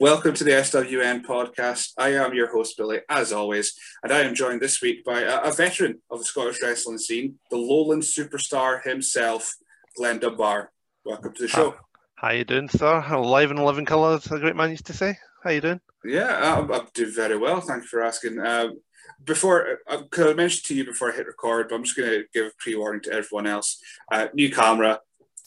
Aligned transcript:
Welcome 0.00 0.32
to 0.32 0.44
the 0.44 0.52
SWN 0.52 1.26
podcast. 1.26 1.92
I 1.98 2.14
am 2.14 2.32
your 2.32 2.50
host, 2.50 2.78
Billy, 2.78 3.00
as 3.10 3.34
always, 3.34 3.78
and 4.02 4.10
I 4.10 4.20
am 4.20 4.34
joined 4.34 4.62
this 4.62 4.80
week 4.80 5.04
by 5.04 5.20
a, 5.20 5.42
a 5.42 5.52
veteran 5.52 6.00
of 6.10 6.20
the 6.20 6.24
Scottish 6.24 6.62
wrestling 6.62 6.96
scene, 6.96 7.38
the 7.50 7.58
Lowland 7.58 8.02
superstar 8.02 8.82
himself, 8.82 9.54
Glen 9.98 10.18
Dunbar. 10.18 10.72
Welcome 11.04 11.34
to 11.34 11.42
the 11.42 11.48
show. 11.48 11.74
How 12.14 12.30
you 12.30 12.44
doing, 12.44 12.70
sir? 12.70 13.04
Alive 13.10 13.50
and 13.50 13.62
living 13.62 13.84
colours, 13.84 14.24
a 14.32 14.38
great 14.38 14.56
man 14.56 14.70
used 14.70 14.86
to 14.86 14.94
say. 14.94 15.18
How 15.44 15.50
you 15.50 15.60
doing? 15.60 15.80
Yeah, 16.02 16.56
I'm, 16.56 16.72
I'm 16.72 16.88
doing 16.94 17.12
very 17.14 17.36
well. 17.36 17.60
Thank 17.60 17.82
you 17.82 17.88
for 17.88 18.02
asking. 18.02 18.38
Um, 18.38 18.80
before, 19.22 19.80
because 19.86 20.28
uh, 20.28 20.30
I 20.30 20.34
mentioned 20.34 20.64
to 20.64 20.74
you 20.74 20.86
before 20.86 21.12
I 21.12 21.16
hit 21.16 21.26
record, 21.26 21.68
but 21.68 21.74
I'm 21.74 21.84
just 21.84 21.98
going 21.98 22.08
to 22.08 22.24
give 22.32 22.46
a 22.46 22.50
pre-warning 22.58 23.02
to 23.02 23.12
everyone 23.12 23.46
else. 23.46 23.78
Uh, 24.10 24.28
new 24.32 24.50
camera, 24.50 25.00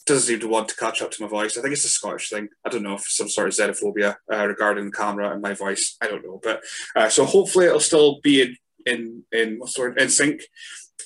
doesn't 0.06 0.26
seem 0.26 0.40
to 0.40 0.48
want 0.48 0.68
to 0.68 0.76
catch 0.76 1.00
up 1.02 1.10
to 1.10 1.22
my 1.22 1.28
voice. 1.28 1.56
I 1.56 1.62
think 1.62 1.72
it's 1.72 1.84
a 1.84 1.88
Scottish 1.88 2.30
thing. 2.30 2.48
I 2.64 2.68
don't 2.68 2.82
know 2.82 2.94
if 2.94 3.04
some 3.08 3.28
sort 3.28 3.48
of 3.48 3.54
xenophobia 3.54 4.16
uh, 4.32 4.46
regarding 4.46 4.86
the 4.86 4.92
camera 4.92 5.30
and 5.30 5.42
my 5.42 5.54
voice. 5.54 5.96
I 6.00 6.08
don't 6.08 6.24
know, 6.24 6.40
but 6.42 6.62
uh, 6.94 7.08
so 7.08 7.24
hopefully 7.24 7.66
it'll 7.66 7.80
still 7.80 8.20
be 8.22 8.42
in 8.42 8.56
in 8.86 9.22
in 9.32 9.58
what 9.58 9.70
sort 9.70 9.98
in 9.98 10.08
sync. 10.08 10.42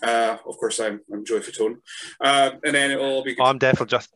Uh, 0.03 0.37
of 0.47 0.57
course, 0.59 0.81
I'm 0.81 1.01
I'm 1.13 1.25
Joey 1.25 1.41
Fatone, 1.41 1.77
uh, 2.21 2.51
and 2.65 2.75
then 2.75 2.91
it 2.91 2.99
will 2.99 3.23
be. 3.23 3.37
Oh, 3.39 3.45
I'm 3.45 3.59
definitely 3.59 3.91
just 3.91 4.11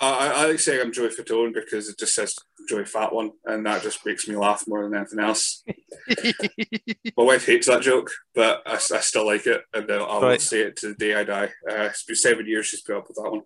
I, 0.00 0.28
I 0.28 0.46
like 0.46 0.60
saying 0.60 0.80
I'm 0.80 0.92
Joey 0.92 1.08
Fatone 1.08 1.52
because 1.52 1.88
it 1.88 1.98
just 1.98 2.14
says 2.14 2.34
Joey 2.68 2.84
Fat 2.84 3.12
One, 3.12 3.32
and 3.44 3.64
that 3.66 3.82
just 3.82 4.04
makes 4.04 4.28
me 4.28 4.36
laugh 4.36 4.64
more 4.68 4.82
than 4.82 4.94
anything 4.94 5.18
else. 5.18 5.64
My 7.16 7.24
wife 7.24 7.46
hates 7.46 7.66
that 7.66 7.82
joke, 7.82 8.10
but 8.34 8.62
I, 8.66 8.74
I 8.74 9.00
still 9.00 9.26
like 9.26 9.46
it, 9.46 9.62
and 9.74 9.90
I 9.90 9.96
will 9.96 10.20
right. 10.22 10.40
say 10.40 10.60
it 10.60 10.76
to 10.76 10.88
the 10.88 10.94
day 10.94 11.14
I 11.14 11.24
die. 11.24 11.50
Uh, 11.68 11.84
it's 11.84 12.04
been 12.04 12.16
seven 12.16 12.46
years 12.46 12.66
she's 12.66 12.82
put 12.82 12.96
up 12.96 13.08
with 13.08 13.16
that 13.16 13.30
one. 13.30 13.42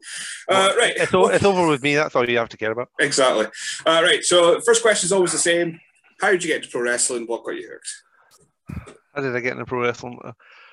Uh, 0.48 0.74
right, 0.76 0.94
it's, 0.96 1.12
it's, 1.12 1.44
over 1.44 1.66
with 1.66 1.82
me. 1.82 1.94
That's 1.94 2.14
all 2.14 2.28
you 2.28 2.38
have 2.38 2.48
to 2.50 2.56
care 2.56 2.72
about. 2.72 2.88
Exactly. 3.00 3.46
Uh, 3.86 4.02
right. 4.02 4.24
So, 4.24 4.60
first 4.60 4.82
question 4.82 5.06
is 5.06 5.12
always 5.12 5.32
the 5.32 5.38
same: 5.38 5.80
How 6.20 6.30
did 6.30 6.42
you 6.42 6.48
get 6.48 6.58
into 6.58 6.68
pro 6.68 6.82
wrestling? 6.82 7.24
What 7.26 7.44
got 7.44 7.52
you 7.52 7.70
hooked? 7.72 8.92
How 9.14 9.22
did 9.22 9.36
I 9.36 9.40
get 9.40 9.52
into 9.52 9.64
pro 9.64 9.80
wrestling? 9.80 10.18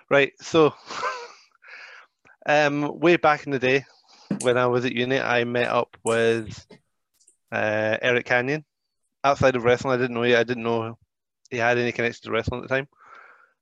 Right. 0.09 0.33
So, 0.41 0.73
um, 2.45 2.99
way 2.99 3.17
back 3.17 3.45
in 3.45 3.51
the 3.51 3.59
day, 3.59 3.85
when 4.41 4.57
I 4.57 4.67
was 4.67 4.85
at 4.85 4.93
uni, 4.93 5.19
I 5.19 5.43
met 5.43 5.67
up 5.67 5.97
with 6.03 6.65
uh, 7.51 7.97
Eric 8.01 8.25
Canyon. 8.25 8.65
Outside 9.23 9.55
of 9.55 9.63
wrestling, 9.63 9.93
I 9.93 9.97
didn't 9.97 10.15
know. 10.15 10.23
I 10.23 10.43
didn't 10.43 10.63
know 10.63 10.97
he 11.49 11.57
had 11.57 11.77
any 11.77 11.91
connection 11.91 12.23
to 12.23 12.31
wrestling 12.31 12.63
at 12.63 12.69
the 12.69 12.75
time. 12.75 12.87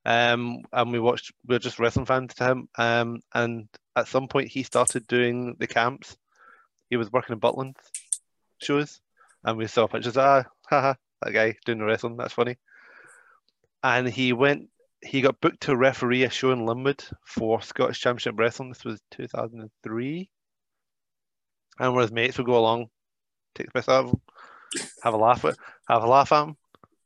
Um, 0.05 0.63
and 0.71 0.91
we 0.91 0.99
watched. 0.99 1.31
We 1.45 1.55
were 1.55 1.59
just 1.59 1.79
wrestling 1.79 2.05
fans 2.05 2.33
to 2.35 2.45
him. 2.45 2.69
Um, 2.77 3.21
and 3.33 3.67
at 3.95 4.07
some 4.07 4.27
point, 4.27 4.49
he 4.49 4.63
started 4.63 5.07
doing 5.07 5.55
the 5.59 5.67
camps. 5.67 6.15
He 6.89 6.97
was 6.97 7.11
working 7.11 7.33
in 7.33 7.39
Butlins 7.39 7.75
shows, 8.61 9.01
and 9.43 9.57
we 9.57 9.67
saw 9.67 9.87
pictures. 9.87 10.17
Ah, 10.17 10.45
haha, 10.69 10.93
that 11.21 11.33
guy 11.33 11.55
doing 11.65 11.79
the 11.79 11.85
wrestling. 11.85 12.17
That's 12.17 12.33
funny. 12.33 12.57
And 13.83 14.07
he 14.07 14.33
went. 14.33 14.69
He 15.01 15.21
got 15.21 15.39
booked 15.41 15.61
to 15.61 15.75
referee 15.75 16.23
a 16.23 16.29
show 16.29 16.51
in 16.51 16.65
Linwood 16.65 17.03
for 17.25 17.61
Scottish 17.61 17.99
Championship 17.99 18.35
Wrestling. 18.37 18.69
This 18.69 18.83
was 18.83 18.99
2003 19.11 20.29
and 21.79 21.95
with 21.95 22.11
mates 22.11 22.37
would 22.37 22.47
go 22.47 22.57
along, 22.57 22.87
take 23.55 23.67
the 23.67 23.73
piss 23.73 23.89
out 23.89 24.05
of 24.05 24.11
him, 24.11 24.21
have 25.03 25.13
a 25.13 25.17
laugh 25.17 25.45
at, 25.45 25.55
have 25.87 26.03
a 26.03 26.07
laugh 26.07 26.31
at 26.31 26.43
him, 26.43 26.57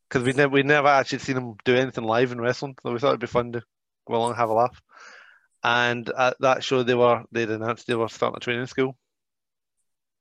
because 0.09 0.25
we 0.25 0.33
never 0.33 0.51
we 0.51 0.63
never 0.63 0.87
actually 0.87 1.19
seen 1.19 1.37
him 1.37 1.55
do 1.65 1.75
anything 1.75 2.03
live 2.03 2.31
in 2.31 2.41
wrestling, 2.41 2.75
so 2.81 2.91
we 2.91 2.99
thought 2.99 3.09
it'd 3.09 3.19
be 3.19 3.27
fun 3.27 3.51
to 3.53 3.61
go 4.07 4.15
along 4.15 4.31
and 4.31 4.37
have 4.37 4.49
a 4.49 4.53
laugh. 4.53 4.81
And 5.63 6.09
at 6.09 6.37
that 6.39 6.63
show, 6.63 6.83
they 6.83 6.95
were 6.95 7.23
they'd 7.31 7.49
announced 7.49 7.87
they 7.87 7.95
were 7.95 8.09
starting 8.09 8.37
a 8.37 8.39
training 8.39 8.67
school, 8.67 8.97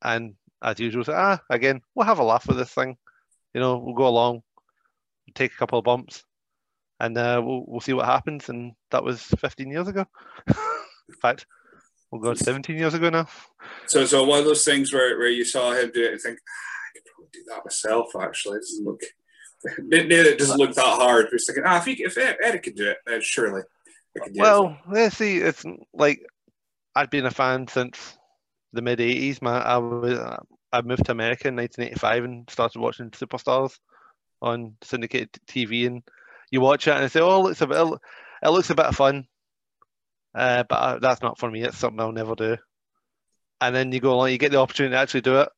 and 0.03 0.34
as 0.62 0.78
usual, 0.78 1.05
said, 1.05 1.15
ah, 1.17 1.41
again, 1.49 1.81
we'll 1.94 2.06
have 2.06 2.19
a 2.19 2.25
laugh 2.25 2.47
with 2.47 2.59
this 2.59 2.72
thing, 2.72 2.97
you 3.55 3.61
know, 3.61 3.78
we'll 3.78 3.94
go 3.94 4.06
along, 4.06 4.43
take 5.34 5.53
a 5.53 5.56
couple 5.56 5.78
of 5.78 5.84
bumps, 5.84 6.25
and 6.99 7.17
uh, 7.17 7.41
we'll 7.44 7.65
we'll 7.67 7.81
see 7.81 7.93
what 7.93 8.06
happens. 8.06 8.49
And 8.49 8.72
that 8.91 9.05
was 9.05 9.22
15 9.22 9.71
years 9.71 9.88
ago. 9.88 10.05
in 10.49 11.15
fact, 11.21 11.47
we'll 12.10 12.21
go 12.21 12.34
17 12.34 12.76
years 12.76 12.94
ago 12.94 13.10
now. 13.10 13.26
So, 13.87 14.04
so 14.04 14.25
one 14.25 14.41
of 14.41 14.44
those 14.44 14.65
things 14.65 14.93
where, 14.93 15.19
where 15.19 15.28
you 15.28 15.44
saw 15.44 15.72
him 15.72 15.91
do 15.93 16.04
it 16.04 16.12
and 16.12 16.21
think, 16.21 16.38
ah, 16.41 16.81
I 16.87 16.98
could 16.98 17.04
probably 17.15 17.31
do 17.32 17.44
that 17.48 17.65
myself. 17.65 18.10
Actually, 18.21 18.59
it 18.59 18.62
doesn't 18.62 18.84
look, 18.84 19.03
it 19.93 20.38
doesn't 20.38 20.59
look 20.59 20.75
that 20.75 20.84
hard. 20.84 21.28
We're 21.31 21.38
thinking, 21.38 21.65
ah, 21.66 21.78
if, 21.78 21.84
he, 21.84 22.03
if 22.03 22.19
Eric 22.19 22.62
can 22.62 22.75
do 22.75 22.91
it, 22.91 22.99
then 23.06 23.20
surely. 23.22 23.62
well, 24.34 24.78
let's 24.88 25.16
see. 25.16 25.38
It's 25.38 25.65
like 25.93 26.20
I've 26.94 27.10
been 27.10 27.26
a 27.26 27.31
fan 27.31 27.69
since 27.69 28.16
the 28.72 28.82
mid 28.82 28.99
80s. 28.99 29.43
Man, 29.43 29.62
I 29.62 29.78
was 29.78 30.19
I 30.72 30.82
moved 30.82 31.06
to 31.06 31.12
America 31.12 31.49
in 31.49 31.56
1985 31.56 32.25
and 32.25 32.50
started 32.50 32.81
watching 32.81 33.10
Superstars 33.10 33.78
on 34.43 34.76
syndicated 34.82 35.31
TV, 35.47 35.87
and 35.87 36.03
you 36.50 36.60
watch 36.60 36.88
it 36.88 36.97
and 36.97 37.10
say, 37.10 37.20
"Oh, 37.20 37.41
it 37.41 37.43
looks 37.43 37.60
a 37.60 37.66
bit, 37.66 37.99
it 38.43 38.49
looks 38.49 38.70
a 38.70 38.75
bit 38.75 38.87
of 38.87 38.97
fun." 38.97 39.26
Uh, 40.35 40.65
but 40.69 40.75
uh, 40.77 40.99
that's 40.99 41.23
not 41.23 41.39
for 41.39 41.51
me. 41.51 41.63
It's 41.63 41.79
something 41.79 42.01
I'll 42.01 42.13
never 42.13 42.35
do. 42.35 42.57
And 43.61 43.75
then 43.75 43.93
you 43.93 44.01
go 44.01 44.13
along, 44.13 44.31
you 44.31 44.39
get 44.39 44.53
the 44.53 44.61
opportunity 44.61 44.95
to 44.95 44.99
actually 44.99 45.21
do 45.23 45.41
it, 45.41 45.49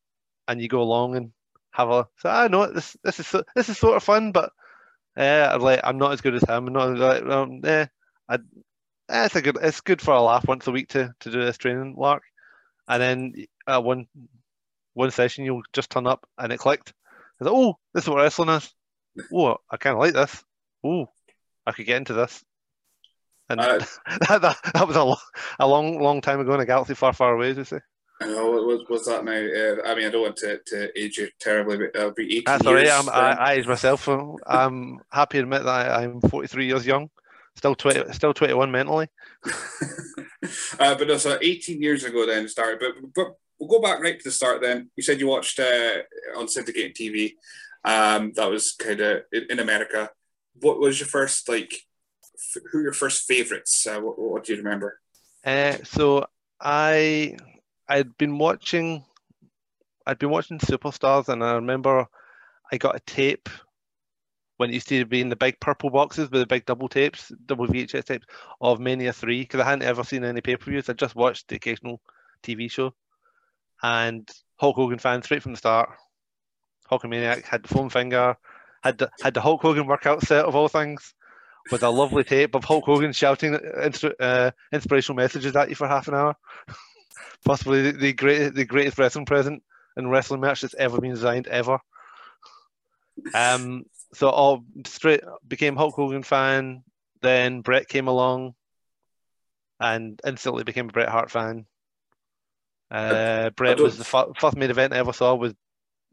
and 0.48 0.60
you 0.60 0.68
go 0.68 0.82
along 0.82 1.16
and 1.16 1.32
have 1.72 1.90
a. 1.90 2.08
So 2.18 2.30
I 2.30 2.48
know 2.48 2.72
this. 2.72 2.96
This 3.04 3.20
is 3.20 3.34
this 3.54 3.68
is 3.68 3.78
sort 3.78 3.96
of 3.96 4.02
fun, 4.02 4.32
but 4.32 4.50
uh, 5.16 5.50
I'm 5.52 5.60
like 5.60 5.80
I'm 5.84 5.98
not 5.98 6.12
as 6.12 6.20
good 6.20 6.34
as 6.34 6.42
him. 6.42 6.68
I'm 6.68 6.72
not 6.72 6.96
like 6.96 7.22
um, 7.24 7.60
eh, 7.64 7.86
I, 8.28 8.34
eh, 9.08 9.24
it's 9.26 9.36
a 9.36 9.42
good. 9.42 9.58
It's 9.60 9.80
good 9.80 10.00
for 10.00 10.14
a 10.14 10.20
laugh 10.20 10.46
once 10.46 10.66
a 10.66 10.72
week 10.72 10.88
to 10.90 11.14
to 11.20 11.30
do 11.30 11.44
this 11.44 11.58
training 11.58 11.94
lark, 11.96 12.22
and 12.88 13.02
then 13.02 13.34
uh, 13.66 13.80
one 13.80 14.06
one 14.94 15.10
session 15.10 15.44
you'll 15.44 15.62
just 15.72 15.90
turn 15.90 16.06
up 16.06 16.26
and 16.38 16.52
it 16.52 16.58
clicked. 16.58 16.92
I 17.40 17.44
thought, 17.44 17.54
oh, 17.54 17.78
this 17.94 18.04
is 18.04 18.10
what 18.10 18.18
wrestling 18.18 18.50
is. 18.50 18.72
Oh, 19.32 19.56
I 19.70 19.76
kind 19.76 19.94
of 19.94 20.00
like 20.00 20.14
this. 20.14 20.42
Oh, 20.84 21.06
I 21.66 21.72
could 21.72 21.86
get 21.86 21.98
into 21.98 22.14
this. 22.14 22.42
And 23.52 23.60
uh, 23.60 23.78
that, 24.28 24.42
that, 24.42 24.58
that, 24.74 24.88
was 24.88 24.96
a, 24.96 25.14
a 25.62 25.66
long, 25.66 26.00
long 26.00 26.20
time 26.20 26.40
ago 26.40 26.54
in 26.54 26.60
a 26.60 26.66
galaxy 26.66 26.94
far, 26.94 27.12
far 27.12 27.34
away, 27.34 27.50
as 27.50 27.58
you 27.58 27.64
say. 27.64 27.80
I 28.20 28.26
know, 28.26 28.50
what 28.50 28.88
was 28.88 29.06
that 29.06 29.24
now? 29.24 29.32
Uh, 29.32 29.90
I 29.90 29.94
mean, 29.94 30.06
I 30.06 30.10
don't 30.10 30.22
want 30.22 30.36
to, 30.36 30.58
to 30.66 30.98
age 30.98 31.18
you 31.18 31.28
terribly, 31.40 31.76
but 31.76 31.90
it'll 31.94 32.12
be 32.12 32.38
18 32.38 32.44
That's 32.46 32.66
all 32.66 32.74
right. 32.74 32.88
I'm, 32.88 33.08
I, 33.08 33.32
I 33.32 33.52
age 33.54 33.66
myself. 33.66 34.08
I'm 34.08 35.00
happy 35.10 35.38
to 35.38 35.42
admit 35.42 35.64
that 35.64 35.90
I, 35.90 36.04
am 36.04 36.20
43 36.20 36.66
years 36.66 36.86
young, 36.86 37.10
still 37.56 37.74
20, 37.74 38.12
still 38.12 38.32
21 38.32 38.70
mentally. 38.70 39.08
uh, 39.44 40.94
but 40.94 41.08
no, 41.08 41.16
so 41.16 41.36
18 41.42 41.82
years 41.82 42.04
ago 42.04 42.24
then 42.24 42.48
started. 42.48 42.78
But, 42.80 43.12
but 43.14 43.34
we'll 43.58 43.68
go 43.68 43.82
back 43.82 44.00
right 44.00 44.18
to 44.18 44.24
the 44.24 44.30
start 44.30 44.62
then. 44.62 44.90
You 44.96 45.02
said 45.02 45.20
you 45.20 45.26
watched 45.26 45.58
uh, 45.58 46.02
on 46.36 46.48
syndicated 46.48 46.94
TV. 46.94 47.34
Um, 47.84 48.32
that 48.36 48.48
was 48.48 48.72
kind 48.72 49.00
of 49.00 49.22
in, 49.32 49.46
in 49.50 49.58
America. 49.58 50.10
What 50.60 50.78
was 50.78 51.00
your 51.00 51.08
first 51.08 51.48
like 51.48 51.74
who 52.70 52.78
are 52.78 52.82
your 52.82 52.92
first 52.92 53.26
favourites? 53.26 53.86
Uh, 53.86 54.00
what, 54.00 54.18
what, 54.18 54.44
do 54.44 54.52
you 54.52 54.58
remember? 54.58 54.98
Uh, 55.44 55.76
so 55.84 56.26
I 56.60 57.36
I'd 57.88 58.16
been 58.18 58.38
watching 58.38 59.04
I'd 60.06 60.18
been 60.18 60.30
watching 60.30 60.58
Superstars, 60.58 61.28
and 61.28 61.44
I 61.44 61.54
remember 61.54 62.06
I 62.70 62.76
got 62.76 62.96
a 62.96 63.00
tape 63.00 63.48
when 64.56 64.70
it 64.70 64.74
used 64.74 64.88
to 64.88 65.04
be 65.04 65.20
in 65.20 65.28
the 65.28 65.36
big 65.36 65.58
purple 65.60 65.90
boxes 65.90 66.30
with 66.30 66.40
the 66.40 66.46
big 66.46 66.66
double 66.66 66.88
tapes, 66.88 67.32
double 67.46 67.66
VHS 67.66 68.04
tapes 68.04 68.26
of 68.60 68.80
Mania 68.80 69.12
Three, 69.12 69.40
because 69.40 69.60
I 69.60 69.64
hadn't 69.64 69.82
ever 69.82 70.04
seen 70.04 70.24
any 70.24 70.40
pay 70.40 70.56
per 70.56 70.70
views. 70.70 70.88
I 70.88 70.92
just 70.94 71.16
watched 71.16 71.48
the 71.48 71.56
occasional 71.56 72.00
TV 72.42 72.70
show, 72.70 72.94
and 73.82 74.28
Hulk 74.56 74.76
Hogan 74.76 74.98
fan 74.98 75.22
straight 75.22 75.42
from 75.42 75.52
the 75.52 75.58
start. 75.58 75.90
Hulkamaniac 76.90 77.44
had 77.44 77.62
the 77.62 77.68
foam 77.68 77.88
finger, 77.88 78.36
had 78.82 78.98
the, 78.98 79.10
had 79.22 79.34
the 79.34 79.40
Hulk 79.40 79.62
Hogan 79.62 79.86
workout 79.86 80.22
set 80.22 80.44
of 80.44 80.54
all 80.54 80.68
things 80.68 81.14
with 81.70 81.82
a 81.82 81.90
lovely 81.90 82.24
tape 82.24 82.54
of 82.54 82.64
Hulk 82.64 82.84
Hogan 82.84 83.12
shouting 83.12 83.54
uh, 83.54 84.50
inspirational 84.72 85.16
messages 85.16 85.56
at 85.56 85.68
you 85.68 85.74
for 85.74 85.88
half 85.88 86.08
an 86.08 86.14
hour. 86.14 86.36
Possibly 87.44 87.82
the, 87.82 87.92
the 87.92 88.12
great, 88.12 88.54
the 88.54 88.64
greatest 88.64 88.98
wrestling 88.98 89.26
present 89.26 89.62
in 89.96 90.08
wrestling 90.08 90.40
match 90.40 90.60
that's 90.60 90.74
ever 90.74 91.00
been 91.00 91.10
designed 91.10 91.46
ever. 91.48 91.78
Um, 93.34 93.84
so 94.14 94.28
all 94.28 94.64
straight 94.86 95.22
became 95.46 95.76
Hulk 95.76 95.94
Hogan 95.94 96.22
fan. 96.22 96.82
Then 97.20 97.60
Bret 97.60 97.88
came 97.88 98.08
along, 98.08 98.54
and 99.80 100.20
instantly 100.24 100.64
became 100.64 100.88
a 100.88 100.92
Bret 100.92 101.08
Hart 101.08 101.30
fan. 101.30 101.66
Uh, 102.90 103.50
Bret 103.50 103.80
was 103.80 103.96
the 103.96 104.04
f- 104.04 104.36
first 104.38 104.56
main 104.56 104.70
event 104.70 104.92
I 104.92 104.98
ever 104.98 105.12
saw 105.12 105.34
was 105.34 105.54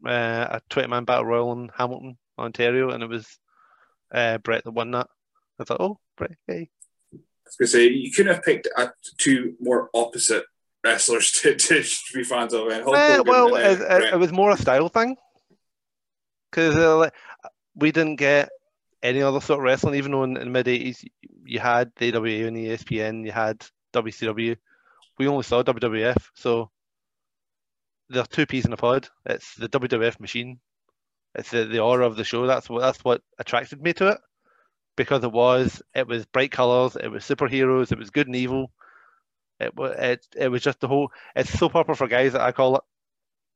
uh, 0.06 0.46
a 0.50 0.60
20 0.70 0.88
man 0.88 1.04
battle 1.04 1.26
royal 1.26 1.52
in 1.52 1.70
Hamilton, 1.76 2.16
Ontario, 2.38 2.90
and 2.90 3.02
it 3.02 3.08
was 3.08 3.38
uh, 4.12 4.38
Bret 4.38 4.64
that 4.64 4.70
won 4.70 4.92
that 4.92 5.08
I 5.60 5.64
thought, 5.64 5.80
oh, 5.80 5.98
right, 6.18 6.36
hey. 6.46 6.70
I 7.12 7.18
was 7.46 7.56
gonna 7.58 7.68
say 7.68 7.88
you 7.88 8.10
couldn't 8.10 8.34
have 8.34 8.44
picked 8.44 8.68
uh, 8.76 8.88
two 9.18 9.54
more 9.60 9.90
opposite 9.92 10.44
wrestlers 10.82 11.30
to, 11.42 11.54
to, 11.54 11.82
to 11.82 12.14
be 12.14 12.24
fans 12.24 12.54
of. 12.54 12.68
And 12.68 12.88
Eh, 12.88 13.20
well, 13.20 13.54
and, 13.54 13.80
it, 13.80 13.80
uh, 13.80 13.84
it, 13.96 14.00
Bret. 14.00 14.14
it 14.14 14.18
was 14.18 14.32
more 14.32 14.50
a 14.50 14.56
style 14.56 14.88
thing 14.88 15.16
because 16.50 16.76
uh, 16.76 16.96
like, 16.96 17.14
we 17.74 17.92
didn't 17.92 18.16
get 18.16 18.48
any 19.02 19.22
other 19.22 19.40
sort 19.40 19.60
of 19.60 19.64
wrestling. 19.64 19.96
Even 19.96 20.12
though 20.12 20.24
in, 20.24 20.36
in 20.36 20.44
the 20.44 20.50
mid 20.50 20.66
'80s 20.66 21.04
you 21.44 21.58
had 21.58 21.92
the 21.96 22.14
AWA 22.14 22.46
and 22.46 22.56
the 22.56 22.68
ESPN, 22.68 23.24
you 23.24 23.32
had 23.32 23.64
WCW. 23.92 24.56
We 25.18 25.28
only 25.28 25.42
saw 25.42 25.62
WWF, 25.62 26.16
so 26.34 26.70
they're 28.08 28.24
two 28.24 28.46
peas 28.46 28.64
in 28.64 28.72
a 28.72 28.76
pod. 28.78 29.08
It's 29.26 29.54
the 29.56 29.68
WWF 29.68 30.18
machine. 30.20 30.60
It's 31.34 31.50
the, 31.50 31.66
the 31.66 31.80
aura 31.80 32.06
of 32.06 32.16
the 32.16 32.24
show. 32.24 32.46
That's 32.46 32.70
what 32.70 32.80
that's 32.80 33.04
what 33.04 33.20
attracted 33.38 33.82
me 33.82 33.92
to 33.94 34.08
it 34.08 34.18
because 35.00 35.24
it 35.24 35.32
was 35.32 35.80
it 35.94 36.06
was 36.06 36.26
bright 36.26 36.52
colors, 36.52 36.94
it 36.94 37.08
was 37.08 37.24
superheroes, 37.24 37.90
it 37.90 37.98
was 37.98 38.10
good 38.10 38.26
and 38.26 38.36
evil. 38.36 38.70
It 39.58 39.74
was 39.74 39.96
it, 39.98 40.26
it 40.36 40.48
was 40.48 40.60
just 40.60 40.78
the 40.80 40.88
whole. 40.88 41.10
It's 41.34 41.58
soap 41.58 41.74
opera 41.74 41.96
for 41.96 42.06
guys 42.06 42.34
that 42.34 42.42
I 42.42 42.52
call 42.52 42.76
it. 42.76 42.82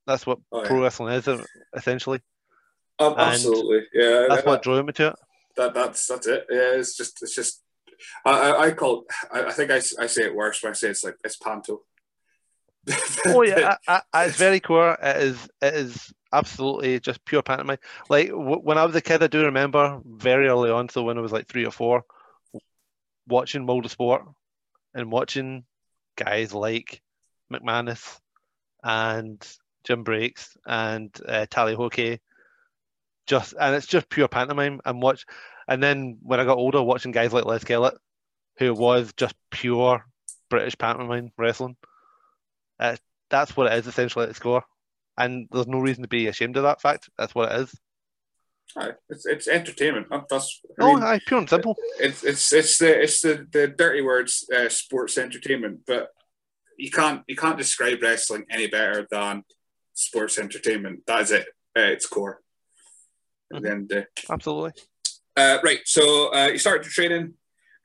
That's 0.06 0.24
what 0.24 0.38
Oh, 0.50 0.62
yeah. 0.62 0.68
pro 0.68 0.80
wrestling 0.80 1.12
is 1.12 1.28
essentially. 1.76 2.20
Um, 2.98 3.14
absolutely, 3.18 3.82
yeah. 3.92 4.24
That's 4.26 4.42
that, 4.42 4.46
what 4.46 4.62
drew 4.62 4.82
me 4.82 4.94
to 4.94 5.08
it. 5.08 5.16
that 5.58 5.74
that's 5.74 6.06
that's 6.06 6.26
it. 6.26 6.46
Yeah, 6.48 6.78
it's 6.78 6.96
just 6.96 7.22
it's 7.22 7.34
just. 7.34 7.60
I 8.24 8.52
I, 8.52 8.70
call. 8.70 9.04
I, 9.30 9.44
I 9.44 9.52
think 9.52 9.70
I, 9.70 9.76
I 9.76 10.06
say 10.06 10.22
it 10.22 10.34
worse 10.34 10.62
when 10.62 10.70
I 10.70 10.74
say 10.74 10.88
it's 10.88 11.04
like 11.04 11.16
it's 11.22 11.36
panto. 11.36 11.82
Oh 13.26 13.42
yeah, 13.42 13.76
I, 13.86 14.00
I, 14.14 14.24
its 14.26 14.36
very 14.36 14.60
core, 14.60 14.96
it 15.02 15.16
is 15.16 15.48
it 15.60 15.74
is 15.74 16.12
absolutely 16.34 17.00
just 17.00 17.24
pure 17.24 17.42
pantomime. 17.42 17.78
Like 18.08 18.28
w- 18.28 18.60
when 18.60 18.78
I 18.78 18.84
was 18.84 18.94
a 18.96 19.00
kid, 19.00 19.22
I 19.22 19.28
do 19.28 19.44
remember 19.44 20.00
very 20.04 20.48
early 20.48 20.70
on, 20.70 20.88
so 20.88 21.02
when 21.02 21.18
I 21.18 21.20
was 21.20 21.32
like 21.32 21.48
three 21.48 21.64
or 21.66 21.70
four, 21.70 22.04
watching 23.26 23.66
World 23.66 23.84
of 23.84 23.90
Sport 23.90 24.24
and 24.94 25.10
watching 25.12 25.64
guys 26.16 26.52
like 26.54 27.00
McManus 27.52 28.18
and 28.82 29.46
Jim 29.84 30.02
Breaks 30.04 30.56
and 30.66 31.10
uh, 31.26 31.46
Tally 31.50 31.74
Ho 31.74 31.88
Kaye, 31.90 32.20
just 33.26 33.54
and 33.58 33.74
it's 33.74 33.86
just 33.86 34.08
pure 34.08 34.28
pantomime. 34.28 34.80
And 34.84 35.00
watch, 35.00 35.24
and 35.68 35.82
then 35.82 36.18
when 36.22 36.40
I 36.40 36.44
got 36.44 36.58
older, 36.58 36.82
watching 36.82 37.12
guys 37.12 37.32
like 37.32 37.46
Les 37.46 37.64
Kellett, 37.64 37.94
who 38.58 38.74
was 38.74 39.12
just 39.16 39.34
pure 39.50 40.04
British 40.50 40.76
pantomime 40.78 41.32
wrestling. 41.38 41.76
Uh, 42.78 42.96
that's 43.30 43.56
what 43.56 43.72
it 43.72 43.78
is 43.78 43.86
essentially 43.86 44.24
at 44.24 44.30
its 44.30 44.38
core, 44.38 44.64
and 45.16 45.48
there's 45.50 45.66
no 45.66 45.78
reason 45.78 46.02
to 46.02 46.08
be 46.08 46.26
ashamed 46.26 46.56
of 46.56 46.62
that 46.64 46.80
fact. 46.80 47.08
That's 47.18 47.34
what 47.34 47.52
it 47.52 47.60
is. 47.62 47.74
Aye, 48.76 48.92
it's 49.08 49.26
it's 49.26 49.46
entertainment. 49.48 50.08
That's 50.28 50.60
I 50.80 50.82
Oh, 50.84 51.00
aye, 51.00 51.20
pure 51.26 51.38
and 51.40 51.48
simple. 51.48 51.76
it's 52.00 52.24
it's 52.24 52.52
it's 52.52 52.78
the 52.78 53.02
it's 53.02 53.20
the, 53.20 53.46
the 53.52 53.68
dirty 53.68 54.02
words 54.02 54.48
uh, 54.56 54.68
sports 54.68 55.16
entertainment, 55.18 55.80
but 55.86 56.08
you 56.76 56.90
can't 56.90 57.22
you 57.28 57.36
can't 57.36 57.58
describe 57.58 58.02
wrestling 58.02 58.44
any 58.50 58.66
better 58.66 59.06
than 59.10 59.44
sports 59.92 60.38
entertainment. 60.38 61.00
That 61.06 61.20
is 61.22 61.30
it 61.30 61.46
at 61.76 61.84
its 61.90 62.06
core. 62.06 62.40
At 63.54 63.62
the 63.62 63.70
end 63.70 63.82
of 63.82 63.88
the 63.88 63.94
day. 63.94 64.06
Absolutely. 64.28 64.72
Uh, 65.36 65.58
right, 65.64 65.80
so 65.84 66.32
uh, 66.34 66.48
you 66.48 66.58
started 66.58 66.84
your 66.84 66.92
training 66.92 67.34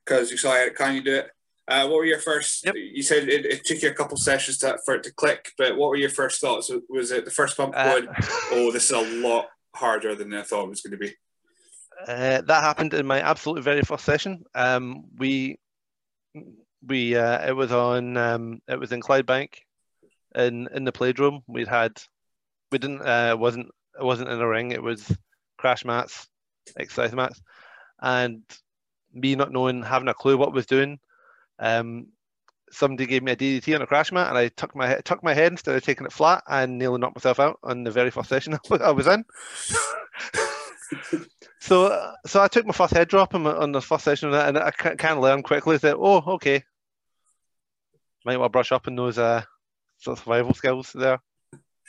because 0.06 0.32
you 0.32 0.38
saw 0.38 0.54
Eric 0.54 0.78
Canyon 0.78 1.04
do 1.04 1.16
it. 1.16 1.30
Uh, 1.70 1.88
what 1.88 1.98
were 1.98 2.06
your 2.06 2.20
first? 2.20 2.66
Yep. 2.66 2.76
You 2.76 3.04
said 3.04 3.30
it, 3.30 3.46
it 3.46 3.64
took 3.64 3.82
you 3.82 3.90
a 3.90 3.94
couple 3.94 4.18
sessions 4.18 4.58
to, 4.60 4.80
for 4.84 4.96
it 4.96 5.04
to 5.04 5.14
click, 5.14 5.54
but 5.58 5.78
what 5.78 5.90
were 5.90 5.98
your 5.98 6.10
first 6.10 6.42
thoughts? 6.42 6.72
Was 6.90 7.12
it 7.12 7.26
the 7.26 7.32
first 7.32 7.56
bump 7.58 7.76
Uh, 7.78 8.00
going, 8.00 8.08
"Oh, 8.52 8.72
this 8.72 8.86
is 8.86 8.92
a 8.92 9.22
lot 9.28 9.50
harder 9.76 10.16
than 10.16 10.34
I 10.34 10.42
thought 10.42 10.64
it 10.64 10.70
was 10.70 10.82
going 10.82 10.92
to 10.92 10.98
be"? 10.98 11.16
Uh, 12.08 12.42
that 12.42 12.64
happened 12.64 12.94
in 12.96 13.06
my 13.06 13.22
absolute 13.22 13.64
very 13.64 13.84
first 13.84 14.04
session. 14.04 14.44
Um, 14.56 15.06
we 15.18 15.60
we 16.86 17.16
uh, 17.16 17.48
it 17.48 17.54
was 17.54 17.72
on 17.72 18.18
um, 18.18 18.62
it 18.68 18.80
was 18.80 18.92
in 18.92 19.02
Clydebank, 19.02 19.60
in 20.36 20.68
in 20.74 20.86
the 20.86 20.92
playroom. 20.92 21.42
We'd 21.48 21.68
had 21.68 22.02
we 22.72 22.80
didn't 22.80 23.02
uh, 23.02 23.30
it 23.32 23.40
wasn't 23.40 23.68
it 24.00 24.04
wasn't 24.04 24.30
in 24.30 24.42
a 24.42 24.48
ring. 24.48 24.72
It 24.72 24.82
was 24.82 25.16
crash 25.58 25.86
mats, 25.86 26.28
exercise 26.78 27.14
mats, 27.14 27.42
and 28.02 28.42
me 29.14 29.36
not 29.36 29.52
knowing 29.52 29.84
having 29.84 30.08
a 30.08 30.16
clue 30.16 30.38
what 30.38 30.50
I 30.50 30.54
was 30.54 30.66
doing. 30.66 31.00
Um, 31.60 32.08
somebody 32.72 33.06
gave 33.08 33.24
me 33.24 33.32
a 33.32 33.36
DDT 33.36 33.76
on 33.76 33.82
a 33.82 33.88
crash 33.88 34.12
mat, 34.12 34.30
and 34.30 34.38
I 34.38 34.48
tucked 34.50 34.76
my 34.76 34.96
tucked 35.04 35.24
my 35.24 35.34
head 35.34 35.52
instead 35.52 35.76
of 35.76 35.84
taking 35.84 36.06
it 36.06 36.14
flat, 36.14 36.44
and 36.48 36.78
nearly 36.78 37.00
knocked 37.00 37.16
myself 37.18 37.40
out 37.40 37.60
on 37.64 37.84
the 37.84 37.92
very 37.92 38.12
first 38.12 38.30
session 38.30 38.58
I 38.82 38.92
was 38.92 39.08
in. 39.08 39.26
so, 41.60 41.86
uh, 41.86 42.14
so 42.26 42.42
I 42.42 42.48
took 42.48 42.66
my 42.66 42.74
first 42.74 42.94
head 42.94 43.08
drop 43.10 43.36
on, 43.36 43.44
my, 43.44 43.54
on 43.54 43.72
the 43.72 43.82
first 43.82 44.04
session, 44.04 44.34
and 44.34 44.58
I 44.58 44.72
kind 44.72 45.02
of 45.02 45.20
learned 45.20 45.44
quickly 45.44 45.78
that 45.78 45.98
oh, 45.98 46.24
okay, 46.36 46.64
might 48.26 48.38
want 48.38 48.50
to 48.52 48.54
brush 48.54 48.72
up 48.72 48.88
on 48.88 48.96
those 48.96 49.18
uh, 49.18 49.44
sort 50.00 50.18
of 50.18 50.24
survival 50.24 50.54
skills 50.54 50.92
there, 50.94 51.20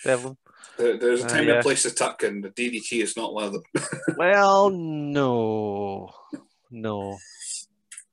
Devlin. 0.04 0.36
There- 0.76 0.98
There's 0.98 1.22
a 1.22 1.26
Uh, 1.26 1.28
time 1.28 1.48
yeah. 1.48 1.54
and 1.54 1.62
place 1.62 1.82
to 1.84 1.90
tuck, 1.90 2.22
and 2.22 2.42
the 2.44 2.50
DDT 2.50 3.02
is 3.02 3.16
not 3.16 3.32
one 3.34 3.44
of 3.44 3.52
them. 3.52 3.62
Well, 4.16 4.70
no, 4.70 6.10
no. 6.70 7.18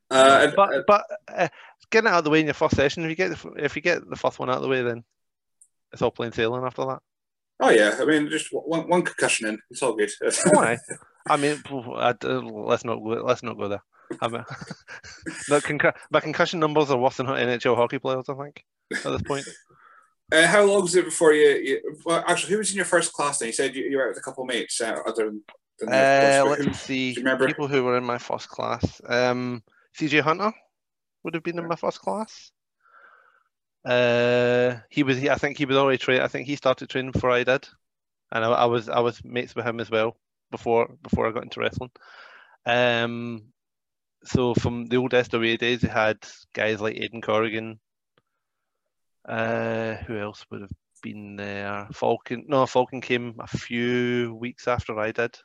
Uh, 0.10 0.40
and- 0.44 0.54
but 0.56 0.86
but 0.88 1.04
uh, 1.28 1.48
getting 1.92 2.08
it 2.08 2.12
out 2.14 2.20
of 2.20 2.24
the 2.24 2.30
way 2.30 2.40
in 2.40 2.46
your 2.46 2.54
first 2.54 2.76
session, 2.76 3.04
if 3.04 3.10
you 3.10 3.16
get 3.16 3.30
the, 3.32 3.52
if 3.58 3.76
you 3.76 3.82
get 3.82 4.08
the 4.10 4.16
first 4.16 4.40
one 4.40 4.50
out 4.50 4.58
of 4.58 4.62
the 4.62 4.68
way, 4.70 4.82
then 4.82 5.04
it's 5.92 6.02
all 6.02 6.12
plain 6.12 6.32
sailing 6.32 6.64
after 6.64 6.86
that. 6.86 7.00
oh 7.60 7.70
yeah, 7.70 7.98
I 8.00 8.06
mean, 8.06 8.30
just 8.30 8.48
one, 8.52 8.88
one 8.88 9.04
concussion 9.04 9.48
in, 9.48 9.60
it's 9.70 9.82
all 9.84 9.96
good. 9.96 10.12
Why? 10.52 10.78
I 11.30 11.36
mean, 11.38 11.62
I, 11.70 12.14
let's 12.22 12.86
not 12.86 12.98
go, 12.98 13.22
let's 13.26 13.44
not 13.44 13.58
go 13.58 13.68
there. 13.68 13.84
I 14.22 14.30
mean, 14.30 14.44
the 15.50 15.60
concu- 15.60 15.94
my 16.12 16.20
concussion 16.22 16.60
numbers 16.62 16.90
are 16.92 16.98
worse 16.98 17.18
than 17.18 17.26
NHL 17.28 17.76
hockey 17.76 18.00
players. 18.00 18.30
I 18.30 18.34
think 18.36 18.64
at 18.92 19.04
this 19.12 19.22
point. 19.24 19.46
Uh, 20.32 20.46
how 20.48 20.64
long 20.64 20.82
was 20.82 20.96
it 20.96 21.06
before 21.06 21.34
you, 21.34 21.50
you? 21.50 21.96
Well, 22.06 22.24
actually, 22.28 22.52
who 22.54 22.58
was 22.60 22.70
in 22.72 22.76
your 22.78 22.86
first 22.86 23.12
class? 23.14 23.40
Then 23.40 23.48
you 23.48 23.54
said 23.54 23.76
you, 23.76 23.84
you 23.86 23.98
were 23.98 24.04
out 24.04 24.10
with 24.10 24.18
a 24.18 24.22
couple 24.22 24.44
of 24.44 24.48
mates, 24.50 24.80
uh, 24.82 25.00
other 25.06 25.26
than. 25.26 25.42
than 25.80 25.90
Uh, 25.90 26.44
the- 26.56 26.64
let's 26.66 26.80
see. 26.82 27.14
remember? 27.18 27.48
People 27.48 27.68
who 27.68 27.84
were 27.84 27.98
in 27.98 28.04
my 28.04 28.18
first 28.18 28.48
class. 28.50 29.02
Um, 29.08 29.64
CJ 29.98 30.22
Hunter 30.22 30.54
would 31.24 31.34
have 31.34 31.44
been 31.44 31.60
in 31.60 31.68
my 31.68 31.76
first 31.76 32.00
class. 32.00 32.52
Uh, 33.86 34.78
he 34.90 35.04
was. 35.04 35.24
I 35.24 35.36
think 35.36 35.58
he 35.58 35.66
was 35.66 35.78
already 35.78 35.98
trained. 35.98 36.24
I 36.24 36.28
think 36.28 36.48
he 36.48 36.56
started 36.56 36.90
training 36.90 37.12
before 37.12 37.32
I 37.32 37.44
did, 37.44 37.68
and 38.32 38.44
I, 38.44 38.50
I 38.50 38.66
was. 38.66 38.90
I 38.90 39.00
was 39.00 39.24
mates 39.24 39.56
with 39.56 39.66
him 39.66 39.80
as 39.80 39.90
well 39.90 40.18
before 40.52 40.90
before 41.02 41.28
I 41.28 41.32
got 41.32 41.44
into 41.44 41.60
wrestling. 41.60 41.92
Um, 42.66 43.54
so 44.26 44.54
from 44.56 44.88
the 44.88 44.98
old 44.98 45.12
SWA 45.12 45.58
days, 45.58 45.82
they 45.82 45.88
had 45.88 46.18
guys 46.54 46.82
like 46.82 46.98
Aidan 46.98 47.22
Corrigan. 47.22 47.80
Uh, 49.28 49.96
who 50.06 50.18
else 50.18 50.46
would 50.50 50.62
have 50.62 50.72
been 51.02 51.36
there? 51.38 51.88
Falcon. 51.94 52.46
No, 52.48 52.66
Falcon 52.66 53.02
came 53.02 53.36
a 53.40 53.48
few 53.48 54.36
weeks 54.36 54.68
after 54.68 55.00
I 55.00 55.12
did. 55.12 55.38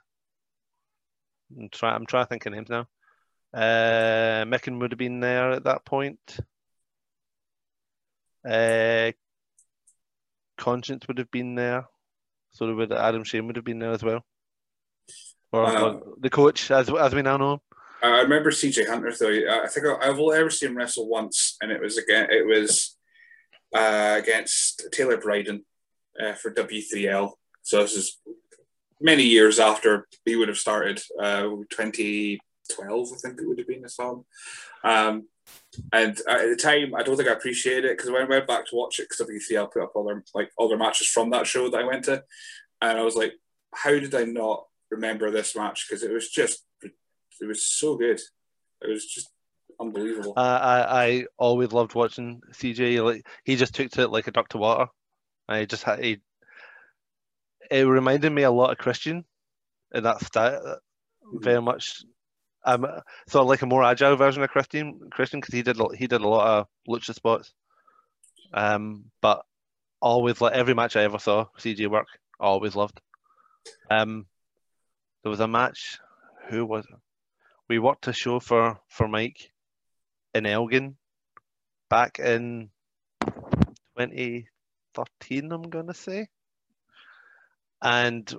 I'm 1.57 1.69
trying. 1.71 1.95
I'm 1.95 2.07
trying 2.07 2.25
to 2.25 2.29
think 2.29 2.47
of 2.47 2.53
names 2.53 2.71
now. 2.71 2.87
Uh, 3.55 4.45
would 4.49 4.93
have 4.93 4.99
been 4.99 5.21
there 5.21 5.53
at 5.53 5.65
that 5.65 5.85
point. 5.85 6.19
Uh, 8.49 9.13
Conscience 10.57 11.07
would 11.09 11.19
have 11.19 11.31
been 11.31 11.55
there. 11.55 11.87
So 12.53 12.75
would 12.75 12.93
Adam 12.93 13.25
Shame 13.25 13.47
would 13.47 13.57
have 13.57 13.65
been 13.65 13.79
there 13.79 13.93
as 13.93 14.03
well. 14.03 14.25
Or, 15.51 15.71
or 15.71 16.03
the 16.19 16.31
coach, 16.31 16.71
as 16.71 16.89
as 16.89 17.15
we 17.15 17.23
now 17.23 17.37
know. 17.37 17.53
him. 17.55 17.61
I 18.03 18.21
remember 18.23 18.51
CJ 18.51 18.89
Hunter 18.89 19.13
though. 19.13 19.63
I 19.63 19.69
think 19.69 19.87
I've 19.87 20.19
only 20.19 20.39
ever 20.39 20.51
seen 20.51 20.71
him 20.71 20.77
wrestle 20.77 21.09
once, 21.09 21.57
and 21.61 21.71
it 21.71 21.81
was 21.81 21.99
again. 21.99 22.29
It 22.31 22.47
was 22.47 22.97
uh, 23.75 24.17
against 24.19 24.89
Taylor 24.93 25.19
Bryden 25.19 25.65
uh, 26.21 26.33
for 26.35 26.51
W3L. 26.53 27.33
So 27.63 27.83
this 27.83 27.97
is 27.97 28.19
many 29.01 29.25
years 29.25 29.59
after 29.59 30.09
he 30.25 30.37
would 30.37 30.49
have 30.49 30.59
started. 30.59 31.01
Uh, 31.21 31.49
2012, 32.69 33.09
I 33.13 33.17
think 33.17 33.41
it 33.41 33.49
would 33.49 33.59
have 33.59 33.67
been. 33.67 33.89
Saw 33.89 34.13
him. 34.13 34.25
Um, 34.85 35.29
and 35.93 36.19
at 36.29 36.49
the 36.49 36.59
time, 36.61 36.95
I 36.95 37.03
don't 37.03 37.17
think 37.17 37.29
I 37.29 37.33
appreciated 37.33 37.85
it 37.85 37.97
because 37.97 38.11
when 38.11 38.23
I 38.23 38.29
went 38.29 38.47
back 38.47 38.67
to 38.67 38.77
watch 38.77 38.99
it, 38.99 39.09
because 39.09 39.27
W3L 39.27 39.73
put 39.73 39.83
up 39.83 39.93
all 39.95 40.05
their 40.05 40.23
like 40.35 40.51
all 40.57 40.69
their 40.69 40.79
matches 40.79 41.09
from 41.09 41.31
that 41.31 41.47
show 41.47 41.69
that 41.69 41.81
I 41.81 41.85
went 41.85 42.05
to, 42.05 42.23
and 42.81 42.99
I 42.99 43.03
was 43.03 43.17
like, 43.17 43.35
how 43.75 43.91
did 43.91 44.15
I 44.15 44.25
not 44.25 44.65
remember 44.91 45.31
this 45.31 45.57
match? 45.57 45.87
Because 45.89 46.03
it 46.03 46.13
was 46.13 46.29
just 46.31 46.65
it 46.83 47.47
was 47.47 47.67
so 47.67 47.97
good. 47.97 48.21
It 48.83 48.91
was 48.91 49.07
just 49.07 49.31
unbelievable. 49.81 50.35
I, 50.37 50.43
I 50.43 51.05
I 51.05 51.25
always 51.39 51.73
loved 51.73 51.95
watching 51.95 52.41
CJ. 52.53 53.05
Like 53.05 53.27
he 53.45 53.57
just 53.57 53.75
took 53.75 53.91
to 53.93 54.03
it 54.03 54.11
like 54.11 54.29
a 54.29 54.33
duck 54.33 54.49
to 54.51 54.59
water. 54.59 54.87
I 55.49 55.65
just 55.65 55.83
had 55.83 56.03
he. 56.03 56.21
It 57.71 57.83
reminded 57.85 58.31
me 58.31 58.43
a 58.43 58.51
lot 58.51 58.71
of 58.71 58.79
Christian, 58.79 59.25
in 59.95 60.05
that 60.05 60.25
style, 60.25 60.79
very 61.35 61.63
much. 61.63 62.05
Um, 62.65 62.85
of 62.85 63.47
like 63.47 63.63
a 63.63 63.67
more 63.67 63.83
agile 63.83 64.17
version 64.17 64.43
of 64.43 64.51
Christian, 64.51 65.01
Christian, 65.11 65.41
because 65.41 65.55
he 65.55 65.63
did 65.63 65.77
he 65.97 66.07
did 66.07 66.21
a 66.21 66.29
lot 66.29 66.47
of 66.47 66.67
lucha 66.89 67.15
spots. 67.15 67.53
Um, 68.55 69.07
but 69.21 69.45
always 70.01 70.41
like 70.41 70.55
every 70.55 70.75
match 70.75 70.97
I 70.97 71.03
ever 71.03 71.19
saw 71.19 71.47
CJ 71.59 71.91
work, 71.91 72.07
I 72.41 72.45
always 72.45 72.77
loved. 72.77 73.01
Um, 73.91 74.27
there 75.23 75.31
was 75.31 75.41
a 75.41 75.49
match. 75.49 75.99
Who 76.51 76.67
was 76.67 76.85
it? 76.85 76.99
we 77.73 77.79
worked 77.79 78.07
a 78.07 78.13
show 78.13 78.39
for 78.39 78.79
for 78.89 79.09
Mike 79.09 79.51
in 80.35 80.45
Elgin 80.45 80.97
back 81.89 82.19
in 82.19 82.69
2013. 83.97 85.51
I'm 85.51 85.63
gonna 85.63 85.95
say, 85.95 86.29
and 87.81 88.31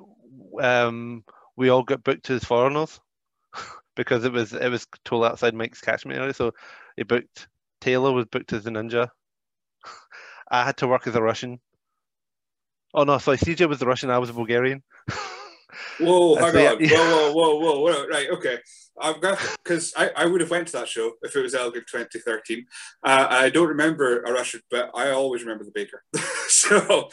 um, 0.61 1.23
we 1.55 1.69
all 1.69 1.81
got 1.81 2.03
booked 2.03 2.29
as 2.29 2.43
foreigners 2.43 2.99
because 3.95 4.25
it 4.25 4.31
was 4.31 4.53
it 4.53 4.69
was 4.69 4.87
totally 5.05 5.29
outside 5.29 5.53
Mike's 5.53 5.81
catchment 5.81 6.19
area. 6.19 6.33
So 6.33 6.51
he 6.97 7.03
booked 7.03 7.47
Taylor 7.81 8.11
was 8.11 8.25
booked 8.25 8.53
as 8.53 8.65
a 8.65 8.69
ninja. 8.69 9.09
I 10.51 10.63
had 10.63 10.77
to 10.77 10.87
work 10.87 11.07
as 11.07 11.15
a 11.15 11.21
Russian. 11.21 11.59
Oh 12.93 13.03
no, 13.03 13.17
sorry, 13.17 13.37
CJ 13.37 13.67
was 13.67 13.79
the 13.79 13.87
Russian. 13.87 14.09
I 14.09 14.19
was 14.19 14.29
a 14.29 14.33
Bulgarian. 14.33 14.83
Whoa, 15.99 16.35
hang 16.39 16.53
So, 16.53 16.73
on. 16.75 16.79
yeah. 16.79 16.89
Whoa, 16.97 17.31
whoa, 17.33 17.55
whoa, 17.57 17.59
whoa, 17.59 17.79
whoa. 17.81 18.07
Right, 18.07 18.29
okay. 18.29 18.59
I've 19.01 19.19
got 19.19 19.39
because 19.63 19.91
I, 19.97 20.11
I 20.15 20.25
would 20.27 20.39
have 20.41 20.51
went 20.51 20.67
to 20.67 20.73
that 20.73 20.87
show 20.87 21.13
if 21.23 21.35
it 21.35 21.41
was 21.41 21.55
Elgin 21.55 21.81
2013. 21.91 22.63
Uh, 23.03 23.27
I 23.27 23.49
don't 23.49 23.67
remember 23.67 24.21
a 24.21 24.31
Russian, 24.31 24.61
but 24.69 24.91
I 24.93 25.09
always 25.09 25.41
remember 25.41 25.63
the 25.63 25.71
baker. 25.71 26.03
so, 26.47 27.09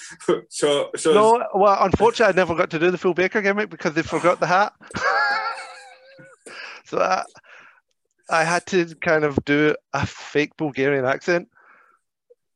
so, 0.50 0.90
so. 0.94 1.14
No, 1.14 1.42
well, 1.54 1.78
unfortunately, 1.80 2.34
I 2.34 2.36
never 2.36 2.54
got 2.54 2.68
to 2.70 2.78
do 2.78 2.90
the 2.90 2.98
full 2.98 3.14
Baker 3.14 3.40
gimmick 3.40 3.70
because 3.70 3.94
they 3.94 4.02
forgot 4.02 4.40
the 4.40 4.46
hat. 4.46 4.74
So 6.90 6.98
I, 7.00 7.24
I 8.28 8.44
had 8.44 8.66
to 8.66 8.94
kind 8.96 9.24
of 9.24 9.38
do 9.44 9.74
a 9.92 10.04
fake 10.06 10.56
Bulgarian 10.56 11.04
accent. 11.04 11.48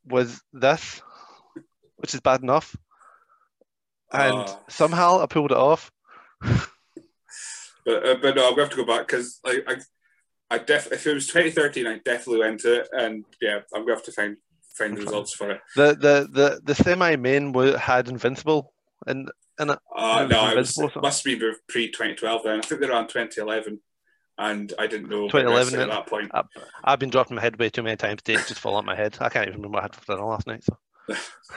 with 0.07 0.39
this, 0.53 1.01
which 1.97 2.13
is 2.13 2.21
bad 2.21 2.43
enough, 2.43 2.77
and 4.13 4.35
Ah. 4.35 4.61
somehow 4.69 5.23
I 5.23 5.27
pulled 5.27 5.51
it 5.51 5.57
off. 5.57 5.91
But 7.87 8.07
uh, 8.07 8.17
but 8.21 8.37
no, 8.37 8.49
I'm 8.49 8.53
gonna 8.53 8.63
have 8.63 8.71
to 8.71 8.77
go 8.77 8.85
back 8.87 9.07
because 9.07 9.41
I 9.45 9.61
I, 9.67 9.77
I 10.51 10.59
def 10.59 10.93
if 10.93 11.07
it 11.07 11.15
was 11.15 11.27
2013, 11.27 11.87
I 11.87 11.99
definitely 12.05 12.41
went 12.41 12.61
to 12.61 12.81
it, 12.81 12.89
and 12.93 13.25
yeah, 13.41 13.61
I'm 13.75 13.83
gonna 13.83 13.95
have 13.95 14.05
to 14.05 14.13
find 14.13 14.37
find 14.77 14.97
the 14.97 15.01
results 15.03 15.35
for 15.35 15.51
it. 15.51 15.61
The 15.77 15.95
the 15.95 16.29
the, 16.31 16.61
the 16.63 16.75
semi 16.75 17.17
main 17.17 17.55
had 17.79 18.09
Invincible, 18.09 18.73
and 19.07 19.31
and 19.59 19.71
it. 19.71 19.79
Uh, 19.95 20.27
no, 20.29 20.51
it 20.51 20.57
was, 20.57 20.77
must 20.97 21.25
be 21.25 21.37
pre 21.69 21.91
2012 21.91 22.43
then. 22.45 22.59
I 22.59 22.63
think 22.63 22.81
they're 22.81 22.93
on 22.93 23.07
2011, 23.07 23.81
and 24.39 24.73
I 24.79 24.87
didn't 24.87 25.09
know 25.09 25.29
2011 25.29 25.81
at 25.81 25.89
that 25.89 26.07
point. 26.07 26.31
I've 26.85 26.99
been 26.99 27.11
dropping 27.11 27.37
my 27.37 27.43
head 27.43 27.59
way 27.59 27.71
too 27.71 27.83
many 27.83 27.97
times 27.97 28.23
today. 28.23 28.41
Just 28.47 28.61
fall 28.61 28.77
out 28.77 28.85
my 28.85 28.97
head. 28.97 29.17
I 29.21 29.29
can't 29.29 29.47
even 29.49 29.61
remember 29.61 29.77
what 29.77 29.81
I 29.81 29.85
had 29.85 29.97
for 29.97 30.05
dinner 30.07 30.27
last 30.27 30.47
night. 30.47 30.65
So. 30.65 30.77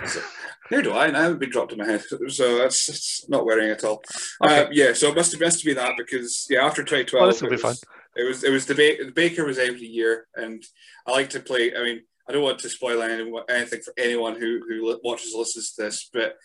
So, 0.05 0.22
Neither 0.72 0.84
do 0.84 0.91
I, 0.91 1.07
and 1.07 1.15
I 1.15 1.22
haven't 1.22 1.39
been 1.39 1.50
dropped 1.50 1.72
in 1.72 1.77
my 1.77 1.86
head, 1.86 2.03
so 2.27 2.57
that's, 2.57 2.86
that's 2.86 3.29
not 3.29 3.46
worrying 3.46 3.72
at 3.72 3.84
all. 3.84 4.03
Okay. 4.43 4.63
Uh, 4.63 4.67
yeah, 4.72 4.93
so 4.93 5.07
it 5.10 5.15
must 5.15 5.31
have 5.31 5.39
must 5.39 5.63
be 5.63 5.74
that 5.74 5.96
because 5.98 6.46
yeah, 6.50 6.65
after 6.65 6.84
2012, 6.84 7.22
Well, 7.22 7.31
this 7.31 7.41
will 7.41 7.48
it 7.48 7.51
be 7.51 7.53
was, 7.55 7.62
fun. 7.62 7.75
It 8.17 8.27
was 8.27 8.43
it 8.43 8.51
was 8.51 8.65
the, 8.65 8.75
ba- 8.75 9.05
the 9.05 9.12
Baker 9.12 9.46
was 9.46 9.57
every 9.57 9.86
year, 9.86 10.27
and 10.36 10.62
I 11.05 11.12
like 11.12 11.29
to 11.29 11.39
play. 11.39 11.74
I 11.74 11.84
mean, 11.84 12.01
I 12.27 12.34
don't 12.34 12.43
want 12.43 12.60
to 12.60 12.69
spoil 12.69 13.01
anyone, 13.01 13.43
anything 13.50 13.81
for 13.81 13.93
anyone 13.98 14.36
who 14.36 14.60
who 14.67 14.89
li- 14.89 15.00
watches 15.03 15.34
or 15.34 15.39
listens 15.39 15.74
to 15.74 15.84
this, 15.84 16.10
but 16.12 16.36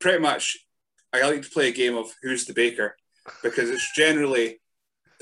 pretty 0.00 0.20
much, 0.20 0.56
I 1.12 1.20
like 1.28 1.42
to 1.42 1.50
play 1.50 1.68
a 1.68 1.72
game 1.72 1.96
of 1.96 2.10
who's 2.22 2.46
the 2.46 2.54
Baker 2.54 2.96
because 3.42 3.68
it's 3.68 3.92
generally 3.94 4.61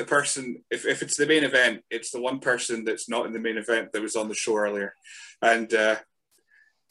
the 0.00 0.04
person. 0.16 0.44
If, 0.76 0.80
if 0.94 0.98
it's 1.04 1.16
the 1.20 1.26
main 1.32 1.44
event, 1.50 1.76
it's 1.96 2.10
the 2.14 2.22
one 2.28 2.38
person 2.50 2.76
that's 2.86 3.08
not 3.14 3.26
in 3.26 3.32
the 3.36 3.44
main 3.48 3.58
event 3.64 3.86
that 3.92 4.02
was 4.08 4.16
on 4.20 4.28
the 4.28 4.34
show 4.44 4.56
earlier, 4.66 4.90
and. 5.52 5.68
Uh, 5.84 5.96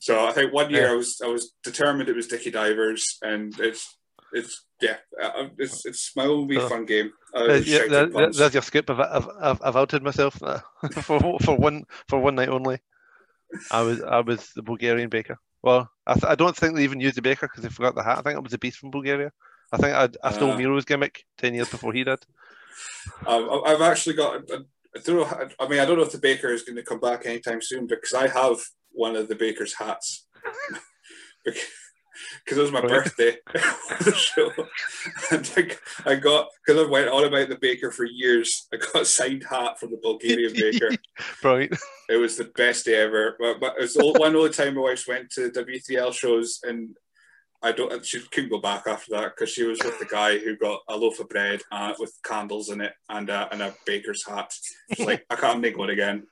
so 0.07 0.13
I 0.29 0.31
think 0.35 0.53
one 0.53 0.69
year 0.73 0.85
Yeah. 0.85 0.93
I 0.93 0.95
was 1.01 1.09
I 1.27 1.29
was 1.35 1.43
determined 1.69 2.07
it 2.07 2.15
was 2.15 2.27
Dickie 2.31 2.51
Divers, 2.59 3.03
and 3.31 3.47
it's 3.67 3.83
it's 4.39 4.53
yeah, 4.85 4.95
uh, 5.21 5.47
it's 5.63 5.85
it's 5.89 6.03
my 6.15 6.23
own 6.33 6.47
wee 6.47 6.55
So- 6.55 6.69
fun 6.69 6.85
game. 6.93 7.09
Uh, 7.35 7.47
Uh, 7.53 7.61
yeah, 7.73 7.83
there- 7.93 8.31
there's 8.31 8.53
your 8.57 8.63
scoop. 8.69 8.89
I've, 8.89 8.99
I've, 9.17 9.27
I've, 9.47 9.61
I've 9.65 9.75
outed 9.81 10.01
myself 10.09 10.41
uh, 10.41 10.61
for 11.07 11.19
for 11.45 11.55
one 11.67 11.77
for 12.09 12.17
one 12.27 12.35
night 12.35 12.47
only. 12.57 12.77
I 13.77 13.81
was 13.87 13.97
I 14.17 14.21
was 14.29 14.41
the 14.55 14.63
Bulgarian 14.71 15.09
baker. 15.09 15.37
Well, 15.67 15.81
I, 16.07 16.13
th- 16.13 16.31
I 16.33 16.35
don't 16.41 16.55
think 16.55 16.71
they 16.75 16.85
even 16.87 17.01
used 17.07 17.17
the 17.17 17.21
baker 17.29 17.47
because 17.47 17.63
they 17.63 17.69
forgot 17.77 17.95
the 17.95 18.03
hat. 18.07 18.19
I 18.19 18.21
think 18.21 18.37
it 18.37 18.43
was 18.47 18.53
the 18.55 18.63
beast 18.65 18.77
from 18.79 18.91
Bulgaria. 18.91 19.31
I 19.73 19.77
think 19.81 19.93
I, 20.01 20.05
I 20.27 20.31
stole 20.31 20.51
Ah. 20.51 20.57
Miro's 20.57 20.85
gimmick 20.91 21.15
ten 21.41 21.53
years 21.57 21.69
before 21.75 21.91
he 21.97 22.05
did. 22.05 22.21
Um, 23.27 23.49
I- 23.49 23.71
I've 23.71 23.81
actually 23.81 24.15
got. 24.15 24.41
I 24.51 24.99
don't 25.03 25.17
know. 25.17 25.49
I 25.59 25.67
mean, 25.67 25.79
I 25.79 25.85
don't 25.85 25.97
know 25.97 26.03
if 26.03 26.11
the 26.11 26.17
baker 26.17 26.49
is 26.49 26.63
going 26.63 26.75
to 26.75 26.83
come 26.83 26.99
back 26.99 27.25
anytime 27.25 27.61
soon 27.61 27.85
because 27.85 28.13
I 28.13 28.27
have 28.27 28.57
one 28.91 29.15
of 29.15 29.27
the 29.27 29.35
baker's 29.35 29.73
hats. 29.75 30.27
Because 32.43 32.57
it 32.57 32.61
was 32.61 32.71
my 32.71 32.81
birthday 32.81 33.37
the 33.53 34.13
show, 34.13 34.51
and 35.31 35.51
I, 36.05 36.11
I 36.11 36.15
got 36.15 36.47
because 36.65 36.85
I 36.85 36.89
went 36.89 37.07
on 37.07 37.23
about 37.23 37.47
the 37.49 37.57
baker 37.59 37.91
for 37.91 38.05
years. 38.05 38.67
I 38.73 38.77
got 38.77 39.03
a 39.03 39.05
signed 39.05 39.45
hat 39.49 39.79
from 39.79 39.91
the 39.91 39.99
Bulgarian 40.01 40.53
baker. 40.53 40.89
right. 41.43 41.71
It 42.09 42.17
was 42.17 42.35
the 42.37 42.51
best 42.55 42.85
day 42.85 42.95
ever. 42.95 43.35
But, 43.39 43.59
but 43.59 43.75
it 43.77 43.81
was 43.81 43.93
the 43.93 44.05
one 44.17 44.35
only 44.35 44.49
time 44.49 44.75
my 44.75 44.81
wife 44.81 45.05
went 45.07 45.29
to 45.31 45.49
W3L 45.49 46.13
shows, 46.13 46.59
and 46.63 46.95
I 47.61 47.71
don't. 47.73 48.05
She 48.05 48.21
couldn't 48.31 48.49
go 48.49 48.59
back 48.59 48.83
after 48.87 49.11
that 49.11 49.35
because 49.35 49.49
she 49.51 49.63
was 49.63 49.79
with 49.83 49.99
the 49.99 50.05
guy 50.05 50.37
who 50.37 50.55
got 50.55 50.79
a 50.87 50.95
loaf 50.95 51.19
of 51.19 51.27
bread 51.29 51.61
uh, 51.71 51.93
with 51.99 52.17
candles 52.23 52.69
in 52.69 52.79
it 52.81 52.93
and 53.09 53.29
uh, 53.29 53.49
and 53.51 53.61
a 53.61 53.75
baker's 53.85 54.25
hat. 54.25 54.53
She's 54.93 55.05
like, 55.05 55.25
I 55.29 55.35
can't 55.35 55.59
make 55.59 55.77
one 55.77 55.89
again. 55.89 56.25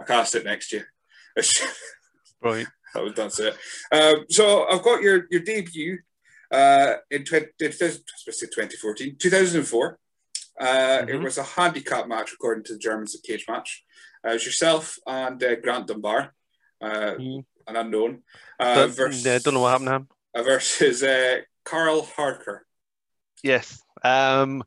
I 0.00 0.04
can't 0.04 0.26
sit 0.26 0.44
next 0.44 0.70
to 0.70 0.78
you. 0.78 0.84
Brilliant. 2.42 2.68
that 2.94 3.02
was 3.04 3.14
that's 3.14 3.38
it. 3.38 3.56
Um, 3.92 4.24
so 4.28 4.64
I've 4.68 4.82
got 4.82 5.02
your 5.02 5.26
your 5.30 5.42
debut 5.42 5.98
uh, 6.50 6.94
in 7.10 7.24
20, 7.24 7.46
2014, 7.60 9.16
2004. 9.18 9.98
Uh, 10.60 11.04
It 11.08 11.12
Mhm. 11.14 11.22
was 11.22 11.38
a 11.38 11.42
handicap 11.44 12.06
match 12.08 12.32
according 12.32 12.64
to 12.64 12.72
the 12.74 12.78
Germans 12.78 13.14
a 13.14 13.22
Cage 13.22 13.46
Match. 13.48 13.84
Uh, 14.26 14.30
it 14.30 14.34
was 14.34 14.44
yourself 14.46 14.98
and 15.06 15.42
uh, 15.42 15.54
Grant 15.56 15.86
Dunbar, 15.86 16.34
uh, 16.80 17.14
Mhm. 17.18 17.44
an 17.68 17.76
unknown, 17.76 18.22
uh, 18.58 18.86
versus, 18.88 19.24
yeah, 19.24 19.38
don't 19.38 19.54
know 19.54 19.60
what 19.60 19.70
happened 19.70 19.88
to 19.88 19.94
him. 19.94 20.08
Uh, 20.34 20.42
versus 20.42 21.02
uh, 21.02 21.38
Carl 21.64 22.02
Harker. 22.02 22.66
Yes. 23.42 23.82
Um, 24.04 24.62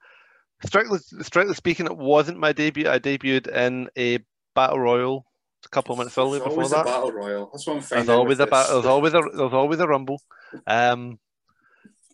strictly, 0.65 0.99
strictly 1.21 1.55
speaking, 1.55 1.85
it 1.85 1.97
wasn't 1.97 2.39
my 2.39 2.51
debut. 2.53 2.89
I 2.89 2.99
debuted 2.99 3.47
in 3.47 3.89
a 3.97 4.19
battle 4.53 4.79
royal 4.79 5.25
a 5.65 5.69
couple 5.69 5.93
of 5.93 5.99
minutes 5.99 6.17
earlier 6.17 6.43
before 6.43 6.67
that. 6.69 6.81
a 6.81 6.83
battle 6.83 7.11
royal. 7.11 7.49
That's 7.51 7.65
what 7.65 7.73
I'm 7.73 7.79
There's 7.79 7.89
finding. 7.89 8.09
always 8.15 8.39
a 8.39 8.43
with 8.43 8.49
ba- 8.51 8.65
there's 8.69 8.85
always 8.85 9.13
a 9.13 9.21
there's 9.33 9.53
always 9.53 9.79
a 9.79 9.87
rumble. 9.87 10.21
Um, 10.67 11.19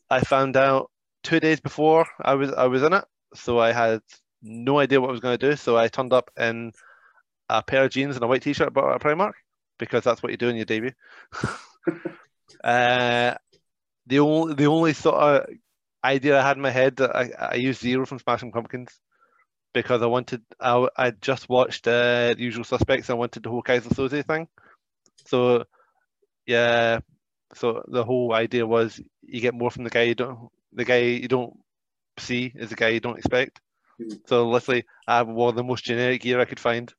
I 0.10 0.22
found 0.22 0.58
out 0.58 0.90
two 1.24 1.40
days 1.40 1.60
before 1.60 2.08
I 2.20 2.36
was 2.36 2.52
I 2.54 2.68
was 2.68 2.84
in 2.84 2.94
it, 2.94 3.04
so 3.36 3.60
I 3.60 3.72
had 3.74 4.02
no 4.42 4.80
idea 4.80 5.00
what 5.00 5.10
I 5.10 5.12
was 5.12 5.20
going 5.22 5.38
to 5.38 5.50
do. 5.50 5.56
So 5.56 5.78
I 5.78 5.88
turned 5.88 6.14
up 6.14 6.32
in 6.40 6.72
a 7.50 7.62
pair 7.62 7.84
of 7.84 7.92
jeans 7.92 8.16
and 8.16 8.24
a 8.24 8.28
white 8.28 8.42
t-shirt 8.42 8.74
bought 8.74 8.96
at 8.96 9.02
Primark 9.02 9.34
because 9.78 10.04
that's 10.04 10.24
what 10.24 10.32
you 10.32 10.38
do 10.38 10.50
in 10.50 10.56
your 10.56 10.66
debut. 10.66 10.92
uh, 12.64 13.36
the 14.08 14.20
only 14.20 14.56
the 14.56 14.66
only 14.66 14.94
sort 14.94 15.16
of 15.16 15.46
idea 16.04 16.40
I 16.40 16.48
had 16.48 16.58
in 16.58 16.64
my 16.64 16.72
head 16.72 16.98
that 16.98 17.16
I, 17.16 17.32
I 17.38 17.56
used 17.56 17.82
Zero 17.82 18.06
from 18.06 18.20
Smashing 18.20 18.52
Pumpkins 18.52 19.00
because 19.74 20.02
I 20.02 20.08
wanted 20.08 20.42
I 20.60 20.88
I 20.98 21.12
just 21.12 21.50
watched 21.50 21.88
uh, 21.88 22.34
The 22.36 22.44
Usual 22.44 22.64
Suspects. 22.64 23.10
I 23.10 23.14
wanted 23.14 23.44
the 23.44 23.50
whole 23.50 23.64
Keyser 23.64 23.90
Soze 23.94 24.26
thing, 24.26 24.48
so 25.26 25.66
yeah. 26.46 27.00
So 27.54 27.84
the 27.88 28.04
whole 28.04 28.34
idea 28.34 28.66
was 28.66 29.00
you 29.22 29.42
get 29.42 29.54
more 29.54 29.72
from 29.72 29.84
the 29.84 29.90
guy 29.90 30.04
you 30.04 30.16
don't 30.16 30.50
the 30.74 30.86
guy 30.86 31.00
you 31.00 31.28
don't 31.28 31.54
see 32.18 32.52
is 32.56 32.70
the 32.70 32.76
guy 32.76 32.90
you 32.90 33.00
don't 33.00 33.18
expect. 33.18 33.60
So 34.28 34.50
literally, 34.50 34.86
I 35.08 35.24
wore 35.24 35.54
the 35.54 35.64
most 35.64 35.84
generic 35.84 36.22
gear 36.22 36.40
I 36.40 36.46
could 36.46 36.60
find 36.60 36.94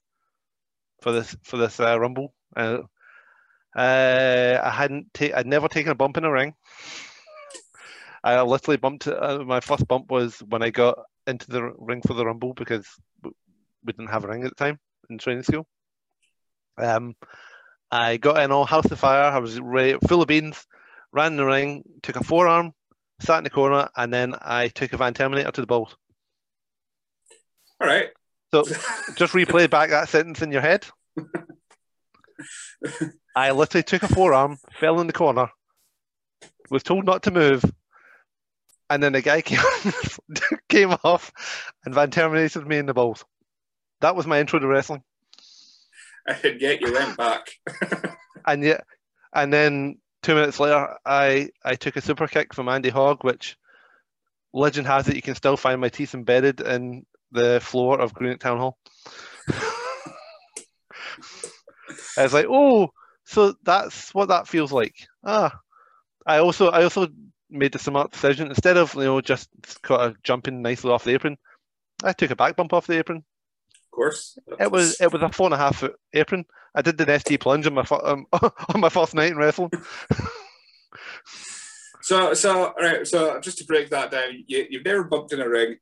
for 1.00 1.12
this 1.12 1.37
for 1.42 1.56
this 1.56 1.80
uh, 1.80 1.99
rumble. 1.99 2.35
Uh, 2.54 2.78
uh, 3.74 4.60
I 4.62 4.70
hadn't 4.70 5.12
ta- 5.14 5.34
I'd 5.34 5.46
never 5.46 5.68
taken 5.68 5.92
a 5.92 5.94
bump 5.94 6.16
in 6.16 6.24
a 6.24 6.30
ring. 6.30 6.54
I 8.24 8.40
literally 8.42 8.76
bumped. 8.76 9.08
Uh, 9.08 9.42
my 9.44 9.60
first 9.60 9.86
bump 9.88 10.10
was 10.10 10.38
when 10.40 10.62
I 10.62 10.70
got 10.70 10.98
into 11.26 11.50
the 11.50 11.72
ring 11.78 12.02
for 12.06 12.14
the 12.14 12.24
rumble 12.24 12.54
because 12.54 12.86
we 13.22 13.92
didn't 13.92 14.10
have 14.10 14.24
a 14.24 14.28
ring 14.28 14.44
at 14.44 14.50
the 14.50 14.64
time 14.64 14.78
in 15.10 15.18
training 15.18 15.42
school. 15.42 15.66
Um, 16.78 17.16
I 17.90 18.16
got 18.16 18.42
in 18.42 18.52
all 18.52 18.64
house 18.64 18.90
of 18.90 18.98
fire. 18.98 19.24
I 19.24 19.38
was 19.38 19.60
ready, 19.60 19.98
full 20.06 20.22
of 20.22 20.28
beans. 20.28 20.66
Ran 21.12 21.32
in 21.32 21.36
the 21.36 21.44
ring, 21.44 21.82
took 22.02 22.16
a 22.16 22.24
forearm, 22.24 22.72
sat 23.20 23.38
in 23.38 23.44
the 23.44 23.50
corner, 23.50 23.88
and 23.96 24.12
then 24.12 24.34
I 24.40 24.68
took 24.68 24.92
a 24.92 24.96
Van 24.96 25.12
Terminator 25.12 25.50
to 25.50 25.60
the 25.60 25.66
balls. 25.66 25.94
All 27.80 27.86
right. 27.86 28.08
So 28.54 28.64
just 29.16 29.34
replay 29.34 29.68
back 29.68 29.90
that 29.90 30.08
sentence 30.08 30.40
in 30.40 30.52
your 30.52 30.62
head. 30.62 30.86
I 33.37 33.50
literally 33.50 33.82
took 33.82 34.02
a 34.02 34.08
forearm, 34.08 34.58
fell 34.78 35.00
in 35.00 35.06
the 35.06 35.12
corner, 35.12 35.49
was 36.70 36.82
told 36.82 37.06
not 37.06 37.22
to 37.25 37.30
move, 37.30 37.64
and 38.90 39.02
then 39.02 39.12
the 39.12 39.22
guy 39.22 39.42
came 39.42 39.61
came 40.68 40.92
off 41.04 41.32
and 41.84 41.94
Van 41.94 42.11
Terminated 42.11 42.66
me 42.66 42.78
in 42.78 42.87
the 42.87 42.94
balls. 42.94 43.25
That 44.00 44.16
was 44.16 44.26
my 44.26 44.40
intro 44.40 44.58
to 44.58 44.66
wrestling. 44.66 45.02
and 46.26 46.61
yet 46.61 46.80
you 46.80 46.92
went 46.92 47.16
back. 47.16 47.49
And 48.44 48.64
yet, 48.64 48.84
and 49.32 49.52
then 49.52 49.99
two 50.25 50.34
minutes 50.34 50.58
later, 50.58 50.96
I 51.06 51.50
I 51.64 51.76
took 51.76 51.94
a 51.94 52.00
super 52.00 52.26
kick 52.26 52.52
from 52.52 52.68
Andy 52.68 52.88
Hogg, 52.88 53.22
which 53.22 53.56
legend 54.52 54.88
has 54.88 55.08
it 55.08 55.14
you 55.14 55.22
can 55.22 55.37
still 55.37 55.56
find 55.56 55.80
my 55.80 55.88
teeth 55.88 56.12
embedded 56.12 56.61
in 56.61 57.06
the 57.30 57.61
floor 57.61 58.00
of 58.00 58.14
Greenock 58.14 58.40
Town 58.40 58.58
Hall. 58.58 58.78
I 62.16 62.23
was 62.23 62.35
like, 62.35 62.47
oh, 62.49 62.90
so 63.25 63.54
that's 63.62 64.14
what 64.14 64.28
that 64.28 64.49
feels 64.49 64.73
like. 64.73 64.95
Ah, 65.25 65.59
I 66.26 66.38
also 66.38 66.69
I 66.69 66.83
also 66.85 67.09
made 67.50 67.73
the 67.73 67.78
smart 67.78 68.12
decision 68.12 68.49
instead 68.49 68.76
of 68.76 68.95
you 68.95 69.02
know 69.04 69.21
just 69.21 69.49
kind 69.83 70.02
of 70.02 70.23
jumping 70.23 70.62
nicely 70.62 70.90
off 70.90 71.04
the 71.04 71.14
apron, 71.14 71.37
I 72.02 72.12
took 72.12 72.31
a 72.31 72.37
back 72.37 72.57
bump 72.57 72.73
off 72.73 72.87
the 72.87 72.99
apron. 72.99 73.19
Of 73.19 73.90
course, 73.97 74.38
It 74.59 74.71
was 74.71 75.00
it 75.00 75.12
was 75.12 75.23
a 75.23 75.28
four 75.31 75.47
and 75.47 75.54
a 75.54 75.59
half 75.59 75.76
foot 75.76 75.97
apron. 76.14 76.45
I 76.75 76.83
did 76.83 76.97
the 76.97 77.19
ST 77.19 77.38
plunge 77.40 77.66
on 77.66 77.75
my 77.75 77.85
um, 78.04 78.26
on 78.33 78.81
my 78.81 78.88
first 78.88 79.14
night 79.14 79.33
in 79.33 79.37
wrestling. 79.38 79.71
So, 82.02 82.35
so 82.35 82.75
right. 82.78 83.07
So, 83.07 83.40
just 83.40 83.59
to 83.59 83.64
break 83.64 83.90
that 83.90 84.11
down, 84.11 84.45
you, 84.47 84.66
you've 84.69 84.85
never 84.85 85.04
bumped 85.04 85.33
in 85.33 85.40
a 85.40 85.49
ring. 85.49 85.76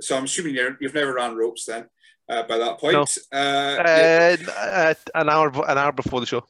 So, 0.00 0.16
I'm 0.16 0.24
assuming 0.24 0.54
you're, 0.54 0.76
you've 0.80 0.94
never 0.94 1.12
ran 1.12 1.36
ropes 1.36 1.66
then. 1.66 1.86
Uh, 2.32 2.42
by 2.44 2.56
that 2.58 2.78
point, 2.78 2.94
No. 2.94 3.02
uh, 3.02 3.82
yeah. 3.84 4.36
Uh, 4.48 4.52
uh, 4.52 4.94
an 5.20 5.28
hour 5.28 5.48
an 5.70 5.76
hour 5.78 5.92
before 5.92 6.20
the 6.20 6.26
show. 6.26 6.42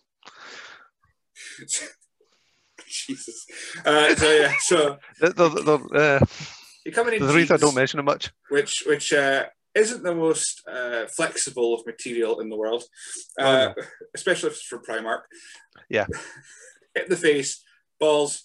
Jesus. 2.86 3.46
Uh, 3.84 4.14
so 4.14 4.30
yeah, 4.32 4.52
so 4.60 4.98
The, 5.20 5.28
the, 5.32 5.48
the, 5.48 5.74
uh, 5.98 6.26
you're 6.84 6.94
coming 6.94 7.14
in 7.14 7.26
the 7.26 7.32
reason 7.32 7.54
I 7.54 7.58
don't 7.58 7.74
mention 7.74 8.00
it 8.00 8.04
much. 8.04 8.30
which 8.50 8.84
which 8.86 9.12
uh, 9.12 9.46
isn't 9.74 10.02
the 10.02 10.14
most 10.14 10.62
uh, 10.68 11.06
flexible 11.06 11.74
of 11.74 11.86
material 11.86 12.40
in 12.40 12.48
the 12.50 12.56
world, 12.56 12.84
Oh, 13.38 13.44
uh, 13.44 13.74
especially 14.14 14.48
if 14.50 14.54
it's 14.56 14.62
from 14.66 14.82
Primark. 14.88 15.22
Yeah. 15.88 16.06
hit 16.94 17.04
in 17.04 17.10
the 17.10 17.16
face, 17.16 17.62
balls. 17.98 18.44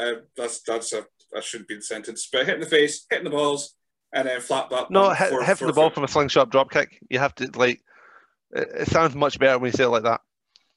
Uh, 0.00 0.14
that's 0.36 0.62
that's 0.62 0.92
a 0.92 1.04
that 1.32 1.44
shouldn't 1.44 1.68
be 1.68 1.76
the 1.76 1.82
sentence, 1.82 2.28
but 2.32 2.46
hit 2.46 2.54
in 2.56 2.60
the 2.60 2.66
face, 2.66 3.06
hit 3.10 3.18
in 3.18 3.24
the 3.24 3.30
balls, 3.30 3.74
and 4.12 4.28
then 4.28 4.40
flat 4.40 4.68
butt. 4.70 4.90
No, 4.90 5.10
hit, 5.10 5.30
four- 5.30 5.42
hit 5.44 5.58
for 5.58 5.66
the 5.66 5.72
ball 5.72 5.90
from 5.90 6.04
a 6.04 6.08
slingshot 6.08 6.50
drop 6.50 6.70
kick. 6.70 6.98
You 7.08 7.18
have 7.18 7.34
to 7.36 7.50
like. 7.54 7.80
It, 8.50 8.68
it 8.80 8.88
sounds 8.88 9.14
much 9.14 9.38
better 9.38 9.58
when 9.58 9.70
you 9.70 9.76
say 9.76 9.84
it 9.84 9.88
like 9.88 10.02
that. 10.04 10.20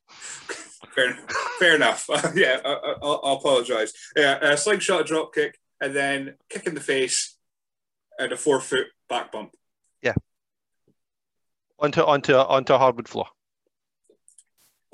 Fair, 0.10 1.18
fair 1.60 1.76
enough. 1.76 2.06
yeah, 2.36 2.60
I, 2.64 2.70
I, 2.70 2.96
I'll, 3.02 3.22
I'll 3.24 3.36
apologize. 3.36 3.94
Yeah, 4.16 4.38
a 4.42 4.58
slingshot 4.58 5.06
drop 5.06 5.34
kick, 5.34 5.60
and 5.82 5.96
then 5.96 6.36
kick 6.50 6.68
in 6.68 6.76
the 6.76 6.82
face, 6.82 7.38
and 8.18 8.32
a 8.32 8.38
four 8.38 8.62
foot 8.62 8.88
back 9.10 9.32
bump. 9.32 9.52
Yeah. 10.02 10.14
Onto 11.80 12.02
onto 12.02 12.34
onto 12.34 12.74
a 12.74 12.78
hardwood 12.78 13.10
floor. 13.10 13.28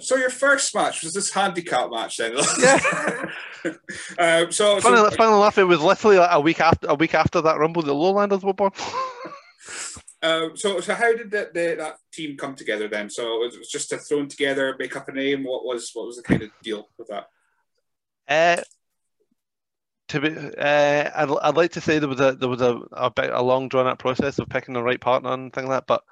So 0.01 0.15
your 0.15 0.29
first 0.29 0.73
match 0.75 1.03
was 1.03 1.13
this 1.13 1.31
handicap 1.31 1.89
match 1.91 2.17
then? 2.17 2.33
Yeah. 2.59 3.25
um, 3.63 3.71
so, 4.51 4.79
so 4.79 4.81
Funnily, 4.81 5.15
funnily 5.15 5.37
enough, 5.37 5.57
it 5.57 5.63
was 5.63 5.81
literally 5.81 6.17
like 6.17 6.29
a 6.31 6.39
week 6.39 6.59
after 6.59 6.87
a 6.87 6.95
week 6.95 7.13
after 7.13 7.41
that 7.41 7.57
rumble 7.57 7.81
the 7.81 7.93
Lowlanders 7.93 8.43
were 8.43 8.53
born. 8.53 8.71
Um, 10.21 10.51
so, 10.55 10.79
so 10.79 10.93
how 10.93 11.15
did 11.15 11.31
that 11.31 11.53
the, 11.53 11.75
that 11.77 11.97
team 12.11 12.37
come 12.37 12.55
together 12.55 12.87
then? 12.87 13.09
So 13.09 13.43
it 13.43 13.57
was 13.57 13.69
just 13.69 13.93
a 13.93 13.97
thrown 13.97 14.27
together, 14.27 14.75
make 14.77 14.95
up 14.95 15.07
a 15.07 15.11
name. 15.11 15.43
What 15.43 15.65
was 15.65 15.91
what 15.93 16.07
was 16.07 16.17
the 16.17 16.23
kind 16.23 16.41
of 16.41 16.49
deal 16.63 16.87
with 16.97 17.07
that? 17.07 17.27
Uh, 18.27 18.61
to 20.09 20.19
be, 20.19 20.29
uh, 20.29 21.09
I'd, 21.15 21.37
I'd 21.41 21.55
like 21.55 21.71
to 21.71 21.81
say 21.81 21.99
there 21.99 22.09
was 22.09 22.19
a 22.19 22.33
there 22.33 22.49
was 22.49 22.61
a 22.61 22.81
a, 22.91 23.09
bit, 23.09 23.31
a 23.31 23.41
long 23.41 23.69
drawn 23.69 23.87
out 23.87 23.99
process 23.99 24.39
of 24.39 24.49
picking 24.49 24.73
the 24.73 24.83
right 24.83 24.99
partner 24.99 25.31
and 25.31 25.53
thing 25.53 25.67
like 25.67 25.77
that, 25.77 25.87
but 25.87 26.03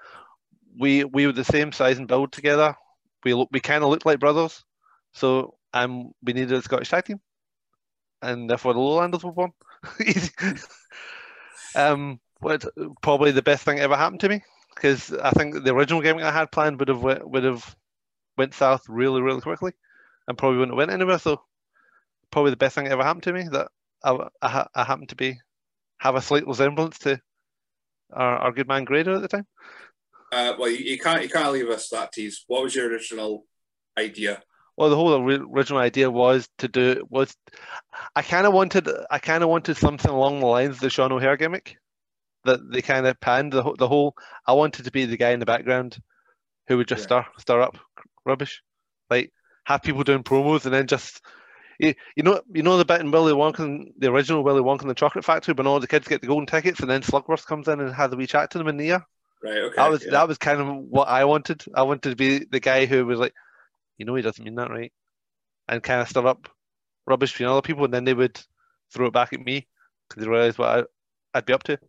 we 0.78 1.04
we 1.04 1.26
were 1.26 1.34
the 1.34 1.44
same 1.44 1.72
size 1.72 1.98
and 1.98 2.08
build 2.08 2.32
together. 2.32 2.76
We 3.24 3.34
look 3.34 3.50
we 3.52 3.60
kind 3.60 3.84
of 3.84 3.90
looked 3.90 4.06
like 4.06 4.20
brothers, 4.20 4.64
so 5.14 5.56
um 5.74 6.12
we 6.24 6.34
needed 6.34 6.54
a 6.54 6.62
Scottish 6.62 6.90
tag 6.90 7.06
team, 7.06 7.20
and 8.22 8.50
therefore 8.50 8.74
the 8.74 8.80
Lowlanders 8.80 9.24
were 9.24 9.32
born. 9.34 9.52
Um, 11.76 12.20
what 12.40 12.66
probably 13.02 13.32
the 13.32 13.42
best 13.42 13.64
thing 13.64 13.80
ever 13.80 13.96
happened 13.96 14.22
to 14.22 14.30
me 14.30 14.42
because 14.74 15.14
I 15.14 15.32
think 15.32 15.64
the 15.64 15.74
original 15.74 16.02
game 16.02 16.18
I 16.18 16.32
had 16.32 16.52
planned 16.52 16.80
would 16.80 16.88
have 16.88 17.04
would 17.04 17.44
have 17.44 17.76
went 18.38 18.54
south 18.54 18.84
really 18.88 19.22
really 19.22 19.42
quickly, 19.42 19.74
and 20.28 20.38
probably 20.38 20.60
wouldn't 20.60 20.74
have 20.74 20.78
went 20.78 20.92
anywhere. 20.92 21.20
So 21.20 21.44
probably 22.32 22.52
the 22.52 22.58
best 22.58 22.76
thing 22.76 22.88
ever 22.88 23.04
happened 23.04 23.24
to 23.24 23.34
me 23.34 23.48
that 23.52 23.68
I, 24.04 24.28
I, 24.42 24.68
I 24.74 24.84
happened 24.84 25.10
to 25.10 25.16
be 25.16 25.40
have 25.98 26.16
a 26.16 26.22
slight 26.22 26.48
resemblance 26.48 27.00
to 27.00 27.22
our, 28.14 28.38
our 28.38 28.52
good 28.52 28.68
man 28.68 28.86
Grado 28.86 29.16
at 29.16 29.22
the 29.22 29.28
time. 29.28 29.48
Uh, 30.32 30.54
well, 30.60 30.70
you, 30.70 30.78
you 30.78 31.00
can't 31.00 31.24
you 31.24 31.30
can't 31.30 31.52
leave 31.52 31.70
us 31.70 31.90
that 31.90 32.12
tease. 32.12 32.44
What 32.48 32.64
was 32.64 32.76
your 32.76 32.90
original 32.90 33.46
idea? 33.98 34.42
Well, 34.78 34.90
the 34.90 34.96
whole 34.96 35.14
original 35.16 35.80
idea 35.80 36.10
was 36.10 36.48
to 36.60 36.68
do 36.68 37.06
was 37.10 37.36
I 38.16 38.22
kind 38.22 38.48
of 38.48 38.54
wanted 38.54 38.88
I 39.10 39.20
kind 39.20 39.44
of 39.44 39.50
wanted 39.50 39.76
something 39.78 40.10
along 40.10 40.40
the 40.40 40.46
lines 40.46 40.76
of 40.76 40.82
the 40.82 40.90
Sean 40.90 41.12
O'Haire 41.12 41.38
gimmick 41.38 41.78
that 42.46 42.60
they 42.72 42.82
kind 42.82 43.06
of 43.06 43.20
panned 43.20 43.52
the 43.52 43.62
whole, 43.64 43.76
the 43.76 43.88
whole. 43.88 44.16
I 44.48 44.54
wanted 44.54 44.86
to 44.86 44.92
be 44.92 45.06
the 45.06 45.18
guy 45.18 45.32
in 45.32 45.40
the 45.40 45.46
background 45.46 45.98
who 46.68 46.78
would 46.78 46.88
just 46.88 47.02
Yeah. 47.10 47.24
stir 47.24 47.26
stir 47.40 47.62
up 47.62 47.78
rubbish, 48.26 48.62
like 49.10 49.34
have 49.66 49.82
people 49.82 50.04
doing 50.04 50.24
promos 50.24 50.66
and 50.66 50.74
then 50.74 50.88
just. 50.88 51.22
You, 51.82 51.94
you 52.18 52.24
know 52.24 52.42
you 52.54 52.62
know 52.62 52.76
the 52.78 52.84
bit 52.84 53.00
in 53.00 53.10
Willy 53.10 53.32
Wonka, 53.32 53.86
the 53.98 54.12
original 54.12 54.44
Willy 54.44 54.62
Wonka 54.62 54.82
and 54.82 54.90
the 54.90 54.96
Chocolate 54.96 55.24
Factory, 55.24 55.54
when 55.54 55.66
all 55.66 55.80
the 55.80 55.88
kids 55.88 56.10
get 56.10 56.20
the 56.20 56.28
golden 56.28 56.46
tickets, 56.46 56.82
and 56.82 56.90
then 56.90 57.02
Slugworth 57.02 57.46
comes 57.46 57.70
in 57.70 57.80
and 57.80 57.94
has 57.96 58.12
a 58.12 58.18
wee 58.18 58.28
chat 58.28 58.52
to 58.52 58.58
them 58.58 58.68
in 58.68 58.76
the 58.76 58.90
ear. 58.90 59.06
Right. 59.44 59.58
Okay. 59.58 59.76
That 59.76 59.90
was 59.90 60.06
yeah. 60.06 60.12
that 60.12 60.28
was 60.28 60.38
kind 60.38 60.60
of 60.60 60.76
what 60.76 61.08
I 61.08 61.26
wanted. 61.26 61.64
I 61.74 61.84
wanted 61.84 62.10
to 62.10 62.16
be 62.16 62.46
the 62.46 62.60
guy 62.60 62.86
who 62.86 63.06
was 63.06 63.20
like, 63.20 63.34
you 63.98 64.06
know, 64.06 64.16
he 64.16 64.22
doesn't 64.22 64.44
mean 64.44 64.56
that, 64.56 64.70
right? 64.70 64.92
And 65.68 65.84
kind 65.84 66.02
of 66.02 66.10
stir 66.10 66.28
up 66.28 66.50
rubbish 67.06 67.32
between 67.32 67.50
other 67.50 67.62
people, 67.62 67.86
and 67.86 67.94
then 67.94 68.04
they 68.06 68.14
would 68.14 68.40
throw 68.92 69.08
it 69.08 69.14
back 69.14 69.34
at 69.34 69.40
me 69.40 69.68
because 70.08 70.24
they 70.24 70.30
realised 70.30 70.58
what 70.58 70.70
I, 71.34 71.38
I'd 71.38 71.46
be 71.46 71.54
up 71.54 71.64
to. 71.64 71.80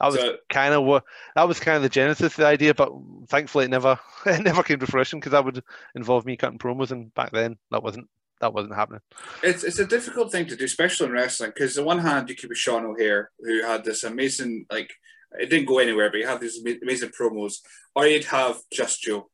That 0.00 0.06
was 0.06 0.16
So- 0.16 0.36
kind 0.48 0.74
of 0.74 0.84
what 0.84 1.04
that 1.34 1.48
was 1.48 1.58
kind 1.58 1.76
of 1.76 1.82
the 1.82 1.88
genesis 1.88 2.32
of 2.32 2.36
the 2.36 2.46
idea, 2.46 2.74
but 2.74 2.92
thankfully 3.28 3.64
it 3.64 3.70
never 3.70 3.98
it 4.26 4.42
never 4.42 4.62
came 4.62 4.78
to 4.78 4.86
fruition 4.86 5.18
because 5.18 5.32
that 5.32 5.44
would 5.44 5.62
involve 5.94 6.26
me 6.26 6.36
cutting 6.36 6.58
promos, 6.58 6.90
and 6.90 7.12
back 7.14 7.32
then 7.32 7.56
that 7.70 7.82
wasn't 7.82 8.08
that 8.40 8.54
wasn't 8.54 8.74
happening. 8.74 9.00
It's 9.42 9.64
it's 9.64 9.80
a 9.80 9.86
difficult 9.86 10.30
thing 10.30 10.46
to 10.46 10.56
do, 10.56 10.64
especially 10.64 11.06
in 11.06 11.12
wrestling, 11.12 11.50
because 11.54 11.76
on 11.76 11.84
one 11.84 11.98
hand 11.98 12.28
you 12.28 12.36
could 12.36 12.50
be 12.50 12.54
Sean 12.54 12.84
O'Haire, 12.86 13.30
who 13.40 13.62
had 13.62 13.84
this 13.84 14.04
amazing 14.04 14.66
like 14.70 14.92
it 15.32 15.50
didn't 15.50 15.66
go 15.66 15.78
anywhere, 15.78 16.10
but 16.10 16.20
he 16.20 16.26
had 16.26 16.40
these 16.40 16.58
amazing 16.82 17.10
promos, 17.10 17.56
or 17.94 18.06
you'd 18.06 18.24
have 18.24 18.58
Just 18.72 19.02
Joe. 19.02 19.28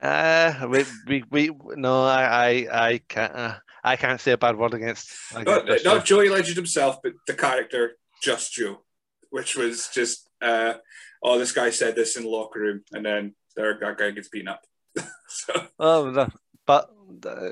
Uh, 0.00 0.66
we, 0.68 0.84
we, 1.06 1.24
we 1.30 1.50
no, 1.76 2.04
I, 2.04 2.22
I, 2.24 2.86
I 2.86 3.00
can't, 3.06 3.34
uh, 3.34 3.54
I 3.84 3.96
can't 3.96 4.20
say 4.20 4.32
a 4.32 4.38
bad 4.38 4.56
word 4.56 4.74
against. 4.74 5.12
Not, 5.34 5.64
against 5.64 5.84
not 5.84 6.04
Joey 6.04 6.28
Legend 6.28 6.56
himself, 6.56 6.98
but 7.02 7.12
the 7.26 7.34
character 7.34 7.92
Just 8.22 8.52
Joe, 8.52 8.82
which 9.30 9.56
was 9.56 9.88
just 9.92 10.28
uh, 10.40 10.74
oh 11.22 11.38
this 11.38 11.52
guy 11.52 11.70
said 11.70 11.96
this 11.96 12.16
in 12.16 12.22
the 12.22 12.28
locker 12.28 12.60
room, 12.60 12.82
and 12.92 13.04
then 13.04 13.34
there 13.56 13.78
that 13.78 13.98
guy 13.98 14.10
gets 14.10 14.28
beaten 14.28 14.48
up. 14.48 14.62
so 15.28 15.66
Oh, 15.78 16.10
no, 16.10 16.28
but 16.66 16.90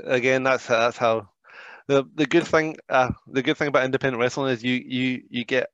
again, 0.07 0.43
that's 0.43 0.67
that's 0.67 0.97
how 0.97 1.29
the 1.87 2.05
the 2.15 2.27
good 2.27 2.47
thing 2.47 2.77
uh, 2.89 3.11
the 3.27 3.43
good 3.43 3.57
thing 3.57 3.69
about 3.69 3.85
independent 3.85 4.21
wrestling 4.21 4.53
is 4.53 4.63
you 4.63 4.75
you 4.75 5.23
you 5.29 5.45
get 5.45 5.69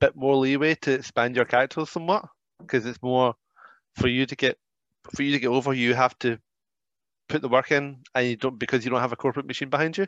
bit 0.00 0.16
more 0.16 0.36
leeway 0.36 0.74
to 0.74 0.92
expand 0.92 1.36
your 1.36 1.44
characters 1.44 1.90
somewhat 1.90 2.24
because 2.60 2.86
it's 2.86 3.02
more 3.02 3.34
for 3.96 4.08
you 4.08 4.26
to 4.26 4.36
get 4.36 4.58
for 5.14 5.22
you 5.22 5.32
to 5.32 5.38
get 5.38 5.48
over. 5.48 5.72
You 5.72 5.94
have 5.94 6.18
to 6.20 6.38
put 7.28 7.42
the 7.42 7.48
work 7.48 7.70
in, 7.72 7.98
and 8.14 8.26
you 8.26 8.36
don't 8.36 8.58
because 8.58 8.84
you 8.84 8.90
don't 8.90 9.00
have 9.00 9.12
a 9.12 9.16
corporate 9.16 9.46
machine 9.46 9.70
behind 9.70 9.96
you. 9.98 10.06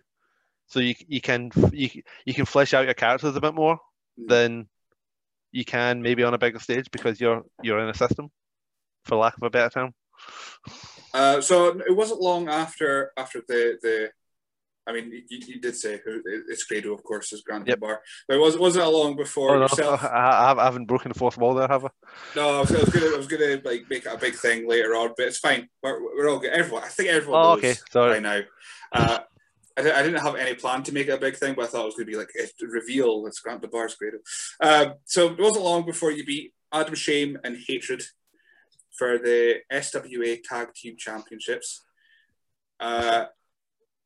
So 0.69 0.81
you 0.81 0.95
you 1.07 1.21
can 1.21 1.51
you 1.73 1.89
you 2.25 2.35
can 2.35 2.45
flesh 2.45 2.75
out 2.75 2.85
your 2.85 2.95
characters 2.95 3.37
a 3.37 3.41
bit 3.41 3.55
more 3.55 3.79
than 4.17 4.69
you 5.53 5.65
can 5.65 6.03
maybe 6.03 6.23
on 6.23 6.35
a 6.35 6.39
bigger 6.39 6.59
stage 6.59 6.91
because 6.91 7.21
you're 7.21 7.45
you're 7.63 7.79
in 7.79 7.89
a 7.89 7.95
system, 7.95 8.31
for 9.05 9.17
lack 9.17 9.37
of 9.37 9.43
a 9.43 9.51
better 9.51 9.71
term. 9.71 9.95
Uh, 11.15 11.41
so 11.41 11.81
it 11.87 11.97
wasn't 11.97 12.21
long 12.21 12.49
after 12.49 13.13
after 13.17 13.43
the 13.47 13.79
the. 13.83 14.11
I 14.89 14.93
mean, 14.93 15.11
you, 15.29 15.39
you 15.47 15.61
did 15.61 15.75
say 15.77 16.01
who 16.05 16.23
it's 16.49 16.65
Grado, 16.65 16.93
of 16.95 17.03
course, 17.03 17.33
is 17.33 17.43
Grant 17.43 17.67
Yep. 17.67 17.81
Bar, 17.81 18.03
but 18.29 18.39
wasn't 18.39 18.63
wasn't 18.63 18.85
it 18.87 18.89
long 18.89 19.17
before 19.17 19.51
Oh, 19.51 19.59
no, 19.59 19.63
yourself. 19.63 20.05
I, 20.05 20.55
I 20.57 20.65
haven't 20.65 20.87
broken 20.87 21.11
the 21.13 21.19
fourth 21.19 21.37
wall 21.39 21.55
there, 21.55 21.67
have 21.69 21.85
I? 21.85 21.89
No, 22.37 22.59
I 22.59 22.61
was, 22.61 22.73
I 22.75 22.79
was 22.81 22.89
gonna 22.91 23.07
I 23.07 23.17
was 23.17 23.27
gonna 23.27 23.61
like 23.65 23.87
make 23.91 24.07
it 24.07 24.13
a 24.15 24.19
big 24.19 24.35
thing 24.35 24.69
later 24.69 24.95
on, 24.95 25.13
but 25.17 25.27
it's 25.27 25.39
fine. 25.39 25.69
We're, 25.83 26.01
we're 26.03 26.29
all 26.31 26.39
good. 26.39 26.53
Everyone, 26.53 26.85
I 26.85 26.89
think 26.89 27.09
everyone 27.09 27.41
Oh, 27.41 27.49
knows 27.55 27.59
okay, 27.59 27.73
by 27.73 27.91
sorry. 27.91 28.21
now. 28.21 28.41
Uh, 28.93 29.19
I, 29.79 29.81
I 29.93 30.03
didn't 30.03 30.23
have 30.23 30.37
any 30.37 30.55
plan 30.55 30.83
to 30.85 30.93
make 30.95 31.09
it 31.09 31.13
a 31.13 31.19
big 31.19 31.37
thing, 31.37 31.55
but 31.55 31.65
I 31.65 31.69
thought 31.69 31.83
it 31.83 31.87
was 31.87 31.95
going 31.97 32.07
to 32.07 32.13
be 32.13 32.17
like 32.19 32.31
a 32.39 32.67
reveal. 32.67 33.23
Let's 33.23 33.41
grant 33.41 33.63
the 33.63 33.69
bars 33.69 33.97
Grado. 33.97 34.19
Um, 34.61 34.95
so 35.05 35.33
it 35.33 35.39
wasn't 35.41 35.65
long 35.65 35.85
before 35.85 36.13
you 36.13 36.25
beat 36.25 36.55
Adam 36.73 36.95
Shame 36.95 37.39
and 37.45 37.59
Hatred 37.67 38.03
for 38.97 39.19
the 39.19 39.57
SWA 39.71 40.39
Tag 40.43 40.73
Team 40.75 40.95
Championships. 40.97 41.85
Uh, 42.81 43.27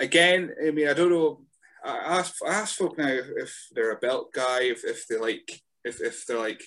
again, 0.01 0.53
I 0.67 0.71
mean, 0.71 0.89
I 0.89 0.95
don't 0.95 1.11
know. 1.11 1.43
I 1.85 2.19
ask, 2.19 2.35
I 2.47 2.55
ask 2.55 2.77
folk 2.77 2.99
now 2.99 3.09
if 3.09 3.69
they're 3.73 3.93
a 3.93 3.97
belt 3.97 4.33
guy, 4.35 4.63
if, 4.65 4.85
if 4.85 5.07
they 5.07 5.17
like, 5.17 5.63
if, 5.85 6.01
if 6.01 6.27
they're 6.27 6.39
like, 6.39 6.63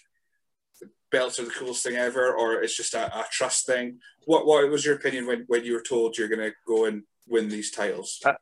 belts 1.11 1.39
are 1.39 1.45
the 1.45 1.51
coolest 1.51 1.83
thing 1.83 1.95
ever, 1.95 2.33
or 2.33 2.63
it's 2.63 2.75
just 2.75 2.93
a, 2.93 3.05
a 3.05 3.25
trust 3.31 3.65
thing. 3.65 3.99
What 4.25 4.45
what 4.45 4.67
was 4.69 4.85
your 4.85 4.95
opinion 4.95 5.27
when, 5.27 5.43
when 5.47 5.63
you 5.63 5.73
were 5.73 5.81
told 5.81 6.17
you're 6.17 6.29
going 6.29 6.39
to 6.39 6.53
go 6.67 6.85
and 6.85 7.03
win 7.27 7.49
these 7.49 7.71
titles? 7.71 8.19
Uh? 8.25 8.33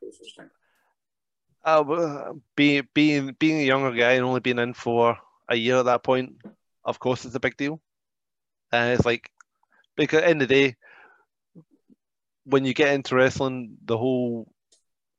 Uh, 1.64 2.32
being 2.56 2.88
being 2.94 3.36
being 3.38 3.60
a 3.60 3.64
younger 3.64 3.92
guy 3.92 4.12
and 4.12 4.24
only 4.24 4.40
being 4.40 4.58
in 4.58 4.74
for 4.74 5.16
a 5.48 5.54
year 5.54 5.76
at 5.76 5.84
that 5.84 6.02
point, 6.02 6.36
of 6.84 6.98
course 6.98 7.24
it's 7.24 7.34
a 7.34 7.40
big 7.40 7.56
deal. 7.56 7.80
And 8.72 8.94
it's 8.94 9.06
like 9.06 9.30
because 9.96 10.18
at 10.18 10.24
the 10.24 10.30
end 10.30 10.42
of 10.42 10.48
the 10.48 10.54
day, 10.54 10.76
when 12.44 12.64
you 12.64 12.74
get 12.74 12.94
into 12.94 13.14
wrestling, 13.14 13.76
the 13.84 13.98
whole 13.98 14.51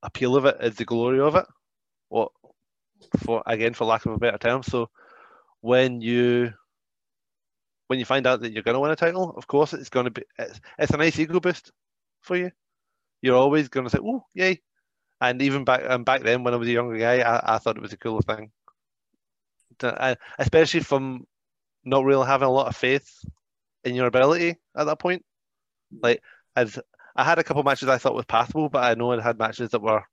appeal 0.04 0.36
of 0.36 0.46
it 0.46 0.58
is 0.62 0.76
the 0.76 0.86
glory 0.86 1.20
of 1.20 1.36
it. 1.36 1.46
What 2.10 2.32
for 3.20 3.44
again 3.46 3.74
for 3.74 3.86
lack 3.86 4.06
of 4.06 4.14
a 4.14 4.18
better 4.18 4.38
term. 4.38 4.64
So 4.64 4.90
when 5.62 6.02
you 6.02 6.54
when 7.88 8.00
you 8.00 8.06
find 8.06 8.26
out 8.28 8.42
that 8.42 8.52
you're 8.52 8.64
going 8.64 8.76
to 8.76 8.80
win 8.80 8.92
a 8.92 8.96
title, 8.96 9.34
of 9.36 9.48
course 9.48 9.74
it's 9.74 9.90
going 9.90 10.06
to 10.06 10.12
be 10.12 10.24
it's, 10.38 10.60
it's 10.78 10.92
a 10.92 10.98
nice 10.98 11.18
ego 11.20 11.40
boost 11.40 11.72
for 12.22 12.36
you. 12.36 12.52
You're 13.22 13.38
always 13.38 13.70
going 13.70 13.86
to 13.86 13.90
say, 13.90 14.00
"Oh, 14.02 14.26
yay!" 14.34 14.62
And 15.22 15.42
even 15.42 15.64
back 15.64 15.84
and 15.88 16.06
back 16.06 16.24
then, 16.24 16.44
when 16.44 16.54
I 16.54 16.58
was 16.58 16.68
a 16.68 16.72
younger 16.72 16.98
guy, 16.98 17.22
I, 17.22 17.56
I 17.56 17.58
thought 17.58 17.78
it 17.78 17.82
was 17.82 17.92
the 17.92 17.98
coolest 17.98 18.28
thing. 18.28 18.52
I, 19.82 20.18
especially 20.38 20.82
from 20.82 21.26
not 21.84 22.06
really 22.06 22.28
having 22.28 22.48
a 22.48 22.52
lot 22.52 22.68
of 22.68 22.76
faith 22.76 23.10
in 23.84 23.96
your 23.96 24.08
ability 24.08 24.58
at 24.76 24.86
that 24.86 25.00
point. 25.00 25.26
Like, 26.02 26.22
as 26.56 26.80
I 27.16 27.24
had 27.24 27.40
a 27.40 27.44
couple 27.44 27.64
matches 27.64 27.90
I 27.90 27.98
thought 27.98 28.16
was 28.16 28.26
passable, 28.26 28.70
but 28.70 28.84
I 28.84 28.96
know 28.96 29.12
I 29.12 29.22
had 29.22 29.38
matches 29.38 29.70
that 29.72 29.82
were. 29.82 30.04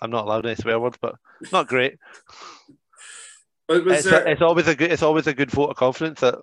I'm 0.00 0.10
not 0.10 0.24
allowed 0.24 0.46
any 0.46 0.54
swear 0.54 0.80
words, 0.80 0.98
but 1.00 1.16
not 1.52 1.68
great. 1.68 1.98
But 3.68 3.84
was 3.84 3.98
It's, 3.98 4.10
there, 4.10 4.26
it's 4.28 4.42
always 4.42 4.66
a 4.68 4.74
good. 4.74 4.92
It's 4.92 5.02
always 5.02 5.26
a 5.26 5.34
good 5.34 5.50
vote 5.50 5.70
of 5.70 5.76
confidence 5.76 6.20
that 6.20 6.36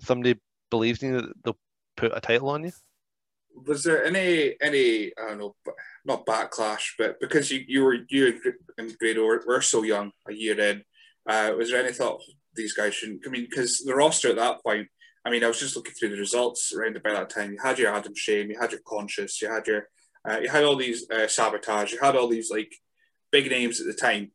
somebody 0.00 0.40
believes 0.70 1.02
in 1.02 1.14
you 1.14 1.20
that 1.20 1.44
they'll 1.44 1.58
put 1.96 2.16
a 2.16 2.20
title 2.20 2.50
on 2.50 2.64
you. 2.64 2.72
was 3.66 3.84
there 3.84 4.04
any 4.04 4.54
any 4.60 5.12
I 5.18 5.28
don't 5.28 5.38
know, 5.38 5.54
not 6.04 6.26
backlash, 6.26 6.92
but 6.98 7.20
because 7.20 7.50
you 7.50 7.64
you 7.68 7.84
were 7.84 7.98
you 8.08 8.40
and 8.78 8.98
Grado 8.98 9.24
were, 9.24 9.42
were 9.46 9.60
so 9.62 9.82
young 9.82 10.10
a 10.28 10.32
year 10.32 10.58
in, 10.58 10.82
uh, 11.28 11.52
was 11.56 11.70
there 11.70 11.82
any 11.82 11.92
thought 11.92 12.20
these 12.54 12.72
guys 12.74 12.94
shouldn't? 12.94 13.22
I 13.26 13.30
mean, 13.30 13.46
because 13.48 13.78
the 13.78 13.94
roster 13.94 14.30
at 14.30 14.36
that 14.36 14.62
point, 14.62 14.88
I 15.24 15.30
mean, 15.30 15.42
I 15.42 15.48
was 15.48 15.58
just 15.58 15.76
looking 15.76 15.94
through 15.94 16.10
the 16.10 16.18
results 16.18 16.72
around 16.72 16.96
about 16.96 17.14
that 17.16 17.34
time. 17.34 17.52
You 17.52 17.58
had 17.62 17.78
your 17.78 17.94
Adam 17.94 18.14
Shame, 18.14 18.50
you 18.50 18.58
had 18.60 18.72
your 18.72 18.80
Conscious, 18.86 19.40
you 19.40 19.50
had 19.50 19.66
your 19.66 19.88
uh, 20.28 20.38
you 20.38 20.48
had 20.48 20.64
all 20.64 20.76
these 20.76 21.08
uh, 21.10 21.28
sabotage, 21.28 21.92
you 21.92 21.98
had 22.00 22.16
all 22.16 22.28
these 22.28 22.50
like 22.50 22.74
big 23.30 23.50
names 23.50 23.80
at 23.80 23.86
the 23.86 23.94
time. 23.94 24.30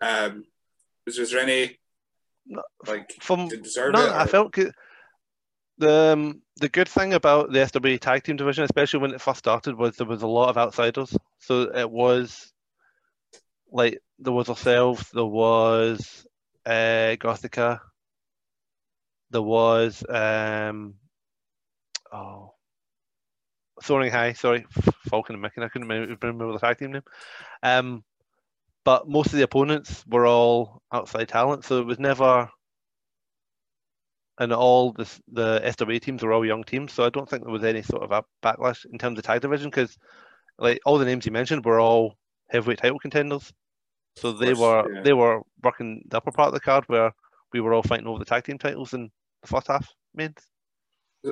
Um, 0.00 0.44
was, 1.06 1.18
was 1.18 1.32
there 1.32 1.40
any 1.40 1.78
like 2.86 3.12
From 3.20 3.48
no? 3.76 4.14
I 4.14 4.26
felt. 4.26 4.56
The 5.76 6.12
um, 6.12 6.42
the 6.58 6.68
good 6.68 6.88
thing 6.88 7.14
about 7.14 7.50
the 7.50 7.66
SW 7.66 8.00
tag 8.00 8.22
team 8.22 8.36
division, 8.36 8.62
especially 8.62 9.00
when 9.00 9.12
it 9.12 9.20
first 9.20 9.40
started, 9.40 9.76
was 9.76 9.96
there 9.96 10.06
was 10.06 10.22
a 10.22 10.26
lot 10.28 10.48
of 10.48 10.56
outsiders. 10.56 11.16
So 11.40 11.62
it 11.62 11.90
was 11.90 12.52
like 13.72 14.00
there 14.20 14.32
was 14.32 14.48
ourselves, 14.48 15.10
there 15.12 15.24
was 15.24 16.24
uh, 16.64 17.16
Gothica, 17.18 17.80
there 19.34 19.42
was 19.42 20.04
um, 20.08 20.94
oh, 22.12 22.54
Soaring 23.82 24.12
High. 24.12 24.32
Sorry, 24.32 24.64
Falcon 25.08 25.34
and 25.34 25.44
Micken. 25.44 25.64
I 25.64 25.68
couldn't 25.68 25.88
remember, 25.88 26.52
the 26.52 26.58
tag 26.60 26.78
team 26.78 26.92
name. 26.92 27.02
Um, 27.60 28.04
but 28.84 29.08
most 29.08 29.32
of 29.32 29.32
the 29.32 29.42
opponents 29.42 30.04
were 30.06 30.24
all 30.24 30.82
outside 30.92 31.28
talent, 31.28 31.64
so 31.64 31.80
it 31.80 31.86
was 31.86 31.98
never 31.98 32.48
and 34.38 34.52
all 34.52 34.92
the 34.92 35.20
the 35.32 35.60
SWA 35.64 36.00
teams 36.00 36.22
were 36.22 36.32
all 36.32 36.46
young 36.46 36.62
teams, 36.62 36.92
so 36.92 37.04
I 37.04 37.10
don't 37.10 37.28
think 37.28 37.42
there 37.42 37.52
was 37.52 37.64
any 37.64 37.82
sort 37.82 38.04
of 38.04 38.12
a 38.12 38.24
backlash 38.40 38.86
in 38.92 38.98
terms 38.98 39.18
of 39.18 39.24
tag 39.24 39.40
division 39.40 39.68
because, 39.68 39.96
like 40.58 40.78
all 40.86 40.98
the 40.98 41.04
names 41.04 41.26
you 41.26 41.32
mentioned 41.32 41.64
were 41.64 41.80
all 41.80 42.14
heavyweight 42.50 42.78
title 42.78 43.00
contenders, 43.00 43.52
so 44.14 44.30
they 44.30 44.54
course, 44.54 44.58
were 44.58 44.94
yeah. 44.94 45.02
they 45.02 45.12
were 45.12 45.42
working 45.64 46.04
the 46.08 46.18
upper 46.18 46.30
part 46.30 46.48
of 46.48 46.54
the 46.54 46.60
card 46.60 46.84
where 46.86 47.12
we 47.52 47.60
were 47.60 47.74
all 47.74 47.82
fighting 47.82 48.06
over 48.06 48.20
the 48.20 48.24
tag 48.24 48.44
team 48.44 48.58
titles 48.58 48.92
the 48.92 49.10
first 49.46 49.68
half. 49.68 49.88
Main. 50.14 50.34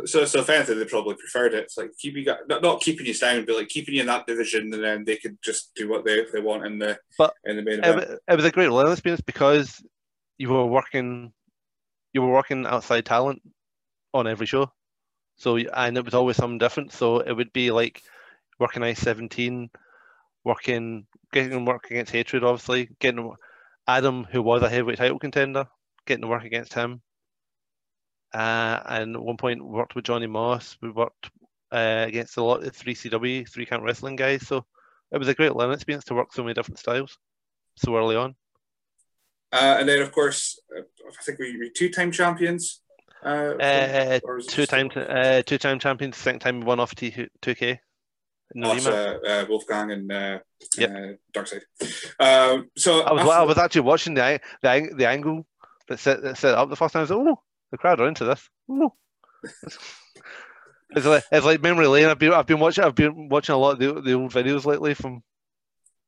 So, 0.06 0.24
so 0.24 0.40
if 0.40 0.48
anything, 0.48 0.78
they 0.78 0.86
probably 0.86 1.16
preferred 1.16 1.52
it. 1.52 1.64
It's 1.64 1.76
like 1.76 1.90
keep 1.98 2.16
you 2.16 2.24
got 2.24 2.48
not, 2.48 2.62
not 2.62 2.80
keeping 2.80 3.04
you 3.06 3.14
down, 3.14 3.44
but 3.44 3.56
like 3.56 3.68
keeping 3.68 3.94
you 3.94 4.00
in 4.00 4.06
that 4.06 4.26
division, 4.26 4.72
and 4.72 4.82
then 4.82 5.04
they 5.04 5.16
could 5.16 5.36
just 5.42 5.74
do 5.74 5.88
what 5.90 6.04
they, 6.04 6.24
they 6.32 6.40
want 6.40 6.64
in 6.64 6.78
the 6.78 6.98
But 7.18 7.34
in 7.44 7.56
the 7.56 7.62
main 7.62 7.80
It, 7.80 7.86
event. 7.86 8.08
wa- 8.08 8.16
it 8.32 8.36
was 8.36 8.44
a 8.46 8.50
great 8.50 8.70
learning 8.70 8.92
experience 8.92 9.20
because 9.20 9.84
you 10.38 10.48
were 10.48 10.64
working 10.64 11.32
you 12.14 12.22
were 12.22 12.32
working 12.32 12.64
outside 12.66 13.04
talent 13.04 13.42
on 14.14 14.26
every 14.26 14.46
show. 14.46 14.72
So 15.36 15.56
and 15.56 15.98
it 15.98 16.04
was 16.04 16.14
always 16.14 16.36
something 16.36 16.58
different. 16.58 16.92
So 16.92 17.20
it 17.20 17.32
would 17.32 17.52
be 17.52 17.70
like 17.70 18.02
working 18.58 18.82
I 18.82 18.94
seventeen, 18.94 19.68
working 20.44 21.06
getting 21.32 21.66
work 21.66 21.90
against 21.90 22.12
hatred, 22.12 22.44
obviously 22.44 22.88
getting 22.98 23.30
Adam, 23.86 24.24
who 24.24 24.40
was 24.40 24.62
a 24.62 24.68
heavyweight 24.70 24.98
title 24.98 25.18
contender, 25.18 25.66
getting 26.06 26.22
to 26.22 26.28
work 26.28 26.44
against 26.44 26.72
him. 26.72 27.02
Uh, 28.34 28.80
and 28.86 29.16
at 29.16 29.22
one 29.22 29.36
point 29.36 29.64
worked 29.64 29.94
with 29.94 30.04
Johnny 30.04 30.26
Moss. 30.26 30.76
We 30.80 30.90
worked 30.90 31.30
uh, 31.70 32.04
against 32.08 32.36
a 32.36 32.42
lot 32.42 32.64
of 32.64 32.74
three 32.74 32.94
CW, 32.94 33.48
three 33.48 33.66
count 33.66 33.82
wrestling 33.82 34.16
guys. 34.16 34.46
So 34.46 34.64
it 35.10 35.18
was 35.18 35.28
a 35.28 35.34
great 35.34 35.54
learning 35.54 35.74
experience 35.74 36.04
to 36.06 36.14
work 36.14 36.32
so 36.32 36.42
many 36.42 36.54
different 36.54 36.78
styles 36.78 37.18
so 37.76 37.96
early 37.96 38.16
on. 38.16 38.34
Uh, 39.52 39.76
and 39.78 39.88
then, 39.88 40.00
of 40.00 40.12
course, 40.12 40.58
uh, 40.76 40.80
I 40.80 41.22
think 41.24 41.38
we 41.38 41.58
were 41.58 41.66
two-time 41.74 42.10
champions. 42.10 42.80
Uh, 43.24 43.54
Uh, 43.60 44.18
or 44.24 44.36
was 44.36 44.46
it 44.46 44.50
two 44.50 44.62
just- 44.62 44.70
time 44.70 44.90
uh, 44.96 45.42
two 45.42 45.58
time 45.58 45.78
champions. 45.78 46.16
Second 46.16 46.40
time 46.40 46.60
we 46.60 46.66
won 46.66 46.80
off 46.80 46.94
T 46.94 47.28
two 47.42 47.54
K. 47.54 47.80
Oh, 48.56 48.70
uh, 48.70 49.18
uh, 49.26 49.44
Wolfgang 49.48 49.90
and 49.92 50.10
uh, 50.12 50.38
Yep. 50.76 50.90
uh, 50.90 51.12
Darkseid. 51.32 51.62
Um, 52.18 52.68
so 52.76 53.00
I 53.02 53.12
was 53.12 53.22
after- 53.22 53.32
I 53.32 53.42
was 53.44 53.58
actually 53.58 53.80
watching 53.82 54.14
the 54.14 54.40
the, 54.62 54.90
the 54.96 55.08
angle 55.08 55.46
that 55.88 56.00
set 56.00 56.22
that 56.22 56.36
set 56.38 56.54
up 56.54 56.68
the 56.68 56.76
first 56.76 56.92
time. 56.94 57.00
I 57.00 57.02
was 57.04 57.10
like, 57.10 57.18
oh, 57.28 57.42
the 57.72 57.78
crowd 57.78 58.00
are 58.00 58.06
into 58.06 58.24
this. 58.24 58.48
It's 60.94 61.06
like 61.06 61.24
it's 61.32 61.46
like 61.46 61.62
memory 61.62 61.86
lane. 61.86 62.06
I've 62.06 62.18
been 62.18 62.32
I've 62.32 62.46
been 62.46 62.60
watching 62.60 62.84
I've 62.84 62.94
been 62.94 63.28
watching 63.28 63.54
a 63.54 63.58
lot 63.58 63.72
of 63.72 63.78
the, 63.78 64.00
the 64.02 64.12
old 64.12 64.30
videos 64.32 64.66
lately 64.66 64.94
from 64.94 65.22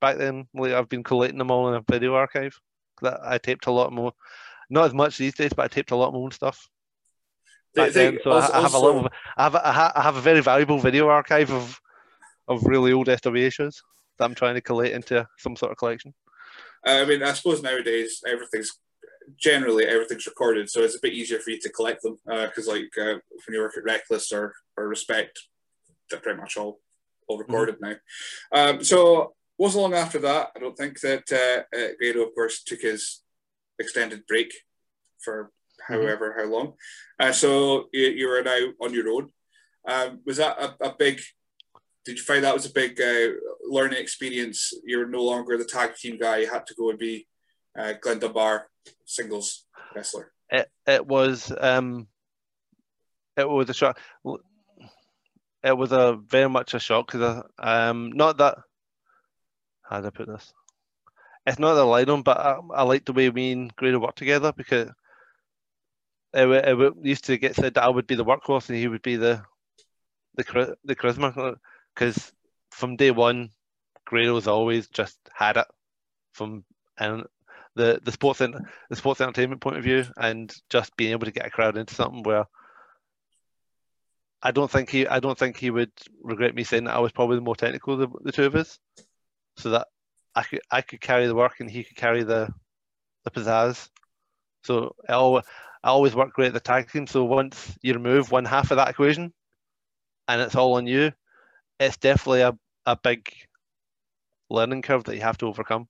back 0.01 0.19
then. 0.19 0.47
Like 0.55 0.73
I've 0.73 0.89
been 0.91 1.03
collating 1.03 1.39
them 1.39 1.51
all 1.51 1.69
in 1.71 1.75
a 1.75 1.85
video 1.91 2.15
archive. 2.15 2.55
That 3.01 3.21
I 3.25 3.39
taped 3.39 3.67
a 3.67 3.73
lot 3.73 3.93
more. 3.93 4.13
Not 4.71 4.85
as 4.85 4.95
much 4.95 5.17
these 5.17 5.35
days, 5.35 5.53
but 5.55 5.65
I 5.65 5.69
taped 5.69 5.91
a 5.91 5.97
lot 5.97 6.13
more 6.13 6.31
stuff. 6.33 6.69
back 7.75 7.93
they 7.93 8.11
then. 8.11 8.19
So 8.23 8.31
also- 8.33 8.53
I, 8.53 8.59
I 8.59 8.63
have 8.63 8.75
a 8.75 8.79
little, 8.79 9.09
I 9.37 9.43
have, 9.45 9.55
a, 9.55 9.99
I 9.99 10.03
have 10.03 10.17
a 10.17 10.21
very 10.21 10.41
valuable 10.41 10.79
video 10.79 11.09
archive 11.09 11.51
of 11.51 11.81
of 12.47 12.63
really 12.67 12.93
old 12.93 13.07
SWA 13.09 13.51
shows 13.51 13.83
that 14.19 14.27
I'm 14.27 14.35
trying 14.35 14.55
to 14.55 14.61
collate 14.61 14.93
into 14.93 15.27
some 15.39 15.57
sort 15.57 15.73
of 15.73 15.79
collection. 15.79 16.13
I 16.85 17.07
mean, 17.07 17.23
I 17.23 17.33
suppose 17.33 17.63
nowadays 17.63 18.23
everything's 18.27 18.79
generally 19.37 19.85
everything's 19.85 20.27
recorded, 20.27 20.71
so 20.71 20.83
it's 20.83 20.97
a 20.97 21.01
bit 21.03 21.13
easier 21.13 21.39
for 21.39 21.51
you 21.51 21.61
to 21.61 21.71
collect 21.71 22.03
them. 22.03 22.17
Because, 22.27 22.67
like, 22.67 22.91
uh, 22.99 23.19
when 23.47 23.55
you 23.55 23.61
work 23.61 23.77
at 23.77 23.85
Reckless 23.85 24.33
or, 24.33 24.55
or 24.77 24.89
Respect, 24.89 25.39
they're 26.11 26.21
pretty 26.21 26.41
much 26.41 26.57
all 26.57 26.81
all 27.27 27.39
recorded 27.39 27.77
now. 27.81 27.95
Um, 28.53 28.85
so, 28.85 29.35
wasn't 29.57 29.83
long 29.83 29.95
after 29.95 30.19
that, 30.21 30.51
I 30.55 30.59
don't 30.59 30.77
think 30.77 31.01
that 31.01 31.25
uh, 31.33 31.77
uh, 31.77 32.23
of 32.23 32.35
course, 32.35 32.63
took 32.63 32.81
his 32.81 33.23
extended 33.79 34.27
break 34.27 34.53
for 35.21 35.51
however 35.87 36.35
how 36.37 36.45
long. 36.45 36.75
Uh, 37.19 37.33
so 37.33 37.89
you, 37.93 38.09
you 38.09 38.29
are 38.29 38.43
now 38.43 38.59
on 38.81 38.95
your 38.95 39.09
own. 39.11 39.31
Um, 39.87 40.21
was 40.25 40.39
that 40.39 40.59
a, 40.59 40.89
a 40.89 40.95
big? 40.99 41.21
Did 42.05 42.19
you 42.19 42.23
find 42.23 42.45
that 42.45 42.55
was 42.55 42.67
a 42.67 42.73
big 42.73 43.01
uh, 43.01 43.33
learning 43.69 43.99
experience? 43.99 44.73
You're 44.85 45.09
no 45.09 45.23
longer 45.23 45.57
the 45.57 45.65
tag 45.65 45.95
team 45.97 46.19
guy. 46.19 46.39
You 46.39 46.51
had 46.51 46.67
to 46.67 46.75
go 46.75 46.91
and 46.91 46.99
be 46.99 47.27
uh, 47.79 47.93
Glen 48.01 48.19
Dunbar 48.19 48.69
singles 49.05 49.65
wrestler. 49.95 50.33
It 50.51 50.71
it 50.87 51.07
was 51.07 51.53
um, 51.59 52.07
it 53.37 53.49
was 53.49 53.69
a 53.71 53.75
shock. 53.75 53.99
It 55.63 55.77
was 55.77 55.93
a 55.93 56.19
very 56.27 56.49
much 56.49 56.75
a 56.75 56.79
shock 56.79 57.07
because 57.07 57.45
um, 57.59 58.13
not 58.13 58.37
that 58.39 58.59
how 59.83 60.01
do 60.01 60.07
I 60.07 60.11
put 60.11 60.29
this? 60.29 60.53
It's 61.47 61.59
not 61.59 61.75
that 61.75 61.83
I 61.83 62.11
on, 62.11 62.23
but 62.23 62.39
I, 62.39 62.59
I 62.75 62.83
like 62.83 63.05
the 63.05 63.13
way 63.13 63.31
me 63.31 63.53
and 63.53 63.77
Grado 63.77 63.99
work 63.99 64.15
together 64.15 64.53
because 64.53 64.91
it, 66.33 66.47
wa- 66.47 66.87
it 66.87 66.95
used 67.03 67.25
to 67.27 67.37
get 67.37 67.55
said 67.55 67.75
that 67.75 67.85
I 67.85 67.89
would 67.89 68.07
be 68.07 68.15
the 68.15 68.25
workhorse 68.25 68.69
and 68.69 68.79
he 68.79 68.89
would 68.89 69.03
be 69.03 69.17
the 69.17 69.43
the 70.37 70.77
the 70.85 70.97
charisma 70.97 71.57
because 71.95 72.33
from 72.71 72.97
day 72.97 73.11
one, 73.11 73.51
Grado's 74.07 74.49
always 74.49 74.89
just 74.89 75.19
had 75.33 75.57
it 75.59 75.67
from 76.33 76.65
and 76.99 77.25
the 77.77 78.01
the 78.03 78.13
sports 78.13 78.41
en- 78.41 78.67
the 78.89 78.97
sports 78.97 79.21
entertainment 79.21 79.61
point 79.61 79.77
of 79.77 79.85
view 79.85 80.05
and 80.17 80.55
just 80.71 80.97
being 80.97 81.13
able 81.13 81.27
to 81.27 81.33
get 81.33 81.47
a 81.47 81.51
crowd 81.51 81.77
into 81.77 81.95
something 81.95 82.23
where 82.23 82.47
I 84.43 84.51
don't 84.51 84.71
think 84.71 84.91
he 84.91 85.07
I 85.07 85.21
don't 85.21 85.39
think 85.39 85.57
he 85.57 85.71
would 85.71 85.93
regret 86.23 86.55
me 86.55 86.65
saying 86.65 86.85
that 86.85 86.95
I 86.95 87.01
was 87.01 87.13
probably 87.13 87.37
the 87.37 87.43
more 87.43 87.57
technical 87.57 87.95
of 87.95 88.01
the, 88.01 88.19
the 88.25 88.33
two 88.33 88.45
of 88.45 88.55
us, 88.55 88.79
so 89.57 89.71
that 89.71 89.89
I 90.35 90.43
could 90.43 90.61
I 90.71 90.83
could 90.83 91.01
carry 91.01 91.27
the 91.27 91.35
work 91.35 91.61
and 91.61 91.71
he 91.71 91.85
could 91.85 91.97
carry 91.97 92.23
the 92.23 92.53
the 93.25 93.31
pizzazz. 93.31 93.89
So 94.65 94.95
I 95.09 95.13
always, 95.13 95.45
I 95.83 95.89
always 95.89 96.15
work 96.15 96.33
great 96.33 96.49
at 96.49 96.55
the 96.55 96.61
tag 96.61 96.91
team. 96.91 97.07
So 97.07 97.25
once 97.25 97.77
you 97.83 97.95
remove 97.95 98.31
one 98.31 98.45
half 98.45 98.71
of 98.71 98.77
that 98.79 98.89
equation, 98.89 99.33
and 100.29 100.41
it's 100.41 100.55
all 100.55 100.75
on 100.75 100.87
you, 100.87 101.13
it's 101.81 101.97
definitely 101.97 102.43
a, 102.43 102.57
a 102.87 102.97
big 102.97 103.31
learning 104.51 104.83
curve 104.83 105.05
that 105.05 105.15
you 105.15 105.23
have 105.23 105.39
to 105.39 105.47
overcome. 105.47 105.89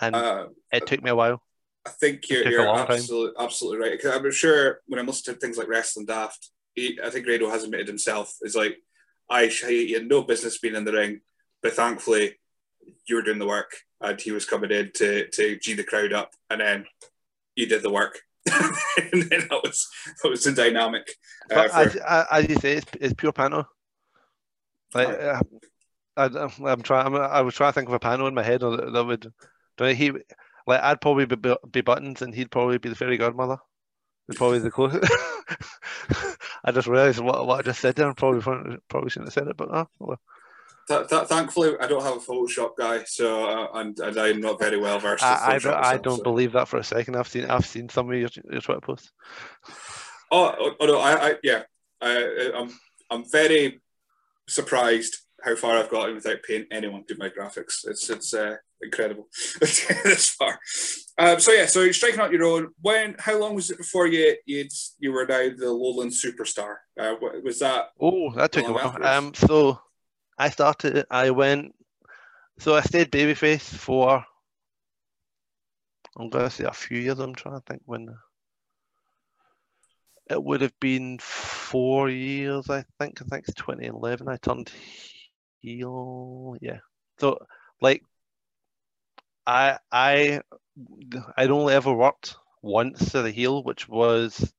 And 0.00 0.14
Uh, 0.14 0.46
it 0.72 0.86
took 0.86 1.02
me 1.02 1.10
a 1.10 1.16
while. 1.16 1.42
I 1.86 1.90
think 1.90 2.28
you're, 2.28 2.48
you're 2.48 2.68
absolutely, 2.68 3.34
absolutely 3.38 3.80
right. 3.80 3.92
Because 3.92 4.14
I'm 4.16 4.30
sure 4.32 4.80
when 4.86 4.98
I'm 4.98 5.06
listening 5.06 5.36
to 5.36 5.40
things 5.40 5.56
like 5.56 5.68
Wrestling 5.68 6.06
Daft, 6.06 6.50
he, 6.74 6.98
I 7.02 7.10
think 7.10 7.24
Grado 7.24 7.48
has 7.48 7.64
admitted 7.64 7.86
himself 7.86 8.34
is 8.42 8.56
like, 8.56 8.78
I 9.30 9.46
he 9.46 9.92
had 9.92 10.08
no 10.08 10.22
business 10.22 10.58
being 10.58 10.74
in 10.74 10.84
the 10.84 10.92
ring, 10.92 11.20
but 11.62 11.72
thankfully 11.72 12.38
you 13.06 13.16
were 13.16 13.22
doing 13.22 13.38
the 13.38 13.46
work 13.46 13.72
and 14.00 14.20
he 14.20 14.30
was 14.30 14.44
coming 14.44 14.70
in 14.70 14.92
to 14.94 15.28
to 15.28 15.58
g 15.58 15.74
the 15.74 15.84
crowd 15.84 16.12
up, 16.12 16.32
and 16.50 16.60
then 16.60 16.86
you 17.54 17.66
did 17.66 17.82
the 17.82 17.90
work. 17.90 18.20
and 18.52 19.22
then 19.24 19.48
that 19.50 19.60
was 19.64 19.88
that 20.22 20.28
was 20.28 20.44
the 20.44 20.52
dynamic. 20.52 21.08
Uh, 21.50 21.68
for... 21.68 21.76
as, 21.78 21.96
as, 22.30 22.48
you 22.48 22.56
say, 22.56 22.74
it's, 22.74 22.86
it's 23.00 23.14
pure 23.14 23.32
panto. 23.32 23.66
Like 24.94 25.08
I, 25.08 25.40
I'm 26.16 26.82
trying. 26.82 27.06
I'm, 27.06 27.16
I 27.16 27.40
was 27.42 27.54
trying 27.54 27.70
to 27.70 27.74
think 27.74 27.88
of 27.88 27.94
a 27.94 27.98
panto 27.98 28.26
in 28.26 28.34
my 28.34 28.42
head 28.42 28.60
that, 28.60 28.92
that 28.92 29.32
would. 29.78 29.96
He 29.96 30.12
like 30.66 30.82
I'd 30.82 31.00
probably 31.00 31.26
be, 31.26 31.54
be 31.70 31.80
buttons, 31.80 32.22
and 32.22 32.34
he'd 32.34 32.50
probably 32.50 32.78
be 32.78 32.88
the 32.88 32.94
fairy 32.94 33.16
godmother. 33.16 33.58
It's 34.28 34.38
probably 34.38 34.58
the 34.58 34.70
closest. 34.70 35.12
I 36.64 36.72
just 36.72 36.88
realised 36.88 37.20
what, 37.20 37.46
what 37.46 37.60
I 37.60 37.62
just 37.62 37.80
said 37.80 37.94
there. 37.94 38.08
and 38.08 38.16
probably 38.16 38.40
probably 38.88 39.10
shouldn't 39.10 39.28
have 39.28 39.34
said 39.34 39.48
it, 39.48 39.56
but 39.56 39.68
oh, 39.70 39.88
well. 39.98 40.20
Th- 40.88 41.08
th- 41.08 41.26
thankfully, 41.26 41.74
I 41.80 41.88
don't 41.88 42.02
have 42.02 42.16
a 42.16 42.20
Photoshop 42.20 42.76
guy, 42.76 43.02
so 43.04 43.44
uh, 43.44 43.80
and, 43.80 43.98
and, 43.98 44.16
I'm 44.18 44.40
not 44.40 44.60
very 44.60 44.78
well 44.78 45.00
versed. 45.00 45.24
I, 45.24 45.54
I, 45.54 45.58
don't, 45.58 45.74
I 45.74 45.96
don't 45.96 46.18
so. 46.18 46.22
believe 46.22 46.52
that 46.52 46.68
for 46.68 46.78
a 46.78 46.84
second. 46.84 47.16
I've 47.16 47.26
seen 47.26 47.46
I've 47.46 47.66
seen 47.66 47.88
some 47.88 48.08
of 48.08 48.16
your, 48.16 48.28
your 48.50 48.60
Twitter 48.60 48.80
posts. 48.80 49.10
Oh, 50.30 50.54
oh, 50.58 50.74
oh 50.78 50.86
no, 50.86 50.98
I, 50.98 51.30
I 51.30 51.34
yeah, 51.42 51.62
I, 52.00 52.52
I'm 52.56 52.78
I'm 53.10 53.28
very 53.28 53.80
surprised 54.48 55.18
how 55.42 55.56
far 55.56 55.76
I've 55.76 55.90
gotten 55.90 56.14
without 56.14 56.42
paying 56.46 56.66
anyone 56.70 57.04
to 57.04 57.14
do 57.14 57.18
my 57.18 57.30
graphics. 57.30 57.86
It's 57.86 58.08
it's 58.08 58.32
uh, 58.32 58.56
incredible 58.82 59.28
this 59.60 60.28
far. 60.30 60.58
Um, 61.18 61.40
so 61.40 61.52
yeah, 61.52 61.66
so 61.66 61.90
striking 61.92 62.20
out 62.20 62.32
your 62.32 62.44
own. 62.44 62.68
When? 62.80 63.16
How 63.18 63.38
long 63.38 63.54
was 63.54 63.70
it 63.70 63.78
before 63.78 64.06
you 64.06 64.36
you 64.44 64.68
you 64.98 65.12
were 65.12 65.26
now 65.26 65.48
the 65.56 65.72
Lowland 65.72 66.12
superstar? 66.12 66.76
Uh, 67.00 67.14
was 67.42 67.58
that? 67.60 67.90
Oh, 68.00 68.32
that 68.34 68.52
took 68.52 68.68
a 68.68 68.72
while. 68.72 69.02
Um, 69.02 69.34
so 69.34 69.80
I 70.38 70.50
started. 70.50 71.06
I 71.10 71.30
went. 71.30 71.74
So 72.58 72.74
I 72.74 72.82
stayed 72.82 73.10
babyface 73.10 73.62
for. 73.62 74.24
I'm 76.18 76.30
gonna 76.30 76.50
say 76.50 76.64
a 76.64 76.72
few 76.72 76.98
years. 76.98 77.18
I'm 77.18 77.34
trying 77.34 77.56
to 77.56 77.64
think 77.66 77.82
when. 77.84 78.08
It 80.28 80.42
would 80.42 80.60
have 80.60 80.74
been 80.80 81.20
four 81.20 82.10
years, 82.10 82.68
I 82.68 82.84
think. 82.98 83.22
I 83.22 83.24
think 83.26 83.44
it's 83.46 83.54
2011. 83.54 84.28
I 84.28 84.36
turned 84.38 84.72
heel. 85.60 86.56
Yeah. 86.60 86.78
So 87.18 87.38
like, 87.80 88.02
I 89.46 89.78
I 89.92 90.40
I'd 91.36 91.50
only 91.50 91.74
ever 91.74 91.92
worked 91.92 92.36
once 92.62 93.14
as 93.14 93.24
a 93.24 93.30
heel, 93.30 93.62
which 93.62 93.88
was 93.88 94.52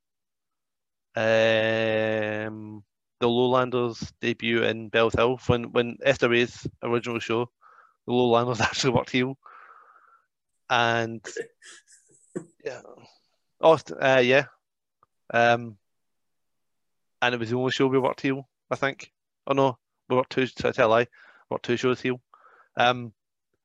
um 1.15 2.84
the 3.19 3.28
Lowlanders 3.28 4.13
debut 4.21 4.63
in 4.63 4.89
Bellshill 4.89 5.39
when 5.47 5.71
when 5.71 5.97
Ray's 6.30 6.67
original 6.84 7.19
show, 7.19 7.50
the 8.06 8.13
Lowlanders 8.13 8.62
actually 8.62 8.93
worked 8.93 9.10
heel, 9.10 9.38
and 10.69 11.26
yeah, 12.63 12.82
oh 13.62 13.80
uh, 14.02 14.21
yeah, 14.23 14.45
um, 15.34 15.78
and 17.21 17.36
it 17.36 17.39
was 17.39 17.50
the 17.50 17.58
only 17.58 17.71
show 17.71 17.88
we 17.88 18.00
worked 18.00 18.21
heel, 18.21 18.47
I 18.71 18.76
think. 18.76 19.12
Oh 19.47 19.54
no, 19.54 19.78
we 20.10 20.15
worked 20.15 20.32
two. 20.32 20.47
To 20.47 20.71
tell 20.71 20.91
worked 21.50 21.65
two 21.65 21.78
shows 21.78 22.00
heel. 22.00 22.21
Um, 22.76 23.13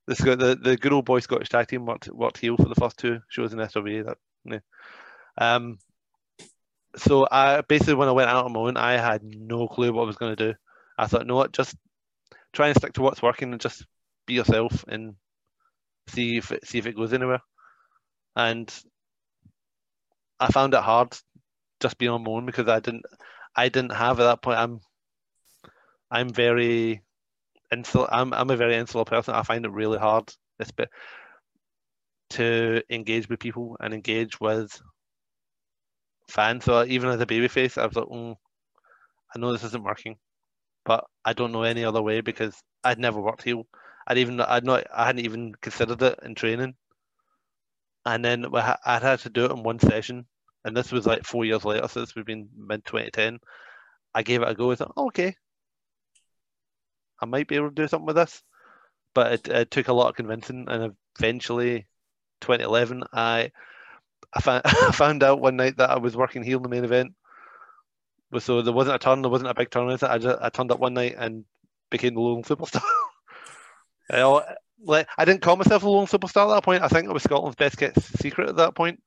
this 0.07 0.19
the 0.19 0.59
the 0.61 0.77
good 0.77 0.93
old 0.93 1.05
boy 1.05 1.21
Scottish 1.21 1.49
tag 1.49 1.69
team 1.69 1.87
worked 1.87 2.09
worked 2.09 2.39
heel 2.39 2.57
for 2.57 2.69
the 2.69 2.75
first 2.75 2.99
two 2.99 3.21
shows 3.29 3.53
in 3.53 3.59
SWA. 3.61 4.05
That 4.05 4.19
yeah. 4.45 4.59
Um, 5.39 5.79
so 6.97 7.27
I 7.31 7.63
basically 7.63 7.95
when 7.95 8.09
I 8.09 8.13
went 8.13 8.29
out 8.29 8.45
on 8.45 8.53
my 8.53 8.61
own, 8.61 8.77
I 8.77 8.93
had 8.93 9.23
no 9.23 9.69
clue 9.69 9.93
what 9.93 10.03
I 10.03 10.07
was 10.07 10.17
going 10.17 10.37
to 10.37 10.53
do. 10.53 10.55
I 10.99 11.07
thought, 11.07 11.27
no, 11.27 11.37
what, 11.37 11.53
just 11.53 11.75
try 12.53 12.69
and 12.69 12.77
stick 12.77 12.93
to 12.95 13.03
what's 13.03 13.23
working 13.23 13.53
and 13.53 13.61
just 13.61 13.87
be 14.27 14.35
yourself 14.35 14.85
and 14.89 15.15
see 16.09 16.37
if 16.37 16.53
it, 16.53 16.67
see 16.67 16.79
if 16.79 16.87
it 16.87 16.97
goes 16.97 17.13
anywhere. 17.13 17.41
And 18.37 18.73
I 20.39 20.49
found 20.49 20.75
it 20.75 20.81
hard 20.81 21.17
just 21.81 21.99
being 21.99 22.11
on 22.11 22.25
my 22.25 22.33
own 22.33 22.47
because 22.47 22.69
I 22.69 22.81
didn't 22.81 23.05
I 23.57 23.69
didn't 23.69 23.93
have 23.93 24.21
at 24.21 24.25
that 24.25 24.43
point. 24.43 24.59
I'm 24.59 24.81
I'm 26.11 26.31
very 26.31 27.03
insular. 27.73 28.09
I'm 28.13 28.33
I'm 28.35 28.51
a 28.51 28.57
very 28.57 28.77
insular 28.77 29.05
person. 29.05 29.35
I 29.35 29.43
find 29.43 29.65
it 29.65 29.73
really 29.73 29.99
hard, 29.99 30.33
to 32.31 32.83
engage 32.91 33.29
with 33.29 33.41
people 33.41 33.77
and 33.81 33.93
engage 33.95 34.41
with 34.41 34.81
fans. 36.29 36.65
So 36.65 36.85
even 36.85 37.11
as 37.11 37.21
a 37.21 37.27
babyface, 37.27 37.79
I 37.79 37.87
was 37.87 37.97
like, 37.97 38.07
mm, 38.07 38.37
I 39.35 39.39
know 39.39 39.53
this 39.53 39.65
isn't 39.65 39.85
working, 39.85 40.17
but 40.85 41.05
I 41.25 41.33
don't 41.33 41.53
know 41.53 41.63
any 41.63 41.85
other 41.85 42.03
way 42.03 42.21
because 42.21 42.57
I'd 42.85 42.99
never 42.99 43.21
worked 43.21 43.43
heel. 43.45 43.67
I'd 44.07 44.19
even 44.19 44.41
I'd 44.41 44.65
not 44.65 44.87
I 44.95 45.07
hadn't 45.07 45.25
even 45.25 45.55
considered 45.61 46.03
it 46.03 46.19
in 46.23 46.35
training. 46.35 46.75
And 48.05 48.25
then 48.25 48.47
I'd 48.55 49.03
had 49.03 49.21
to 49.21 49.31
do 49.31 49.45
it 49.45 49.53
in 49.53 49.63
one 49.63 49.79
session, 49.79 50.27
and 50.65 50.77
this 50.77 50.91
was 50.93 51.07
like 51.07 51.25
four 51.25 51.45
years 51.45 51.65
later. 51.65 51.89
Would 51.95 52.09
have 52.17 52.27
been 52.27 52.49
mid 52.57 52.85
2010. 52.85 53.39
I 54.15 54.23
gave 54.23 54.43
it 54.43 54.49
a 54.49 54.55
go. 54.55 54.73
I 54.73 54.75
thought, 54.77 54.93
okay, 54.97 55.35
I 57.23 57.27
might 57.27 57.47
be 57.47 57.55
able 57.55 57.69
to 57.69 57.75
do 57.75 57.87
something 57.87 58.07
with 58.07 58.17
this, 58.17 58.43
but 59.15 59.33
it, 59.33 59.49
it 59.49 59.71
took 59.71 59.89
a 59.89 59.93
lot 59.93 60.09
of 60.09 60.17
convincing, 60.17 60.67
and 60.69 60.95
eventually, 61.19 61.87
2011, 62.41 63.05
I 63.13 63.53
I 64.35 64.41
found, 64.41 64.63
I 64.67 64.91
found 64.93 65.23
out 65.23 65.41
one 65.41 65.57
night 65.57 65.77
that 65.77 65.91
I 65.91 65.99
was 65.99 66.17
working 66.17 66.43
heel 66.43 66.59
in 66.59 66.63
the 66.65 66.69
main 66.69 66.85
event. 66.85 67.15
So 68.39 68.63
there 68.63 68.73
wasn't 68.73 68.97
a 68.97 68.99
turn, 68.99 69.23
there 69.23 69.31
wasn't 69.31 69.51
a 69.51 69.55
big 69.55 69.71
turn. 69.71 69.91
I 69.91 70.19
just 70.19 70.43
I 70.43 70.49
turned 70.49 70.73
up 70.73 70.81
one 70.81 70.95
night 70.95 71.15
and 71.19 71.45
became 71.91 72.15
the 72.15 72.21
Lowland 72.21 72.47
superstar. 72.47 72.83
I, 74.11 74.55
like, 74.85 75.07
I 75.17 75.25
didn't 75.25 75.43
call 75.43 75.57
myself 75.57 75.83
a 75.83 75.89
Lowland 75.89 76.09
superstar 76.09 76.51
at 76.51 76.55
that 76.55 76.65
point. 76.65 76.83
I 76.83 76.89
think 76.89 77.07
it 77.07 77.13
was 77.13 77.23
Scotland's 77.23 77.57
best 77.57 77.77
kept 77.77 78.03
secret 78.03 78.49
at 78.49 78.57
that 78.57 78.75
point, 78.75 79.01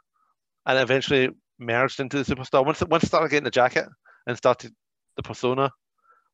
and 0.65 0.79
eventually 0.79 1.29
merged 1.59 1.99
into 1.99 2.23
the 2.23 2.35
superstar. 2.35 2.65
Once 2.65 2.81
once 2.81 3.03
I 3.03 3.07
started 3.07 3.29
getting 3.29 3.43
the 3.43 3.51
jacket 3.51 3.87
and 4.27 4.37
started 4.37 4.73
the 5.17 5.23
persona, 5.23 5.71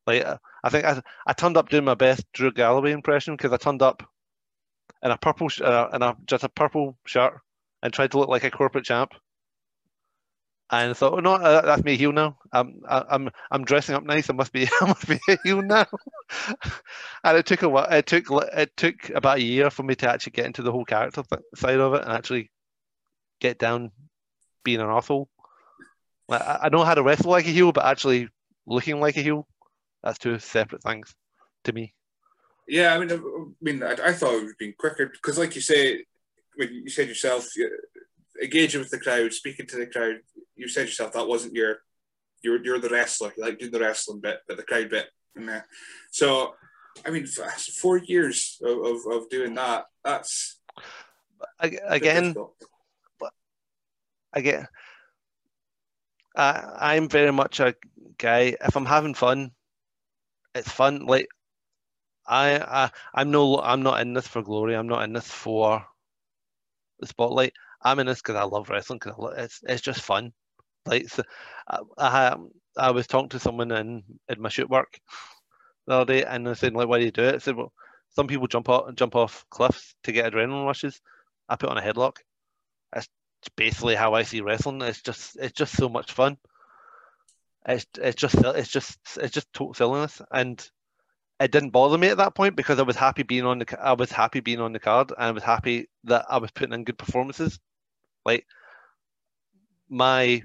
like 0.06 0.24
I 0.64 0.68
think 0.68 0.84
I 0.84 1.00
I 1.26 1.32
turned 1.32 1.56
up 1.56 1.68
doing 1.68 1.84
my 1.84 1.94
best 1.94 2.24
Drew 2.32 2.52
Galloway 2.52 2.92
impression 2.92 3.36
because 3.36 3.52
I 3.52 3.56
turned 3.56 3.82
up 3.82 4.02
in 5.02 5.10
a 5.10 5.18
purple 5.18 5.48
uh, 5.62 5.88
in 5.92 6.02
a 6.02 6.16
just 6.26 6.44
a 6.44 6.48
purple 6.48 6.96
shirt 7.06 7.40
and 7.82 7.92
tried 7.92 8.12
to 8.12 8.18
look 8.18 8.28
like 8.28 8.44
a 8.44 8.50
corporate 8.50 8.84
champ. 8.84 9.12
And 10.70 10.96
thought, 10.96 11.12
oh 11.12 11.20
no, 11.20 11.34
uh, 11.34 11.60
that's 11.60 11.84
me 11.84 11.98
heel 11.98 12.12
now. 12.12 12.38
I'm 12.50 12.80
I'm 12.88 13.30
I'm 13.50 13.64
dressing 13.64 13.94
up 13.94 14.04
nice. 14.04 14.30
I 14.30 14.32
must 14.32 14.52
be 14.52 14.66
I 14.80 14.86
must 14.86 15.06
be 15.06 15.20
a 15.28 15.36
heel 15.44 15.60
now. 15.60 15.86
and 17.24 17.36
it 17.36 17.44
took 17.44 17.62
a 17.62 17.68
while. 17.68 17.90
It 17.90 18.06
took 18.06 18.24
it 18.30 18.74
took 18.76 19.10
about 19.10 19.36
a 19.36 19.42
year 19.42 19.68
for 19.68 19.82
me 19.82 19.94
to 19.96 20.08
actually 20.08 20.32
get 20.32 20.46
into 20.46 20.62
the 20.62 20.72
whole 20.72 20.86
character 20.86 21.24
side 21.54 21.78
of 21.78 21.92
it 21.94 22.02
and 22.02 22.12
actually 22.12 22.50
get 23.38 23.58
down 23.58 23.90
being 24.64 24.80
an 24.80 24.88
asshole. 24.88 25.28
Like 26.28 26.42
I 26.42 26.70
know 26.70 26.84
how 26.84 26.94
to 26.94 27.02
wrestle 27.02 27.32
like 27.32 27.46
a 27.46 27.50
heel, 27.50 27.72
but 27.72 27.84
actually 27.84 28.30
looking 28.66 28.98
like 28.98 29.18
a 29.18 29.22
heel, 29.22 29.46
that's 30.02 30.18
two 30.18 30.38
separate 30.38 30.82
things 30.82 31.14
to 31.64 31.72
me. 31.72 31.94
Yeah, 32.68 32.94
I 32.94 32.98
mean, 32.98 33.10
I 33.12 33.18
mean, 33.60 33.82
I, 33.82 33.92
I 33.92 34.12
thought 34.12 34.34
it 34.34 34.40
would 34.40 34.48
have 34.48 34.58
been 34.58 34.74
quicker 34.78 35.06
because, 35.06 35.38
like 35.38 35.54
you 35.54 35.60
say, 35.60 36.04
when 36.54 36.72
you 36.72 36.88
said 36.88 37.08
yourself 37.08 37.48
engaging 38.42 38.80
with 38.80 38.90
the 38.90 39.00
crowd, 39.00 39.32
speaking 39.32 39.66
to 39.66 39.76
the 39.76 39.86
crowd, 39.86 40.20
you 40.56 40.68
said 40.68 40.86
yourself 40.86 41.12
that 41.12 41.26
wasn't 41.26 41.54
your 41.54 41.78
you're 42.42 42.62
you're 42.64 42.78
the 42.78 42.88
wrestler. 42.88 43.32
You 43.36 43.44
like 43.44 43.58
doing 43.58 43.72
the 43.72 43.80
wrestling 43.80 44.20
bit, 44.20 44.40
but 44.46 44.56
the 44.56 44.62
crowd 44.62 44.90
bit. 44.90 45.06
And, 45.34 45.48
uh, 45.48 45.60
so, 46.10 46.54
I 47.06 47.10
mean, 47.10 47.26
four 47.26 47.96
years 47.98 48.58
of, 48.62 48.78
of, 48.78 48.96
of 49.10 49.30
doing 49.30 49.54
that. 49.54 49.86
That's 50.04 50.60
again. 51.58 52.34
Again, 54.34 54.66
I, 56.34 56.62
I'm 56.78 57.08
very 57.08 57.32
much 57.32 57.60
a 57.60 57.74
guy. 58.16 58.56
If 58.64 58.76
I'm 58.76 58.86
having 58.86 59.12
fun, 59.12 59.50
it's 60.54 60.70
fun. 60.70 61.06
Like 61.06 61.28
I, 62.26 62.58
I, 62.58 62.90
I'm 63.14 63.30
no, 63.30 63.60
I'm 63.60 63.82
not 63.82 64.00
in 64.00 64.14
this 64.14 64.26
for 64.28 64.42
glory. 64.42 64.74
I'm 64.76 64.88
not 64.88 65.04
in 65.04 65.12
this 65.12 65.28
for 65.30 65.84
the 67.00 67.06
spotlight. 67.06 67.52
I'm 67.82 67.98
in 67.98 68.06
this 68.06 68.20
because 68.22 68.36
I 68.36 68.44
love 68.44 68.70
wrestling. 68.70 69.00
Because 69.02 69.34
it's 69.38 69.60
it's 69.64 69.82
just 69.82 70.00
fun. 70.02 70.32
Like 70.86 71.08
so, 71.08 71.22
I, 71.68 71.80
I 71.98 72.36
I 72.76 72.90
was 72.92 73.06
talking 73.06 73.30
to 73.30 73.38
someone 73.40 73.70
in 73.72 74.02
in 74.28 74.40
my 74.42 74.48
shoot 74.48 74.70
work 74.70 74.98
the 75.86 75.94
other 75.94 76.12
day, 76.14 76.24
and 76.24 76.46
they 76.46 76.54
said 76.54 76.74
like, 76.74 76.88
"Why 76.88 76.98
do 76.98 77.04
you 77.04 77.10
do 77.12 77.24
it?" 77.24 77.36
I 77.36 77.38
said, 77.38 77.56
"Well, 77.56 77.72
some 78.10 78.26
people 78.26 78.46
jump 78.48 78.68
off 78.68 78.94
jump 78.94 79.16
off 79.16 79.44
cliffs 79.50 79.94
to 80.04 80.12
get 80.12 80.32
adrenaline 80.32 80.66
rushes. 80.66 81.00
I 81.48 81.56
put 81.56 81.70
on 81.70 81.78
a 81.78 81.82
headlock. 81.82 82.18
That's 82.92 83.08
basically 83.56 83.94
how 83.96 84.14
I 84.14 84.22
see 84.24 84.40
wrestling. 84.40 84.82
It's 84.82 85.02
just 85.02 85.36
it's 85.36 85.54
just 85.54 85.76
so 85.76 85.88
much 85.88 86.12
fun. 86.12 86.38
It's 87.66 87.86
it's 87.96 88.16
just 88.20 88.34
it's 88.36 88.68
just 88.70 88.98
it's 89.18 89.32
just 89.34 89.52
total 89.52 89.74
silliness, 89.74 90.20
and 90.30 90.68
it 91.40 91.52
didn't 91.52 91.70
bother 91.70 91.98
me 91.98 92.08
at 92.08 92.18
that 92.18 92.34
point 92.34 92.56
because 92.56 92.78
I 92.78 92.82
was 92.82 92.96
happy 92.96 93.22
being 93.24 93.44
on 93.46 93.58
the 93.60 93.78
I 93.80 93.94
was 93.94 94.12
happy 94.12 94.40
being 94.40 94.60
on 94.60 94.72
the 94.72 94.80
card 94.80 95.10
and 95.12 95.24
I 95.26 95.30
was 95.32 95.42
happy 95.44 95.88
that 96.04 96.26
I 96.30 96.38
was 96.38 96.50
putting 96.52 96.74
in 96.74 96.84
good 96.84 96.98
performances. 96.98 97.60
Like 98.26 98.46
my 99.88 100.42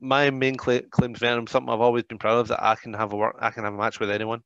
my 0.00 0.30
main 0.30 0.56
cla- 0.56 0.82
claim 0.82 1.14
to 1.14 1.20
fame, 1.20 1.46
something 1.46 1.72
I've 1.72 1.80
always 1.80 2.04
been 2.04 2.18
proud 2.18 2.38
of, 2.38 2.48
that 2.48 2.62
I 2.62 2.74
can 2.76 2.92
have 2.94 3.12
a 3.12 3.16
work, 3.16 3.36
I 3.40 3.50
can 3.50 3.64
have 3.64 3.74
a 3.74 3.76
match 3.76 4.00
with 4.00 4.10
anyone. 4.10 4.42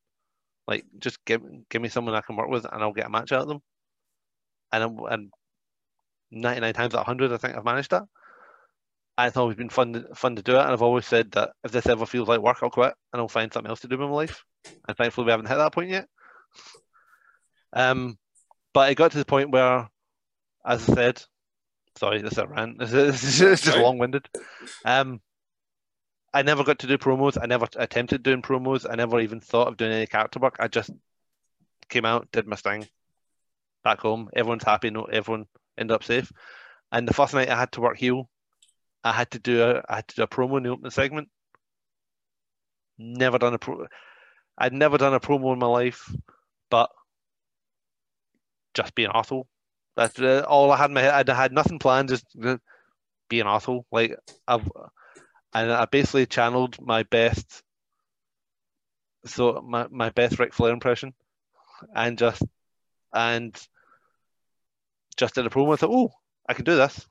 Like 0.68 0.84
just 0.98 1.24
give 1.26 1.42
give 1.70 1.82
me 1.82 1.88
someone 1.90 2.14
I 2.14 2.22
can 2.22 2.36
work 2.36 2.48
with, 2.50 2.66
and 2.72 2.82
I'll 2.82 2.92
get 2.92 3.06
a 3.06 3.10
match 3.10 3.32
out 3.32 3.42
of 3.42 3.48
them. 3.48 3.62
And 4.72 4.82
I'm, 4.82 4.98
and 5.10 5.32
99 6.30 6.74
times 6.74 6.94
out 6.94 7.00
of 7.00 7.06
100, 7.08 7.32
I 7.32 7.36
think 7.38 7.56
I've 7.56 7.64
managed 7.64 7.90
that. 7.92 8.04
It's 9.18 9.36
always 9.36 9.56
been 9.56 9.68
fun 9.68 9.92
to, 9.92 10.14
fun 10.14 10.36
to 10.36 10.42
do 10.42 10.56
it, 10.56 10.60
and 10.60 10.70
I've 10.70 10.82
always 10.82 11.06
said 11.06 11.32
that 11.32 11.50
if 11.64 11.70
this 11.70 11.86
ever 11.86 12.06
feels 12.06 12.28
like 12.28 12.40
work, 12.40 12.58
I'll 12.62 12.70
quit 12.70 12.94
and 13.12 13.20
I'll 13.20 13.28
find 13.28 13.52
something 13.52 13.68
else 13.68 13.80
to 13.80 13.88
do 13.88 13.96
in 13.96 14.00
my 14.00 14.06
life. 14.08 14.44
And 14.88 14.96
thankfully, 14.96 15.26
we 15.26 15.30
haven't 15.30 15.46
hit 15.46 15.56
that 15.56 15.72
point 15.72 15.90
yet. 15.90 16.08
Um, 17.72 18.18
but 18.72 18.90
it 18.90 18.94
got 18.94 19.12
to 19.12 19.18
the 19.18 19.24
point 19.24 19.50
where, 19.50 19.88
as 20.64 20.88
I 20.88 20.94
said, 20.94 21.22
sorry, 21.96 22.22
this 22.22 22.32
is 22.32 22.38
a 22.38 22.46
rant. 22.46 22.78
This 22.78 22.92
is, 22.92 23.40
it's 23.40 23.62
just 23.62 23.78
long-winded. 23.78 24.28
Um, 24.84 25.20
I 26.34 26.42
never 26.42 26.64
got 26.64 26.78
to 26.80 26.86
do 26.86 26.96
promos. 26.96 27.36
I 27.40 27.46
never 27.46 27.66
attempted 27.76 28.22
doing 28.22 28.42
promos. 28.42 28.86
I 28.90 28.94
never 28.94 29.20
even 29.20 29.40
thought 29.40 29.68
of 29.68 29.76
doing 29.76 29.92
any 29.92 30.06
character 30.06 30.38
work. 30.38 30.56
I 30.58 30.68
just 30.68 30.90
came 31.88 32.06
out, 32.06 32.28
did 32.32 32.46
my 32.46 32.56
thing, 32.56 32.88
back 33.84 34.00
home. 34.00 34.30
Everyone's 34.34 34.64
happy. 34.64 34.90
No, 34.90 35.04
everyone 35.04 35.46
ended 35.76 35.94
up 35.94 36.04
safe. 36.04 36.32
And 36.90 37.06
the 37.06 37.14
first 37.14 37.34
night 37.34 37.50
I 37.50 37.58
had 37.58 37.72
to 37.72 37.80
work 37.82 37.98
heel, 37.98 38.30
I 39.04 39.12
had 39.12 39.30
to 39.32 39.38
do 39.38 39.62
a 39.62 39.82
I 39.88 39.96
had 39.96 40.08
to 40.08 40.16
do 40.16 40.22
a 40.22 40.28
promo 40.28 40.56
in 40.58 40.62
the 40.64 40.70
opening 40.70 40.90
segment. 40.90 41.28
Never 42.98 43.38
done 43.38 43.54
a 43.54 43.58
pro. 43.58 43.86
I'd 44.56 44.72
never 44.72 44.98
done 44.98 45.14
a 45.14 45.20
promo 45.20 45.52
in 45.52 45.58
my 45.58 45.66
life, 45.66 46.14
but 46.70 46.90
just 48.74 48.94
be 48.94 49.04
an 49.04 49.10
asshole. 49.14 49.48
That's 49.96 50.18
uh, 50.18 50.44
all 50.48 50.70
I 50.70 50.76
had 50.76 50.90
in 50.90 50.94
my 50.94 51.02
head. 51.02 51.28
I 51.28 51.34
had 51.34 51.52
nothing 51.52 51.78
planned, 51.78 52.08
just 52.08 52.26
be 53.28 53.40
an 53.40 53.46
asshole. 53.46 53.86
Like 53.90 54.16
I've, 54.46 54.68
and 55.54 55.72
I 55.72 55.84
basically 55.86 56.26
channeled 56.26 56.80
my 56.80 57.02
best. 57.04 57.62
So 59.24 59.62
my, 59.66 59.86
my 59.90 60.10
best 60.10 60.38
Ric 60.38 60.54
Flair 60.54 60.72
impression, 60.72 61.14
and 61.94 62.18
just 62.18 62.42
and 63.12 63.54
just 65.16 65.34
did 65.34 65.46
a 65.46 65.50
promo. 65.50 65.74
I 65.74 65.76
thought, 65.76 65.90
oh, 65.92 66.12
I 66.48 66.54
can 66.54 66.64
do 66.64 66.76
this, 66.76 67.06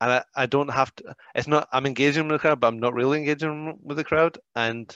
and 0.00 0.12
I, 0.12 0.24
I 0.34 0.46
don't 0.46 0.68
have 0.68 0.94
to. 0.96 1.14
It's 1.34 1.48
not. 1.48 1.68
I'm 1.72 1.86
engaging 1.86 2.28
with 2.28 2.36
the 2.36 2.38
crowd, 2.38 2.60
but 2.60 2.68
I'm 2.68 2.78
not 2.78 2.94
really 2.94 3.18
engaging 3.18 3.78
with 3.82 3.96
the 3.96 4.04
crowd, 4.04 4.38
and 4.54 4.94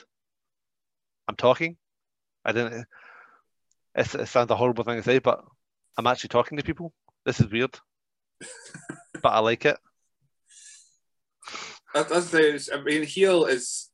I'm 1.27 1.35
talking. 1.35 1.77
I 2.45 2.51
didn't. 2.51 2.85
It's, 3.95 4.15
it 4.15 4.27
sounds 4.27 4.49
a 4.51 4.55
horrible 4.55 4.83
thing 4.83 4.97
to 4.97 5.03
say, 5.03 5.19
but 5.19 5.43
I'm 5.97 6.07
actually 6.07 6.29
talking 6.29 6.57
to 6.57 6.63
people. 6.63 6.93
This 7.25 7.39
is 7.39 7.51
weird, 7.51 7.77
but 9.21 9.29
I 9.29 9.39
like 9.39 9.65
it. 9.65 9.77
That, 11.93 12.09
that's 12.09 12.31
the. 12.31 12.69
I 12.73 12.81
mean, 12.81 13.03
heel 13.03 13.45
is. 13.45 13.89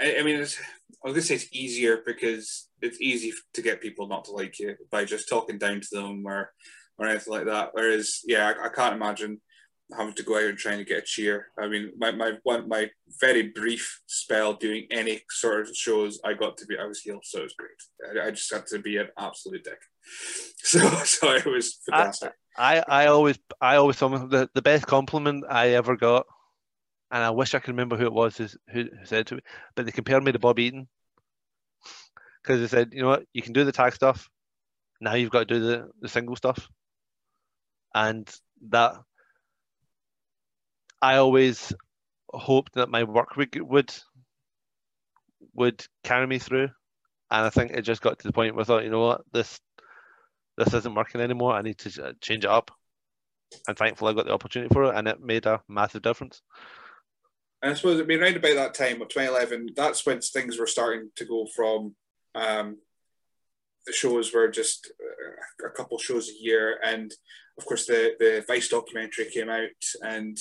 I, 0.00 0.18
I 0.18 0.22
mean, 0.22 0.36
it's, 0.36 0.58
I 1.04 1.08
was 1.08 1.14
gonna 1.14 1.22
say 1.22 1.34
it's 1.36 1.52
easier 1.52 2.02
because 2.06 2.68
it's 2.82 3.00
easy 3.00 3.32
to 3.54 3.62
get 3.62 3.80
people 3.80 4.06
not 4.06 4.26
to 4.26 4.32
like 4.32 4.58
you 4.58 4.76
by 4.90 5.04
just 5.04 5.28
talking 5.28 5.58
down 5.58 5.80
to 5.80 5.88
them 5.90 6.24
or 6.24 6.52
or 6.98 7.06
anything 7.06 7.32
like 7.32 7.46
that. 7.46 7.70
Whereas, 7.72 8.20
yeah, 8.24 8.52
I, 8.58 8.66
I 8.66 8.68
can't 8.68 8.94
imagine 8.94 9.40
having 9.94 10.14
to 10.14 10.22
go 10.22 10.36
out 10.36 10.44
and 10.44 10.58
trying 10.58 10.78
to 10.78 10.84
get 10.84 10.98
a 10.98 11.02
cheer. 11.02 11.46
I 11.58 11.68
mean, 11.68 11.92
my 11.98 12.10
my 12.10 12.32
one 12.42 12.68
my 12.68 12.90
very 13.20 13.48
brief 13.48 14.02
spell 14.06 14.54
doing 14.54 14.86
any 14.90 15.20
sort 15.30 15.60
of 15.60 15.76
shows, 15.76 16.18
I 16.24 16.34
got 16.34 16.56
to 16.58 16.66
be 16.66 16.76
I 16.78 16.86
was 16.86 17.00
heel, 17.00 17.20
so 17.22 17.40
it 17.40 17.44
was 17.44 17.54
great. 17.54 18.20
I, 18.22 18.28
I 18.28 18.30
just 18.30 18.52
had 18.52 18.66
to 18.68 18.78
be 18.78 18.96
an 18.96 19.08
absolute 19.18 19.64
dick. 19.64 19.78
So 20.58 20.80
so 21.04 21.30
it 21.32 21.46
was 21.46 21.78
fantastic. 21.88 22.32
I, 22.56 22.78
I, 22.78 22.84
I 22.88 23.06
always 23.06 23.38
I 23.60 23.76
always 23.76 23.98
the, 23.98 24.48
the 24.52 24.62
best 24.62 24.86
compliment 24.86 25.44
I 25.48 25.70
ever 25.70 25.96
got, 25.96 26.26
and 27.12 27.22
I 27.22 27.30
wish 27.30 27.54
I 27.54 27.60
could 27.60 27.70
remember 27.70 27.96
who 27.96 28.06
it 28.06 28.12
was 28.12 28.36
who, 28.36 28.48
who 28.72 28.88
said 29.04 29.28
to 29.28 29.36
me, 29.36 29.40
but 29.74 29.86
they 29.86 29.92
compared 29.92 30.24
me 30.24 30.32
to 30.32 30.38
Bob 30.40 30.58
Eaton 30.58 30.88
because 32.42 32.60
they 32.60 32.66
said, 32.66 32.90
you 32.92 33.02
know 33.02 33.08
what, 33.08 33.24
you 33.32 33.42
can 33.42 33.52
do 33.52 33.64
the 33.64 33.72
tag 33.72 33.94
stuff. 33.94 34.28
Now 35.00 35.14
you've 35.14 35.30
got 35.30 35.40
to 35.40 35.54
do 35.54 35.60
the, 35.60 35.90
the 36.00 36.08
single 36.08 36.36
stuff, 36.36 36.68
and 37.94 38.28
that 38.70 38.94
I 41.02 41.16
always 41.16 41.72
hoped 42.28 42.74
that 42.74 42.88
my 42.88 43.04
work 43.04 43.36
would 43.36 43.54
would 43.60 43.94
would 45.54 45.86
carry 46.04 46.26
me 46.26 46.38
through, 46.38 46.68
and 47.30 47.46
I 47.46 47.50
think 47.50 47.72
it 47.72 47.82
just 47.82 48.02
got 48.02 48.18
to 48.18 48.26
the 48.26 48.32
point 48.32 48.54
where 48.54 48.62
I 48.62 48.64
thought, 48.64 48.84
you 48.84 48.90
know 48.90 49.06
what, 49.06 49.22
this 49.32 49.60
this 50.56 50.72
isn't 50.72 50.94
working 50.94 51.20
anymore. 51.20 51.52
I 51.52 51.62
need 51.62 51.78
to 51.78 52.14
change 52.20 52.44
it 52.44 52.50
up, 52.50 52.70
and 53.68 53.76
thankfully 53.76 54.12
I 54.12 54.14
got 54.14 54.26
the 54.26 54.32
opportunity 54.32 54.72
for 54.72 54.84
it, 54.84 54.96
and 54.96 55.08
it 55.08 55.20
made 55.20 55.46
a 55.46 55.62
massive 55.68 56.02
difference. 56.02 56.42
And 57.62 57.72
I 57.72 57.74
suppose 57.74 58.00
I 58.00 58.04
mean 58.04 58.22
around 58.22 58.36
about 58.36 58.54
that 58.54 58.74
time 58.74 59.02
of 59.02 59.08
2011, 59.08 59.70
that's 59.76 60.04
when 60.06 60.20
things 60.20 60.58
were 60.58 60.66
starting 60.66 61.10
to 61.16 61.24
go 61.24 61.46
from 61.54 61.94
um, 62.34 62.78
the 63.86 63.92
shows 63.92 64.32
were 64.32 64.48
just 64.48 64.92
uh, 65.00 65.66
a 65.66 65.70
couple 65.70 65.98
shows 65.98 66.28
a 66.28 66.42
year, 66.42 66.78
and 66.84 67.12
of 67.58 67.66
course 67.66 67.86
the 67.86 68.14
the 68.18 68.44
Vice 68.46 68.68
documentary 68.68 69.30
came 69.30 69.48
out, 69.48 69.70
and 70.02 70.38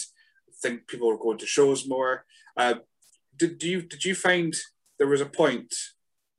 think 0.61 0.87
people 0.87 1.07
were 1.07 1.17
going 1.17 1.37
to 1.39 1.45
shows 1.45 1.87
more. 1.87 2.25
Uh, 2.57 2.75
did 3.37 3.61
you 3.63 3.81
did 3.81 4.03
you 4.03 4.15
find 4.15 4.53
there 4.97 5.07
was 5.07 5.21
a 5.21 5.25
point 5.25 5.73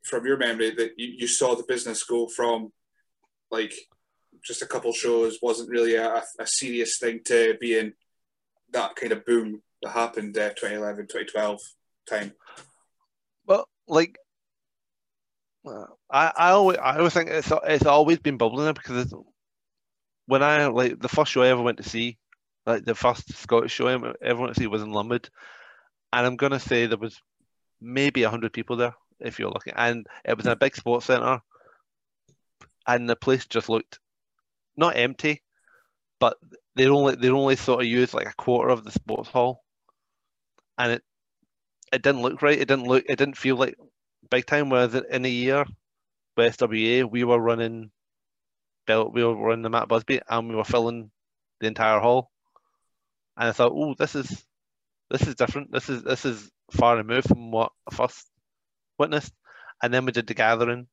from 0.03 0.25
your 0.25 0.37
memory 0.37 0.71
that 0.71 0.93
you, 0.97 1.09
you 1.19 1.27
saw 1.27 1.55
the 1.55 1.65
business 1.69 2.05
go 2.05 2.27
from 2.27 2.73
like 3.51 3.75
just 4.45 4.63
a 4.63 4.67
couple 4.67 4.93
shows 4.93 5.39
wasn't 5.43 5.69
really 5.69 5.97
a, 5.97 6.23
a 6.39 6.47
serious 6.47 6.99
thing 6.99 7.21
to 7.25 7.57
being 7.61 7.93
that 8.73 8.95
kind 8.97 9.13
of 9.13 9.25
boom 9.25 9.63
that 9.83 9.91
happened 9.91 10.37
uh, 10.39 10.51
2011 10.51 11.07
2012 11.07 11.61
time 12.09 12.33
well 13.47 13.69
like 13.89 14.17
I, 16.11 16.33
I 16.37 16.51
always 16.51 16.79
I 16.79 16.99
always 16.99 17.13
think 17.13 17.29
it's 17.29 17.53
it's 17.65 17.87
always 17.87 18.19
been 18.19 18.37
bubbling 18.37 18.73
because 18.73 19.13
when 20.27 20.43
I 20.43 20.67
like 20.67 21.01
the 21.01 21.09
first 21.09 21.33
show 21.33 21.43
I 21.43 21.49
ever 21.49 21.63
went 21.63 21.79
to 21.79 21.89
see 21.89 22.19
like 22.67 22.85
the 22.85 22.95
first 22.95 23.33
Scottish 23.35 23.73
show 23.73 23.87
everyone 23.87 24.53
to 24.53 24.55
see 24.55 24.67
was 24.67 24.83
in 24.83 24.91
Lommwood, 24.91 25.31
and 26.13 26.27
I'm 26.27 26.37
gonna 26.37 26.61
say 26.61 26.87
there 26.87 26.99
was 26.99 27.21
maybe 27.81 28.23
hundred 28.23 28.53
people 28.53 28.77
there 28.77 28.95
if 29.21 29.39
you're 29.39 29.51
looking, 29.51 29.75
and 29.77 30.07
it 30.25 30.37
was 30.37 30.47
in 30.47 30.53
a 30.53 30.57
big 30.57 30.77
sports 30.77 31.07
centre, 31.07 31.41
and 32.87 33.09
the 33.09 33.17
place 33.17 33.47
just 33.47 33.69
looked 33.69 34.01
not 34.77 34.97
empty, 34.97 35.43
but 36.19 36.37
they 36.75 36.89
only 36.89 37.15
they 37.15 37.31
only 37.31 37.57
sort 37.57 37.81
of 37.81 37.87
used 37.87 38.15
like 38.15 38.29
a 38.29 38.35
quarter 38.35 38.71
of 38.71 38.85
the 38.85 38.93
sports 38.93 39.29
hall, 39.31 39.63
and 40.77 40.93
it 40.93 41.03
it 41.93 42.03
didn't 42.03 42.23
look 42.23 42.43
right. 42.43 42.59
It 42.59 42.69
didn't 42.69 42.89
look. 42.89 43.05
It 43.09 43.17
didn't 43.17 43.37
feel 43.37 43.57
like 43.57 43.77
big 44.29 44.45
time. 44.45 44.71
Whereas 44.71 44.95
in 44.95 45.25
a 45.25 45.29
year, 45.29 45.65
with 46.37 46.57
SWA, 46.59 47.09
we 47.09 47.23
were 47.23 47.39
running, 47.39 47.93
we 48.89 49.25
were 49.25 49.37
running 49.37 49.63
the 49.63 49.71
Matt 49.71 49.89
Busby, 49.89 50.21
and 50.29 50.49
we 50.49 50.57
were 50.57 50.65
filling 50.65 51.13
the 51.61 51.69
entire 51.69 52.01
hall 52.01 52.31
and 53.37 53.49
I 53.49 53.53
thought, 53.53 53.73
oh, 53.75 53.95
this 53.95 54.15
is 54.15 54.45
this 55.11 55.27
is 55.27 55.35
different. 55.35 55.73
This 55.73 55.89
is 55.89 56.03
this 56.03 56.25
is 56.25 56.51
far 56.73 56.97
removed 56.97 57.29
from 57.29 57.51
what 57.51 57.73
I 57.91 57.95
first 57.95 58.27
witnessed. 58.99 59.33
And 59.83 59.93
then 59.93 60.07
we 60.07 60.13
did 60.13 60.27
the 60.27 60.35
gathering, 60.35 60.87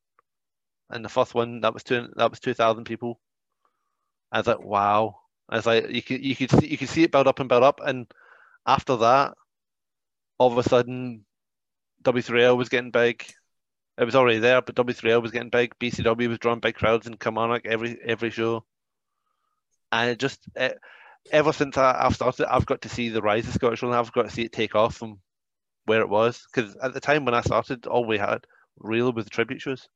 and 0.89 1.05
the 1.05 1.09
first 1.09 1.33
one 1.33 1.61
that 1.61 1.73
was 1.73 1.83
two 1.83 2.07
that 2.15 2.29
was 2.29 2.39
two 2.39 2.53
thousand 2.53 2.85
people. 2.85 3.19
I 4.31 4.39
was 4.39 4.47
like, 4.47 4.63
wow. 4.63 5.19
I 5.49 5.57
was 5.57 5.65
like, 5.65 5.89
you 5.89 6.01
could 6.01 6.23
you 6.23 6.35
could 6.35 6.51
see 6.51 6.67
you 6.67 6.77
could 6.77 6.89
see 6.89 7.03
it 7.03 7.11
build 7.11 7.27
up 7.27 7.39
and 7.39 7.49
build 7.49 7.63
up, 7.63 7.79
and 7.83 8.07
after 8.65 8.97
that, 8.97 9.33
all 10.37 10.51
of 10.51 10.57
a 10.57 10.63
sudden, 10.67 11.25
W3L 12.03 12.57
was 12.57 12.69
getting 12.69 12.91
big. 12.91 13.25
It 13.97 14.05
was 14.05 14.15
already 14.15 14.39
there, 14.39 14.61
but 14.61 14.75
W3L 14.75 15.21
was 15.21 15.31
getting 15.31 15.49
big. 15.49 15.73
BCW 15.79 16.27
was 16.27 16.39
drawing 16.39 16.59
big 16.59 16.75
crowds 16.75 17.07
in 17.07 17.17
Kilmarnock 17.17 17.65
every 17.65 17.97
every 18.03 18.31
show, 18.31 18.65
and 19.91 20.11
it 20.11 20.19
just 20.19 20.39
it, 20.55 20.77
ever 21.31 21.53
since 21.53 21.77
I, 21.77 22.03
have 22.03 22.15
started, 22.15 22.53
I've 22.53 22.65
got 22.65 22.81
to 22.81 22.89
see 22.89 23.09
the 23.09 23.21
rise 23.21 23.47
of 23.47 23.53
Scottish 23.53 23.81
Wrestling. 23.81 23.97
I've 23.97 24.11
got 24.11 24.23
to 24.23 24.29
see 24.29 24.43
it 24.43 24.51
take 24.51 24.75
off 24.75 24.95
from 24.95 25.19
where 25.85 26.01
it 26.01 26.09
was. 26.09 26.45
Because 26.53 26.75
at 26.77 26.93
the 26.93 26.99
time 26.99 27.25
when 27.25 27.35
I 27.35 27.41
started, 27.41 27.87
all 27.87 28.05
we 28.05 28.17
had 28.17 28.45
really 28.77 29.11
was 29.11 29.25
the 29.25 29.31
tribute 29.31 29.61
shows. 29.61 29.87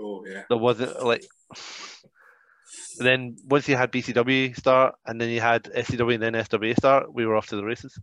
Oh 0.00 0.24
yeah. 0.26 0.42
There 0.48 0.58
wasn't 0.58 1.02
like. 1.04 1.24
then 2.98 3.36
once 3.44 3.68
you 3.68 3.76
had 3.76 3.92
BCW 3.92 4.56
start, 4.56 4.94
and 5.06 5.20
then 5.20 5.30
you 5.30 5.40
had 5.40 5.64
SCW 5.64 6.14
and 6.14 6.22
then 6.22 6.34
SWA 6.34 6.76
start, 6.76 7.12
we 7.12 7.26
were 7.26 7.36
off 7.36 7.48
to 7.48 7.56
the 7.56 7.64
races. 7.64 7.98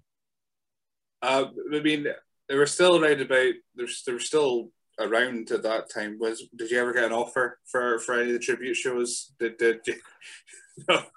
Uh, 1.21 1.45
I 1.73 1.79
mean, 1.79 2.07
they 2.49 2.55
were 2.55 2.65
still 2.65 3.03
around 3.03 3.21
about. 3.21 3.53
There's, 3.75 4.03
they 4.05 4.13
were 4.13 4.19
still 4.19 4.71
around 4.99 5.51
at 5.51 5.63
that 5.63 5.89
time. 5.89 6.17
Was 6.19 6.43
did 6.55 6.71
you 6.71 6.79
ever 6.79 6.93
get 6.93 7.05
an 7.05 7.13
offer 7.13 7.59
for 7.65 7.99
for 7.99 8.15
any 8.15 8.27
of 8.27 8.33
the 8.33 8.39
tribute 8.39 8.75
shows? 8.75 9.33
Did 9.39 9.57
did 9.57 9.79
you? 9.85 9.95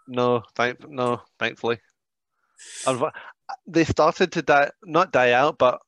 No. 0.09 0.43
thank 0.55 0.89
no, 0.89 1.23
thankfully. 1.39 1.81
They 3.67 3.85
started 3.85 4.33
to 4.33 4.43
die, 4.43 4.71
not 4.85 5.13
die 5.13 5.33
out, 5.33 5.59
but 5.59 5.81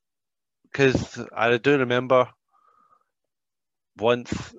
because 0.65 1.19
I 1.35 1.57
do 1.57 1.79
remember 1.79 2.29
once 3.97 4.55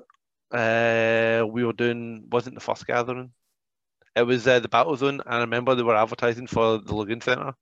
uh, 0.52 1.46
we 1.48 1.64
were 1.64 1.74
doing 1.74 2.28
wasn't 2.32 2.56
the 2.56 2.62
first 2.62 2.86
gathering. 2.88 3.32
it 4.16 4.24
was 4.24 4.48
uh, 4.48 4.60
the 4.60 4.68
Battle 4.68 4.96
Zone, 4.96 5.22
and 5.26 5.36
I 5.36 5.40
remember 5.40 5.76
they 5.76 5.84
were 5.84 5.96
advertising 5.96 6.48
for 6.48 6.80
the 6.80 6.96
Lagoon 6.96 7.22
Centre, 7.22 7.54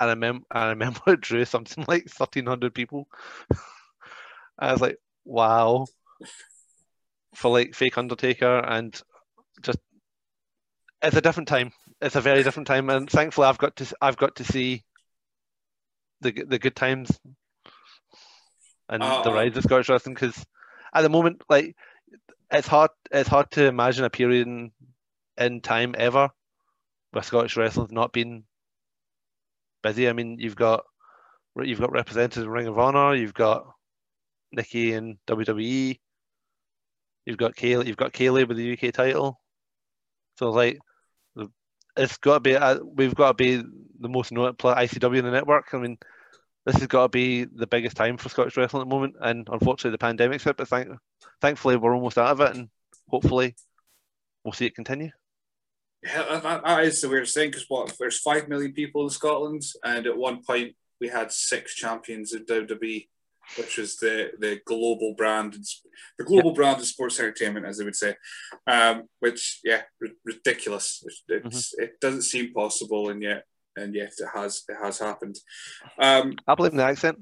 and 0.00 0.10
I 0.10 0.12
remember 0.12 0.44
I 0.50 0.68
remember 0.70 1.00
it 1.06 1.20
drew 1.20 1.44
something 1.44 1.84
like 1.88 2.06
thirteen 2.06 2.46
hundred 2.46 2.74
people. 2.74 3.08
I 4.58 4.72
was 4.72 4.80
like, 4.80 4.98
wow, 5.24 5.86
for 7.34 7.50
like 7.50 7.74
fake 7.74 7.98
Undertaker, 7.98 8.58
and 8.58 9.00
just 9.62 9.78
it's 11.02 11.16
a 11.16 11.20
different 11.20 11.48
time. 11.48 11.72
It's 12.00 12.16
a 12.16 12.20
very 12.20 12.42
different 12.42 12.66
time, 12.66 12.90
and 12.90 13.08
thankfully, 13.10 13.46
I've 13.46 13.58
got 13.58 13.76
to 13.76 13.96
I've 14.00 14.16
got 14.16 14.36
to 14.36 14.44
see 14.44 14.84
the 16.20 16.32
the 16.32 16.58
good 16.58 16.76
times 16.76 17.18
and 18.88 19.02
Uh, 19.02 19.22
the 19.22 19.32
rise 19.32 19.56
of 19.56 19.64
Scottish 19.64 19.88
wrestling 19.88 20.14
because 20.14 20.44
at 20.94 21.02
the 21.02 21.08
moment, 21.08 21.42
like 21.48 21.74
it's 22.50 22.68
hard 22.68 22.90
it's 23.10 23.28
hard 23.28 23.50
to 23.52 23.66
imagine 23.66 24.04
a 24.04 24.10
period 24.10 24.46
in, 24.46 24.72
in 25.38 25.60
time 25.60 25.94
ever 25.98 26.30
where 27.10 27.22
Scottish 27.22 27.56
wrestling's 27.56 27.92
not 27.92 28.12
been 28.12 28.44
busy. 29.82 30.08
I 30.08 30.12
mean, 30.12 30.38
you've 30.38 30.56
got 30.56 30.84
you've 31.56 31.80
got 31.80 31.92
representatives 31.92 32.44
in 32.44 32.50
Ring 32.50 32.66
of 32.66 32.78
Honor, 32.78 33.14
you've 33.14 33.34
got 33.34 33.66
Nikki 34.52 34.92
in 34.92 35.18
WWE, 35.26 35.98
you've 37.26 37.38
got 37.38 37.54
Kaylee, 37.56 37.86
you've 37.86 37.96
got 37.96 38.12
Kaylee 38.12 38.46
with 38.48 38.56
the 38.56 38.72
UK 38.72 38.92
title. 38.94 39.40
So 40.38 40.50
like, 40.50 40.78
it's 41.96 42.16
got 42.18 42.34
to 42.34 42.40
be 42.40 42.56
uh, 42.56 42.78
we've 42.82 43.14
got 43.14 43.28
to 43.28 43.34
be 43.34 43.62
the 44.00 44.08
most 44.08 44.32
notable 44.32 44.74
ICW 44.74 45.18
in 45.18 45.24
the 45.24 45.30
network. 45.30 45.66
I 45.72 45.78
mean, 45.78 45.98
this 46.66 46.76
has 46.76 46.86
got 46.86 47.02
to 47.04 47.08
be 47.08 47.44
the 47.44 47.66
biggest 47.66 47.96
time 47.96 48.16
for 48.16 48.28
Scottish 48.28 48.56
wrestling 48.56 48.82
at 48.82 48.88
the 48.88 48.94
moment, 48.94 49.14
and 49.20 49.48
unfortunately 49.50 49.92
the 49.92 49.98
pandemic's 49.98 50.44
hit. 50.44 50.56
But 50.56 50.68
thank, 50.68 50.88
thankfully 51.40 51.76
we're 51.76 51.94
almost 51.94 52.18
out 52.18 52.30
of 52.30 52.40
it, 52.40 52.56
and 52.56 52.68
hopefully 53.08 53.54
we'll 54.44 54.52
see 54.52 54.66
it 54.66 54.74
continue. 54.74 55.10
Yeah, 56.02 56.24
that- 56.30 56.42
that, 56.42 56.64
that 56.64 56.84
is 56.84 57.00
the 57.00 57.08
weirdest 57.08 57.34
thing 57.34 57.50
because 57.50 57.66
what 57.68 57.94
there's 57.98 58.18
five 58.18 58.48
million 58.48 58.72
people 58.72 59.04
in 59.04 59.10
Scotland, 59.10 59.62
and 59.84 60.06
at 60.06 60.16
one 60.16 60.42
point 60.42 60.74
we 61.00 61.08
had 61.08 61.30
six 61.32 61.74
champions 61.74 62.32
in 62.32 62.44
WWE, 62.46 63.08
which 63.56 63.78
is 63.78 63.96
the 63.98 64.32
the 64.38 64.60
global 64.66 65.14
brand, 65.14 65.56
the 66.18 66.24
global 66.24 66.52
brand 66.52 66.80
of 66.80 66.86
sports 66.86 67.18
entertainment, 67.20 67.66
as 67.66 67.78
they 67.78 67.84
would 67.84 67.96
say. 67.96 68.16
Um, 68.66 69.04
which 69.20 69.60
yeah, 69.64 69.82
r- 70.02 70.08
ridiculous. 70.24 71.04
It's, 71.06 71.22
it's, 71.28 71.74
It 71.78 72.00
doesn't 72.00 72.22
seem 72.22 72.52
possible, 72.52 73.10
and 73.10 73.22
yet 73.22 73.44
and 73.76 73.94
yet 73.94 74.12
it 74.18 74.28
has 74.34 74.62
it 74.68 74.76
has 74.82 74.98
happened. 74.98 75.36
Um, 75.98 76.34
I 76.46 76.54
blame 76.54 76.76
the 76.76 76.84
accent. 76.84 77.18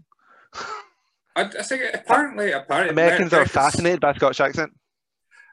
I, 1.37 1.43
I 1.43 1.63
think 1.63 1.83
apparently 1.95 2.53
apparently 2.53 2.93
Americans 2.93 3.33
are 3.33 3.47
fascinated 3.47 4.01
by 4.01 4.13
Scottish 4.15 4.41
accent. 4.41 4.73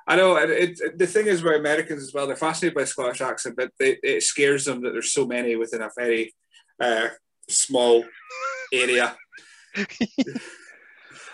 I 0.08 0.16
know 0.16 0.38
and 0.38 0.50
it, 0.52 0.80
it, 0.80 0.98
the 0.98 1.08
thing 1.08 1.28
is 1.28 1.42
about 1.42 1.56
Americans 1.56 2.02
as 2.02 2.14
well. 2.14 2.28
They're 2.28 2.36
fascinated 2.36 2.76
by 2.76 2.86
Scottish 2.86 3.22
accent, 3.22 3.56
but 3.58 3.72
they, 3.78 3.98
it 4.02 4.24
scares 4.24 4.66
them 4.66 4.82
that 4.84 4.92
there's 4.92 5.12
so 5.12 5.26
many 5.26 5.56
within 5.56 5.82
a 5.82 5.90
very 5.98 6.34
uh, 6.82 7.10
small 7.50 8.06
area. 8.74 9.16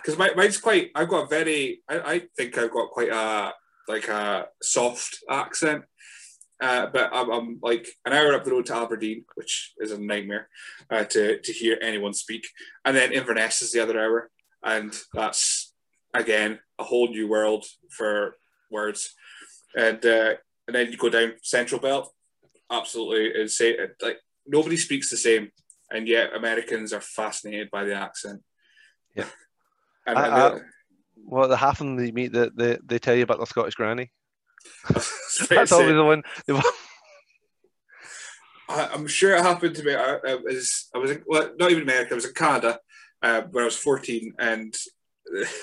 Because 0.04 0.20
my, 0.20 0.32
mine's 0.36 0.58
quite. 0.58 0.92
I've 0.96 1.08
got 1.08 1.30
very. 1.30 1.82
I, 1.88 2.00
I 2.00 2.22
think 2.36 2.58
I've 2.58 2.72
got 2.72 2.90
quite 2.90 3.10
a 3.10 3.54
like 3.88 4.08
a 4.10 4.48
soft 4.62 5.20
accent. 5.30 5.86
Uh, 6.62 6.88
but 6.88 7.10
I'm, 7.14 7.30
I'm 7.32 7.60
like 7.62 7.88
an 8.06 8.14
hour 8.14 8.34
up 8.34 8.44
the 8.44 8.52
road 8.52 8.66
to 8.68 8.76
Aberdeen, 8.76 9.26
which 9.36 9.74
is 9.80 9.92
a 9.92 10.00
nightmare 10.00 10.48
uh, 10.90 11.04
to, 11.04 11.40
to 11.40 11.52
hear 11.52 11.78
anyone 11.82 12.14
speak. 12.14 12.46
And 12.86 12.96
then 12.96 13.12
Inverness 13.12 13.62
is 13.62 13.72
the 13.72 13.82
other 13.82 14.00
hour. 14.00 14.30
And 14.64 14.94
that's, 15.14 15.74
again, 16.14 16.60
a 16.80 16.84
whole 16.84 17.10
new 17.10 17.28
world 17.28 17.66
for 17.90 18.38
words. 18.72 19.14
And 19.76 20.06
uh, 20.06 20.36
and 20.68 20.76
then 20.76 20.92
you 20.92 20.98
go 20.98 21.10
down 21.10 21.34
Central 21.42 21.82
Belt, 21.82 22.14
absolutely 22.72 23.42
insane. 23.42 23.76
Like 24.02 24.20
nobody 24.48 24.78
speaks 24.78 25.10
the 25.10 25.18
same, 25.18 25.52
and 25.94 26.08
yet 26.08 26.36
Americans 26.36 26.92
are 26.92 27.00
fascinated 27.02 27.70
by 27.72 27.84
the 27.86 27.94
accent. 27.96 28.42
Yeah. 29.16 29.26
and, 30.08 30.18
I- 30.18 30.48
I- 30.48 30.60
Well, 31.26 31.48
the 31.48 31.56
half 31.58 31.80
of 31.80 31.86
them 31.88 32.04
you 32.04 32.12
meet 32.12 32.34
that 32.34 32.58
they, 32.58 32.78
they 32.86 33.00
tell 33.00 33.16
you 33.16 33.24
about 33.24 33.40
the 33.40 33.46
Scottish 33.46 33.76
granny. 33.76 34.12
That's 35.50 35.72
always 35.72 35.96
the 35.96 36.04
one. 36.04 36.24
I, 38.70 38.90
I'm 38.94 39.08
sure 39.08 39.36
it 39.36 39.44
happened 39.44 39.76
to 39.76 39.84
me. 39.84 39.94
I, 39.94 40.18
I 40.28 40.36
was, 40.36 40.90
I 40.96 40.98
was, 40.98 41.12
in, 41.12 41.24
well, 41.28 41.52
not 41.58 41.72
even 41.72 41.84
America. 41.84 42.12
I 42.12 42.16
was 42.16 42.26
in 42.26 42.34
Canada 42.34 42.80
uh, 43.22 43.42
when 43.52 43.64
I 43.64 43.66
was 43.66 43.76
14, 43.78 44.34
and 44.40 44.74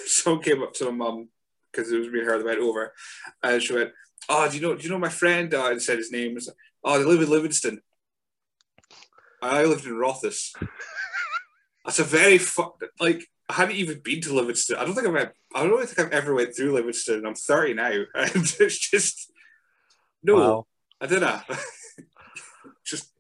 someone 0.07 0.43
came 0.43 0.63
up 0.63 0.75
to 0.75 0.85
my 0.87 0.91
mum 0.91 1.29
because 1.73 1.91
it 1.91 1.99
was 1.99 2.09
me 2.09 2.21
and 2.21 2.29
her 2.29 2.39
that 2.39 2.45
went 2.45 2.61
over, 2.61 2.93
and 3.43 3.63
she 3.63 3.75
went, 3.75 3.91
"Oh, 4.29 4.49
do 4.49 4.57
you 4.57 4.63
know? 4.63 4.75
Do 4.77 4.83
you 4.83 4.91
know 4.91 4.99
my 4.99 5.09
friend?" 5.09 5.53
Uh, 5.55 5.71
and 5.71 5.81
said 5.83 5.99
his 5.99 6.13
name 6.13 6.35
was, 6.35 6.53
"Oh, 6.85 6.99
they 6.99 7.05
live 7.05 7.23
in 7.23 7.31
Livingston." 7.31 7.81
I 9.43 9.65
lived 9.65 9.87
in 9.87 9.97
Rothes. 9.97 10.53
That's 11.85 11.99
a 11.99 12.05
very 12.05 12.39
fu- 12.39 12.75
like. 12.99 13.27
I 13.49 13.55
hadn't 13.55 13.77
even 13.77 14.01
been 14.05 14.21
to 14.21 14.33
Livingston. 14.35 14.77
I 14.77 14.85
don't 14.85 14.95
think 14.95 15.09
I've. 15.09 15.17
ever- 15.17 15.35
I 15.57 15.67
don't 15.67 15.85
think 15.85 15.99
I've 15.99 16.13
ever 16.13 16.35
went 16.35 16.55
through 16.55 16.73
Livingston. 16.73 17.27
I'm 17.27 17.35
30 17.35 17.75
now, 17.75 17.91
and 18.15 18.55
it's 18.61 18.79
just 18.79 19.33
no. 20.23 20.35
Wow. 20.37 20.67
I 21.01 21.07
don't 21.07 21.21
know. 21.23 21.41
Just 22.85 23.13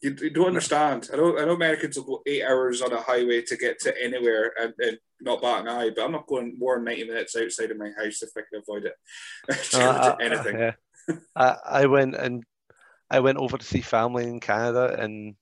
you, 0.00 0.16
you 0.20 0.30
don't 0.30 0.46
understand. 0.48 1.10
I 1.12 1.16
know 1.16 1.38
I 1.38 1.44
know 1.44 1.52
Americans 1.52 1.96
will 1.96 2.04
go 2.04 2.22
eight 2.26 2.42
hours 2.42 2.80
on 2.82 2.92
a 2.92 3.00
highway 3.00 3.42
to 3.42 3.56
get 3.56 3.78
to 3.80 3.94
anywhere 4.02 4.52
and, 4.58 4.72
and 4.78 4.98
not 5.20 5.42
bat 5.42 5.60
an 5.60 5.68
eye, 5.68 5.90
but 5.94 6.04
I'm 6.04 6.12
not 6.12 6.26
going 6.26 6.56
more 6.58 6.76
than 6.76 6.84
ninety 6.84 7.04
minutes 7.04 7.36
outside 7.36 7.70
of 7.70 7.76
my 7.78 7.90
house 7.90 8.22
if 8.22 8.30
I 8.36 8.40
can 8.50 8.62
avoid 8.62 8.84
it. 8.86 8.94
Uh, 9.74 10.16
to 10.16 10.24
anything. 10.24 10.58
yeah. 10.58 10.72
I, 11.36 11.56
I 11.82 11.86
went 11.86 12.14
and 12.16 12.44
I 13.10 13.20
went 13.20 13.38
over 13.38 13.58
to 13.58 13.64
see 13.64 13.80
family 13.82 14.24
in 14.24 14.40
Canada 14.40 14.96
in 15.02 15.36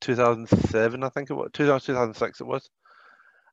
2007, 0.00 1.02
I 1.02 1.08
think 1.08 1.30
it 1.30 1.34
was 1.34 1.50
2000, 1.52 1.86
2006 1.94 2.40
it 2.40 2.46
was, 2.46 2.68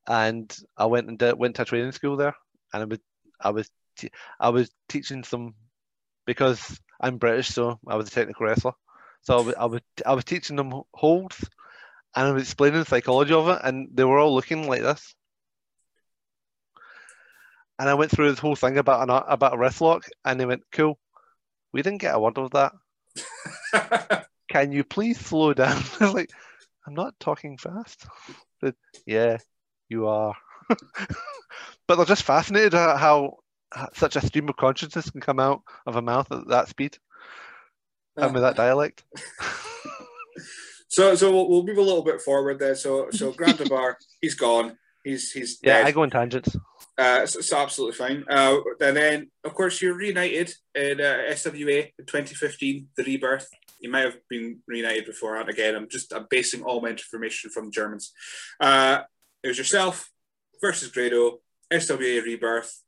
and 0.07 0.55
I 0.77 0.85
went 0.85 1.07
and 1.07 1.17
did, 1.17 1.37
went 1.37 1.55
to 1.57 1.65
training 1.65 1.91
school 1.91 2.17
there, 2.17 2.35
and 2.73 2.83
I 2.83 2.85
was 2.85 2.99
I 3.41 3.49
was 3.51 3.69
te- 3.97 4.11
I 4.39 4.49
was 4.49 4.69
teaching 4.89 5.23
some 5.23 5.55
because 6.25 6.79
I'm 6.99 7.17
British, 7.17 7.49
so 7.49 7.79
I 7.87 7.95
was 7.95 8.07
a 8.07 8.11
technical 8.11 8.45
wrestler, 8.45 8.73
so 9.21 9.37
I 9.37 9.41
was 9.41 9.55
I 9.55 9.65
was, 9.65 9.81
I 10.05 10.13
was 10.13 10.23
teaching 10.25 10.55
them 10.55 10.81
holds, 10.93 11.39
and 12.15 12.27
I 12.27 12.31
was 12.31 12.43
explaining 12.43 12.79
the 12.79 12.85
psychology 12.85 13.33
of 13.33 13.49
it, 13.49 13.59
and 13.63 13.89
they 13.93 14.03
were 14.03 14.19
all 14.19 14.33
looking 14.33 14.67
like 14.67 14.81
this. 14.81 15.15
And 17.77 17.89
I 17.89 17.93
went 17.95 18.11
through 18.11 18.29
this 18.29 18.39
whole 18.39 18.55
thing 18.55 18.77
about 18.77 19.03
an 19.03 19.23
about 19.27 19.53
a 19.53 19.57
wrist 19.57 19.81
lock, 19.81 20.05
and 20.23 20.39
they 20.39 20.45
went, 20.45 20.63
"Cool, 20.71 20.97
we 21.73 21.81
didn't 21.81 22.01
get 22.01 22.15
a 22.15 22.19
word 22.19 22.37
of 22.37 22.51
that. 22.51 24.27
Can 24.55 24.71
you 24.71 24.85
please 24.85 25.19
slow 25.19 25.53
down?" 25.53 25.83
I 25.99 26.05
was 26.05 26.13
like, 26.13 26.31
"I'm 26.87 26.93
not 26.93 27.19
talking 27.19 27.57
fast." 27.57 28.05
But, 28.61 28.75
yeah, 29.05 29.39
you 29.89 30.07
are. 30.07 30.33
but 31.87 31.97
they're 31.97 32.05
just 32.05 32.23
fascinated 32.23 32.73
at 32.73 32.97
how 32.97 33.39
such 33.93 34.15
a 34.15 34.25
stream 34.25 34.47
of 34.47 34.55
consciousness 34.55 35.09
can 35.09 35.19
come 35.19 35.41
out 35.41 35.61
of 35.85 35.97
a 35.97 36.01
mouth 36.01 36.31
at 36.31 36.47
that 36.47 36.69
speed 36.69 36.97
and 38.15 38.33
with 38.33 38.43
that 38.43 38.55
dialect. 38.55 39.03
so 40.87 41.15
so 41.15 41.33
we'll, 41.33 41.49
we'll 41.49 41.65
move 41.65 41.77
a 41.77 41.81
little 41.81 42.03
bit 42.03 42.21
forward 42.21 42.57
there. 42.57 42.75
So 42.75 43.09
so 43.11 43.33
Grant 43.33 43.67
Bar, 43.67 43.97
he's 44.21 44.35
gone. 44.35 44.77
He's 45.05 45.31
he's 45.31 45.59
Yeah, 45.61 45.77
dead. 45.77 45.85
I 45.85 45.91
go 45.91 46.01
on 46.01 46.09
tangents. 46.09 46.55
Uh, 46.97 47.19
it's, 47.21 47.35
it's 47.35 47.53
absolutely 47.53 47.95
fine. 47.95 48.25
Uh, 48.27 48.57
and 48.81 48.97
then, 48.97 49.29
of 49.43 49.53
course, 49.53 49.79
you're 49.79 49.93
reunited 49.93 50.51
in 50.73 50.99
uh, 50.99 51.19
SWA 51.29 51.91
in 51.99 52.05
2015, 52.05 52.87
the 52.97 53.03
rebirth. 53.03 53.47
You 53.79 53.91
might 53.91 54.05
have 54.05 54.17
been 54.29 54.61
reunited 54.67 55.05
before, 55.05 55.35
and 55.35 55.47
again, 55.47 55.75
I'm 55.75 55.87
just 55.87 56.11
I'm 56.11 56.25
basing 56.29 56.63
all 56.63 56.81
my 56.81 56.89
information 56.89 57.51
from 57.51 57.65
the 57.65 57.71
Germans. 57.71 58.13
Uh, 58.59 59.01
it 59.43 59.49
was 59.49 59.59
yourself 59.59 60.09
versus 60.59 60.89
Grado, 60.89 61.39
SWA 61.71 62.23
rebirth. 62.23 62.81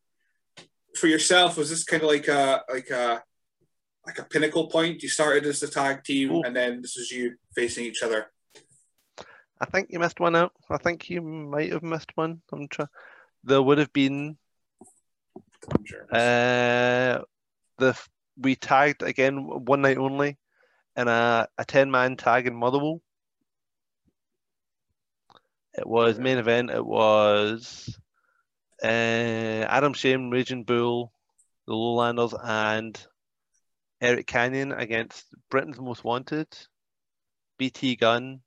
For 0.95 1.05
yourself, 1.05 1.55
was 1.55 1.69
this 1.69 1.83
kind 1.83 2.01
of 2.01 2.09
like 2.09 2.27
a 2.27 2.63
like 2.73 2.89
a 2.89 3.21
like 4.07 4.17
a 4.17 4.23
pinnacle 4.23 4.67
point? 4.67 5.03
You 5.03 5.09
started 5.09 5.45
as 5.45 5.59
the 5.59 5.67
tag 5.67 6.03
team, 6.03 6.31
Ooh. 6.31 6.41
and 6.41 6.55
then 6.55 6.81
this 6.81 6.97
is 6.97 7.11
you 7.11 7.35
facing 7.55 7.85
each 7.85 8.01
other. 8.01 8.31
I 9.59 9.65
think 9.65 9.89
you 9.89 9.99
missed 9.99 10.19
one 10.19 10.35
out. 10.35 10.53
I 10.69 10.77
think 10.77 11.09
you 11.09 11.21
might 11.21 11.71
have 11.71 11.83
missed 11.83 12.15
one. 12.15 12.41
I'm 12.51 12.67
trying. 12.67 12.89
There 13.43 13.61
would 13.61 13.77
have 13.77 13.93
been 13.93 14.37
I'm 15.73 15.85
sure. 15.85 16.07
Uh, 16.11 17.21
the 17.77 17.97
we 18.37 18.55
tagged 18.55 19.03
again 19.03 19.37
one 19.65 19.81
night 19.81 19.97
only 19.97 20.37
in 20.95 21.07
a, 21.07 21.47
a 21.57 21.65
10 21.65 21.91
man 21.91 22.17
tag 22.17 22.47
in 22.47 22.55
Motherwell. 22.55 23.01
It 25.73 25.87
was 25.87 26.19
main 26.19 26.37
event. 26.37 26.71
It 26.71 26.85
was 26.85 27.99
uh, 28.83 28.87
Adam 28.87 29.93
Shame, 29.93 30.29
Raging 30.29 30.63
Bull, 30.63 31.11
the 31.67 31.73
Lowlanders, 31.73 32.33
and 32.43 32.99
Eric 34.01 34.25
Canyon 34.27 34.71
against 34.71 35.25
Britain's 35.49 35.79
Most 35.79 36.03
Wanted, 36.03 36.47
BT 37.57 37.95
Gunn. 37.95 38.41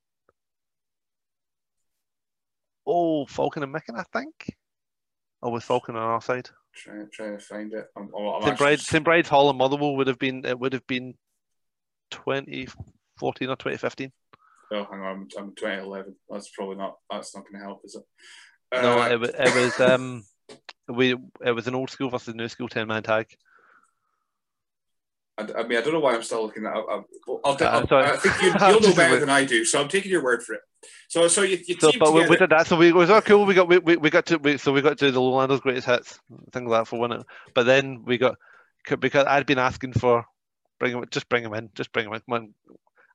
Oh, 2.92 3.24
Falcon 3.26 3.62
and 3.62 3.72
Micken, 3.74 3.98
I 3.98 4.04
think. 4.12 4.56
Or 5.42 5.52
was 5.52 5.64
Falcon 5.64 5.96
on 5.96 6.02
our 6.02 6.20
side? 6.20 6.48
trying 6.74 7.08
trying 7.12 7.36
to 7.38 7.44
find 7.44 7.72
it. 7.72 7.86
I'm, 7.96 8.10
I'm, 8.16 8.26
I'm 8.26 8.42
St. 8.42 8.52
actually 8.52 8.56
Bride, 8.64 8.78
just- 8.78 8.90
St. 8.90 9.04
Bride's 9.04 9.28
Hall 9.28 9.50
in 9.50 9.56
Motherwell 9.56 9.96
would 9.96 10.06
have 10.06 10.18
been 10.18 10.44
it 10.44 10.58
would 10.58 10.72
have 10.72 10.86
been 10.86 11.14
2014 12.10 13.48
or 13.48 13.56
2015. 13.56 14.12
Oh, 14.72 14.86
hang 14.90 15.00
on, 15.00 15.06
I'm, 15.06 15.28
I'm 15.38 15.54
2011. 15.56 16.14
That's 16.28 16.48
probably 16.50 16.76
not. 16.76 16.96
That's 17.10 17.34
not 17.34 17.44
going 17.44 17.54
to 17.60 17.66
help, 17.66 17.80
is 17.84 17.96
it? 17.96 18.04
no, 18.82 19.00
Uh, 19.00 19.08
it, 19.08 19.20
wa- 19.20 19.26
it 19.46 19.54
was 19.54 19.80
um, 19.80 20.24
we 20.88 21.16
it 21.44 21.50
was 21.52 21.66
an 21.66 21.74
old 21.74 21.90
school 21.90 22.10
versus 22.10 22.34
new 22.34 22.48
school 22.48 22.68
ten 22.68 22.86
man 22.88 23.02
tag. 23.02 23.26
I, 25.40 25.60
I 25.60 25.66
mean, 25.66 25.78
I 25.78 25.80
don't 25.80 25.92
know 25.92 26.00
why 26.00 26.14
I'm 26.14 26.22
still 26.22 26.42
looking 26.44 26.66
at. 26.66 26.72
I'll, 26.72 26.86
I'll, 27.28 27.40
I'll, 27.44 27.56
Uh, 27.60 27.64
I'll, 27.64 27.88
sorry. 27.88 28.06
I 28.06 28.16
think 28.16 28.42
you, 28.42 28.48
you'll 28.68 28.80
know 28.80 28.94
better 28.94 29.18
than 29.20 29.30
I 29.30 29.44
do, 29.44 29.64
so 29.64 29.80
I'm 29.80 29.88
taking 29.88 30.10
your 30.10 30.22
word 30.22 30.42
for 30.42 30.54
it. 30.54 30.60
So, 31.08 31.26
so 31.28 31.42
you, 31.42 31.58
you 31.66 31.76
So, 31.80 31.90
team 31.90 31.98
but 31.98 32.12
we, 32.12 32.20
together. 32.20 32.30
we 32.30 32.36
did 32.36 32.50
that. 32.50 32.66
So 32.66 32.76
we 32.76 32.88
it 32.88 32.94
was 32.94 33.10
oh 33.10 33.20
cool. 33.20 33.46
We 33.46 33.54
got 33.54 33.68
we, 33.68 33.78
we, 33.78 33.96
we 33.96 34.10
got 34.10 34.26
to 34.26 34.38
we, 34.38 34.58
so 34.58 34.72
we 34.72 34.82
got 34.82 34.98
to 34.98 35.10
the 35.10 35.20
Lowlanders 35.20 35.60
greatest 35.60 35.86
hits 35.86 36.18
things 36.52 36.68
like 36.68 36.80
that 36.80 36.88
for 36.88 36.98
one. 36.98 37.24
But 37.54 37.64
then 37.64 38.04
we 38.04 38.18
got 38.18 38.36
because 38.98 39.26
I'd 39.26 39.46
been 39.46 39.58
asking 39.58 39.94
for 39.94 40.24
bring 40.78 40.92
him 40.92 41.04
just 41.10 41.28
bring 41.28 41.44
him 41.44 41.54
in 41.54 41.70
just 41.74 41.92
bring 41.92 42.06
him 42.06 42.14
in. 42.14 42.20
Come 42.20 42.34
on. 42.34 42.54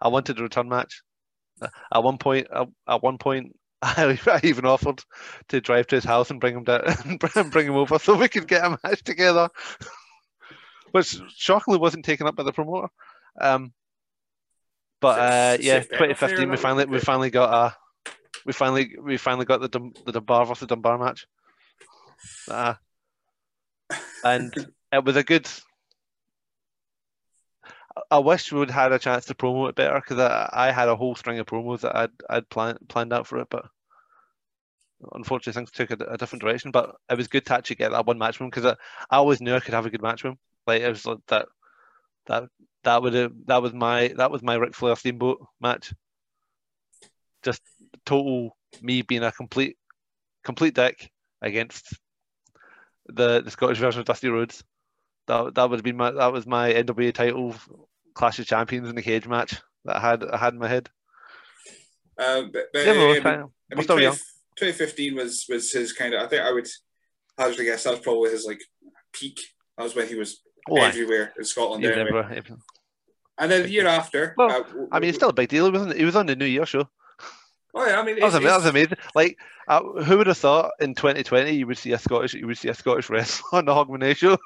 I 0.01 0.09
wanted 0.09 0.39
a 0.39 0.43
return 0.43 0.69
match. 0.69 1.01
At 1.93 2.03
one 2.03 2.17
point, 2.17 2.47
at, 2.53 2.67
at 2.87 3.01
one 3.01 3.17
point, 3.17 3.55
I, 3.81 4.19
I 4.27 4.39
even 4.43 4.65
offered 4.65 5.03
to 5.49 5.61
drive 5.61 5.87
to 5.87 5.95
his 5.95 6.03
house 6.03 6.29
and 6.31 6.39
bring 6.39 6.55
him 6.55 6.63
down 6.63 6.81
and 7.05 7.19
bring 7.51 7.67
him 7.67 7.75
over 7.75 7.97
so 7.97 8.17
we 8.17 8.27
could 8.27 8.47
get 8.47 8.65
a 8.65 8.77
match 8.83 9.03
together, 9.03 9.49
which 10.95 11.19
shockingly 11.35 11.77
wasn't 11.77 12.05
taken 12.05 12.25
up 12.25 12.37
by 12.37 12.43
the 12.43 12.53
promoter. 12.53 12.87
Um, 13.41 13.73
but 15.01 15.19
uh, 15.19 15.57
yeah, 15.59 15.81
safe 15.81 15.89
bet 15.89 16.11
off 16.11 16.19
there, 16.21 16.29
2015 16.29 16.49
we 16.49 16.57
finally 16.57 16.85
we 16.85 16.99
finally 16.99 17.29
got 17.29 17.53
a 17.53 18.11
we 18.45 18.53
finally 18.53 18.95
we 19.01 19.17
finally 19.17 19.43
got 19.43 19.59
the 19.59 19.67
Dun- 19.67 19.93
the 20.05 20.13
Dunbar 20.13 20.45
versus 20.45 20.69
Dunbar 20.69 20.97
match. 20.97 21.27
Uh, 22.49 22.75
and 24.23 24.53
it 24.93 25.03
was 25.03 25.17
a 25.17 25.23
good. 25.23 25.49
I 28.09 28.19
wish 28.19 28.53
we 28.53 28.59
would 28.59 28.71
had 28.71 28.93
a 28.93 28.99
chance 28.99 29.25
to 29.25 29.33
promo 29.35 29.67
it 29.67 29.75
better 29.75 29.95
because 29.95 30.19
I, 30.19 30.49
I 30.53 30.71
had 30.71 30.87
a 30.87 30.95
whole 30.95 31.15
string 31.15 31.39
of 31.39 31.45
promos 31.45 31.81
that 31.81 31.93
I'd 31.93 32.11
I'd 32.29 32.49
planned 32.49 32.79
planned 32.87 33.11
out 33.11 33.27
for 33.27 33.39
it, 33.39 33.49
but 33.49 33.65
unfortunately 35.11 35.59
things 35.59 35.71
took 35.71 35.91
a, 35.91 36.05
a 36.05 36.17
different 36.17 36.41
direction. 36.41 36.71
But 36.71 36.95
it 37.09 37.17
was 37.17 37.27
good 37.27 37.45
to 37.47 37.53
actually 37.53 37.75
get 37.75 37.91
that 37.91 38.05
one 38.05 38.17
match 38.17 38.39
with 38.39 38.45
him 38.45 38.49
because 38.49 38.65
I, 38.65 38.75
I 39.13 39.17
always 39.17 39.41
knew 39.41 39.55
I 39.55 39.59
could 39.59 39.73
have 39.73 39.85
a 39.85 39.89
good 39.89 40.01
match 40.01 40.23
with 40.23 40.31
him. 40.31 40.39
Like 40.67 40.81
it 40.81 40.89
was 40.89 41.05
like 41.05 41.19
that 41.27 41.47
that 42.27 42.43
that 42.83 43.01
would 43.01 43.13
have 43.13 43.31
that 43.47 43.61
was 43.61 43.73
my 43.73 44.13
that 44.17 44.31
was 44.31 44.41
my 44.41 44.55
Ric 44.55 44.75
Flair 44.75 44.95
Steamboat 44.95 45.45
match. 45.59 45.93
Just 47.43 47.61
total 48.05 48.55
me 48.81 49.01
being 49.01 49.23
a 49.23 49.31
complete 49.31 49.77
complete 50.43 50.73
dick 50.73 51.09
against 51.41 51.97
the 53.07 53.41
the 53.41 53.51
Scottish 53.51 53.79
version 53.79 53.99
of 53.99 54.05
Dusty 54.05 54.29
Rhodes. 54.29 54.63
That 55.27 55.55
that 55.55 55.69
would 55.69 55.77
have 55.77 55.83
been 55.83 55.97
my 55.97 56.11
that 56.11 56.33
was 56.33 56.45
my 56.45 56.73
NWA 56.73 57.13
title 57.13 57.55
Clash 58.13 58.39
of 58.39 58.47
Champions 58.47 58.89
in 58.89 58.95
the 58.95 59.01
cage 59.01 59.27
match 59.27 59.61
that 59.85 59.97
I 59.97 59.99
had 59.99 60.23
I 60.23 60.37
had 60.37 60.53
in 60.53 60.59
my 60.59 60.67
head. 60.67 60.89
Uh, 62.17 62.43
but, 62.53 62.67
but, 62.71 62.85
Yeah, 62.85 62.91
uh, 62.91 62.95
well, 62.95 63.09
I 63.09 63.13
mean. 63.13 63.25
I 63.25 63.35
We're 63.71 63.77
mean, 63.77 63.83
still 63.83 63.95
20 63.95 64.03
young. 64.03 64.15
2015 64.57 65.15
was 65.15 65.45
was 65.49 65.71
his 65.71 65.91
kind 65.93 66.13
of. 66.13 66.21
I 66.21 66.27
think 66.27 66.41
I 66.41 66.51
would 66.51 66.67
hazard 67.37 67.59
a 67.59 67.65
guess 67.65 67.83
that 67.83 67.91
was 67.91 67.99
probably 67.99 68.31
his 68.31 68.45
like 68.45 68.61
peak. 69.11 69.39
That 69.77 69.83
was 69.83 69.95
when 69.95 70.07
he 70.07 70.15
was 70.15 70.41
Oh, 70.69 70.77
everywhere 70.77 71.33
in 71.37 71.43
Scotland. 71.45 71.83
Was 71.83 71.91
anyway. 71.91 72.09
everywhere. 72.09 72.43
And 73.37 73.51
then 73.51 73.63
the 73.63 73.69
year 73.69 73.85
after, 73.87 74.33
Well, 74.37 74.49
uh, 74.49 74.63
w- 74.63 74.87
I 74.91 74.99
mean, 74.99 75.09
it's 75.09 75.17
still 75.17 75.29
a 75.29 75.33
big 75.33 75.49
deal. 75.49 75.65
He 75.65 75.71
wasn't. 75.71 75.95
He 75.97 76.05
was 76.05 76.15
on 76.15 76.25
the 76.25 76.35
New 76.35 76.45
Year 76.45 76.65
show. 76.65 76.87
Oh 77.73 77.85
yeah, 77.85 77.99
I 77.99 78.03
mean, 78.03 78.15
That 78.15 78.25
was, 78.25 78.35
it's- 78.35 78.41
ama- 78.41 78.47
that 78.49 78.57
was 78.57 78.65
amazing. 78.65 78.97
Like, 79.13 79.37
uh, 79.67 79.81
who 80.03 80.17
would 80.17 80.27
have 80.27 80.37
thought 80.37 80.71
in 80.79 80.95
2020 80.95 81.51
you 81.51 81.67
would 81.67 81.77
see 81.77 81.91
a 81.91 81.97
Scottish 81.99 82.33
you 82.33 82.47
would 82.47 82.57
see 82.57 82.69
a 82.69 82.73
Scottish 82.73 83.09
wrestler 83.09 83.59
on 83.59 83.65
the 83.65 83.73
Hogmanay 83.73 84.15
show? 84.15 84.37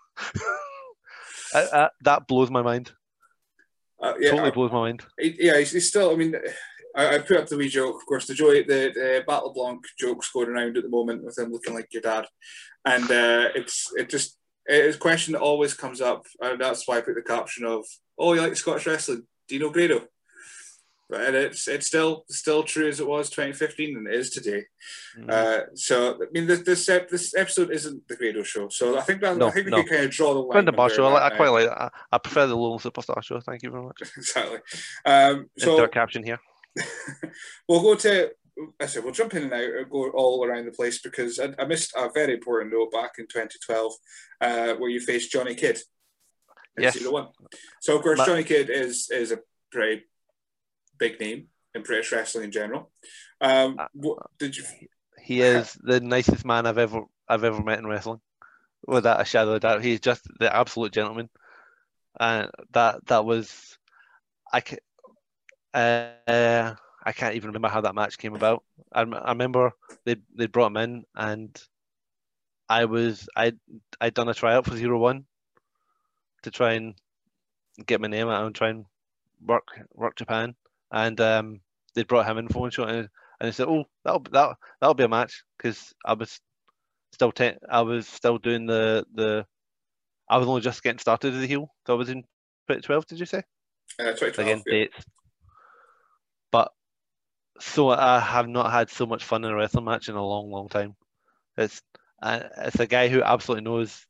that 1.54 2.28
blows 2.28 2.50
my 2.50 2.62
mind. 2.62 2.92
uh, 4.02 4.14
yeah, 4.20 4.32
totally 4.32 4.52
blows 4.52 4.72
my 4.72 4.80
mind. 4.80 5.04
yeah, 5.20 5.58
he's, 5.60 5.72
he's 5.72 5.88
still. 5.88 6.12
I 6.12 6.16
mean, 6.16 6.36
I, 6.96 7.16
I 7.16 7.20
put 7.20 7.38
up 7.38 7.48
the 7.48 7.58
wee 7.58 7.70
joke. 7.70 7.96
Of 7.98 8.06
course, 8.08 8.26
the 8.26 8.34
joy, 8.34 8.64
the, 8.64 8.92
the 8.96 9.24
Battle 9.28 9.54
Blanc 9.54 9.84
joke's 10.00 10.32
going 10.32 10.50
around 10.50 10.78
at 10.78 10.84
the 10.84 10.90
moment 10.90 11.24
with 11.24 11.38
him 11.38 11.52
looking 11.52 11.76
like 11.76 11.90
your 11.92 12.02
dad, 12.02 12.26
and 12.86 13.04
uh, 13.12 13.50
it's 13.54 13.92
it 13.96 14.10
just 14.10 14.38
it's 14.70 14.96
a 14.98 15.00
question 15.00 15.34
that 15.34 15.42
always 15.42 15.74
comes 15.74 16.00
up, 16.02 16.26
and 16.42 16.60
that's 16.62 16.88
why 16.88 16.98
I 16.98 17.02
put 17.02 17.16
the 17.16 17.22
caption 17.22 17.66
of, 17.66 17.86
"Oh, 18.18 18.34
you 18.34 18.42
like 18.42 18.56
Scottish 18.56 18.88
wrestling? 18.88 19.24
Do 19.48 19.56
you 19.56 19.62
know 19.62 19.70
Grado?" 19.72 20.08
And 21.12 21.36
it's 21.36 21.68
it's 21.68 21.88
still 21.88 22.24
still 22.30 22.62
true 22.62 22.88
as 22.88 23.00
it 23.00 23.08
was 23.08 23.32
2015 23.32 23.98
and 23.98 24.08
it 24.08 24.14
is 24.14 24.30
today. 24.30 24.66
Mhm. 25.18 25.32
Uh, 25.32 25.62
so 25.74 26.14
I 26.22 26.26
mean, 26.32 26.46
this 26.46 26.60
this, 26.62 26.88
ep- 26.88 27.10
this 27.10 27.34
episode 27.36 27.72
isn't 27.72 28.08
the 28.08 28.16
Grado 28.16 28.44
show, 28.44 28.70
so 28.70 28.96
I 28.96 29.02
think 29.02 29.22
that 29.22 29.36
No, 29.38 29.48
I 29.48 29.52
think 29.52 29.66
we 29.66 29.72
no. 29.72 29.78
can 29.82 29.88
kind 29.90 30.06
of 30.06 30.12
draw 30.12 30.34
the 30.36 30.40
line. 30.42 30.52
Quite 30.52 30.66
the 30.66 30.72
bar 30.72 30.90
show. 30.92 31.06
I, 31.08 31.14
like- 31.14 31.34
I 31.34 31.36
quite 31.36 31.50
like 31.50 31.66
that. 31.66 31.82
I, 31.82 31.90
I 32.12 32.18
prefer 32.20 32.46
the 32.46 32.56
Lone 32.56 32.78
Superstar 32.78 33.24
show. 33.24 33.40
Thank 33.40 33.64
you 33.64 33.72
very 33.72 33.84
much. 33.86 34.02
exactly. 34.18 34.60
Um, 35.04 35.50
so 35.58 35.72
Insert 35.74 35.94
caption 35.94 36.24
here. 36.24 36.40
we'll 37.68 37.82
go 37.82 37.96
to. 37.96 38.30
I 38.80 38.86
said 38.86 39.04
we'll 39.04 39.14
jump 39.14 39.34
in 39.34 39.44
and 39.44 39.54
out 39.54 39.64
and 39.64 39.90
go 39.90 40.10
all 40.12 40.46
around 40.46 40.66
the 40.66 40.72
place 40.72 41.02
because 41.02 41.40
I, 41.40 41.54
I 41.58 41.66
missed 41.66 41.94
a 41.96 42.10
very 42.14 42.34
important 42.34 42.74
note 42.74 42.92
back 42.92 43.12
in 43.18 43.26
2012 43.28 43.94
uh, 44.42 44.74
where 44.76 44.90
you 44.90 45.00
faced 45.00 45.32
Johnny 45.32 45.56
Kidd. 45.56 45.80
Yes. 46.78 46.98
So 47.82 47.96
of 47.98 48.04
course 48.04 48.18
Ma- 48.18 48.26
Johnny 48.26 48.44
Kidd 48.44 48.70
is 48.70 49.10
is 49.12 49.32
a 49.32 49.40
pretty 49.72 50.04
big 50.98 51.20
name 51.20 51.48
in 51.76 51.84
British 51.84 52.12
wrestling 52.12 52.46
in 52.46 52.52
general. 52.52 52.92
Um, 53.42 53.76
Uh, 53.80 53.88
what, 53.94 54.20
did 54.38 54.56
you? 54.58 54.64
He 55.22 55.42
is 55.42 55.78
the 55.82 56.00
nicest 56.00 56.46
man 56.46 56.66
I've 56.66 56.78
ever 56.78 57.02
I've 57.28 57.44
ever 57.44 57.62
met 57.62 57.80
in 57.80 57.88
wrestling, 57.88 58.22
without 58.88 59.22
a 59.22 59.26
shadow 59.26 59.52
of 59.52 59.58
a 59.58 59.60
doubt. 59.60 59.84
He's 59.84 60.00
just 60.00 60.28
the 60.40 60.54
absolute 60.54 60.92
gentleman, 60.94 61.30
and 62.20 62.50
that 62.72 63.06
that 63.08 63.26
was, 63.26 63.78
I 64.52 64.62
can, 64.62 64.80
uh, 65.74 66.76
I 67.10 67.12
can't 67.12 67.34
even 67.34 67.48
remember 67.48 67.70
how 67.70 67.82
that 67.82 67.96
match 67.96 68.20
came 68.20 68.36
about. 68.36 68.64
I, 68.94 69.02
I 69.02 69.30
remember 69.32 69.72
they 70.06 70.18
they 70.36 70.46
brought 70.46 70.68
him 70.68 70.78
in, 70.78 71.04
and 71.16 71.60
I 72.70 72.86
was 72.86 73.28
I 73.36 73.54
I'd 74.00 74.14
done 74.14 74.30
a 74.30 74.34
tryout 74.36 74.68
for 74.68 74.78
Zero 74.78 75.00
One 75.00 75.26
to 76.44 76.52
try 76.52 76.74
and 76.74 76.94
get 77.88 78.00
my 78.00 78.08
name 78.08 78.30
out 78.30 78.46
and 78.46 78.54
try 78.54 78.70
and 78.70 78.86
work 79.44 79.70
work 79.92 80.18
Japan, 80.18 80.54
and 80.92 81.20
um, 81.20 81.62
they 81.96 82.04
brought 82.04 82.28
him 82.28 82.38
in 82.38 82.48
for 82.48 82.60
one 82.60 82.70
show, 82.70 82.84
and, 82.84 82.98
and 83.00 83.10
they 83.42 83.54
said, 83.54 83.68
"Oh, 83.68 83.86
that'll 84.06 84.22
that 84.32 84.58
that'll 84.80 84.94
be 84.94 85.06
a 85.06 85.10
match," 85.10 85.44
because 85.58 85.92
I 86.06 86.14
was 86.14 86.40
still 87.12 87.32
ten, 87.32 87.58
I 87.68 87.82
was 87.82 88.08
still 88.08 88.38
doing 88.38 88.68
the 88.68 89.04
the 89.16 89.48
I 90.30 90.38
was 90.38 90.48
only 90.48 90.62
just 90.62 90.84
getting 90.84 91.00
started 91.00 91.34
as 91.34 91.44
a 91.44 91.48
heel, 91.48 91.74
so 91.88 91.96
I 91.96 91.98
was 91.98 92.10
in 92.10 92.22
2012. 92.68 93.08
Did 93.08 93.20
you 93.20 93.26
say? 93.26 93.42
Uh, 94.00 94.14
2012. 94.14 94.38
again 94.38 94.64
yeah. 94.68 94.74
dates. 94.74 95.06
So 97.60 97.90
I 97.90 98.20
have 98.20 98.48
not 98.48 98.72
had 98.72 98.90
so 98.90 99.06
much 99.06 99.24
fun 99.24 99.44
in 99.44 99.52
a 99.52 99.56
wrestling 99.56 99.86
match 99.86 100.10
in 100.10 100.16
a 100.16 100.26
long, 100.26 100.50
long 100.52 100.70
time. 100.70 100.96
It's 101.58 101.82
uh, 102.22 102.42
it's 102.60 102.80
a 102.80 102.88
guy 102.88 103.10
who 103.10 103.24
absolutely 103.24 103.66
knows 103.66 104.06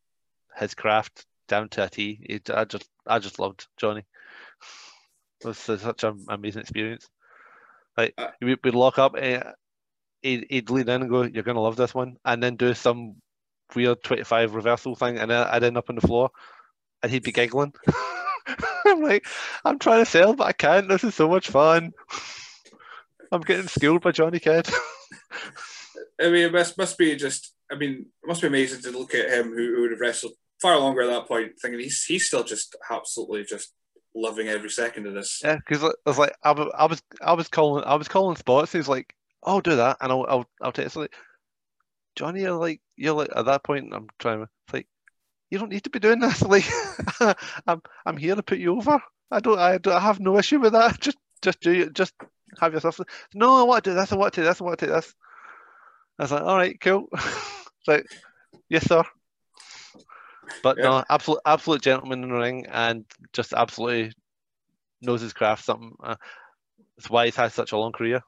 his 0.58 0.76
craft 0.76 1.26
down 1.48 1.70
to 1.70 1.86
a 1.86 1.90
T. 1.90 2.20
He, 2.28 2.42
I 2.54 2.66
just 2.66 2.90
I 3.08 3.20
just 3.20 3.40
loved 3.40 3.68
Johnny. 3.78 4.06
It 5.42 5.48
was 5.48 5.58
such 5.58 6.04
an 6.04 6.26
amazing 6.30 6.62
experience. 6.62 7.08
Like 7.98 8.14
Uh, 8.18 8.32
we 8.42 8.56
would 8.64 8.76
lock 8.76 9.00
up, 9.00 9.16
eh, 9.18 9.44
he'd, 10.22 10.48
he'd 10.50 10.70
lean 10.72 10.90
in 10.90 11.02
and 11.04 11.10
go, 11.12 11.24
"You're 11.24 11.44
gonna 11.44 11.62
love 11.62 11.78
this 11.78 11.94
one," 11.96 12.18
and 12.26 12.42
then 12.44 12.58
do 12.58 12.74
some 12.76 13.22
weird 13.76 14.04
25 14.04 14.56
reversal 14.56 14.96
thing, 14.96 15.20
and 15.20 15.32
I'd 15.34 15.64
end 15.64 15.78
up 15.78 15.90
on 15.90 15.96
the 15.96 16.08
floor, 16.08 16.32
and 17.04 17.12
he'd 17.12 17.24
be 17.24 17.32
giggling. 17.34 17.74
I'm 18.86 19.02
like, 19.02 19.26
I'm 19.66 19.80
trying 19.80 20.04
to 20.06 20.12
sell, 20.12 20.36
but 20.36 20.48
I 20.48 20.54
can't. 20.54 20.90
This 20.90 21.04
is 21.04 21.16
so 21.16 21.30
much 21.30 21.50
fun. 21.50 21.94
I'm 23.32 23.42
getting 23.42 23.68
schooled 23.68 24.02
by 24.02 24.12
Johnny 24.12 24.40
Kidd. 24.40 24.68
I 26.22 26.26
mean, 26.26 26.46
it 26.46 26.54
must 26.54 26.78
must 26.78 26.98
be 26.98 27.16
just. 27.16 27.54
I 27.72 27.76
mean, 27.76 28.08
it 28.24 28.28
must 28.28 28.42
be 28.42 28.48
amazing 28.48 28.82
to 28.82 28.98
look 28.98 29.14
at 29.14 29.30
him 29.30 29.50
who, 29.50 29.76
who 29.76 29.82
would 29.82 29.92
have 29.92 30.00
wrestled 30.00 30.34
far 30.62 30.80
longer 30.80 31.02
at 31.04 31.10
that 31.10 31.28
point, 31.28 31.54
thinking 31.62 31.80
he's 31.80 32.04
he's 32.04 32.26
still 32.26 32.44
just 32.44 32.76
absolutely 32.90 33.44
just 33.44 33.74
loving 34.16 34.48
every 34.48 34.70
second 34.70 35.08
of 35.08 35.14
this. 35.14 35.40
yeah, 35.44 35.56
because 35.56 35.84
I 35.84 35.92
was 36.06 36.18
like, 36.18 36.34
I 36.44 36.52
was, 36.52 36.72
I 36.78 36.86
was, 36.86 37.02
I 37.22 37.34
was 37.34 37.48
calling, 37.48 37.84
I 37.86 37.96
was 37.96 38.08
calling 38.08 38.36
spots. 38.36 38.74
He's 38.74 38.88
like, 38.88 39.14
"Oh, 39.44 39.62
do 39.62 39.76
that," 39.76 39.98
and 40.02 40.12
I'll, 40.12 40.26
I'll, 40.28 40.46
I'll 40.62 40.72
take 40.72 40.84
it. 40.84 40.88
It's 40.88 40.96
like, 40.96 41.14
Johnny, 42.16 42.42
you're 42.42 42.52
like, 42.54 42.82
you're 42.96 43.14
like 43.14 43.30
at 43.36 43.46
that 43.46 43.64
point. 43.64 43.94
I'm 43.94 44.08
trying 44.20 44.40
to 44.40 44.44
it's 44.44 44.74
like, 44.74 44.88
you 45.50 45.60
don't 45.60 45.72
need 45.72 45.84
to 45.84 45.90
be 45.90 46.00
doing 46.00 46.20
this. 46.20 46.42
Like, 46.48 46.66
I'm, 47.68 47.82
I'm 48.06 48.18
here 48.18 48.36
to 48.36 48.44
put 48.44 48.60
you 48.60 48.78
over. 48.78 49.02
I 49.32 49.40
don't, 49.40 49.60
I 49.60 49.78
don't, 49.78 49.94
I 49.96 50.00
have 50.00 50.20
no 50.20 50.38
issue 50.38 50.60
with 50.60 50.74
that. 50.74 51.00
Just, 51.02 51.18
just 51.42 51.62
do 51.62 51.72
it. 51.72 51.94
Just 51.94 52.14
have 52.60 52.74
yourself. 52.74 53.00
No, 53.34 53.60
I 53.60 53.64
want 53.64 53.84
to 53.84 53.90
do 53.92 53.96
this. 53.96 54.12
I 54.12 54.16
want 54.16 54.34
to 54.34 54.42
do 54.42 54.46
this. 54.46 54.62
I 54.62 54.64
want 54.64 54.80
to 54.80 54.86
do 54.88 54.92
this. 54.92 55.14
I 56.18 56.24
was 56.24 56.32
like, 56.32 56.44
all 56.44 56.58
right, 56.58 56.80
cool. 56.82 57.08
Like, 57.88 58.06
yes, 58.68 58.86
sir. 58.86 59.04
But 60.62 60.78
Yeah. 60.78 60.84
no, 60.84 61.04
absolute, 61.10 61.40
absolute 61.46 61.82
gentleman 61.82 62.24
in 62.24 62.30
the 62.30 62.36
ring, 62.36 62.66
and 62.70 63.06
just 63.34 63.54
absolutely 63.54 64.12
knows 65.02 65.22
his 65.22 65.34
craft. 65.34 65.64
Something. 65.64 65.96
Uh, 66.04 66.16
that's 66.98 67.10
why 67.10 67.26
he's 67.26 67.36
had 67.38 67.52
such 67.54 67.72
a 67.72 67.78
long 67.78 67.94
career. 67.94 68.22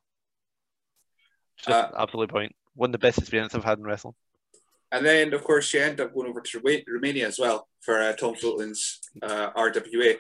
Just 1.58 1.70
Uh, 1.70 1.92
absolutely 1.96 2.32
point. 2.32 2.56
One 2.76 2.90
of 2.90 2.94
the 2.94 2.98
best 3.06 3.18
experiences 3.20 3.58
I've 3.58 3.66
had 3.66 3.78
in 3.78 3.84
wrestling. 3.84 4.16
And 4.94 5.06
then, 5.06 5.34
of 5.34 5.44
course, 5.44 5.74
you 5.74 5.82
end 5.82 6.00
up 6.00 6.14
going 6.14 6.30
over 6.30 6.42
to 6.42 6.84
Romania 6.88 7.28
as 7.28 7.38
well 7.38 7.68
for 7.82 8.00
uh, 8.02 8.14
Tom 8.14 8.36
Fulton's 8.36 9.00
uh, 9.22 9.52
RWA. 9.52 10.18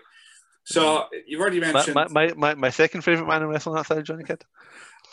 So 0.64 1.05
you've 1.26 1.41
already 1.41 1.59
mentioned. 1.59 1.95
my, 1.95 2.07
my, 2.09 2.34
my, 2.34 2.55
my 2.55 2.70
second 2.70 3.01
favourite 3.01 3.28
man 3.28 3.41
in 3.41 3.49
wrestling 3.49 3.78
outside 3.78 3.97
of 3.97 4.03
Johnny 4.03 4.24
Kidd. 4.24 4.43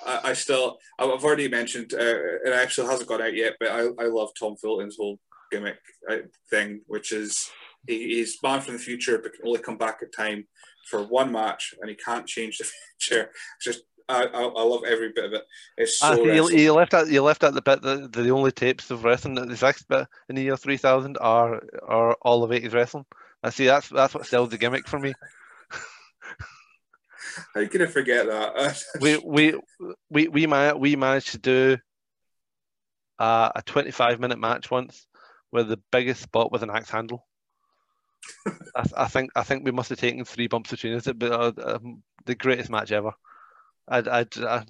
I, 0.07 0.20
I 0.24 0.32
still, 0.34 0.78
I've 0.99 1.09
already 1.24 1.49
mentioned, 1.49 1.94
uh, 1.94 1.99
it 2.01 2.53
actually 2.53 2.88
hasn't 2.88 3.09
gone 3.09 3.22
out 3.22 3.34
yet, 3.34 3.55
but 3.59 3.70
I, 3.70 3.88
I 3.99 4.07
love 4.07 4.30
Tom 4.38 4.57
Fulton's 4.57 4.96
whole 4.99 5.18
gimmick 5.51 5.78
uh, 6.11 6.16
thing, 6.51 6.82
which 6.86 7.12
is 7.12 7.51
he, 7.86 8.16
he's 8.16 8.38
man 8.42 8.61
from 8.61 8.74
the 8.74 8.78
future, 8.80 9.18
but 9.18 9.32
can 9.32 9.46
only 9.46 9.61
come 9.61 9.78
back 9.78 10.01
in 10.03 10.11
time 10.11 10.46
for 10.88 11.03
one 11.07 11.32
match, 11.32 11.74
and 11.80 11.90
he 11.90 11.96
can't 11.96 12.26
change 12.26 12.59
the 12.59 12.64
future. 12.99 13.30
It's 13.57 13.64
just, 13.64 13.82
I, 14.09 14.24
I, 14.24 14.42
I 14.42 14.62
love 14.62 14.84
every 14.86 15.12
bit 15.12 15.26
of 15.26 15.32
it. 15.34 15.44
It's 15.76 16.03
Ah, 16.03 16.14
so 16.14 16.24
you, 16.24 16.51
you 16.51 16.72
left 16.72 16.94
out 16.94 17.09
you 17.09 17.22
left 17.22 17.44
out 17.44 17.53
the 17.53 17.61
bit 17.61 17.82
that 17.82 18.12
the 18.12 18.30
only 18.30 18.53
tapes 18.53 18.90
of 18.90 19.05
wrestling 19.05 19.34
that 19.34 19.51
exist 19.51 19.86
bit 19.88 20.07
in 20.30 20.36
the 20.36 20.42
year 20.42 20.57
three 20.57 20.78
thousand 20.78 21.18
are 21.20 21.62
are 21.86 22.14
all 22.22 22.42
of 22.42 22.51
eighties 22.51 22.72
wrestling. 22.72 23.05
I 23.43 23.51
see 23.51 23.66
that's 23.66 23.89
that's 23.89 24.14
what 24.14 24.26
sells 24.26 24.51
the 24.51 24.59
gimmick 24.59 24.89
for 24.89 24.99
me. 24.99 25.14
How 27.55 27.66
can 27.66 27.82
I 27.82 27.86
forget 27.86 28.26
that? 28.26 28.82
We 29.01 29.16
we 29.18 29.55
we 30.11 30.28
we 30.28 30.47
ma- 30.47 30.74
we 30.74 30.97
managed 30.97 31.32
to 31.32 31.39
do 31.39 31.78
uh, 33.18 33.51
a 33.55 33.62
twenty 33.62 33.91
five 33.91 34.18
minute 34.20 34.39
match 34.39 34.70
once 34.70 35.07
where 35.51 35.64
the 35.64 35.80
biggest 35.93 36.22
spot 36.22 36.51
was 36.53 36.62
an 36.62 36.70
axe 36.70 36.91
handle. 36.91 37.26
I, 38.74 38.84
I 38.97 39.09
think 39.09 39.30
I 39.36 39.43
think 39.43 39.64
we 39.64 39.72
must 39.72 39.91
have 39.91 39.99
taken 39.99 40.24
three 40.24 40.49
bumps 40.49 40.70
between 40.70 40.95
us, 40.95 41.09
but 41.16 41.32
uh, 41.32 41.53
um, 41.76 42.03
the 42.26 42.34
greatest 42.34 42.70
match 42.70 42.93
ever. 42.93 43.12
I, 43.86 43.99
I, 43.99 44.26
I, 44.43 44.64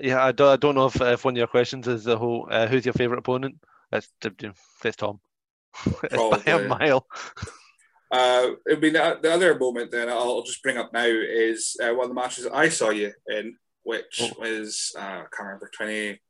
yeah, 0.00 0.24
I 0.24 0.32
don't, 0.32 0.48
I 0.52 0.56
don't 0.56 0.74
know 0.74 0.86
if, 0.86 1.00
if 1.00 1.24
one 1.24 1.34
of 1.34 1.38
your 1.38 1.46
questions 1.46 1.88
is 1.88 2.04
the 2.04 2.16
whole 2.16 2.48
uh, 2.50 2.66
who's 2.66 2.84
your 2.84 2.94
favorite 2.94 3.18
opponent. 3.18 3.56
It's 3.92 4.08
it's 4.22 4.96
Tom. 4.96 5.20
by 6.10 6.42
a 6.46 6.68
mile. 6.68 7.06
Uh, 8.10 8.50
I 8.70 8.74
mean, 8.76 8.92
the, 8.92 9.18
the 9.20 9.32
other 9.32 9.58
moment 9.58 9.90
then 9.90 10.08
I'll, 10.08 10.42
just 10.42 10.62
bring 10.62 10.78
up 10.78 10.92
now 10.92 11.04
is 11.06 11.76
uh, 11.82 11.92
one 11.92 12.04
of 12.04 12.08
the 12.10 12.14
matches 12.14 12.46
I 12.46 12.68
saw 12.68 12.90
you 12.90 13.12
in, 13.26 13.56
which 13.82 14.20
Oh. 14.22 14.40
was 14.40 14.92
uh, 14.96 15.00
I 15.00 15.24
can't 15.32 15.46
remember 15.46 15.70
twenty. 15.74 16.20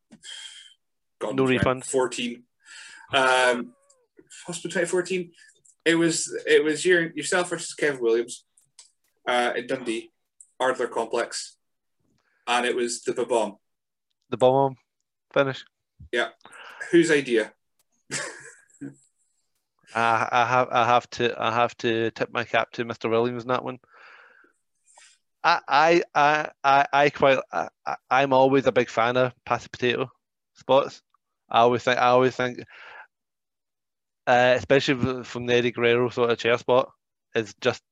God 1.21 1.37
No 1.37 1.47
refund. 1.47 1.85
Fourteen. 1.85 2.45
Um, 3.13 3.73
possibly 4.47 4.71
twenty 4.71 4.87
fourteen. 4.87 5.33
It 5.85 5.95
was 5.97 6.35
it 6.47 6.65
was 6.65 6.85
your 6.85 7.13
yourself 7.13 7.51
versus 7.51 7.75
Kev 7.79 8.01
Williams, 8.01 8.45
uh, 9.29 9.53
in 9.55 9.67
Dundee, 9.67 10.11
Ardler 10.61 10.91
Complex, 10.91 11.57
and 12.47 12.67
it 12.67 12.75
was 12.75 13.03
the 13.03 13.13
bomb. 13.25 13.57
The 14.31 14.37
bomb 14.37 14.77
finish. 15.33 15.65
Yeah, 16.11 16.31
whose 16.91 17.11
idea? 17.11 17.53
I, 19.97 20.47
have 20.47 20.69
I 20.71 20.85
have 20.85 21.09
to 21.11 21.35
I 21.43 21.53
have 21.53 21.77
to 21.79 22.11
tip 22.11 22.31
my 22.33 22.45
cap 22.45 22.71
to 22.73 22.85
Mr. 22.85 23.09
Williams 23.11 23.45
in 23.45 23.49
that 23.49 23.65
one. 23.65 23.79
I 25.43 26.03
I 26.15 26.51
I 26.65 26.87
I, 26.93 27.11
quite 27.11 27.39
I, 27.53 27.69
I'm 28.11 28.33
always 28.33 28.67
a 28.67 28.73
big 28.73 28.91
fan 28.91 29.17
of 29.17 29.33
passy 29.45 29.69
potato 29.71 30.11
spots. 30.55 31.03
I 31.51 31.61
always 31.61 31.83
think 31.83 31.99
I 31.99 32.09
always 32.09 32.37
think, 32.37 32.59
uh, 34.27 34.55
especially 34.57 35.25
from 35.25 35.47
the 35.47 35.55
Eddie 35.55 35.71
Guerrero 35.73 36.11
sort 36.11 36.31
of 36.31 36.39
chair 36.39 36.59
spot, 36.59 36.91
is 37.35 37.55
just 37.61 37.83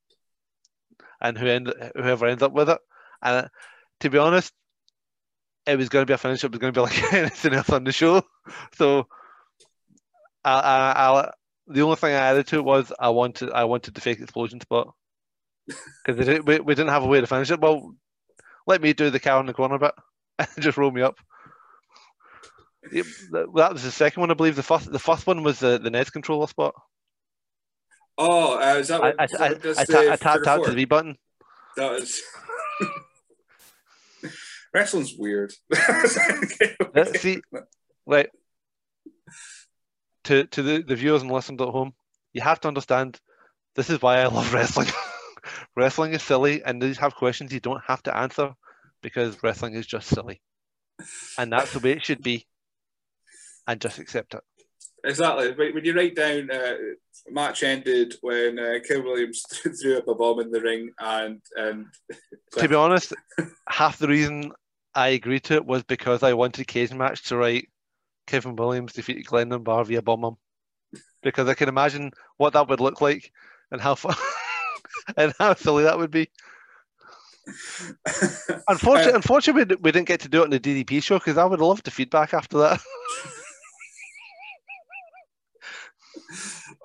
and 1.20 1.38
who 1.38 1.46
end 1.46 1.72
whoever 1.94 2.26
ends 2.26 2.42
up 2.42 2.52
with 2.52 2.68
it. 2.70 2.78
And 3.22 3.48
to 4.00 4.10
be 4.10 4.18
honest, 4.18 4.52
it 5.66 5.78
was 5.78 5.88
going 5.88 6.02
to 6.02 6.06
be 6.06 6.14
a 6.14 6.18
finish. 6.18 6.44
It 6.44 6.50
was 6.50 6.58
going 6.58 6.72
to 6.72 6.78
be 6.78 6.82
like 6.84 7.12
anything 7.14 7.54
else 7.54 7.70
on 7.70 7.84
the 7.84 7.92
show. 7.92 8.22
So 8.74 9.06
I, 10.44 10.92
I 10.96 11.30
the 11.66 11.82
only 11.82 11.96
thing 11.96 12.10
I 12.10 12.18
added 12.18 12.46
to 12.48 12.56
it 12.56 12.64
was 12.64 12.92
I 12.98 13.10
wanted 13.10 13.50
I 13.50 13.64
wanted 13.64 13.94
the 13.94 14.00
fake 14.00 14.20
explosion 14.20 14.60
spot 14.60 14.94
because 16.04 16.26
we, 16.44 16.60
we 16.60 16.74
didn't 16.74 16.90
have 16.90 17.02
a 17.02 17.06
way 17.06 17.20
to 17.20 17.26
finish 17.26 17.50
it. 17.50 17.60
Well, 17.60 17.94
let 18.66 18.82
me 18.82 18.92
do 18.92 19.10
the 19.10 19.20
cow 19.20 19.40
in 19.40 19.46
the 19.46 19.54
corner 19.54 19.78
bit 19.78 19.94
and 20.38 20.48
just 20.58 20.78
roll 20.78 20.90
me 20.90 21.02
up. 21.02 21.18
Yep, 22.92 23.06
that 23.32 23.72
was 23.72 23.82
the 23.82 23.90
second 23.90 24.20
one, 24.20 24.30
I 24.30 24.34
believe. 24.34 24.56
The 24.56 24.62
first 24.62 24.92
the 24.92 24.98
first 24.98 25.26
one 25.26 25.42
was 25.42 25.58
the 25.58 25.78
the 25.78 25.90
NES 25.90 26.10
controller 26.10 26.46
spot. 26.46 26.74
Oh, 28.18 28.60
uh, 28.60 28.76
is 28.78 28.88
that 28.88 29.00
I 29.00 29.10
what, 29.10 29.20
I, 29.20 29.24
I, 29.24 29.46
I, 29.46 29.54
the 29.54 29.74
ta- 29.74 30.12
I 30.12 30.16
tapped 30.16 30.46
out 30.46 30.64
to 30.64 30.70
the 30.70 30.76
B 30.76 30.84
button. 30.84 31.16
That 31.76 31.92
was. 31.92 32.20
Wrestling's 34.74 35.14
weird. 35.16 35.52
Uh, 35.72 37.04
See, 37.16 37.40
like 38.06 38.30
to 40.24 40.44
to 40.46 40.62
the, 40.62 40.82
the 40.82 40.96
viewers 40.96 41.22
and 41.22 41.30
listeners 41.30 41.60
at 41.60 41.68
home, 41.68 41.92
you 42.32 42.42
have 42.42 42.60
to 42.60 42.68
understand 42.68 43.18
this 43.76 43.90
is 43.90 44.02
why 44.02 44.20
I 44.20 44.26
love 44.26 44.52
wrestling. 44.52 44.88
wrestling 45.76 46.12
is 46.12 46.22
silly, 46.22 46.62
and 46.64 46.80
these 46.80 46.98
have 46.98 47.14
questions 47.14 47.52
you 47.52 47.60
don't 47.60 47.82
have 47.86 48.02
to 48.04 48.16
answer 48.16 48.54
because 49.02 49.42
wrestling 49.42 49.74
is 49.74 49.86
just 49.86 50.08
silly, 50.08 50.40
and 51.38 51.52
that's 51.52 51.72
the 51.72 51.80
way 51.80 51.92
it 51.92 52.04
should 52.04 52.22
be. 52.22 52.46
And 53.66 53.80
just 53.80 53.98
accept 53.98 54.34
it. 54.34 54.42
Exactly. 55.04 55.52
When 55.52 55.84
you 55.84 55.94
write 55.94 56.16
down 56.16 56.50
uh, 56.50 56.74
match 57.30 57.62
ended 57.62 58.14
when 58.22 58.58
uh, 58.58 58.78
Kev 58.88 59.04
Williams 59.04 59.42
threw 59.80 59.98
up 59.98 60.08
a 60.08 60.14
bomb 60.14 60.40
in 60.40 60.50
the 60.50 60.60
ring 60.60 60.90
and 60.98 61.40
and 61.56 61.86
To 62.52 62.68
be 62.68 62.74
honest, 62.74 63.12
half 63.68 63.98
the 63.98 64.08
reason 64.08 64.52
I 64.94 65.08
agreed 65.08 65.44
to 65.44 65.54
it 65.54 65.66
was 65.66 65.82
because 65.82 66.22
I 66.22 66.32
wanted 66.32 66.66
Cage 66.66 66.92
match 66.92 67.24
to 67.24 67.36
write 67.36 67.68
Kevin 68.26 68.56
Williams 68.56 68.92
defeated 68.92 69.26
Glen 69.26 69.48
Dunbar 69.48 69.84
via 69.84 70.02
bomb. 70.02 70.36
Because 71.22 71.48
I 71.48 71.54
can 71.54 71.68
imagine 71.68 72.12
what 72.36 72.52
that 72.52 72.68
would 72.68 72.80
look 72.80 73.00
like 73.00 73.32
and 73.70 73.80
how 73.80 73.94
fu- 73.94 74.10
and 75.16 75.32
how 75.38 75.54
silly 75.54 75.84
that 75.84 75.98
would 75.98 76.10
be. 76.10 76.28
Uh, 78.06 78.58
unfortunately, 78.68 79.12
unfortunately, 79.12 79.76
we, 79.82 79.92
didn't 79.92 80.08
get 80.08 80.20
to 80.20 80.30
do 80.30 80.40
it 80.40 80.44
on 80.44 80.50
the 80.50 80.58
DDP 80.58 81.02
show 81.02 81.18
because 81.18 81.36
I 81.36 81.44
would 81.44 81.58
have 81.58 81.66
loved 81.66 81.84
the 81.84 81.90
feedback 81.90 82.32
after 82.32 82.56
that. 82.58 82.80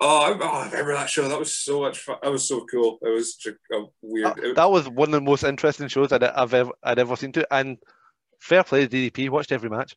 oh, 0.00 0.18
I, 0.18 0.36
oh, 0.38 0.46
I 0.46 0.66
remember 0.66 0.92
that 0.94 1.08
show. 1.08 1.28
That 1.28 1.38
was 1.38 1.56
so 1.56 1.80
much 1.80 2.00
fun. 2.00 2.18
That 2.22 2.30
was 2.30 2.46
so 2.46 2.66
cool. 2.70 2.98
It 3.00 3.08
was 3.08 3.38
a 3.72 3.84
weird. 4.02 4.36
that, 4.36 4.56
that 4.56 4.70
was 4.70 4.86
one 4.88 5.08
of 5.08 5.12
the 5.12 5.22
most 5.22 5.44
interesting 5.44 5.88
shows 5.88 6.12
I'd, 6.12 6.22
I've 6.22 6.52
ever 6.52 6.72
I'd 6.82 6.98
ever 6.98 7.16
seen 7.16 7.32
to, 7.32 7.54
and 7.54 7.78
fair 8.40 8.62
play 8.62 8.86
to 8.86 9.10
DDP. 9.10 9.30
Watched 9.30 9.52
every 9.52 9.70
match. 9.70 9.96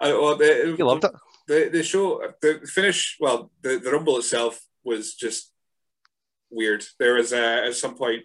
I, 0.00 0.12
well, 0.12 0.36
the, 0.36 0.74
He 0.76 0.82
loved 0.82 1.04
it. 1.04 1.12
the 1.48 1.68
the 1.72 1.82
show 1.82 2.22
the 2.40 2.60
finish 2.66 3.16
well 3.20 3.50
the, 3.62 3.78
the 3.78 3.90
rumble 3.90 4.18
itself 4.18 4.60
was 4.84 5.14
just 5.14 5.52
weird 6.50 6.84
there 6.98 7.14
was 7.14 7.32
uh, 7.32 7.62
at 7.66 7.74
some 7.74 7.94
point 7.94 8.22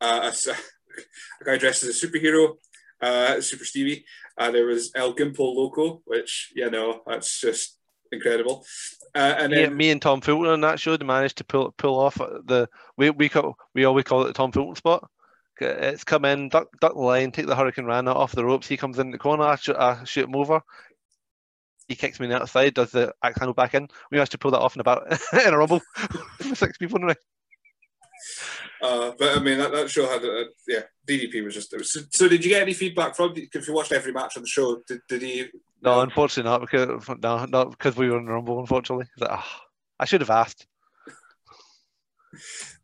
uh, 0.00 0.30
a, 0.32 0.50
a 1.40 1.44
guy 1.44 1.58
dressed 1.58 1.82
as 1.84 2.02
a 2.02 2.06
superhero 2.06 2.56
uh, 3.00 3.40
super 3.40 3.64
stevie 3.64 4.04
uh, 4.38 4.50
there 4.50 4.66
was 4.66 4.90
el 4.94 5.14
gimpo 5.14 5.54
loco 5.54 6.02
which 6.04 6.52
you 6.54 6.70
know 6.70 7.02
that's 7.06 7.40
just 7.40 7.78
incredible 8.12 8.64
uh, 9.14 9.34
and 9.38 9.50
me, 9.52 9.56
then 9.56 9.76
me 9.76 9.90
and 9.90 10.00
Tom 10.00 10.20
Fulton 10.20 10.52
on 10.52 10.60
that 10.60 10.78
show 10.78 10.96
managed 10.98 11.38
to 11.38 11.44
pull 11.44 11.72
pull 11.76 11.98
off 11.98 12.14
the 12.16 12.68
we 12.96 13.10
we 13.10 13.28
call, 13.28 13.56
we 13.74 13.84
always 13.84 14.04
call 14.04 14.22
it 14.22 14.28
the 14.28 14.32
Tom 14.32 14.52
Fulton 14.52 14.76
spot. 14.76 15.10
It's 15.60 16.04
come 16.04 16.24
in, 16.24 16.48
duck, 16.48 16.68
duck 16.80 16.94
the 16.94 17.00
line, 17.00 17.32
take 17.32 17.46
the 17.46 17.54
hurricanrana 17.54 18.14
off 18.14 18.32
the 18.32 18.44
ropes. 18.44 18.66
He 18.66 18.76
comes 18.76 18.98
in 18.98 19.10
the 19.10 19.18
corner, 19.18 19.44
I 19.44 19.56
shoot, 19.56 19.76
I 19.76 20.04
shoot 20.04 20.28
him 20.28 20.36
over. 20.36 20.60
He 21.88 21.96
kicks 21.96 22.20
me 22.20 22.26
on 22.26 22.30
the 22.30 22.42
outside, 22.42 22.74
does 22.74 22.92
the 22.92 23.12
axe 23.22 23.38
handle 23.38 23.54
back 23.54 23.74
in. 23.74 23.88
We 24.10 24.16
managed 24.16 24.32
to 24.32 24.38
pull 24.38 24.52
that 24.52 24.60
off 24.60 24.76
in 24.76 24.80
about 24.80 25.10
in 25.32 25.54
a 25.54 25.58
rumble. 25.58 25.80
Six 26.54 26.78
people 26.78 26.96
in 26.96 27.02
the 27.02 27.06
ring. 27.08 27.16
uh, 28.82 29.12
but 29.18 29.36
I 29.36 29.40
mean 29.40 29.58
that, 29.58 29.72
that 29.72 29.90
show 29.90 30.06
had 30.06 30.22
uh, 30.22 30.44
yeah 30.68 30.82
DDP 31.08 31.42
was 31.42 31.54
just 31.54 31.76
was, 31.76 31.92
so, 31.92 32.00
so 32.10 32.28
did 32.28 32.44
you 32.44 32.50
get 32.50 32.62
any 32.62 32.74
feedback 32.74 33.16
from 33.16 33.32
if 33.34 33.66
you 33.66 33.74
watched 33.74 33.92
every 33.92 34.12
match 34.12 34.36
on 34.36 34.42
the 34.42 34.48
show 34.48 34.82
did, 34.86 35.00
did 35.08 35.22
he 35.22 35.46
No, 35.82 36.00
unfortunately 36.00 36.50
not 36.50 36.60
because 36.60 37.08
no, 37.22 37.44
not 37.46 37.70
because 37.70 37.96
we 37.96 38.10
were 38.10 38.18
in 38.18 38.26
the 38.26 38.32
rumble. 38.32 38.60
Unfortunately, 38.60 39.06
like, 39.18 39.30
ah, 39.32 39.62
I 39.98 40.04
should 40.04 40.20
have 40.20 40.30
asked. 40.30 40.66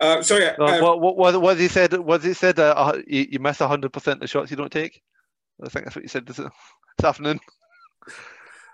Uh, 0.00 0.22
so 0.22 0.36
yeah 0.36 0.54
No, 0.58 0.66
uh, 0.66 0.80
what, 0.80 1.00
what, 1.00 1.16
what, 1.16 1.40
what 1.40 1.58
he 1.58 1.68
said? 1.68 1.92
Was 1.98 2.24
he 2.24 2.32
said 2.32 2.58
uh, 2.58 2.74
uh, 2.76 3.00
you, 3.06 3.26
you 3.30 3.38
miss 3.38 3.58
hundred 3.58 3.92
percent 3.92 4.16
of 4.16 4.20
the 4.22 4.26
shots 4.26 4.50
you 4.50 4.56
don't 4.56 4.72
take? 4.72 5.02
I 5.64 5.68
think 5.68 5.86
that's 5.86 5.96
what 5.96 6.02
you 6.02 6.08
said 6.08 6.26
this, 6.26 6.36
this 6.36 7.04
afternoon. 7.04 7.40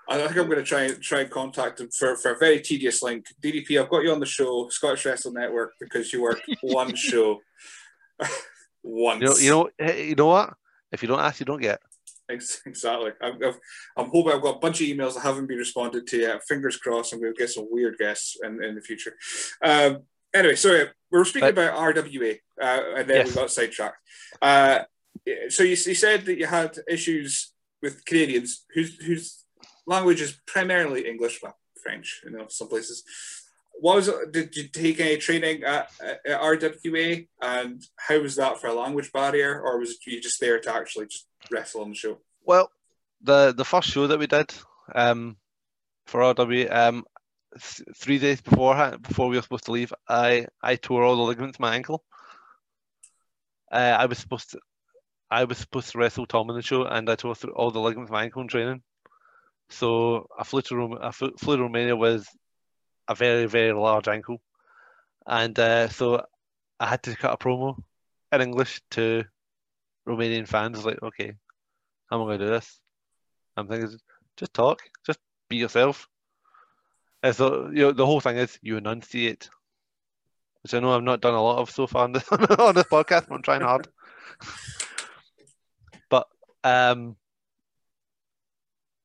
I 0.09 0.19
think 0.19 0.37
I'm 0.37 0.47
going 0.47 0.59
to 0.59 0.65
try 0.65 0.83
and 0.83 1.01
try 1.01 1.21
and 1.21 1.31
contact 1.31 1.81
him 1.81 1.89
for, 1.97 2.17
for 2.17 2.33
a 2.33 2.39
very 2.39 2.61
tedious 2.61 3.03
link. 3.03 3.27
DDP, 3.43 3.81
I've 3.81 3.89
got 3.89 4.03
you 4.03 4.13
on 4.13 4.21
the 4.21 4.27
show, 4.27 4.69
Scottish 4.69 5.07
Wrestling 5.07 5.35
Network, 5.35 5.75
because 5.81 6.13
you 6.13 6.23
work 6.23 6.41
one 6.63 6.95
show 6.95 7.41
once. 8.83 9.43
You 9.43 9.51
know, 9.51 9.71
you 9.79 9.87
know, 9.87 9.95
you 9.95 10.15
know 10.15 10.27
what? 10.27 10.55
If 10.91 11.03
you 11.03 11.09
don't 11.09 11.21
ask, 11.21 11.41
you 11.41 11.47
don't 11.47 11.63
get. 11.63 11.81
Exactly. 12.29 13.11
I'm, 13.21 13.39
I'm 13.97 14.09
hoping 14.09 14.33
I've 14.33 14.43
got 14.43 14.57
a 14.57 14.59
bunch 14.59 14.81
of 14.81 14.87
emails 14.87 15.15
that 15.15 15.21
haven't 15.21 15.47
been 15.47 15.59
responded 15.59 16.07
to 16.09 16.19
yet. 16.19 16.43
Fingers 16.49 16.77
crossed, 16.77 17.13
I'm 17.13 17.21
going 17.21 17.35
to 17.35 17.39
get 17.39 17.51
some 17.51 17.67
weird 17.71 17.99
guests 17.99 18.37
in, 18.43 18.63
in 18.63 18.75
the 18.75 18.81
future. 18.81 19.15
Um, 19.63 20.03
anyway, 20.35 20.57
sorry, 20.57 20.89
we 21.11 21.19
were 21.19 21.25
speaking 21.25 21.55
But- 21.55 21.69
about 21.69 21.95
RWA, 21.95 22.39
uh, 22.61 22.81
and 22.97 23.09
then 23.09 23.27
we 23.27 23.33
got 23.33 23.51
sidetracked. 23.51 23.97
Uh, 24.41 24.81
so 25.49 25.63
you, 25.63 25.71
you 25.71 25.95
said 25.95 26.25
that 26.27 26.39
you 26.39 26.47
had 26.47 26.79
issues 26.89 27.53
with 27.81 28.05
Canadians 28.05 28.65
whose 28.75 28.97
whose 29.03 29.45
language 29.87 30.21
is 30.21 30.41
primarily 30.47 31.09
English, 31.09 31.41
well, 31.43 31.57
French, 31.83 32.23
you 32.25 32.31
know, 32.31 32.47
some 32.49 32.69
places. 32.69 33.03
What 33.81 33.97
was 33.97 34.09
it, 34.09 34.33
did 34.33 34.55
you 34.57 34.69
take 34.69 35.01
any 35.01 35.17
training 35.17 35.65
at, 35.65 35.91
at 36.01 36.41
RWA, 36.41 37.27
and 37.41 37.83
how 37.99 38.21
was 38.21 38.37
that 38.37 38.61
for 38.61 38.69
a 38.69 38.75
language 38.75 39.11
barrier, 39.13 39.61
or 39.61 39.79
was 39.79 39.97
you 40.07 40.21
just 40.21 40.41
there 40.41 40.61
to 40.61 40.75
actually 40.75 41.07
just 41.07 41.27
wrestle 41.51 41.83
on 41.83 41.91
the 41.91 41.97
show? 41.97 42.19
Well, 42.45 42.71
the 43.23 43.53
the 43.53 43.65
first 43.65 43.89
show 43.89 44.07
that 44.07 44.19
we 44.19 44.27
did 44.27 44.53
um, 44.95 45.37
for 46.07 46.21
RWA, 46.21 46.73
um, 46.73 47.05
th- 47.61 47.89
three 47.97 48.19
days 48.19 48.41
before 48.41 48.97
before 48.99 49.29
we 49.29 49.37
were 49.37 49.43
supposed 49.43 49.65
to 49.67 49.73
leave, 49.73 49.93
I 50.09 50.47
I 50.63 50.77
tore 50.77 51.05
all 51.05 51.17
the 51.17 51.23
ligaments 51.23 51.59
in 51.59 51.63
my 51.63 51.75
ankle. 51.75 52.05
Uh, 53.71 53.97
I 53.99 54.07
was 54.07 54.19
supposed 54.19 54.51
to 54.51 54.61
I 55.31 55.45
was 55.45 55.59
supposed 55.59 55.91
to 55.93 55.99
wrestle 55.99 56.27
Tom 56.27 56.51
in 56.51 56.57
the 56.57 56.63
show, 56.63 56.85
and 56.85 57.09
I 57.09 57.17
tore 57.17 57.35
through 57.35 57.55
all 57.55 57.71
the 57.71 57.81
ligaments 57.81 58.11
in 58.11 58.15
my 58.15 58.25
ankle 58.25 58.43
in 58.43 58.49
training. 58.49 58.83
So 59.71 60.27
I 60.39 60.45
flew 60.45 60.63
to 60.63 60.77
Rom- 60.77 60.99
I 61.01 61.11
flew 61.11 61.33
to 61.33 61.63
Romania 61.63 61.97
with 61.97 62.27
a 63.09 63.15
very 63.15 63.47
very 63.47 63.73
large 63.73 64.09
ankle, 64.09 64.43
and 65.27 65.59
uh, 65.59 65.89
so 65.89 66.25
I 66.79 66.87
had 66.87 67.03
to 67.05 67.17
cut 67.17 67.33
a 67.33 67.37
promo 67.37 67.77
in 68.33 68.41
English 68.41 68.83
to 68.93 69.25
Romanian 70.07 70.47
fans. 70.47 70.85
Like, 70.85 71.03
okay, 71.03 71.33
how 72.11 72.17
am 72.17 72.23
I 72.23 72.27
going 72.27 72.39
to 72.41 72.45
do 72.47 72.51
this? 72.53 72.81
I'm 73.57 73.69
thinking, 73.69 73.99
just 74.37 74.55
talk, 74.55 74.83
just 75.07 75.19
be 75.49 75.57
yourself. 75.57 76.09
And 77.23 77.35
so 77.35 77.69
you 77.69 77.83
know, 77.83 77.93
the 77.93 78.07
whole 78.07 78.21
thing 78.21 78.37
is 78.37 78.59
you 78.63 78.77
enunciate, 78.77 79.49
which 80.63 80.75
I 80.75 80.81
know 80.81 80.95
I've 80.95 81.03
not 81.03 81.21
done 81.21 81.35
a 81.35 81.43
lot 81.43 81.59
of 81.59 81.71
so 81.71 81.87
far 81.87 82.05
on 82.05 82.13
this, 82.13 82.29
on 82.31 82.75
this 82.75 82.85
podcast, 82.85 83.29
but 83.29 83.37
I'm 83.37 83.43
trying 83.43 83.63
hard. 83.63 83.89
but 86.11 86.27
um, 86.65 87.17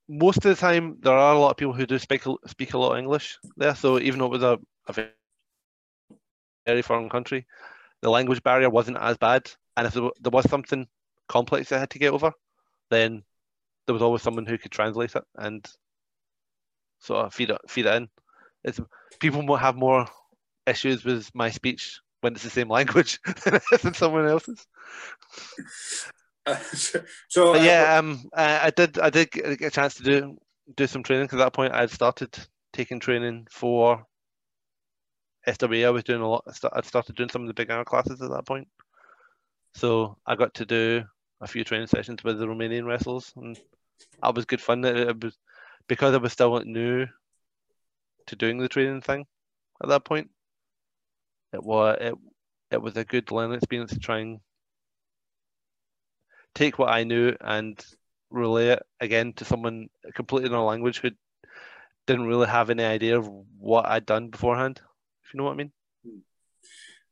most 0.07 0.38
of 0.38 0.43
the 0.43 0.55
time, 0.55 0.97
there 1.01 1.13
are 1.13 1.36
a 1.36 1.39
lot 1.39 1.51
of 1.51 1.57
people 1.57 1.74
who 1.74 1.86
do 1.86 1.99
speak 1.99 2.24
speak 2.45 2.74
a 2.74 2.78
lot 2.78 2.93
of 2.93 2.99
English 2.99 3.38
there. 3.55 3.76
So 3.76 3.99
even 3.99 4.20
though 4.20 4.26
it 4.26 4.32
was 4.32 4.43
a, 4.43 4.59
a 4.88 5.09
very 6.65 6.82
foreign 6.82 7.09
country, 7.09 7.45
the 8.01 8.09
language 8.09 8.41
barrier 8.41 8.70
wasn't 8.70 8.97
as 8.97 9.18
bad. 9.18 9.51
And 9.76 9.86
if 9.86 9.93
there, 9.93 10.09
there 10.22 10.32
was 10.32 10.49
something 10.49 10.88
complex 11.28 11.72
I 11.72 11.78
had 11.78 11.89
to 11.91 11.99
get 11.99 12.13
over, 12.13 12.32
then 12.89 13.24
there 13.86 13.93
was 13.93 14.01
always 14.01 14.22
someone 14.22 14.45
who 14.45 14.57
could 14.57 14.72
translate 14.72 15.15
it 15.15 15.24
and 15.36 15.68
sort 16.99 17.25
of 17.25 17.33
feed 17.33 17.49
it 17.49 17.61
feed 17.67 17.85
it 17.85 17.95
in. 17.95 18.09
It's 18.63 18.79
people 19.19 19.45
will 19.45 19.57
have 19.57 19.75
more 19.75 20.07
issues 20.65 21.03
with 21.03 21.33
my 21.33 21.49
speech 21.49 21.99
when 22.21 22.33
it's 22.33 22.43
the 22.43 22.49
same 22.49 22.69
language 22.69 23.19
than 23.81 23.93
someone 23.93 24.27
else's. 24.27 24.65
Uh, 26.47 26.57
so 27.27 27.55
uh, 27.55 27.57
yeah, 27.57 27.97
um, 27.97 28.23
I, 28.33 28.67
I 28.67 28.69
did 28.69 28.97
I 28.99 29.09
did 29.09 29.31
get 29.31 29.61
a 29.61 29.69
chance 29.69 29.95
to 29.95 30.03
do 30.03 30.37
do 30.77 30.87
some 30.87 31.03
training 31.03 31.25
because 31.25 31.41
at 31.41 31.43
that 31.43 31.53
point 31.53 31.73
I 31.73 31.81
had 31.81 31.91
started 31.91 32.39
taking 32.71 33.01
training 33.01 33.47
for 33.51 34.05
SWA. 35.45 35.87
I 35.87 35.89
was 35.89 36.05
doing 36.05 36.21
a 36.21 36.29
lot. 36.29 36.45
I'd 36.71 36.85
started 36.85 37.17
doing 37.17 37.27
some 37.27 37.41
of 37.41 37.49
the 37.49 37.53
beginner 37.53 37.83
classes 37.83 38.21
at 38.21 38.29
that 38.29 38.45
point, 38.45 38.69
so 39.73 40.15
I 40.25 40.35
got 40.35 40.53
to 40.53 40.65
do 40.65 41.03
a 41.41 41.47
few 41.47 41.65
training 41.65 41.87
sessions 41.87 42.23
with 42.23 42.39
the 42.39 42.47
Romanian 42.47 42.85
wrestlers, 42.85 43.33
and 43.35 43.59
that 44.21 44.33
was 44.33 44.45
good 44.45 44.61
fun. 44.61 44.85
It, 44.85 44.95
it 44.95 45.21
was 45.21 45.37
because 45.88 46.13
I 46.13 46.17
was 46.17 46.33
still 46.33 46.59
new 46.61 47.07
to 48.27 48.35
doing 48.35 48.57
the 48.57 48.69
training 48.69 49.01
thing 49.01 49.25
at 49.81 49.89
that 49.89 50.03
point. 50.05 50.29
It 51.53 51.63
was 51.63 51.97
it 52.01 52.15
it 52.71 52.81
was 52.81 52.97
a 52.97 53.05
good 53.05 53.31
learning 53.31 53.57
experience 53.57 53.93
to 53.93 53.99
try 53.99 54.19
and 54.19 54.39
take 56.53 56.77
what 56.77 56.89
I 56.89 57.03
knew 57.03 57.35
and 57.39 57.83
relay 58.29 58.69
it 58.69 58.83
again 58.99 59.33
to 59.33 59.45
someone 59.45 59.88
completely 60.13 60.49
in 60.49 60.55
a 60.55 60.65
language 60.65 60.99
who 60.99 61.11
didn't 62.07 62.27
really 62.27 62.47
have 62.47 62.69
any 62.69 62.83
idea 62.83 63.17
of 63.17 63.29
what 63.59 63.85
I'd 63.85 64.05
done 64.05 64.29
beforehand. 64.29 64.81
If 65.23 65.33
you 65.33 65.38
know 65.38 65.45
what 65.45 65.53
I 65.53 65.55
mean. 65.55 65.71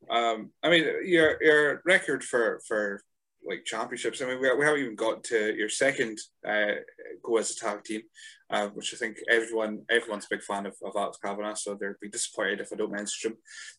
Um, 0.10 0.52
I 0.64 0.70
mean, 0.70 0.84
your 1.06 1.42
your 1.42 1.82
record 1.86 2.24
for 2.24 2.62
for 2.68 3.02
like 3.48 3.66
championships. 3.66 4.22
I 4.22 4.26
mean, 4.26 4.40
we, 4.40 4.54
we 4.56 4.66
haven't 4.66 4.82
even 4.82 4.96
got 4.96 5.24
to 5.26 5.56
your 5.56 5.70
second 5.70 6.18
uh, 6.48 6.76
go 7.24 7.38
as 7.38 7.52
a 7.52 7.56
tag 7.56 7.84
team, 7.84 8.02
uh, 8.50 8.68
which 8.70 8.94
I 8.94 8.98
think 8.98 9.18
everyone 9.30 9.84
everyone's 9.90 10.26
a 10.26 10.36
big 10.36 10.44
fan 10.44 10.66
of, 10.66 10.76
of 10.84 10.96
Alex 10.96 11.18
Kavanagh. 11.24 11.56
So 11.56 11.78
they'll 11.80 11.94
be 12.02 12.10
disappointed 12.10 12.62
if 12.62 12.70
I 12.74 12.76
don't 12.76 12.92
mention 12.92 13.32
him. 13.32 13.38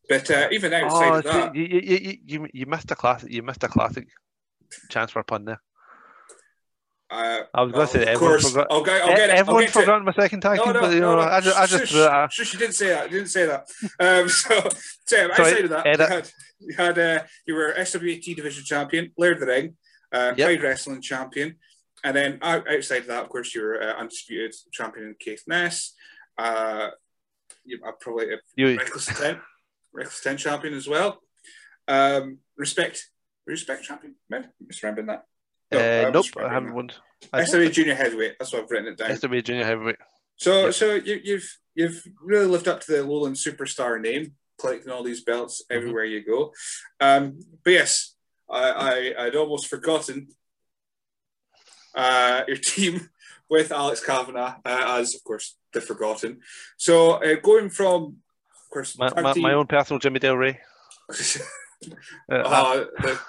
But 0.09 0.31
uh, 0.31 0.49
even 0.53 0.73
outside 0.73 1.11
Oh, 1.11 1.19
of 1.19 1.25
that, 1.25 1.55
you, 1.55 1.65
you, 1.65 1.81
you, 1.81 2.17
you, 2.25 2.49
you 2.53 2.67
missed 2.67 2.91
a 2.91 2.97
classic. 2.97 3.31
You 3.33 3.43
missed 3.43 3.65
a 3.65 3.69
classic 3.69 4.07
chance 4.91 5.11
for 5.11 5.21
a 5.21 5.25
pun 5.25 5.45
there. 5.45 5.61
Uh, 7.09 7.43
I 7.55 7.63
was 7.63 7.73
going 7.73 7.87
to 7.87 7.93
say 7.93 8.03
of 8.03 8.09
everyone 8.09 8.31
course, 8.33 8.51
forgot. 8.51 8.67
I'll 8.69 8.83
get, 8.83 9.03
I'll 9.03 9.17
get 9.17 9.31
it. 9.31 9.49
I'll 9.49 9.61
get 9.61 9.71
forgotten 9.71 10.05
my 10.05 10.13
second 10.13 10.41
tag 10.41 10.57
No, 10.59 10.65
team, 10.65 10.73
no, 10.73 10.81
but 10.81 10.93
you 10.93 11.01
no, 11.01 11.17
know, 11.17 11.23
no. 11.23 11.29
I 11.29 11.41
just, 11.41 11.57
I 11.57 11.67
just 11.67 11.93
Shush, 11.93 12.33
shush, 12.35 12.53
you 12.53 12.59
didn't 12.59 12.75
say 12.75 12.89
that. 12.89 13.11
You 13.11 13.19
didn't 13.19 13.31
say 13.31 13.47
that. 13.47 13.69
Um, 14.01 14.29
so, 14.29 14.69
so 15.07 15.31
outside 15.31 15.65
of 15.65 15.71
that, 15.71 15.87
edit. 15.87 16.09
you 16.09 16.15
had, 16.17 16.31
you 16.59 16.77
had 16.77 16.99
uh, 16.99 17.25
you 17.47 17.55
were 17.55 17.73
SWAT 17.85 18.03
division 18.37 18.65
champion, 18.65 19.13
Laird 19.17 19.35
of 19.35 19.41
the 19.41 19.47
Ring, 19.47 19.77
uh, 20.13 20.33
Yep. 20.37 20.47
Pride 20.47 20.63
Wrestling 20.63 21.01
champion, 21.01 21.57
and 22.03 22.17
then 22.17 22.39
out, 22.43 22.69
outside 22.69 23.03
of 23.03 23.07
that, 23.07 23.23
of 23.23 23.29
course, 23.29 23.55
you 23.55 23.63
were 23.63 23.81
uh, 23.81 23.95
undisputed 24.01 24.55
champion 24.73 25.07
in 25.07 25.15
Caithness. 25.15 25.93
Uh, 26.37 26.89
you 27.65 27.79
are 27.85 27.93
probably 27.93 28.33
a 28.35 28.39
You, 28.57 28.77
Reckless 28.77 29.07
Ten, 29.07 29.41
Reckless 29.93 30.21
Ten 30.23 30.37
champion 30.37 30.75
as 30.75 30.89
well. 30.89 31.21
Um, 31.87 32.39
respect, 32.57 33.07
respect 33.47 33.85
champion. 33.85 34.17
Maybe 34.29 34.47
misremembering 34.65 35.07
that. 35.07 35.25
Uh, 35.75 36.07
I'm 36.07 36.13
nope, 36.13 36.27
I 36.39 36.49
haven't 36.53 36.69
that. 36.69 36.75
won. 36.75 36.91
I 37.33 37.43
SWA 37.43 37.73
junior 37.73 37.95
heavyweight. 37.95 38.35
That's 38.39 38.53
what 38.53 38.63
I've 38.63 38.71
written 38.71 38.93
it 38.93 38.99
down. 38.99 39.11
SWA 39.11 39.43
junior 39.43 39.65
heavyweight. 39.65 39.97
So, 40.37 40.67
Yep. 40.67 40.75
so 40.75 40.95
you, 40.95 41.21
you've 41.25 41.59
you've 41.75 42.03
really 42.23 42.47
lived 42.47 42.69
up 42.69 42.81
to 42.83 42.93
the 42.93 43.03
Lowland 43.05 43.37
superstar 43.37 44.01
name, 44.01 44.35
collecting 44.61 44.93
all 44.93 45.03
these 45.03 45.23
belts 45.25 45.63
Mm-hmm. 45.63 45.77
everywhere 45.77 46.05
you 46.05 46.25
go. 46.25 46.53
Um, 47.01 47.41
but 47.65 47.73
yes, 47.73 48.15
I, 48.51 48.71
I 49.19 49.25
I'd 49.27 49.35
almost 49.37 49.67
forgotten 49.69 50.29
uh, 51.95 52.43
your 52.47 52.57
team 52.63 53.09
with 53.49 53.73
Alex 53.73 54.05
Kavanagh 54.05 54.57
uh, 54.65 54.99
as, 55.01 55.15
of 55.15 55.23
course, 55.25 55.57
the 55.73 55.81
Forgotten. 55.81 56.41
So 56.77 57.13
uh, 57.13 57.37
going 57.43 57.71
from, 57.71 58.17
of 58.65 58.71
course, 58.71 58.99
My, 58.99 59.09
my, 59.21 59.33
team- 59.33 59.43
my 59.43 59.53
own 59.53 59.67
personal 59.67 59.99
Jimmy 60.01 60.19
Del 60.21 60.37
Ray. 60.37 60.61
Uh, 62.33 62.35
Uh, 62.35 62.85
the, 63.03 63.21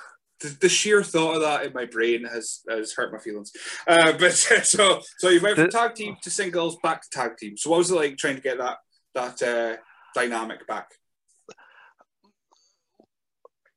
the, 0.41 0.55
the 0.61 0.69
sheer 0.69 1.03
thought 1.03 1.35
of 1.35 1.41
that 1.41 1.65
in 1.65 1.73
my 1.73 1.85
brain 1.85 2.23
has, 2.25 2.61
has 2.69 2.93
hurt 2.93 3.11
my 3.11 3.19
feelings. 3.19 3.51
Uh, 3.87 4.13
but 4.13 4.33
so 4.63 5.01
so 5.17 5.29
you 5.29 5.41
went 5.41 5.57
from 5.57 5.69
tag 5.69 5.95
team 5.95 6.17
to 6.21 6.29
singles 6.29 6.77
back 6.83 7.01
to 7.01 7.09
tag 7.09 7.37
team. 7.37 7.57
So 7.57 7.69
what 7.69 7.77
was 7.77 7.91
it 7.91 7.95
like 7.95 8.17
trying 8.17 8.35
to 8.35 8.41
get 8.41 8.57
that 8.57 8.77
that 9.15 9.41
uh, 9.41 9.77
dynamic 10.13 10.67
back? 10.67 10.89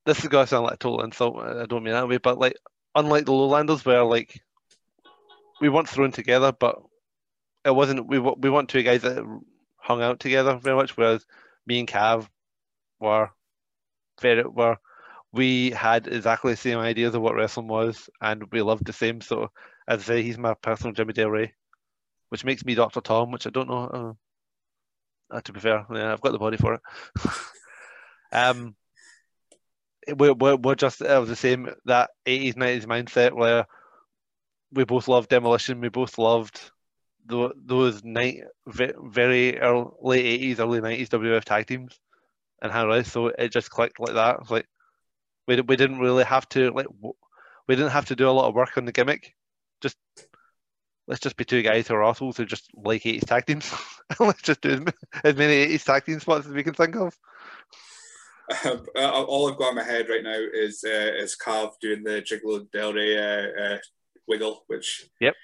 this 0.06 0.20
is 0.20 0.28
gonna 0.28 0.46
sound 0.46 0.64
like 0.64 0.74
a 0.74 0.78
total 0.78 1.04
insult. 1.04 1.36
I 1.36 1.66
don't 1.66 1.84
mean 1.84 1.94
that 1.94 2.08
way, 2.08 2.18
but 2.18 2.38
like, 2.38 2.56
unlike 2.94 3.26
the 3.26 3.32
Lowlanders, 3.32 3.84
where 3.84 4.04
like 4.04 4.40
we 5.60 5.68
weren't 5.68 5.88
thrown 5.88 6.12
together, 6.12 6.52
but 6.52 6.82
it 7.64 7.74
wasn't. 7.74 8.06
We 8.08 8.18
we 8.18 8.50
weren't 8.50 8.68
two 8.68 8.82
guys 8.82 9.02
that 9.02 9.24
hung 9.76 10.02
out 10.02 10.20
together 10.20 10.56
very 10.56 10.76
much. 10.76 10.96
Whereas 10.96 11.24
me 11.66 11.78
and 11.78 11.88
Cav 11.88 12.28
were 12.98 13.30
very 14.20 14.42
were 14.42 14.78
we 15.32 15.70
had 15.70 16.06
exactly 16.08 16.52
the 16.52 16.56
same 16.56 16.78
ideas 16.78 17.14
of 17.14 17.22
what 17.22 17.34
wrestling 17.34 17.68
was, 17.68 18.08
and 18.20 18.44
we 18.50 18.62
loved 18.62 18.84
the 18.84 18.92
same. 18.92 19.20
So 19.20 19.50
as 19.86 20.00
I 20.00 20.04
say, 20.04 20.22
he's 20.22 20.38
my 20.38 20.54
personal 20.54 20.92
Jimmy 20.92 21.12
Del 21.12 21.30
Ray, 21.30 21.52
which 22.30 22.44
makes 22.44 22.64
me 22.64 22.74
Doctor 22.74 23.00
Tom, 23.00 23.30
which 23.30 23.46
I 23.46 23.50
don't 23.50 23.68
know. 23.68 24.16
Uh, 25.30 25.36
uh, 25.36 25.40
to 25.42 25.52
be 25.52 25.60
fair, 25.60 25.86
yeah, 25.92 26.12
I've 26.12 26.20
got 26.20 26.32
the 26.32 26.38
body 26.38 26.56
for 26.56 26.74
it. 26.74 26.80
um, 28.32 28.74
we're, 30.16 30.32
we're, 30.32 30.56
we're 30.56 30.74
just 30.74 31.00
it 31.00 31.18
was 31.18 31.28
the 31.28 31.36
same 31.36 31.68
that 31.84 32.10
80s 32.26 32.54
90s 32.54 32.86
mindset 32.86 33.32
where 33.32 33.66
we 34.72 34.84
both 34.84 35.08
loved 35.08 35.28
demolition 35.28 35.80
we 35.80 35.88
both 35.88 36.18
loved 36.18 36.70
tho- 37.26 37.52
those 37.56 38.02
night 38.02 38.42
very 38.66 39.58
early, 39.58 39.90
late 40.00 40.40
80s 40.40 40.60
early 40.60 40.80
90s 40.80 41.08
WF 41.08 41.44
tag 41.44 41.66
teams 41.66 42.00
and 42.62 42.72
how 42.72 42.90
it 42.90 43.00
is 43.00 43.12
so 43.12 43.28
it 43.28 43.52
just 43.52 43.70
clicked 43.70 44.00
like 44.00 44.14
that 44.14 44.38
It's 44.40 44.50
like 44.50 44.66
we, 45.50 45.60
we 45.62 45.76
didn't 45.76 45.98
really 45.98 46.24
have 46.24 46.48
to 46.50 46.70
like 46.70 46.86
we 47.66 47.74
didn't 47.74 47.90
have 47.90 48.06
to 48.06 48.16
do 48.16 48.28
a 48.28 48.30
lot 48.30 48.48
of 48.48 48.54
work 48.54 48.76
on 48.76 48.84
the 48.84 48.92
gimmick 48.92 49.34
just 49.80 49.96
let's 51.08 51.20
just 51.20 51.36
be 51.36 51.44
two 51.44 51.62
guys 51.62 51.88
who 51.88 51.94
are 51.94 52.04
assholes 52.04 52.36
who 52.36 52.44
just 52.44 52.70
like 52.74 53.02
80s 53.02 53.26
tag 53.26 53.46
teams 53.46 53.72
let's 54.20 54.42
just 54.42 54.60
do 54.60 54.84
as 55.24 55.36
many 55.36 55.66
80s 55.66 55.84
tag 55.84 56.04
team 56.04 56.20
spots 56.20 56.46
as 56.46 56.52
we 56.52 56.62
can 56.62 56.74
think 56.74 56.96
of 56.96 57.16
Uh, 58.96 59.22
all 59.22 59.48
I've 59.48 59.56
got 59.56 59.68
in 59.68 59.76
my 59.76 59.84
head 59.84 60.08
right 60.08 60.24
now 60.24 60.36
is 60.36 60.82
uh, 60.84 61.12
is 61.22 61.36
Cav 61.40 61.74
doing 61.80 62.02
the 62.02 62.20
Gigolo 62.20 62.68
Del 62.72 62.92
Ray 62.92 63.16
uh, 63.16 63.46
uh, 63.62 63.78
wiggle, 64.26 64.64
which 64.66 65.08
Yep. 65.20 65.34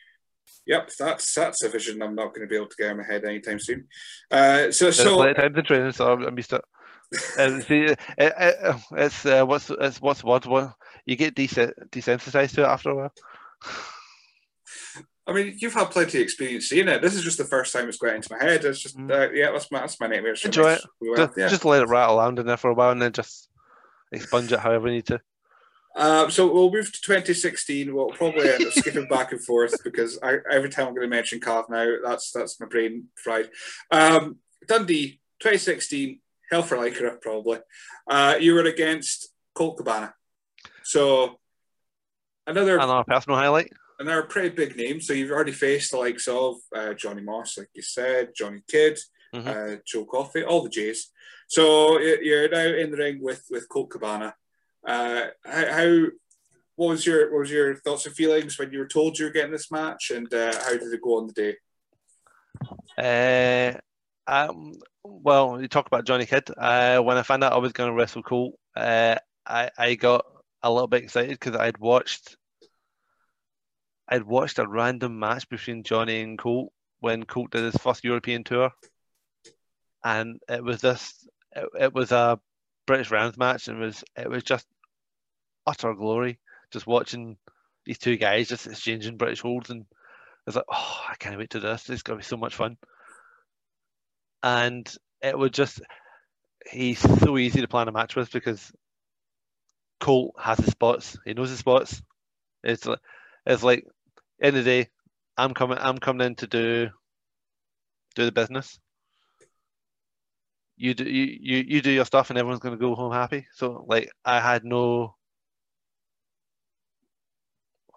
Yep, 0.66 0.90
that's 0.98 1.32
that's 1.32 1.62
a 1.62 1.68
vision 1.68 2.02
I'm 2.02 2.16
not 2.16 2.34
going 2.34 2.40
to 2.40 2.50
be 2.50 2.57
able 2.57 2.66
to 2.66 2.76
get 2.76 2.90
in 2.90 2.96
my 2.96 3.04
head 3.04 3.24
anytime 3.24 3.61
soon. 3.61 3.86
Uh, 4.28 4.72
so 4.72 4.90
so 4.90 5.14
plenty 5.14 5.30
of 5.30 5.36
times 5.36 5.66
training, 5.68 5.92
so 5.92 6.18
used 6.36 6.50
to 6.50 6.57
it. 6.57 6.64
Uh, 7.38 7.61
see, 7.61 7.82
it, 7.82 8.00
it, 8.18 8.76
it's 8.92 9.24
uh, 9.26 9.44
what's 9.44 9.70
it's 9.70 10.00
what's 10.00 10.24
what 10.24 10.46
what 10.46 10.74
you 11.04 11.16
get 11.16 11.34
desensitized 11.34 12.54
to 12.54 12.62
it 12.62 12.66
after 12.66 12.90
a 12.90 12.96
while. 12.96 13.12
I 15.28 15.32
mean, 15.32 15.57
you've 15.59 15.74
had 15.74 15.90
plenty 15.90 16.18
of 16.18 16.22
experience 16.22 16.68
seeing 16.68 16.88
it. 16.88 17.02
This 17.02 17.14
is 17.14 17.24
just 17.24 17.38
the 17.38 17.44
first 17.44 17.72
time 17.72 17.88
it's 17.88 17.98
got 17.98 18.14
into 18.14 18.32
my 18.32 18.44
head. 18.44 18.64
It's 18.64 18.80
just, 18.80 18.96
mm. 18.96 19.11
uh, 19.11 19.32
yeah, 19.32 19.50
that's 19.50 19.70
my 19.72 19.80
that's 19.80 20.00
my 20.00 20.07
nightmare. 20.07 20.36
Enjoy 20.44 20.72
it. 20.72 20.82
Just, 21.16 21.36
yeah. 21.36 21.48
just, 21.48 21.64
let 21.64 21.82
it 21.82 21.88
rattle 21.88 22.20
around 22.20 22.38
in 22.38 22.46
there 22.46 22.57
for 22.57 22.70
a 22.70 22.74
while, 22.74 22.90
and 22.90 23.02
then 23.02 23.12
just 23.12 23.48
expunge 24.12 24.52
it 24.52 24.61
however 24.61 24.86
you 24.88 24.94
need 24.94 25.07
to. 25.07 25.20
Uh, 25.96 26.28
so 26.28 26.52
we'll 26.52 26.70
move 26.70 26.92
to 26.92 27.00
2016. 27.00 27.92
We'll 27.92 28.11
probably 28.11 28.48
end 28.50 28.66
up 28.66 28.72
skipping 28.72 29.09
back 29.09 29.32
and 29.32 29.42
forth 29.42 29.74
because 29.84 30.18
I, 30.22 30.36
every 30.50 30.68
time 30.68 30.88
I'm 30.88 30.94
going 30.94 31.09
to 31.09 31.16
mention 31.16 31.40
Cav 31.40 31.70
now, 31.70 31.96
that's 32.04 32.30
that's 32.30 32.61
my 32.61 32.66
brain 32.66 33.07
fried. 33.16 33.48
Um, 33.90 34.36
Dundee, 34.68 35.20
2016, 35.40 36.20
Hell 36.51 36.62
for 36.62 36.76
Lycra, 36.76 37.20
probably. 37.20 37.59
Uh, 38.09 38.36
you 38.38 38.55
were 38.55 38.64
against 38.64 39.28
Colt 39.55 39.76
Cabana. 39.76 40.14
So 40.84 41.38
another 42.47 42.76
another 42.76 43.05
personal 43.05 43.38
highlight. 43.38 43.72
Another 43.99 44.22
pretty 44.22 44.51
big 44.51 44.76
name. 44.76 45.01
So 45.01 45.12
you've 45.12 45.30
already 45.30 45.53
faced 45.53 45.90
the 45.90 45.99
likes 45.99 46.28
of 46.28 46.57
uh, 46.74 46.94
Johnny 46.94 47.22
Moss, 47.22 47.59
like 47.59 47.70
you 47.74 47.82
said, 47.82 48.32
Johnny 48.36 48.61
Kidd, 48.68 48.99
mm-hmm. 49.34 49.49
uh, 49.49 49.76
Joe 49.86 50.05
Coffey, 50.05 50.44
all 50.44 50.62
the 50.62 50.68
Jays. 50.68 51.11
So 51.49 51.99
you're 51.99 52.49
now 52.49 52.66
in 52.66 52.90
the 52.90 52.97
ring 52.97 53.18
with 53.20 53.44
with 53.51 53.68
Colt 53.68 53.90
Cabana. 53.90 54.34
Uh, 54.86 55.26
how, 55.44 55.72
how, 55.72 56.07
what 56.76 56.88
was 56.90 57.07
your 57.07 57.32
what 57.32 57.40
was 57.40 57.51
your 57.51 57.76
thoughts 57.76 58.07
and 58.07 58.14
feelings 58.14 58.59
when 58.59 58.70
you 58.70 58.78
were 58.78 58.86
told 58.86 59.18
you 59.18 59.26
were 59.26 59.32
getting 59.32 59.53
this 59.53 59.70
match, 59.70 60.11
and 60.11 60.32
uh, 60.32 60.53
how 60.62 60.72
did 60.72 60.92
it 60.92 61.03
go 61.03 61.18
on 61.18 61.26
the 61.26 61.32
day? 61.32 61.57
Uh, 62.99 63.78
um, 64.26 64.72
well, 65.07 65.61
you 65.61 65.68
talk 65.68 65.86
about 65.86 66.07
Johnny 66.07 66.26
Kidd. 66.26 66.50
Uh, 66.57 66.98
when 66.98 67.16
I 67.16 67.22
found 67.22 67.44
out 67.44 67.52
I 67.52 67.59
was 67.59 67.72
going 67.72 67.88
to 67.88 67.94
wrestle 67.94 68.22
Colt, 68.22 68.54
uh, 68.76 69.16
I 69.46 69.70
I 69.76 69.94
got 69.94 70.24
a 70.62 70.72
little 70.72 70.88
bit 70.88 71.04
excited 71.04 71.38
because 71.38 71.57
I'd 71.57 71.78
watched 71.78 72.36
I'd 74.09 74.24
watched 74.24 74.59
a 74.59 74.66
random 74.66 75.18
match 75.18 75.48
between 75.48 75.82
Johnny 75.82 76.20
and 76.20 76.38
Colt 76.38 76.72
when 77.00 77.24
Colt 77.24 77.50
did 77.50 77.64
his 77.64 77.76
first 77.76 78.04
European 78.04 78.44
tour, 78.44 78.70
and 80.04 80.40
it 80.48 80.62
was 80.62 80.80
this 80.80 81.26
it, 81.54 81.68
it 81.80 81.94
was 81.94 82.12
a 82.12 82.40
British 82.86 83.11
rounds 83.11 83.36
match, 83.36 83.68
and 83.68 83.82
it 83.82 83.84
was 83.84 84.04
it 84.16 84.28
was 84.28 84.42
just 84.42 84.66
utter 85.66 85.94
glory 85.94 86.38
just 86.72 86.86
watching 86.86 87.36
these 87.84 87.98
two 87.98 88.16
guys 88.16 88.48
just 88.48 88.66
exchanging 88.66 89.16
British 89.16 89.40
holds, 89.40 89.70
and 89.70 89.86
it's 90.46 90.57
like, 90.57 90.64
oh, 90.70 91.04
I 91.09 91.14
can't 91.16 91.38
wait 91.38 91.50
to 91.50 91.61
this. 91.61 91.84
This 91.84 91.96
is 91.96 92.02
gonna 92.02 92.18
be 92.18 92.24
so 92.24 92.36
much 92.36 92.54
fun. 92.54 92.76
And 94.47 94.88
it 95.22 95.36
would 95.36 95.53
just 95.53 95.80
he's 96.70 97.01
so 97.01 97.38
easy 97.38 97.61
to 97.61 97.68
plan 97.68 97.88
a 97.88 97.92
match 97.92 98.16
with 98.16 98.32
because 98.32 98.72
Colt 100.01 100.34
has 100.38 100.59
his 100.59 100.70
spots. 100.70 101.18
He 101.24 101.34
knows 101.34 101.51
his 101.51 101.59
spots. 101.61 102.03
It's 102.64 102.86
like 102.86 103.01
it's 103.47 103.62
like 103.64 103.86
end 104.42 104.57
of 104.57 104.64
the 104.64 104.70
day, 104.84 104.90
I'm 105.36 105.55
coming 105.55 105.78
I'm 105.80 105.99
coming 105.99 106.26
in 106.28 106.36
to 106.36 106.47
do 106.47 106.90
do 108.14 108.24
the 108.24 108.32
business. 108.32 108.78
You 110.76 110.94
do 110.94 111.05
you, 111.05 111.38
you, 111.40 111.64
you 111.66 111.82
do 111.82 111.90
your 111.90 112.05
stuff 112.07 112.30
and 112.30 112.38
everyone's 112.38 112.61
gonna 112.61 112.76
go 112.76 112.94
home 112.94 113.12
happy. 113.12 113.47
So 113.55 113.84
like 113.88 114.11
I 114.24 114.40
had 114.40 114.64
no 114.64 115.16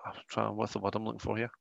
I'm 0.06 0.14
trying 0.30 0.56
what's 0.58 0.74
the 0.74 0.80
word 0.80 0.96
I'm 0.96 1.06
looking 1.06 1.20
for 1.20 1.38
here? 1.38 1.52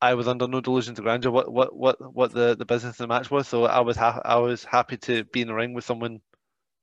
I 0.00 0.14
was 0.14 0.28
under 0.28 0.46
no 0.46 0.60
delusions 0.60 0.98
of 0.98 1.04
grandeur 1.04 1.30
what 1.30 1.50
what 1.50 1.74
what 1.74 2.14
what 2.14 2.32
the, 2.32 2.54
the 2.54 2.66
business 2.66 2.92
of 2.94 2.98
the 2.98 3.06
match 3.06 3.30
was. 3.30 3.48
So 3.48 3.64
I 3.64 3.80
was 3.80 3.96
ha- 3.96 4.20
I 4.24 4.36
was 4.36 4.64
happy 4.64 4.98
to 4.98 5.24
be 5.24 5.40
in 5.40 5.48
the 5.48 5.54
ring 5.54 5.74
with 5.74 5.84
someone 5.84 6.20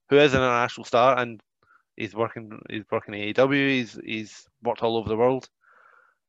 who 0.09 0.17
is 0.17 0.33
an 0.33 0.41
international 0.41 0.85
star 0.85 1.17
and 1.19 1.41
he's 1.95 2.15
working 2.15 2.59
he's 2.69 2.85
working 2.91 3.13
AEW. 3.13 3.69
He's 3.69 3.99
he's 4.03 4.45
worked 4.63 4.81
all 4.81 4.97
over 4.97 5.09
the 5.09 5.17
world. 5.17 5.47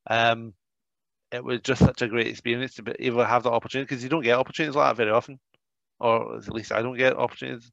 Um, 0.08 0.52
it 1.32 1.42
was 1.42 1.60
just 1.62 1.80
such 1.80 2.02
a 2.02 2.08
great 2.08 2.28
experience 2.28 2.74
to 2.74 2.82
be 2.82 2.94
able 2.98 3.18
to 3.18 3.26
have 3.26 3.44
that 3.44 3.52
opportunity 3.52 3.86
because 3.86 4.02
you 4.02 4.10
don't 4.10 4.22
get 4.22 4.38
opportunities 4.38 4.76
like 4.76 4.90
that 4.90 4.96
very 4.96 5.10
often, 5.10 5.40
or 5.98 6.36
at 6.36 6.48
least 6.52 6.72
I 6.72 6.82
don't 6.82 6.98
get 6.98 7.16
opportunities 7.16 7.72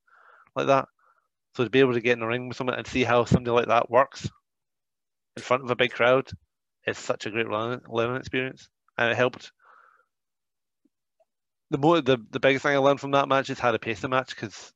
like 0.56 0.68
that. 0.68 0.88
So 1.56 1.66
to 1.66 1.70
be 1.70 1.82
able 1.82 1.94
to 1.94 2.02
get 2.02 2.14
in 2.14 2.22
the 2.22 2.28
ring 2.28 2.48
with 2.48 2.58
someone 2.58 2.78
and 2.78 2.88
see 2.88 3.04
how 3.04 3.26
somebody 3.26 3.52
like 3.52 3.68
that 3.68 3.90
works 3.90 4.30
in 5.36 5.44
front 5.44 5.64
of 5.64 5.72
a 5.72 5.76
big 5.76 5.92
crowd 5.92 6.30
is 6.88 6.98
such 6.98 7.26
a 7.26 7.32
great 7.32 7.48
learning 7.50 8.16
experience 8.16 8.70
and 9.02 9.12
it 9.12 9.18
helped. 9.18 9.52
The 11.72 11.78
more 11.78 12.02
the 12.02 12.18
the 12.32 12.40
biggest 12.40 12.64
thing 12.64 12.76
I 12.76 12.80
learned 12.80 13.00
from 13.00 13.12
that 13.12 13.28
match 13.28 13.50
is 13.50 13.60
how 13.60 13.72
to 13.72 13.80
pace 13.80 14.02
the 14.02 14.10
match 14.10 14.30
because 14.30 14.74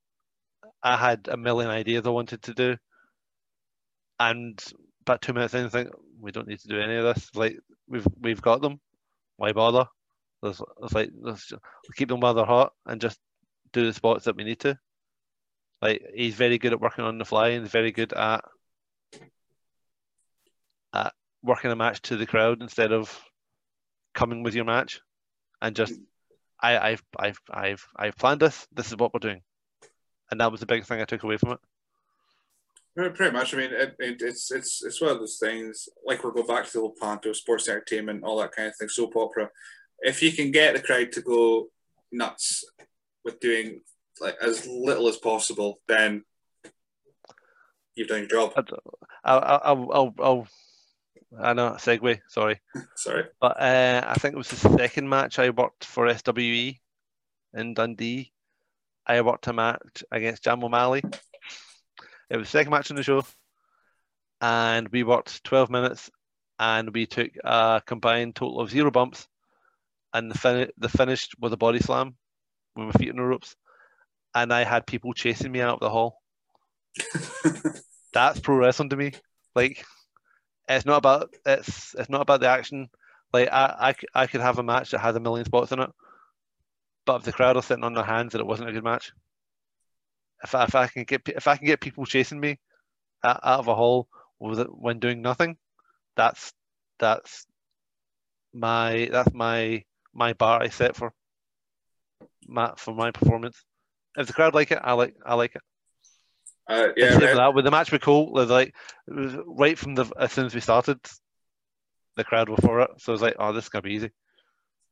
I 0.82 0.97
had 0.97 1.28
a 1.30 1.38
million 1.38 1.69
ideas 1.69 2.05
I 2.05 2.09
wanted 2.09 2.41
to 2.43 2.53
do, 2.53 2.78
and 4.19 4.63
about 5.01 5.21
two 5.21 5.34
minutes 5.34 5.53
in, 5.53 5.65
I 5.65 5.69
think 5.69 5.89
we 6.19 6.32
don't 6.32 6.47
need 6.47 6.59
to 6.59 6.67
do 6.67 6.80
any 6.80 6.95
of 6.95 7.03
this. 7.03 7.30
Like 7.36 7.59
we've 7.88 8.07
we've 8.19 8.41
got 8.41 8.61
them. 8.61 8.80
Why 9.38 9.51
bother? 9.51 9.86
Let's, 10.41 10.61
let's 10.80 10.93
like 10.93 11.11
let's, 11.19 11.47
just, 11.47 11.61
keep 11.95 12.09
them 12.09 12.19
while 12.19 12.34
they're 12.34 12.45
hot 12.45 12.73
and 12.86 13.01
just 13.01 13.19
do 13.73 13.86
the 13.86 13.93
spots 13.93 14.26
that 14.26 14.38
we 14.38 14.43
need 14.43 14.59
to. 14.61 14.78
Like 15.82 16.01
he's 16.15 16.36
very 16.36 16.57
good 16.57 16.73
at 16.73 16.80
working 16.82 17.03
on 17.03 17.17
the 17.17 17.26
fly 17.26 17.49
and 17.49 17.63
he's 17.63 17.71
very 17.71 17.91
good 17.91 18.13
at 18.13 18.43
at 20.93 21.13
working 21.43 21.71
a 21.71 21.76
match 21.76 22.01
to 22.03 22.15
the 22.15 22.26
crowd 22.26 22.61
instead 22.61 22.93
of 22.93 23.21
coming 24.16 24.41
with 24.41 24.55
your 24.55 24.66
match 24.66 25.01
and 25.61 25.76
just 25.76 25.93
mm. 25.93 26.03
I, 26.61 26.78
I've 26.78 27.03
I've 27.18 27.39
I've 27.51 27.88
I've 27.95 28.18
planned 28.18 28.39
this. 28.41 28.66
This 28.74 28.88
is 28.88 28.97
what 28.97 29.13
we're 29.13 29.20
doing, 29.20 29.41
and 30.32 30.39
that 30.39 30.51
was 30.51 30.61
the 30.61 30.66
biggest 30.66 30.89
thing 30.89 31.01
I 31.01 31.05
took 31.05 31.24
away 31.24 31.38
from 31.38 31.51
it. 31.51 31.59
Pretty 32.95 33.32
much. 33.32 33.53
I 33.53 33.57
mean, 33.57 33.72
it, 33.74 33.95
it, 33.99 34.22
it's 34.22 34.51
it's 34.51 34.84
it's 34.84 35.01
one 35.01 35.11
of 35.11 35.20
those 35.20 35.38
things. 35.38 35.89
Like 36.05 36.24
we'll 36.24 36.34
go 36.34 36.47
back 36.47 36.66
to 36.66 36.72
the 36.72 36.80
old 36.80 36.95
panto, 36.95 37.34
sports 37.34 37.68
entertainment, 37.68 38.24
all 38.24 38.39
that 38.39 38.53
kind 38.53 38.70
of 38.70 38.76
thing, 38.78 38.88
soap 38.88 39.16
opera. 39.18 39.49
If 39.99 40.24
you 40.24 40.32
can 40.32 40.51
get 40.51 40.76
the 40.76 40.82
crowd 40.82 41.11
to 41.11 41.22
go 41.22 41.68
nuts 42.11 42.63
with 43.26 43.39
doing 43.41 43.82
like 44.22 44.38
as 44.41 44.66
little 44.66 45.09
as 45.09 45.18
possible, 45.18 45.82
then 45.89 46.24
you've 47.95 48.07
done 48.07 48.20
your 48.20 48.28
job. 48.30 48.53
I'll, 49.26 49.39
I'll, 49.63 49.91
I'll, 49.91 50.16
I'll 50.20 50.47
I 51.39 51.53
know, 51.53 51.71
segue, 51.71 52.19
sorry. 52.28 52.61
sorry. 52.95 53.26
But 53.41 53.59
uh, 53.59 54.03
I 54.07 54.13
think 54.15 54.34
it 54.34 54.38
was 54.38 54.49
the 54.49 54.78
second 54.78 55.09
match 55.09 55.39
I 55.39 55.49
worked 55.49 55.86
for 55.86 56.07
SWE 56.13 56.80
in 57.53 57.73
Dundee. 57.73 58.32
I 59.07 59.21
worked 59.21 59.47
a 59.47 59.53
match 59.53 60.03
against 60.11 60.43
Jam 60.43 60.63
O'Malley. 60.63 61.03
It 62.30 62.38
was 62.38 62.47
the 62.47 62.57
second 62.57 62.71
match 62.71 62.89
on 62.89 62.97
the 62.97 63.03
show. 63.03 63.23
And 64.41 64.89
we 64.89 65.03
worked 65.03 65.43
12 65.43 65.69
minutes 65.69 66.09
and 66.59 66.93
we 66.93 67.05
took 67.05 67.32
a 67.43 67.82
combined 67.86 68.36
total 68.36 68.59
of 68.59 68.69
zero 68.69 68.91
bumps. 68.91 69.28
And 70.13 70.32
the, 70.32 70.38
fin- 70.38 70.71
the 70.78 70.89
finish 70.89 71.30
was 71.39 71.51
a 71.51 71.57
body 71.57 71.80
slam 71.80 72.15
with 72.76 72.88
my 72.88 72.91
feet 72.93 73.09
in 73.09 73.17
the 73.17 73.23
ropes. 73.23 73.55
And 74.34 74.51
I 74.51 74.63
had 74.63 74.88
people 74.88 75.13
chasing 75.13 75.51
me 75.51 75.61
out 75.61 75.76
of 75.76 75.80
the 75.82 75.89
hall. 75.89 76.21
That's 78.13 78.39
pro 78.39 78.55
wrestling 78.55 78.89
to 78.89 78.95
me. 78.95 79.13
Like, 79.55 79.86
it's 80.68 80.86
not 80.86 80.97
about 80.97 81.34
it's 81.45 81.95
it's 81.95 82.09
not 82.09 82.22
about 82.22 82.39
the 82.39 82.47
action. 82.47 82.89
Like 83.34 83.49
I, 83.51 83.95
I, 84.16 84.22
I 84.24 84.28
could 84.28 84.41
have 84.41 84.59
a 84.59 84.63
match 84.63 84.91
that 84.91 84.99
has 84.99 85.16
a 85.16 85.20
million 85.20 85.45
spots 85.45 85.72
in 85.72 85.80
it, 85.80 85.89
but 87.05 87.18
if 87.18 87.24
the 87.24 87.34
crowd 87.34 87.57
are 87.57 87.63
sitting 87.63 87.84
on 87.84 87.93
their 87.93 88.03
hands, 88.03 88.32
that 88.32 88.41
it 88.41 88.47
wasn't 88.47 88.70
a 88.70 88.74
good 88.74 88.84
match. 88.84 89.11
If 90.43 90.55
I, 90.55 90.63
if 90.63 90.76
I 90.76 90.88
can 90.88 91.03
get 91.03 91.22
if 91.28 91.47
I 91.47 91.57
can 91.57 91.66
get 91.66 91.82
people 91.82 92.05
chasing 92.05 92.39
me 92.39 92.59
out, 93.24 93.39
out 93.43 93.59
of 93.59 93.68
a 93.68 93.76
it, 94.59 94.68
when 94.70 94.99
doing 94.99 95.22
nothing, 95.22 95.57
that's 96.16 96.53
that's 96.99 97.45
my 98.53 99.09
that's 99.11 99.34
my 99.34 99.84
my 100.13 100.34
bar 100.34 100.61
I 100.61 100.70
set 100.70 100.95
for 100.95 101.13
my 102.47 102.74
for 102.78 102.93
my 102.93 103.11
performance. 103.11 103.63
If 104.18 104.28
the 104.28 104.34
crowd 104.34 104.53
like 104.53 104.72
it, 104.72 104.80
I 104.82 104.93
like 104.93 105.16
I 105.26 105.36
like 105.36 105.55
it. 105.55 105.61
Uh, 106.68 106.88
yeah, 106.97 107.18
that, 107.18 107.53
with 107.53 107.66
the 107.66 107.72
match 107.72 107.91
with 107.91 108.01
Colt, 108.01 108.34
like 108.34 108.74
was 109.07 109.36
right 109.45 109.78
from 109.78 109.93
the 109.93 110.05
as 110.20 110.32
soon 110.32 110.45
as 110.45 110.55
we 110.55 110.61
started, 110.61 110.99
the 112.16 112.24
crowd 112.24 112.49
were 112.49 112.57
for 112.57 112.82
it. 112.82 112.89
So 112.97 113.11
I 113.11 113.13
was 113.13 113.22
like, 113.22 113.36
oh, 113.38 113.53
this 113.53 113.66
is 113.66 113.70
gonna 113.70 113.84
be 113.84 113.93
easy, 113.93 114.11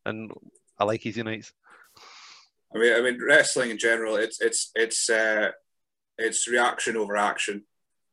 and 0.05 0.31
I 0.77 0.83
like 0.83 1.05
easy 1.05 1.23
nights. 1.23 1.51
I 2.75 2.77
mean, 2.77 2.93
I 2.93 3.01
mean, 3.01 3.19
wrestling 3.25 3.71
in 3.71 3.77
general, 3.77 4.17
it's 4.17 4.39
it's 4.39 4.71
it's 4.75 5.09
uh, 5.09 5.49
it's 6.17 6.47
reaction 6.47 6.95
over 6.95 7.17
action. 7.17 7.63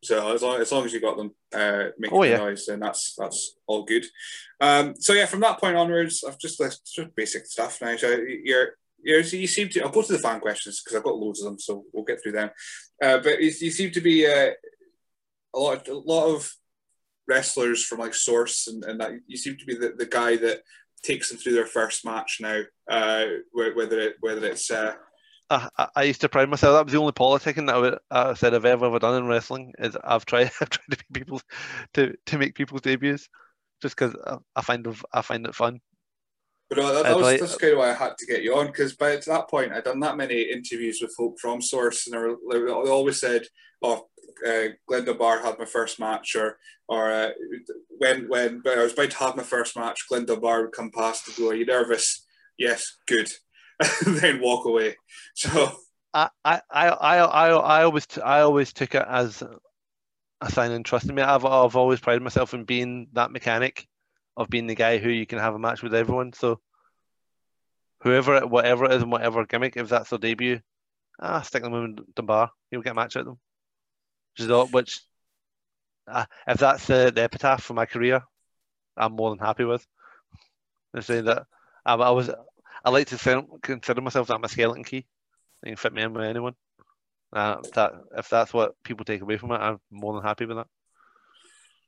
So 0.03 0.33
as 0.33 0.43
long 0.43 0.61
as, 0.61 0.73
long 0.73 0.87
as 0.87 0.95
you 0.95 1.01
got 1.01 1.19
them 1.19 1.35
uh, 1.55 1.91
making 1.99 2.17
oh, 2.17 2.23
yeah. 2.23 2.39
noise, 2.39 2.65
then 2.67 2.81
that's 2.81 3.15
that's 3.19 3.57
all 3.67 3.85
good. 3.85 4.07
Um, 4.61 4.95
so 4.99 5.13
yeah, 5.13 5.27
from 5.27 5.41
that 5.41 5.61
point 5.61 5.77
onwards, 5.77 6.25
I've 6.27 6.39
just 6.39 6.59
just 6.59 7.15
basic 7.15 7.45
stuff 7.45 7.81
now. 7.83 7.97
So 7.97 8.09
you're 8.09 8.77
you, 9.03 9.23
so 9.23 9.37
you 9.37 9.47
seem 9.47 9.69
to. 9.71 9.83
I'll 9.83 9.91
go 9.91 10.03
to 10.03 10.13
the 10.13 10.19
fan 10.19 10.41
questions 10.41 10.83
because 10.83 10.97
I've 10.97 11.05
got 11.05 11.17
loads 11.17 11.41
of 11.41 11.47
them, 11.47 11.59
so 11.59 11.85
we'll 11.93 12.05
get 12.05 12.23
through 12.23 12.33
them. 12.33 12.51
Uh, 13.03 13.19
but 13.19 13.41
you, 13.41 13.51
you, 13.61 13.71
seem 13.71 13.91
to 13.93 14.01
be 14.01 14.27
uh, 14.27 14.51
a 15.55 15.59
lot, 15.59 15.89
a 15.89 15.97
lot 15.97 16.35
of 16.35 16.53
wrestlers 17.27 17.85
from 17.85 17.99
like 17.99 18.15
Source, 18.15 18.67
and, 18.67 18.85
and 18.85 19.01
that 19.01 19.13
you 19.27 19.37
seem 19.37 19.57
to 19.57 19.65
be 19.65 19.75
the, 19.75 19.95
the 19.97 20.07
guy 20.07 20.37
that 20.37 20.63
takes 21.03 21.29
them 21.29 21.39
through 21.39 21.55
their 21.55 21.67
first 21.67 22.05
match 22.05 22.39
now. 22.41 22.61
Uh, 22.91 23.27
whether 23.53 24.01
it 24.01 24.17
whether 24.21 24.47
it's 24.47 24.71
uh, 24.71 24.95
I, 25.51 25.89
I, 25.97 26.03
used 26.05 26.21
to 26.21 26.29
pride 26.29 26.49
myself. 26.49 26.77
That 26.77 26.85
was 26.85 26.93
the 26.93 27.01
only 27.01 27.13
politicking 27.13 27.67
that 27.67 27.75
I, 27.75 27.79
would, 27.79 27.99
I 28.11 28.35
said 28.35 28.55
I've 28.55 28.65
ever 28.65 28.87
ever 28.87 28.99
done 28.99 29.17
in 29.17 29.27
wrestling. 29.27 29.73
Is 29.79 29.97
I've 30.05 30.25
tried 30.25 30.51
I've 30.61 30.71
tried 30.71 30.91
to 30.91 30.97
make 30.99 31.13
people 31.13 31.41
to 31.95 32.15
to 32.27 32.39
make 32.39 32.55
people's 32.55 32.83
debuts. 32.83 33.29
just 33.83 33.97
because 33.97 34.15
I 34.55 34.63
find 34.63 34.87
I 35.13 35.23
find 35.23 35.47
it 35.47 35.55
fun. 35.55 35.81
But 36.71 36.79
uh, 36.79 36.93
that, 36.93 37.03
that 37.03 37.17
was 37.17 37.25
like, 37.25 37.41
that's 37.41 37.57
kind 37.57 37.73
of 37.73 37.81
why 37.81 37.91
I 37.91 37.95
had 37.95 38.17
to 38.17 38.27
get 38.27 38.45
you 38.45 38.57
on 38.57 38.69
because 38.69 38.95
by 38.95 39.17
that 39.17 39.51
point 39.51 39.73
I'd 39.73 39.83
done 39.83 39.99
that 40.01 40.17
many 40.17 40.43
interviews 40.43 41.01
with 41.03 41.13
folk 41.17 41.37
from 41.41 41.61
Source, 41.61 42.07
and 42.07 42.39
they, 42.49 42.59
they 42.59 42.71
always 42.71 43.21
said, 43.21 43.43
"Oh, 43.83 44.07
uh, 44.47 44.69
Glen 44.87 45.05
Dunbar 45.05 45.43
had 45.43 45.59
my 45.59 45.65
first 45.65 45.99
match," 45.99 46.37
or 46.37 46.59
or 46.89 47.11
uh, 47.11 47.31
when 47.99 48.29
when 48.29 48.63
I 48.65 48.85
was 48.85 48.93
about 48.93 49.11
to 49.11 49.17
have 49.19 49.37
my 49.37 49.43
first 49.43 49.77
match, 49.77 50.07
Glen 50.09 50.27
Dunbar 50.27 50.63
would 50.63 50.73
come 50.73 50.93
past 50.93 51.27
and 51.27 51.37
go, 51.37 51.51
"Are 51.51 51.55
you 51.55 51.67
nervous?" 51.67 52.25
Yes, 52.57 52.99
good. 53.09 53.29
then 54.07 54.41
walk 54.41 54.67
away. 54.67 54.97
So 55.35 55.73
I, 56.15 56.29
I, 56.45 56.61
I, 56.71 56.89
I, 56.89 57.49
I 57.49 57.83
always, 57.85 58.07
I 58.23 58.41
always 58.41 58.73
took 58.73 58.95
it 58.95 59.05
as 59.09 59.43
a 60.41 60.51
sign 60.51 60.73
of 60.73 60.83
trust 60.85 61.09
in 61.09 61.15
me. 61.15 61.23
I've, 61.23 61.45
I've 61.45 61.77
always 61.77 62.01
prided 62.01 62.23
myself 62.23 62.55
in 62.55 62.65
being 62.65 63.09
that 63.13 63.31
mechanic 63.31 63.89
of 64.37 64.49
being 64.49 64.67
the 64.67 64.75
guy 64.75 64.99
who 64.99 65.11
you 65.11 65.27
can 65.27 65.39
have 65.39 65.55
a 65.55 65.59
match 65.59 65.83
with 65.83 65.95
everyone. 65.95 66.33
So 66.33 66.61
whoever, 68.03 68.47
whatever 68.47 68.87
it 68.87 68.93
is, 68.93 69.03
and 69.03 69.13
whatever 69.13 69.45
gimmick, 69.47 69.77
if 69.77 69.89
that's 69.89 70.11
their 70.11 70.19
debut, 70.19 70.61
ah, 71.21 71.43
stick 71.43 71.63
them 71.63 71.75
in 71.75 71.97
Dunbar. 72.15 72.47
bar. 72.47 72.51
You'll 72.71 72.83
get 72.83 72.93
a 72.93 72.95
match 72.95 73.17
at 73.17 73.25
them. 73.25 73.39
Which, 74.33 74.45
is 74.45 74.51
all, 74.51 74.67
which 74.69 75.01
uh, 76.07 76.25
if 76.47 76.59
that's 76.59 76.87
the, 76.87 77.13
the 77.15 77.23
epitaph 77.23 77.63
for 77.63 77.75
my 77.75 77.87
career, 77.87 78.23
I'm 78.97 79.13
more 79.13 79.31
than 79.31 79.39
happy 79.39 79.65
with. 79.65 79.87
They're 80.93 81.03
saying 81.03 81.27
that 81.27 81.47
I, 81.85 81.95
I 81.95 82.11
was, 82.11 82.31
I 82.85 82.91
like 82.91 83.09
to 83.09 83.47
consider 83.63 84.01
myself 84.01 84.29
that 84.29 84.35
I'm 84.35 84.45
a 84.45 84.49
skeleton 84.49 84.85
key. 84.85 85.07
You 85.63 85.71
can 85.71 85.77
fit 85.77 85.93
me 85.93 86.03
in 86.03 86.13
with 86.13 86.25
anyone. 86.25 86.55
Uh, 87.33 87.57
that 87.75 87.93
if 88.17 88.29
that's 88.29 88.53
what 88.53 88.83
people 88.83 89.05
take 89.05 89.21
away 89.21 89.37
from 89.37 89.53
it, 89.53 89.57
I'm 89.57 89.79
more 89.91 90.15
than 90.15 90.23
happy 90.23 90.47
with 90.47 90.57
that. 90.57 90.67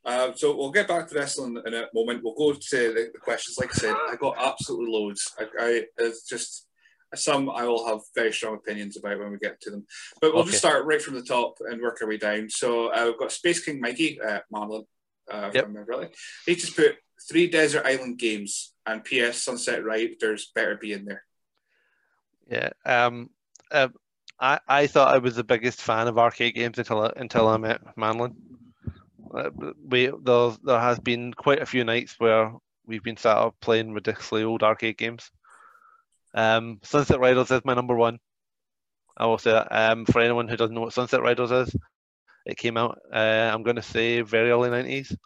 Uh, 0.04 0.32
so 0.34 0.56
we'll 0.56 0.72
get 0.72 0.88
back 0.88 1.08
to 1.08 1.14
wrestling 1.14 1.60
in 1.64 1.74
a 1.74 1.86
moment. 1.94 2.22
We'll 2.24 2.34
go 2.34 2.52
to 2.52 2.60
the, 2.92 3.10
the 3.12 3.18
questions. 3.20 3.58
Like 3.58 3.70
I 3.70 3.78
said, 3.78 3.94
I 4.10 4.16
got 4.16 4.36
absolutely 4.38 4.90
loads. 4.90 5.32
I, 5.38 5.44
I 5.58 5.82
it's 5.98 6.28
just 6.28 6.66
some 7.14 7.50
I 7.50 7.64
will 7.64 7.86
have 7.86 8.00
very 8.14 8.32
strong 8.32 8.54
opinions 8.54 8.96
about 8.96 9.18
when 9.18 9.30
we 9.30 9.38
get 9.38 9.60
to 9.62 9.70
them. 9.70 9.86
But 10.20 10.32
we'll 10.32 10.42
okay. 10.42 10.50
just 10.50 10.62
start 10.62 10.86
right 10.86 11.00
from 11.00 11.14
the 11.14 11.22
top 11.22 11.58
and 11.60 11.80
work 11.80 11.98
our 12.02 12.08
way 12.08 12.16
down. 12.16 12.48
So 12.50 12.88
uh, 12.88 13.04
we've 13.06 13.18
got 13.18 13.32
Space 13.32 13.64
King 13.64 13.80
Mikey 13.80 14.20
uh, 14.20 14.40
Marlon. 14.52 14.84
Uh, 15.30 15.50
yep. 15.54 15.66
remember 15.66 16.08
He 16.46 16.56
just 16.56 16.76
put 16.76 16.96
three 17.28 17.48
desert 17.48 17.86
island 17.86 18.18
games 18.18 18.74
and 18.84 19.04
PS 19.04 19.42
Sunset 19.42 19.84
Riders 19.84 20.50
better 20.54 20.76
be 20.76 20.92
in 20.92 21.04
there. 21.04 21.24
Yeah. 22.48 22.70
Um. 22.84 23.30
Uh, 23.70 23.88
I, 24.40 24.58
I 24.66 24.86
thought 24.88 25.14
I 25.14 25.18
was 25.18 25.36
the 25.36 25.44
biggest 25.44 25.80
fan 25.80 26.08
of 26.08 26.18
arcade 26.18 26.56
games 26.56 26.76
until 26.76 27.04
until 27.04 27.46
I 27.46 27.56
met 27.58 27.96
Manlin. 27.96 28.34
Uh, 29.34 29.50
we 29.88 30.10
there 30.22 30.50
there 30.62 30.80
has 30.80 30.98
been 30.98 31.32
quite 31.32 31.62
a 31.62 31.66
few 31.66 31.84
nights 31.84 32.16
where 32.18 32.52
we've 32.86 33.02
been 33.02 33.16
sat 33.16 33.36
up 33.36 33.54
playing 33.60 33.92
ridiculously 33.92 34.44
old 34.44 34.62
arcade 34.62 34.98
games. 34.98 35.30
Um, 36.34 36.80
Sunset 36.82 37.20
Riders 37.20 37.50
is 37.50 37.64
my 37.64 37.74
number 37.74 37.94
one. 37.94 38.18
I 39.16 39.26
will 39.26 39.38
say 39.38 39.52
that. 39.52 39.68
Um, 39.70 40.06
for 40.06 40.20
anyone 40.20 40.48
who 40.48 40.56
doesn't 40.56 40.74
know 40.74 40.80
what 40.82 40.92
Sunset 40.92 41.22
Riders 41.22 41.50
is, 41.50 41.76
it 42.46 42.56
came 42.56 42.76
out. 42.76 42.98
Uh, 43.12 43.50
I'm 43.52 43.62
going 43.62 43.76
to 43.76 43.82
say 43.82 44.22
very 44.22 44.50
early 44.50 44.70
'90s. 44.70 45.16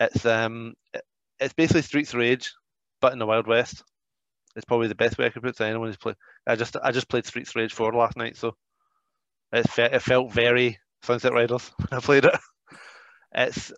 It's 0.00 0.26
um, 0.26 0.74
it's 1.38 1.54
basically 1.54 1.82
Streets 1.82 2.14
Rage, 2.14 2.52
but 3.00 3.12
in 3.12 3.18
the 3.18 3.26
Wild 3.26 3.46
West. 3.46 3.82
It's 4.56 4.64
probably 4.64 4.86
the 4.86 4.94
best 4.94 5.18
way 5.18 5.26
I 5.26 5.30
could 5.30 5.42
put 5.42 5.50
it 5.50 5.56
to 5.56 5.66
anyone 5.66 5.88
who's 5.88 5.96
played. 5.96 6.16
I 6.46 6.54
just 6.54 6.76
I 6.82 6.92
just 6.92 7.08
played 7.08 7.26
Streets 7.26 7.56
Rage 7.56 7.72
4 7.72 7.92
last 7.92 8.16
night, 8.16 8.36
so 8.36 8.54
it, 9.52 9.68
fe- 9.68 9.90
it 9.92 10.00
felt 10.00 10.32
very 10.32 10.78
Sunset 11.02 11.32
Riders 11.32 11.72
when 11.76 11.88
I 11.98 12.00
played 12.00 12.24
it. 12.24 12.34
It's 13.34 13.72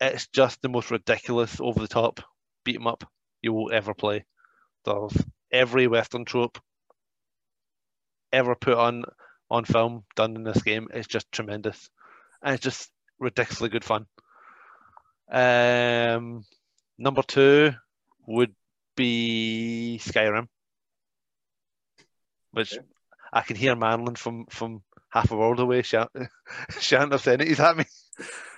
it's 0.00 0.26
just 0.28 0.60
the 0.62 0.68
most 0.68 0.90
ridiculous, 0.90 1.60
over 1.60 1.80
the 1.80 1.88
top 1.88 2.20
beat 2.64 2.76
'em 2.76 2.86
up 2.86 3.04
you 3.42 3.52
will 3.52 3.72
ever 3.72 3.94
play. 3.94 4.24
There's 4.84 5.16
every 5.52 5.86
Western 5.86 6.24
trope 6.24 6.58
ever 8.32 8.54
put 8.54 8.74
on 8.76 9.04
on 9.50 9.64
film 9.64 10.04
done 10.16 10.36
in 10.36 10.42
this 10.42 10.62
game. 10.62 10.88
It's 10.92 11.06
just 11.06 11.30
tremendous, 11.32 11.88
and 12.42 12.54
it's 12.54 12.64
just 12.64 12.90
ridiculously 13.18 13.68
good 13.68 13.84
fun. 13.84 14.06
Um, 15.30 16.44
number 16.98 17.22
two 17.22 17.72
would 18.26 18.54
be 18.96 20.00
Skyrim, 20.02 20.48
which 22.52 22.74
okay. 22.74 22.86
I 23.32 23.42
can 23.42 23.56
hear 23.56 23.76
Manlin 23.76 24.16
from 24.16 24.46
from 24.46 24.82
half 25.10 25.30
a 25.30 25.36
world 25.36 25.60
away 25.60 25.82
shouting, 25.82 26.28
shouting 26.80 27.12
obscenities 27.12 27.60
at 27.60 27.76
me. 27.76 27.84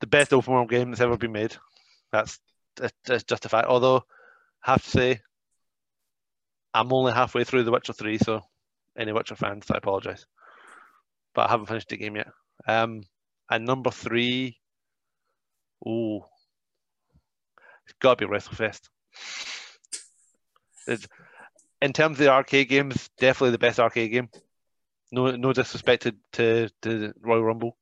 The 0.00 0.06
best 0.06 0.32
open 0.32 0.52
world 0.52 0.70
game 0.70 0.90
that's 0.90 1.00
ever 1.00 1.16
been 1.16 1.32
made. 1.32 1.56
That's 2.12 2.38
that's 2.76 3.24
just 3.24 3.44
a 3.44 3.48
fact. 3.48 3.66
Although 3.66 4.04
I 4.64 4.72
have 4.72 4.84
to 4.84 4.90
say, 4.90 5.20
I'm 6.72 6.92
only 6.92 7.12
halfway 7.12 7.44
through 7.44 7.64
The 7.64 7.72
Witcher 7.72 7.92
Three, 7.92 8.18
so 8.18 8.42
any 8.96 9.12
Witcher 9.12 9.36
fans, 9.36 9.66
I 9.70 9.78
apologise, 9.78 10.26
but 11.34 11.46
I 11.46 11.50
haven't 11.50 11.66
finished 11.66 11.88
the 11.88 11.96
game 11.96 12.16
yet. 12.16 12.28
Um, 12.66 13.02
and 13.50 13.64
number 13.64 13.90
three, 13.90 14.58
oh, 15.86 16.26
it's 17.84 17.94
got 18.00 18.18
to 18.18 18.26
be 18.26 18.32
WrestleFest. 18.32 18.80
It's, 20.86 21.06
in 21.80 21.92
terms 21.92 22.18
of 22.18 22.24
the 22.24 22.30
arcade 22.30 22.68
games, 22.68 23.08
definitely 23.18 23.52
the 23.52 23.58
best 23.58 23.80
arcade 23.80 24.10
game. 24.10 24.28
No, 25.12 25.30
no 25.30 25.52
disrespect 25.52 26.02
to, 26.02 26.14
to, 26.32 26.68
to 26.82 27.14
Royal 27.22 27.44
Rumble, 27.44 27.77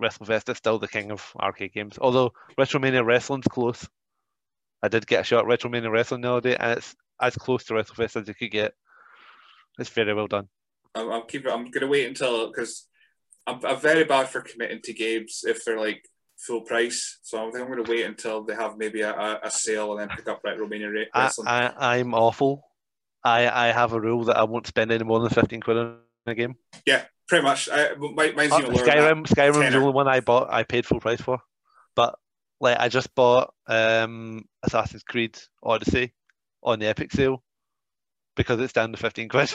WrestleFest 0.00 0.48
is 0.50 0.56
still 0.56 0.78
the 0.78 0.88
king 0.88 1.10
of 1.10 1.32
arcade 1.38 1.72
games. 1.72 1.98
Although 2.00 2.32
RetroMania 2.58 3.04
Wrestling's 3.04 3.46
close. 3.46 3.86
I 4.82 4.88
did 4.88 5.06
get 5.06 5.22
a 5.22 5.24
shot 5.24 5.50
at 5.50 5.60
RetroMania 5.60 5.90
Wrestling 5.90 6.20
the 6.20 6.30
other 6.30 6.50
day, 6.50 6.56
and 6.56 6.78
it's 6.78 6.94
as 7.20 7.34
close 7.34 7.64
to 7.64 7.74
WrestleFest 7.74 8.20
as 8.20 8.28
you 8.28 8.34
could 8.34 8.50
get. 8.50 8.74
It's 9.78 9.90
very 9.90 10.14
well 10.14 10.28
done. 10.28 10.48
I'm, 10.94 11.10
I'm 11.10 11.22
keep. 11.28 11.46
I'm 11.48 11.70
gonna 11.70 11.86
wait 11.86 12.06
until 12.06 12.48
because 12.48 12.86
I'm, 13.46 13.64
I'm 13.64 13.80
very 13.80 14.04
bad 14.04 14.28
for 14.28 14.40
committing 14.40 14.80
to 14.82 14.92
games 14.92 15.44
if 15.46 15.64
they're 15.64 15.80
like 15.80 16.04
full 16.38 16.60
price. 16.60 17.18
So 17.22 17.38
I 17.38 17.50
think 17.50 17.64
I'm 17.64 17.70
going 17.70 17.84
to 17.84 17.90
wait 17.90 18.06
until 18.06 18.44
they 18.44 18.54
have 18.54 18.78
maybe 18.78 19.00
a, 19.00 19.40
a 19.42 19.50
sale 19.50 19.92
and 19.92 20.00
then 20.00 20.16
pick 20.16 20.28
up 20.28 20.40
like 20.44 20.56
RetroMania 20.56 21.06
Wrestling. 21.14 21.48
I, 21.48 21.68
I, 21.76 21.96
I'm 21.96 22.14
awful. 22.14 22.62
I, 23.24 23.48
I 23.48 23.72
have 23.72 23.92
a 23.92 24.00
rule 24.00 24.24
that 24.24 24.36
I 24.36 24.44
won't 24.44 24.66
spend 24.66 24.92
any 24.92 25.04
more 25.04 25.20
than 25.20 25.30
15 25.30 25.60
quid 25.60 25.76
on 25.76 25.98
a 26.26 26.34
game. 26.34 26.54
Yeah, 26.86 27.04
pretty 27.28 27.44
much. 27.44 27.68
I, 27.70 27.94
mine's 27.94 28.52
uh, 28.52 28.58
even 28.58 28.74
lower. 28.74 28.84
Skyrim, 28.84 29.26
Skyrim's 29.26 29.72
the 29.72 29.78
only 29.78 29.92
one 29.92 30.08
I 30.08 30.20
bought, 30.20 30.52
I 30.52 30.64
paid 30.64 30.86
full 30.86 31.00
price 31.00 31.20
for. 31.20 31.38
But 31.94 32.18
like 32.60 32.78
I 32.78 32.88
just 32.88 33.14
bought 33.14 33.52
um, 33.66 34.44
Assassin's 34.62 35.02
Creed 35.02 35.38
Odyssey 35.62 36.14
on 36.62 36.78
the 36.78 36.86
Epic 36.86 37.12
sale 37.12 37.42
because 38.36 38.60
it's 38.60 38.72
down 38.72 38.92
to 38.92 38.98
15 38.98 39.28
quid. 39.28 39.52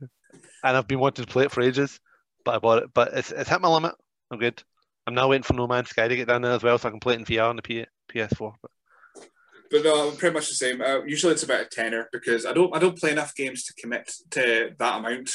and 0.00 0.76
I've 0.76 0.88
been 0.88 1.00
wanting 1.00 1.24
to 1.24 1.32
play 1.32 1.44
it 1.44 1.52
for 1.52 1.62
ages, 1.62 1.98
but 2.44 2.54
I 2.54 2.58
bought 2.58 2.82
it. 2.82 2.90
But 2.94 3.14
it's, 3.14 3.32
it's 3.32 3.48
hit 3.48 3.60
my 3.60 3.68
limit. 3.68 3.94
I'm 4.30 4.38
good. 4.38 4.62
I'm 5.06 5.14
now 5.14 5.28
waiting 5.28 5.42
for 5.42 5.54
No 5.54 5.66
Man's 5.66 5.88
Sky 5.88 6.06
to 6.06 6.16
get 6.16 6.28
down 6.28 6.42
there 6.42 6.52
as 6.52 6.62
well, 6.62 6.76
so 6.76 6.88
I 6.88 6.90
can 6.90 7.00
play 7.00 7.14
it 7.14 7.20
in 7.20 7.24
VR 7.24 7.48
on 7.48 7.56
the 7.56 7.62
P- 7.62 7.86
PS4. 8.12 8.52
But, 8.60 8.70
but 9.70 9.84
no, 9.84 10.10
pretty 10.10 10.34
much 10.34 10.48
the 10.48 10.54
same. 10.54 10.82
Uh, 10.82 11.02
usually 11.04 11.32
it's 11.32 11.44
about 11.44 11.62
a 11.62 11.64
tenner 11.64 12.08
because 12.12 12.44
I 12.44 12.52
don't 12.52 12.74
I 12.74 12.78
don't 12.78 12.98
play 12.98 13.12
enough 13.12 13.34
games 13.34 13.64
to 13.64 13.74
commit 13.74 14.12
to 14.32 14.70
that 14.78 14.98
amount. 14.98 15.30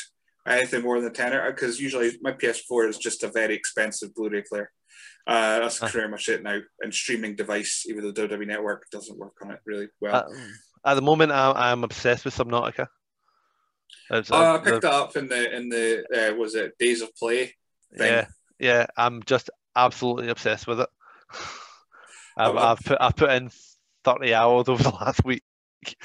Anything 0.46 0.82
more 0.82 1.00
than 1.00 1.10
a 1.10 1.14
tenner 1.14 1.50
because 1.52 1.80
usually 1.80 2.18
my 2.22 2.34
PS4 2.34 2.90
is 2.90 2.98
just 2.98 3.24
a 3.24 3.30
very 3.30 3.56
expensive 3.56 4.14
Blu-ray 4.14 4.44
player. 4.50 4.70
Uh, 5.26 5.60
that's 5.60 5.82
uh, 5.82 5.88
pretty 5.88 6.10
much 6.10 6.28
it 6.28 6.44
now. 6.44 6.60
And 6.82 6.94
streaming 6.94 7.36
device, 7.36 7.86
even 7.88 8.04
though 8.04 8.28
WWE 8.28 8.48
Network 8.48 8.90
doesn't 8.92 9.18
work 9.18 9.36
on 9.42 9.52
it 9.52 9.60
really 9.66 9.88
well. 10.02 10.16
At, 10.16 10.26
at 10.92 10.96
the 10.96 11.02
moment, 11.02 11.32
I'm, 11.32 11.56
I'm 11.56 11.84
obsessed 11.86 12.26
with 12.26 12.36
Subnautica. 12.36 12.88
Uh, 14.12 14.22
I 14.30 14.58
picked 14.64 14.82
that 14.82 14.94
up 14.94 15.16
in 15.16 15.28
the 15.28 15.56
in 15.56 15.70
the 15.70 16.32
uh, 16.32 16.36
was 16.36 16.56
it 16.56 16.78
Days 16.78 17.02
of 17.02 17.16
Play. 17.16 17.56
Thing. 17.98 18.08
Yeah, 18.08 18.26
yeah. 18.60 18.86
I'm 18.98 19.24
just 19.24 19.50
absolutely 19.76 20.30
obsessed 20.30 20.68
with 20.68 20.82
it. 20.82 20.90
I've, 22.38 22.56
I've, 22.58 22.80
put 22.80 22.98
I've 23.00 23.16
put 23.16 23.32
in 23.32 23.50
thirty 24.04 24.34
hours 24.34 24.68
over 24.68 24.84
the 24.84 24.90
last 24.90 25.24
week. 25.24 25.44
it's 25.86 25.96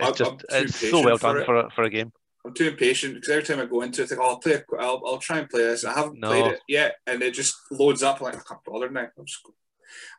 I'm, 0.00 0.14
just 0.14 0.30
I'm 0.50 0.64
it's 0.64 0.76
so 0.76 1.02
well 1.02 1.16
done 1.16 1.36
for, 1.36 1.44
for 1.44 1.56
a, 1.56 1.70
for 1.70 1.82
a 1.84 1.90
game. 1.90 2.12
I'm 2.44 2.52
too 2.52 2.68
impatient 2.68 3.14
because 3.14 3.30
every 3.30 3.42
time 3.42 3.60
I 3.60 3.66
go 3.66 3.80
into 3.80 4.02
it, 4.02 4.04
I 4.04 4.08
think, 4.08 4.20
oh, 4.20 4.28
I'll 4.28 4.38
play. 4.38 4.56
i 4.56 4.76
I'll, 4.78 5.02
I'll 5.06 5.18
try 5.18 5.38
and 5.38 5.48
play 5.48 5.62
this. 5.62 5.84
I 5.84 5.94
haven't 5.94 6.20
no. 6.20 6.28
played 6.28 6.46
it 6.52 6.60
yet, 6.68 6.96
and 7.06 7.22
it 7.22 7.32
just 7.32 7.56
loads 7.70 8.02
up. 8.02 8.20
I'm 8.20 8.24
like 8.24 8.36
I 8.36 8.40
can't 8.46 8.64
bother 8.64 8.90
now. 8.90 9.08
I'm 9.18 9.24
just, 9.24 9.40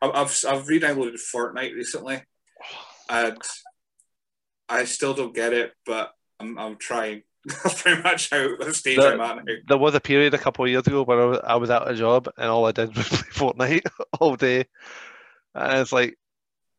I've 0.02 0.56
I've 0.56 0.68
re-downloaded 0.68 1.20
Fortnite 1.20 1.76
recently, 1.76 2.24
and 3.10 3.38
I 4.68 4.86
still 4.86 5.14
don't 5.14 5.36
get 5.36 5.54
it, 5.54 5.74
but 5.86 6.12
I'm 6.40 6.58
I'm 6.58 6.78
trying. 6.78 7.24
That's 7.46 7.80
pretty 7.80 8.02
much 8.02 8.32
how 8.32 8.56
the 8.58 8.74
stage 8.74 8.98
there, 8.98 9.14
I'm 9.14 9.22
at 9.22 9.46
now. 9.46 9.54
There 9.68 9.78
was 9.78 9.94
a 9.94 10.00
period 10.00 10.34
a 10.34 10.40
couple 10.40 10.66
of 10.66 10.72
years 10.72 10.88
ago 10.88 11.04
where 11.04 11.22
I 11.22 11.26
was, 11.26 11.40
I 11.44 11.56
was 11.58 11.70
out 11.70 11.84
of 11.84 11.90
a 11.90 11.96
job 11.96 12.28
and 12.38 12.50
all 12.50 12.66
I 12.66 12.72
did 12.72 12.96
was 12.98 13.08
play 13.10 13.20
Fortnite 13.20 13.88
all 14.20 14.36
day. 14.36 14.66
And 15.54 15.80
it's 15.80 15.94
like, 15.94 16.18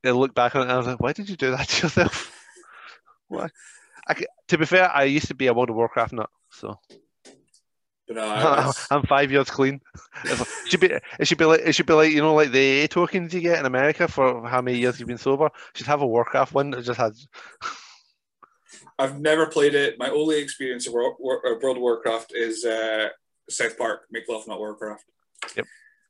I 0.04 0.10
look 0.10 0.34
back 0.34 0.56
on 0.56 0.62
it 0.62 0.64
and 0.64 0.72
I 0.72 0.76
was 0.76 0.88
like, 0.88 0.98
why 0.98 1.12
did 1.12 1.30
you 1.30 1.36
do 1.36 1.52
that 1.52 1.68
to 1.68 1.86
yourself? 1.86 2.32
Why? 3.28 3.48
I, 4.08 4.14
to 4.48 4.58
be 4.58 4.66
fair, 4.66 4.90
I 4.94 5.04
used 5.04 5.28
to 5.28 5.34
be 5.34 5.48
a 5.48 5.54
World 5.54 5.70
of 5.70 5.76
Warcraft 5.76 6.12
nut, 6.12 6.30
so. 6.50 6.78
No, 8.08 8.22
I, 8.24 8.72
I'm 8.90 9.02
five 9.02 9.32
years 9.32 9.50
clean. 9.50 9.80
It 10.24 10.46
should 10.66 10.80
be 10.80 10.92
it 11.18 11.26
should 11.26 11.38
be 11.38 11.44
like 11.44 11.60
it 11.64 11.74
should 11.74 11.86
be 11.86 11.92
like 11.92 12.12
you 12.12 12.20
know 12.20 12.34
like 12.34 12.52
the 12.52 12.84
AA 12.84 12.86
tokens 12.86 13.34
you 13.34 13.40
get 13.40 13.58
in 13.58 13.66
America 13.66 14.06
for 14.06 14.46
how 14.46 14.62
many 14.62 14.78
years 14.78 15.00
you've 15.00 15.08
been 15.08 15.18
sober. 15.18 15.50
Should 15.74 15.88
have 15.88 16.02
a 16.02 16.06
Warcraft 16.06 16.54
one 16.54 16.70
that 16.70 16.84
just 16.84 16.98
has. 16.98 17.26
I've 18.98 19.20
never 19.20 19.46
played 19.46 19.74
it. 19.74 19.98
My 19.98 20.08
only 20.08 20.38
experience 20.38 20.86
of 20.86 20.94
World, 20.94 21.16
World 21.20 21.76
of 21.76 21.82
Warcraft 21.82 22.32
is 22.34 22.64
uh, 22.64 23.08
South 23.50 23.76
Park. 23.76 24.02
Make 24.10 24.28
love, 24.28 24.46
not 24.46 24.58
Warcraft. 24.58 25.04
Yep. 25.56 25.66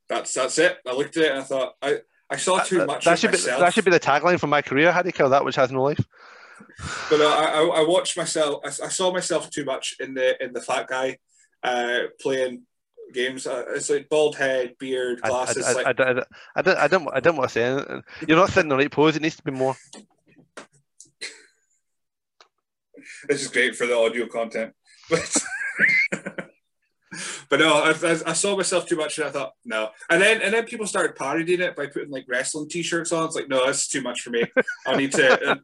That's 0.08 0.34
that's 0.34 0.58
it. 0.58 0.78
I 0.86 0.92
looked 0.92 1.16
at 1.16 1.24
it 1.24 1.30
and 1.32 1.40
I 1.40 1.42
thought 1.42 1.74
I, 1.82 1.98
I 2.30 2.36
saw 2.36 2.60
too 2.60 2.78
That, 2.78 2.86
much 2.86 3.04
that 3.04 3.18
should 3.18 3.32
be 3.32 3.38
that 3.38 3.74
should 3.74 3.84
be 3.84 3.90
the 3.90 3.98
tagline 3.98 4.38
for 4.38 4.46
my 4.46 4.62
career. 4.62 4.92
How 4.92 5.02
do 5.02 5.08
you 5.08 5.12
kill 5.12 5.30
that 5.30 5.44
which 5.44 5.56
has 5.56 5.72
no 5.72 5.82
life? 5.82 6.04
But 7.10 7.20
uh, 7.20 7.28
I, 7.28 7.62
I, 7.62 7.86
watched 7.86 8.16
myself. 8.16 8.60
I, 8.64 8.68
I 8.68 8.88
saw 8.88 9.12
myself 9.12 9.50
too 9.50 9.64
much 9.64 9.96
in 10.00 10.14
the 10.14 10.42
in 10.42 10.52
the 10.52 10.60
fat 10.60 10.88
guy 10.88 11.18
uh, 11.62 12.00
playing 12.20 12.62
games. 13.12 13.46
Uh, 13.46 13.64
it's 13.70 13.90
like 13.90 14.08
bald 14.08 14.36
head, 14.36 14.74
beard, 14.78 15.20
I, 15.22 15.26
I, 15.26 15.30
glasses. 15.30 15.66
I, 15.66 15.72
like, 15.72 15.86
I, 15.86 15.90
I, 15.90 15.92
I, 16.56 16.62
don't, 16.62 16.78
I, 16.78 16.88
don't, 16.88 17.08
I 17.14 17.20
don't 17.20 17.36
want 17.36 17.50
to 17.50 17.52
say 17.52 17.64
anything. 17.64 18.02
You're 18.26 18.36
not 18.36 18.48
sitting 18.50 18.64
in 18.64 18.68
the 18.68 18.76
right 18.76 18.90
pose. 18.90 19.16
It 19.16 19.22
needs 19.22 19.36
to 19.36 19.42
be 19.42 19.52
more. 19.52 19.76
this 23.28 23.42
is 23.42 23.48
great 23.48 23.76
for 23.76 23.86
the 23.86 23.96
audio 23.96 24.26
content. 24.26 24.72
But 25.08 26.25
but 27.48 27.60
no, 27.60 27.74
I, 27.74 27.90
I, 27.90 28.16
I 28.26 28.32
saw 28.32 28.56
myself 28.56 28.86
too 28.86 28.96
much 28.96 29.18
and 29.18 29.28
I 29.28 29.30
thought 29.30 29.52
no. 29.64 29.90
And 30.10 30.20
then 30.20 30.42
and 30.42 30.52
then 30.52 30.64
people 30.64 30.86
started 30.86 31.16
parodying 31.16 31.60
it 31.60 31.76
by 31.76 31.86
putting 31.86 32.10
like 32.10 32.26
wrestling 32.28 32.68
t-shirts 32.68 33.12
on. 33.12 33.26
It's 33.26 33.36
like 33.36 33.48
no, 33.48 33.64
that's 33.64 33.88
too 33.88 34.02
much 34.02 34.20
for 34.20 34.30
me. 34.30 34.44
I 34.86 34.96
need 34.96 35.12
to. 35.12 35.36
Uh, 35.46 35.56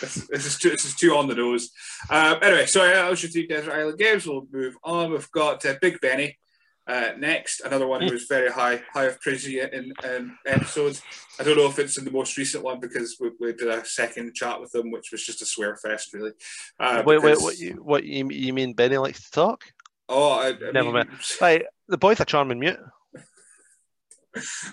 this, 0.00 0.14
this 0.30 0.46
is 0.46 0.58
too 0.58 0.70
this 0.70 0.84
is 0.84 0.94
too 0.94 1.14
on 1.14 1.28
the 1.28 1.34
nose. 1.34 1.70
Um, 2.08 2.38
anyway, 2.42 2.64
so 2.66 2.82
that 2.82 3.10
was 3.10 3.22
your 3.22 3.30
three 3.30 3.46
Desert 3.46 3.72
Island 3.72 3.98
games. 3.98 4.26
We'll 4.26 4.46
move 4.50 4.76
on. 4.82 5.12
We've 5.12 5.30
got 5.30 5.64
uh, 5.66 5.74
Big 5.80 6.00
Benny. 6.00 6.38
Uh, 6.86 7.12
next, 7.18 7.60
another 7.60 7.86
one 7.86 8.02
who 8.02 8.12
was 8.12 8.24
very 8.24 8.50
high, 8.50 8.82
high 8.92 9.04
of 9.04 9.20
praise 9.20 9.46
in, 9.46 9.92
in 10.02 10.36
episodes. 10.46 11.02
I 11.38 11.44
don't 11.44 11.56
know 11.56 11.68
if 11.68 11.78
it's 11.78 11.98
in 11.98 12.04
the 12.04 12.10
most 12.10 12.36
recent 12.36 12.64
one 12.64 12.80
because 12.80 13.16
we, 13.20 13.30
we 13.38 13.52
did 13.52 13.68
a 13.68 13.84
second 13.84 14.34
chat 14.34 14.60
with 14.60 14.72
them, 14.72 14.90
which 14.90 15.12
was 15.12 15.24
just 15.24 15.42
a 15.42 15.46
swear 15.46 15.76
fest, 15.76 16.12
really. 16.12 16.32
Uh, 16.80 17.04
wait, 17.06 17.22
wait, 17.22 17.40
what 17.40 17.58
you, 17.58 17.74
what 17.74 18.02
you, 18.04 18.28
you 18.30 18.52
mean? 18.52 18.72
Benny 18.72 18.98
likes 18.98 19.24
to 19.24 19.30
talk? 19.30 19.64
Oh, 20.10 20.30
I, 20.30 20.48
I 20.48 20.72
Never 20.72 20.86
mean, 20.86 20.92
mind. 20.92 21.08
Right, 21.40 21.64
the 21.88 21.96
boy's 21.96 22.20
a 22.20 22.24
charming 22.24 22.58
mute. 22.58 22.78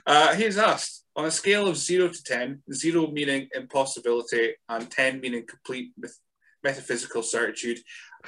Uh, 0.06 0.36
he's 0.36 0.56
asked 0.56 1.04
on 1.16 1.26
a 1.26 1.32
scale 1.32 1.68
of 1.68 1.76
zero 1.76 2.08
to 2.08 2.24
ten, 2.24 2.62
zero 2.72 3.08
meaning 3.08 3.50
impossibility 3.56 4.54
and 4.70 4.92
ten 4.92 5.20
meaning 5.20 5.44
complete 5.48 5.92
myth- 5.98 6.20
metaphysical 6.64 7.24
certitude. 7.24 7.80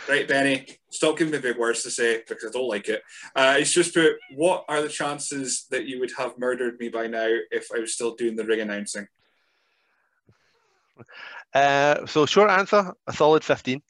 Right, 0.08 0.28
Benny, 0.28 0.66
stop 0.90 1.20
giving 1.20 1.32
me 1.32 1.38
big 1.38 1.60
words 1.60 1.84
to 1.84 1.92
say 1.92 2.24
because 2.28 2.50
I 2.50 2.58
don't 2.58 2.68
like 2.68 2.90
it. 2.90 3.04
Uh, 3.36 3.58
he's 3.58 3.72
just 3.72 3.94
put, 3.94 4.14
what 4.34 4.66
are 4.68 4.82
the 4.82 4.90
chances 4.90 5.68
that 5.70 5.86
you 5.86 6.00
would 6.00 6.14
have 6.18 6.40
murdered 6.40 6.80
me 6.80 6.90
by 6.90 7.06
now 7.06 7.30
if 7.52 7.68
I 7.72 7.78
was 7.78 7.94
still 7.94 8.16
doing 8.16 8.36
the 8.36 8.44
ring 8.44 8.62
announcing? 8.62 9.08
Uh, 11.54 12.08
so 12.08 12.26
short 12.26 12.50
answer, 12.50 12.92
a 13.06 13.14
solid 13.14 13.44
fifteen. 13.44 13.84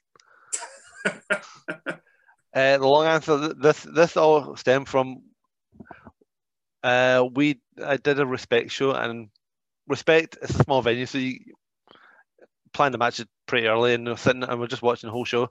uh, 2.54 2.78
the 2.78 2.88
long 2.88 3.06
answer, 3.06 3.54
this 3.54 3.84
this 3.84 4.18
all 4.18 4.56
stemmed 4.56 4.88
from 4.88 5.22
uh, 6.84 7.26
we 7.32 7.60
I 7.84 7.98
did 7.98 8.20
a 8.20 8.26
respect 8.26 8.72
show 8.72 8.92
and 8.92 9.30
respect 9.88 10.38
it's 10.42 10.56
a 10.56 10.64
small 10.64 10.82
venue, 10.82 11.06
so 11.06 11.18
you 11.18 11.40
plan 12.74 12.92
the 12.92 12.98
matches 12.98 13.26
pretty 13.48 13.68
early 13.68 13.94
and 13.94 14.06
we're 14.06 14.18
sitting 14.18 14.44
and 14.44 14.60
we're 14.60 14.68
just 14.68 14.82
watching 14.82 15.08
the 15.08 15.12
whole 15.12 15.26
show. 15.26 15.50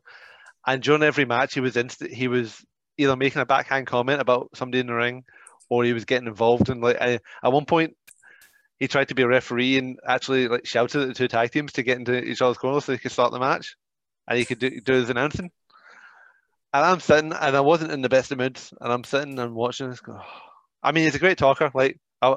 And 0.66 0.82
during 0.82 1.03
every 1.03 1.24
match, 1.24 1.55
he 1.55 1.61
was 1.61 1.76
inst- 1.76 2.07
he 2.07 2.28
was 2.28 2.64
either 2.96 3.16
making 3.16 3.42
a 3.42 3.46
backhand 3.46 3.86
comment 3.86 4.20
about 4.20 4.51
somebody 4.55 4.80
in 4.80 4.86
the 4.86 4.94
ring, 4.94 5.24
or 5.68 5.84
he 5.84 5.92
was 5.92 6.05
getting 6.05 6.28
involved 6.28 6.68
in 6.68 6.80
like 6.80 7.01
I, 7.01 7.20
at 7.42 7.53
one 7.53 7.64
point 7.64 7.94
he 8.78 8.88
tried 8.88 9.09
to 9.09 9.14
be 9.14 9.22
a 9.22 9.28
referee 9.28 9.78
and 9.78 9.99
actually 10.07 10.49
like 10.49 10.66
shouted 10.66 11.03
at 11.03 11.09
the 11.09 11.14
two 11.14 11.28
tag 11.28 11.51
teams 11.51 11.72
to 11.72 11.82
get 11.82 11.99
into 11.99 12.22
each 12.22 12.40
other's 12.40 12.59
corners 12.59 12.84
so 12.84 12.92
they 12.92 12.99
could 12.99 13.12
start 13.12 13.32
the 13.32 13.40
match 13.40 13.76
and 14.28 14.38
he 14.38 14.44
could 14.44 14.59
do, 14.59 14.80
do 14.80 14.92
his 14.92 15.11
announcing. 15.11 15.51
And 16.73 16.85
I'm 16.85 17.01
sitting 17.01 17.33
and 17.33 17.57
I 17.57 17.61
wasn't 17.61 17.93
in 17.93 18.03
the 18.03 18.09
best 18.09 18.31
of 18.31 18.39
moods 18.39 18.73
and 18.81 18.93
I'm 18.93 19.05
sitting 19.05 19.39
and 19.39 19.55
watching 19.55 19.91
this. 19.91 20.01
Go, 20.01 20.21
I 20.83 20.93
mean, 20.93 21.05
he's 21.05 21.14
a 21.14 21.21
great 21.21 21.39
talker. 21.39 21.71
Like 21.75 21.99
I, 22.23 22.37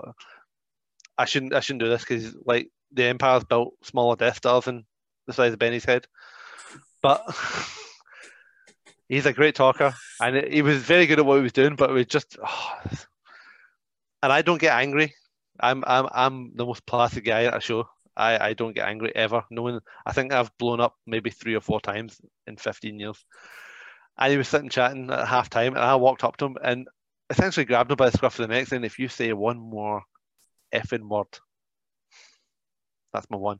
I 1.17 1.25
shouldn't 1.25 1.53
I 1.53 1.59
shouldn't 1.59 1.83
do 1.83 1.89
this 1.89 2.01
because 2.01 2.35
like 2.45 2.69
the 2.91 3.05
Empire's 3.05 3.43
built 3.43 3.73
smaller 3.83 4.15
Death 4.15 4.37
Stars 4.37 4.65
than 4.65 4.85
the 5.27 5.33
size 5.33 5.53
of 5.53 5.59
Benny's 5.59 5.85
head, 5.85 6.05
but. 7.01 7.23
He's 9.09 9.25
a 9.25 9.33
great 9.33 9.55
talker, 9.55 9.93
and 10.21 10.53
he 10.53 10.61
was 10.61 10.77
very 10.77 11.05
good 11.05 11.19
at 11.19 11.25
what 11.25 11.35
he 11.35 11.41
was 11.41 11.51
doing. 11.51 11.75
But 11.75 11.89
it 11.89 11.93
was 11.93 12.05
just, 12.05 12.37
oh. 12.41 12.79
and 14.23 14.31
I 14.31 14.41
don't 14.41 14.61
get 14.61 14.73
angry 14.73 15.13
I'm 15.61 15.83
I'm 15.85 16.07
I'm 16.11 16.51
the 16.55 16.65
most 16.65 16.85
placid 16.85 17.23
guy 17.23 17.45
at 17.45 17.55
a 17.55 17.61
show. 17.61 17.87
I, 18.17 18.49
I 18.49 18.53
don't 18.53 18.75
get 18.75 18.87
angry 18.87 19.13
ever. 19.15 19.43
No 19.49 19.61
one 19.61 19.79
I 20.05 20.11
think 20.11 20.33
I've 20.33 20.55
blown 20.57 20.81
up 20.81 20.95
maybe 21.05 21.29
three 21.29 21.55
or 21.55 21.61
four 21.61 21.79
times 21.79 22.19
in 22.47 22.57
15 22.57 22.99
years. 22.99 23.23
And 24.21 24.31
he 24.31 24.37
was 24.37 24.47
sitting 24.47 24.69
chatting 24.69 25.09
at 25.09 25.27
half 25.27 25.49
time 25.49 25.73
and 25.73 25.83
I 25.83 25.95
walked 25.95 26.23
up 26.23 26.37
to 26.37 26.45
him 26.45 26.57
and 26.63 26.87
essentially 27.31 27.65
grabbed 27.65 27.89
him 27.89 27.95
by 27.95 28.11
the 28.11 28.17
scruff 28.17 28.37
of 28.37 28.47
the 28.47 28.53
neck 28.53 28.67
saying, 28.67 28.83
if 28.83 28.99
you 28.99 29.07
say 29.07 29.33
one 29.33 29.57
more 29.57 30.03
effing 30.71 31.09
word, 31.09 31.25
that's 33.11 33.25
my 33.31 33.37
one. 33.37 33.59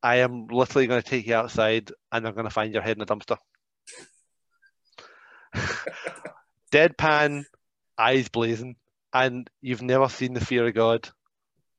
I 0.00 0.18
am 0.18 0.46
literally 0.46 0.86
going 0.86 1.02
to 1.02 1.08
take 1.08 1.26
you 1.26 1.34
outside 1.34 1.90
and 2.12 2.24
I'm 2.24 2.34
going 2.34 2.44
to 2.44 2.50
find 2.50 2.72
your 2.72 2.84
head 2.84 2.96
in 2.96 3.02
a 3.02 3.06
dumpster. 3.06 3.36
Deadpan, 6.72 7.42
eyes 7.98 8.28
blazing, 8.28 8.76
and 9.12 9.50
you've 9.60 9.82
never 9.82 10.08
seen 10.08 10.34
the 10.34 10.44
fear 10.44 10.68
of 10.68 10.74
God 10.74 11.08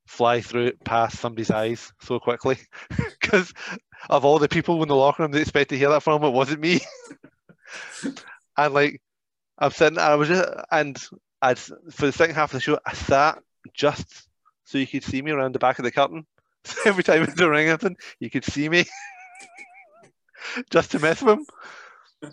fly 0.06 0.42
through 0.42 0.74
past 0.84 1.18
somebody's 1.18 1.50
eyes 1.50 1.94
so 2.02 2.20
quickly. 2.20 2.58
Because 3.22 3.54
of 4.10 4.26
all 4.26 4.40
the 4.40 4.50
people 4.50 4.82
in 4.82 4.90
the 4.90 4.96
locker 4.96 5.24
room 5.24 5.32
that 5.32 5.42
expect 5.42 5.70
to 5.70 5.78
hear 5.78 5.90
that 5.90 6.04
from, 6.04 6.24
it 6.24 6.30
wasn't 6.30 6.62
me. 6.62 6.82
and 8.58 8.74
like, 8.74 9.02
I'm 9.58 9.72
sitting, 9.72 10.00
I 10.00 10.16
was 10.16 10.28
just, 10.28 10.50
and 10.72 10.98
I'd, 11.42 11.60
for 11.60 12.06
the 12.06 12.12
second 12.12 12.36
half 12.36 12.52
of 12.52 12.54
the 12.54 12.62
show, 12.62 12.80
I 12.86 12.94
sat 12.94 13.42
just 13.74 14.28
so 14.66 14.78
you 14.78 14.88
could 14.88 15.04
see 15.04 15.22
me 15.22 15.32
around 15.32 15.54
the 15.54 15.60
back 15.60 15.80
of 15.80 15.86
the 15.86 15.92
curtain. 15.92 16.26
So 16.64 16.78
every 16.86 17.04
time 17.04 17.24
it's 17.24 17.40
ring 17.40 17.68
anything, 17.68 17.98
you 18.20 18.30
could 18.30 18.46
see 18.46 18.70
me 18.70 18.86
just 20.70 20.92
to 20.92 21.00
mess 21.00 21.22
with 21.22 21.40
him. 21.40 22.32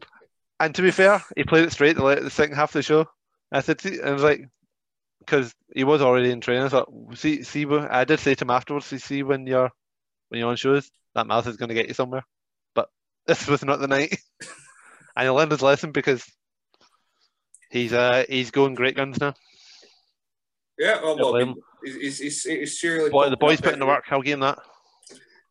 And 0.61 0.75
to 0.75 0.83
be 0.83 0.91
fair, 0.91 1.23
he 1.37 1.45
played 1.45 1.65
it 1.65 1.73
straight 1.73 1.97
the, 1.97 2.15
the 2.17 2.31
second 2.31 2.57
half 2.57 2.71
of 2.71 2.75
the 2.75 2.83
show. 2.83 3.07
I 3.53 3.61
said, 3.61 3.81
see, 3.81 4.01
I 4.03 4.11
was 4.11 4.23
like, 4.23 4.49
because 5.21 5.55
he 5.75 5.85
was 5.85 6.03
already 6.03 6.31
in 6.31 6.41
training. 6.41 6.69
So 6.69 7.09
see, 7.15 7.43
see, 7.43 7.67
I 7.67 8.05
did 8.05 8.21
say 8.21 8.35
to 8.35 8.45
him 8.45 8.51
afterwards, 8.51 8.91
you 8.93 8.99
see, 8.99 9.23
when 9.23 9.47
you're 9.47 9.71
when 10.29 10.41
you're 10.41 10.51
on 10.51 10.57
shows, 10.57 10.91
that 11.15 11.27
mouth 11.27 11.47
is 11.47 11.57
going 11.57 11.69
to 11.69 11.75
get 11.75 11.89
you 11.89 11.95
somewhere. 11.95 12.25
But 12.75 12.89
this 13.27 13.47
was 13.47 13.65
not 13.65 13.81
the 13.81 13.89
night, 13.89 14.19
and 15.17 15.25
he 15.25 15.31
learned 15.31 15.53
his 15.53 15.63
lesson 15.63 15.93
because 15.93 16.25
he's 17.71 17.93
uh 17.93 18.25
he's 18.29 18.51
going 18.51 18.75
great 18.75 18.97
guns 18.97 19.21
now. 19.21 19.35
Yeah, 20.79 21.01
well, 21.03 21.17
well 21.17 21.37
I 21.37 21.55
he's, 21.85 22.19
he's, 22.19 22.43
he's 22.45 22.81
serially. 22.81 23.11
Boy, 23.11 23.31
the 23.31 23.37
boys 23.37 23.59
up 23.59 23.65
put 23.65 23.73
in 23.73 23.81
the 23.81 23.85
every- 23.85 23.95
work. 23.97 24.05
I'll 24.11 24.23
give 24.23 24.35
him 24.35 24.41
that. 24.41 24.59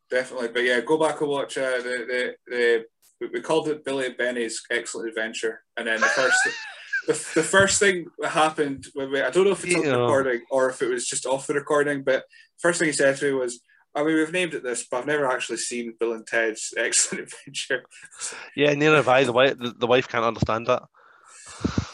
Definitely, 0.09 0.49
but 0.49 0.63
yeah, 0.63 0.79
go 0.79 0.97
back 0.97 1.19
and 1.19 1.29
watch 1.29 1.57
uh, 1.57 1.77
the, 1.77 2.05
the 2.07 2.35
the 2.47 2.85
we- 3.19 3.27
we 3.33 3.41
called 3.41 3.67
it 3.67 3.83
Billy 3.83 4.05
and 4.05 4.17
Benny's 4.17 4.61
Excellent 4.71 5.09
Adventure, 5.09 5.63
and 5.75 5.87
then 5.87 5.99
the 5.99 6.07
first 6.07 6.37
the, 7.07 7.13
the 7.35 7.43
first 7.43 7.79
thing 7.79 8.05
that 8.19 8.29
happened 8.29 8.87
when 8.93 9.11
we 9.11 9.21
I 9.21 9.31
don't 9.31 9.43
know 9.43 9.51
if 9.51 9.65
it's 9.65 9.75
on 9.75 9.83
the 9.83 9.99
recording 9.99 10.41
or 10.49 10.69
if 10.69 10.81
it 10.81 10.89
was 10.89 11.05
just 11.05 11.25
off 11.25 11.47
the 11.47 11.55
recording, 11.55 12.03
but 12.03 12.23
first 12.57 12.79
thing 12.79 12.87
he 12.87 12.93
said 12.93 13.17
to 13.17 13.25
me 13.25 13.31
was. 13.33 13.59
I 13.97 14.03
mean, 14.03 14.15
we've 14.15 14.31
named 14.31 14.53
it 14.53 14.63
this, 14.63 14.85
but 14.89 14.97
I've 14.97 15.07
never 15.07 15.25
actually 15.27 15.57
seen 15.57 15.95
Bill 15.99 16.13
and 16.13 16.25
Ted's 16.25 16.71
Excellent 16.77 17.23
Adventure. 17.33 17.83
Yeah, 18.55 18.73
neither 18.73 18.97
have 18.97 19.07
I. 19.07 19.23
The 19.23 19.33
wife, 19.33 19.55
the, 19.57 19.87
wife 19.87 20.07
can't 20.07 20.23
understand 20.23 20.67
that. 20.67 20.83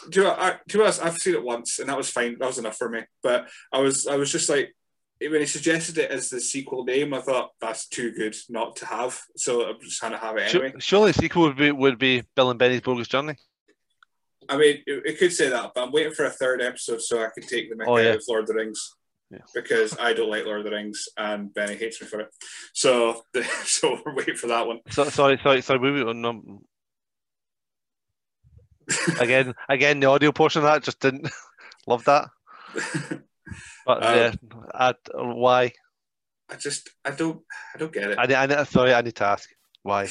Do 0.10 0.20
you 0.20 0.28
know, 0.28 0.34
I, 0.34 0.58
to 0.68 0.82
honest, 0.82 1.02
I've 1.02 1.18
seen 1.18 1.36
it 1.36 1.44
once, 1.44 1.80
and 1.80 1.88
that 1.88 1.96
was 1.98 2.10
fine. 2.10 2.38
That 2.40 2.48
was 2.48 2.58
enough 2.58 2.76
for 2.78 2.90
me. 2.90 3.04
But 3.22 3.48
I 3.72 3.80
was, 3.80 4.06
I 4.06 4.18
was 4.18 4.32
just 4.32 4.50
like, 4.50 4.76
when 5.22 5.40
he 5.40 5.46
suggested 5.46 5.98
it 5.98 6.12
as 6.12 6.30
the 6.30 6.42
sequel 6.42 6.84
name, 6.84 7.14
I 7.14 7.22
thought 7.22 7.52
that's 7.62 7.88
too 7.88 8.12
good 8.12 8.36
not 8.50 8.76
to 8.78 8.86
have. 8.86 9.22
So 9.38 9.66
I'm 9.66 9.80
just 9.82 10.00
trying 10.00 10.12
to 10.12 10.18
have 10.18 10.36
it 10.36 10.54
anyway. 10.54 10.74
Surely 10.80 11.12
the 11.14 11.20
sequel 11.20 11.44
would 11.44 11.56
be 11.56 11.72
would 11.72 11.98
be 11.98 12.24
Bill 12.36 12.50
and 12.50 12.60
Benny's 12.60 12.82
bogus 12.82 13.08
journey. 13.08 13.36
I 14.50 14.58
mean, 14.58 14.84
it, 14.86 15.04
it 15.06 15.20
could 15.20 15.32
say 15.32 15.48
that, 15.48 15.72
but 15.74 15.86
I'm 15.86 15.94
waiting 15.94 16.14
for 16.14 16.26
a 16.26 16.30
third 16.30 16.62
episode 16.62 17.02
so 17.02 17.24
I 17.24 17.30
can 17.34 17.48
take 17.48 17.70
the 17.70 17.82
Oh, 17.86 17.98
out 17.98 18.04
yeah. 18.04 18.10
of 18.12 18.24
Lord 18.28 18.42
of 18.42 18.48
the 18.48 18.56
Rings. 18.56 18.96
Yeah. 19.34 19.40
Because 19.56 19.98
I 20.00 20.14
don't 20.14 20.30
like 20.30 20.46
Lord 20.46 20.60
of 20.60 20.66
the 20.66 20.72
Rings 20.72 21.08
and 21.18 21.52
Benny 21.52 21.76
hates 21.76 22.00
me 22.00 22.08
for 22.08 22.20
it. 22.20 22.30
So, 22.74 23.24
so 23.64 23.98
we're 24.06 24.14
waiting 24.14 24.36
for 24.36 24.48
that 24.48 24.68
one. 24.68 24.82
So, 24.90 25.06
sorry, 25.06 25.40
sorry, 25.42 25.62
sorry. 25.62 25.80
We, 25.80 26.04
we, 26.04 26.14
no, 26.14 26.62
again, 29.20 29.56
again, 29.70 30.00
the 30.00 30.08
audio 30.08 30.32
portion 30.32 30.60
of 30.60 30.66
that 30.66 30.84
just 30.84 31.00
didn't 31.00 31.30
love 31.88 32.04
that. 32.06 32.30
But 33.86 34.04
Um, 34.04 34.16
yeah, 34.16 34.32
I, 34.74 34.94
why? 35.16 35.72
I 36.50 36.56
just, 36.56 36.90
I 37.04 37.12
don't, 37.12 37.42
I 37.74 37.80
don't 37.80 37.92
get 37.92 38.12
it. 38.12 38.20
I, 38.20 38.62
I, 38.62 38.64
sorry, 38.66 38.94
I 38.94 39.02
need 39.02 39.16
to 39.16 39.26
ask 39.26 39.50
why. 39.82 40.10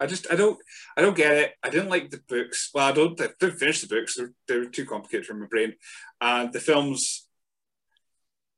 I 0.00 0.06
just 0.06 0.30
I 0.30 0.36
don't 0.36 0.56
I 0.96 1.02
don't 1.02 1.16
get 1.16 1.32
it. 1.32 1.54
I 1.60 1.70
didn't 1.70 1.88
like 1.88 2.10
the 2.10 2.20
books. 2.28 2.70
Well, 2.72 2.86
I 2.86 2.92
don't 2.92 3.20
I 3.20 3.30
didn't 3.40 3.58
finish 3.58 3.80
the 3.80 3.88
books. 3.88 4.14
They're, 4.14 4.32
they 4.46 4.58
were 4.58 4.66
too 4.66 4.86
complicated 4.86 5.26
for 5.26 5.34
my 5.34 5.46
brain. 5.46 5.74
And 6.20 6.52
the 6.52 6.60
films. 6.60 7.27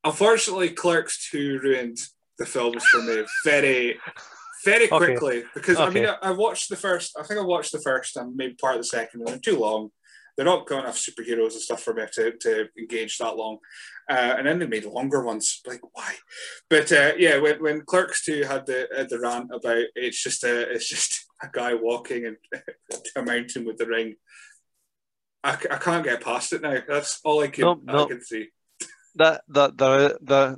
Unfortunately, 0.05 0.71
Clerks 0.71 1.29
Two 1.31 1.59
ruined 1.63 1.99
the 2.39 2.47
films 2.47 2.83
for 2.85 3.03
me 3.03 3.25
very 3.45 4.01
very 4.65 4.91
Okay. 4.91 4.97
quickly 5.17 5.45
because 5.55 5.79
I 5.79 5.91
mean 5.91 6.07
I, 6.07 6.17
I 6.23 6.31
watched 6.33 6.69
the 6.71 6.77
first. 6.77 7.17
I 7.19 7.23
think 7.23 7.41
I 7.41 7.45
watched 7.45 7.73
the 7.73 7.81
first 7.81 8.17
and 8.17 8.35
maybe 8.37 8.55
part 8.55 8.77
of 8.77 8.81
the 8.81 8.87
second, 8.87 9.21
and 9.21 9.29
they're 9.29 9.39
too 9.39 9.59
long. 9.59 9.91
They're 10.37 10.47
not 10.47 10.67
good 10.67 10.79
enough 10.79 10.97
superheroes 10.97 11.53
and 11.53 11.61
stuff 11.61 11.83
for 11.83 11.93
me 11.93 12.05
to, 12.15 12.33
to 12.33 12.69
engage 12.79 13.19
that 13.19 13.37
long. 13.37 13.59
Uh, 14.09 14.37
and 14.39 14.47
then 14.47 14.59
they 14.59 14.67
made 14.67 14.87
longer 14.87 15.23
ones. 15.23 15.61
Like 15.67 15.81
why? 15.93 16.15
But 16.71 16.91
uh, 16.93 17.13
yeah, 17.19 17.39
when, 17.39 17.63
when 17.63 17.83
Clerks 17.83 18.25
Two 18.25 18.45
had 18.45 18.65
the 18.65 18.89
had 18.97 19.11
the 19.11 19.21
rant 19.21 19.51
about 19.53 19.85
it's 19.95 20.23
just 20.23 20.45
a 20.45 20.71
it's 20.71 20.89
just 20.89 21.27
a 21.43 21.49
guy 21.53 21.75
walking 21.75 22.25
and 22.27 22.37
a 23.17 23.23
mountain 23.23 23.67
with 23.67 23.77
the 23.77 23.87
ring. 23.87 24.17
I, 25.43 25.53
I 25.71 25.77
can't 25.77 26.05
get 26.05 26.23
past 26.23 26.53
it 26.53 26.63
now. 26.63 26.79
That's 26.89 27.21
all 27.25 27.43
I 27.43 27.49
can 27.49 27.81
No, 27.85 28.05
I 28.05 28.09
can 28.09 28.23
see. 28.23 28.49
That 29.17 29.43
that 29.49 29.77
the 29.77 30.19
the 30.23 30.57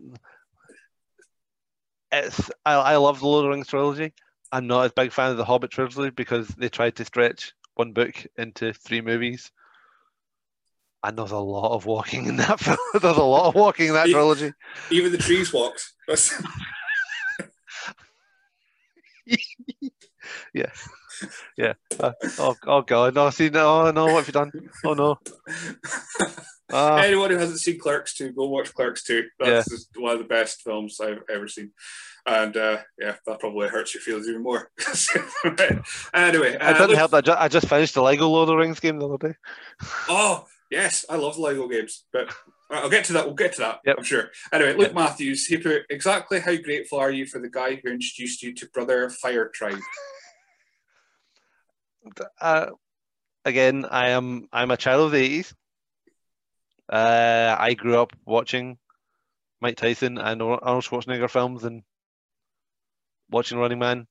it's 2.13 2.51
I, 2.65 2.75
I 2.75 2.97
love 2.97 3.21
the 3.21 3.27
Lord 3.27 3.45
of 3.45 3.47
the 3.49 3.51
Rings 3.51 3.69
trilogy. 3.69 4.13
I'm 4.53 4.67
not 4.67 4.85
as 4.85 4.93
big 4.93 5.13
fan 5.13 5.31
of 5.31 5.39
the 5.39 5.45
Hobbit 5.45 5.71
trilogy 5.71 6.11
because 6.11 6.49
they 6.49 6.69
tried 6.69 6.97
to 6.97 7.05
stretch 7.05 7.53
one 7.75 7.93
book 7.93 8.15
into 8.37 8.73
three 8.75 9.01
movies. 9.01 9.51
And 11.05 11.19
there's 11.19 11.33
a 11.33 11.39
lot 11.39 11.75
of 11.75 11.87
walking 11.87 12.27
in 12.27 12.37
that 12.37 12.59
there's 13.01 13.17
a 13.17 13.23
lot 13.23 13.49
of 13.49 13.55
walking 13.55 13.89
in 13.89 13.95
that 13.95 14.09
trilogy. 14.09 14.53
Even 14.91 15.11
the 15.11 15.19
trees 15.19 15.53
walked. 15.53 15.93
That's- 21.59 21.77
Uh, 22.01 22.13
oh, 22.39 22.57
oh 22.67 22.83
god, 22.83 23.15
no, 23.15 23.31
see, 23.31 23.49
no, 23.51 23.91
no, 23.91 24.07
what 24.07 24.25
have 24.25 24.27
you 24.29 24.33
done? 24.33 24.51
Oh 24.85 24.95
no. 24.95 25.19
Ah, 26.75 27.03
Anyone 27.03 27.31
who 27.31 27.37
hasn't 27.37 27.61
seen 27.61 27.79
Clerks 27.79 28.15
2, 28.15 28.33
go 28.33 28.49
watch 28.49 28.73
Clerks 28.73 29.03
2. 29.05 29.25
That's 29.39 29.69
just 29.69 29.89
one 29.95 30.13
of 30.15 30.19
the 30.21 30.25
best 30.25 30.63
films 30.63 30.99
I've 31.03 31.21
ever 31.31 31.47
seen. 31.47 31.73
And 32.27 32.57
uh, 32.57 32.79
yeah, 32.99 33.17
that 33.27 33.41
probably 33.41 33.69
hurts 33.69 33.93
your 33.93 34.01
feelings 34.01 34.27
even 34.27 34.43
more. 34.43 34.71
anyway, 36.15 36.55
it 36.55 36.63
uh, 36.63 36.73
didn't 36.79 36.97
help 36.97 37.11
that 37.11 37.17
I 37.19 37.21
ju- 37.21 37.37
I 37.41 37.49
just 37.49 37.69
finished 37.69 37.93
the 37.93 38.03
Lego 38.03 38.27
Lord 38.27 38.45
of 38.49 38.55
the 38.55 38.57
Rings 38.57 38.81
game 38.81 38.99
the 38.99 39.07
other 39.07 39.29
day. 39.29 39.35
Oh, 40.09 40.47
yes, 40.71 41.05
I 41.11 41.17
love 41.17 41.37
Lego 41.37 41.69
games, 41.69 42.05
but 42.11 42.33
I'll 42.71 42.89
get 42.89 43.05
to 43.07 43.13
that. 43.15 43.27
We'll 43.27 43.35
get 43.35 43.53
to 43.55 43.61
that, 43.61 43.81
Yep. 43.85 43.97
I'm 43.99 44.05
sure. 44.05 44.31
Anyway, 44.51 44.73
Luke 44.73 44.87
Yep. 44.89 44.95
Matthews, 44.95 45.45
he 45.47 45.59
put 45.59 45.83
exactly 45.91 46.41
how 46.41 46.57
grateful 46.57 46.99
are 46.99 47.11
you 47.11 47.27
for 47.27 47.39
the 47.39 47.51
guy 47.51 47.75
who 47.85 47.91
introduced 47.91 48.43
you 48.43 48.55
to 48.55 48.67
Brother 48.71 49.11
Firetribe? 49.11 49.79
Uh, 52.41 52.67
again, 53.45 53.87
I 53.91 54.11
am 54.11 54.49
I'm 54.53 54.71
a 54.71 54.77
child 54.77 55.07
of 55.07 55.13
the 55.13 55.19
eighties. 55.19 55.55
Uh, 56.89 57.57
I 57.59 57.75
grew 57.75 57.99
up 57.99 58.13
watching 58.25 58.79
Mike 59.61 59.77
Tyson 59.77 60.19
and 60.19 60.43
Arnold 60.43 60.85
Schwarzenegger 60.85 61.31
films 61.31 61.65
and 61.65 61.83
watching 63.31 63.59
Running 63.59 63.79
Man 63.79 64.07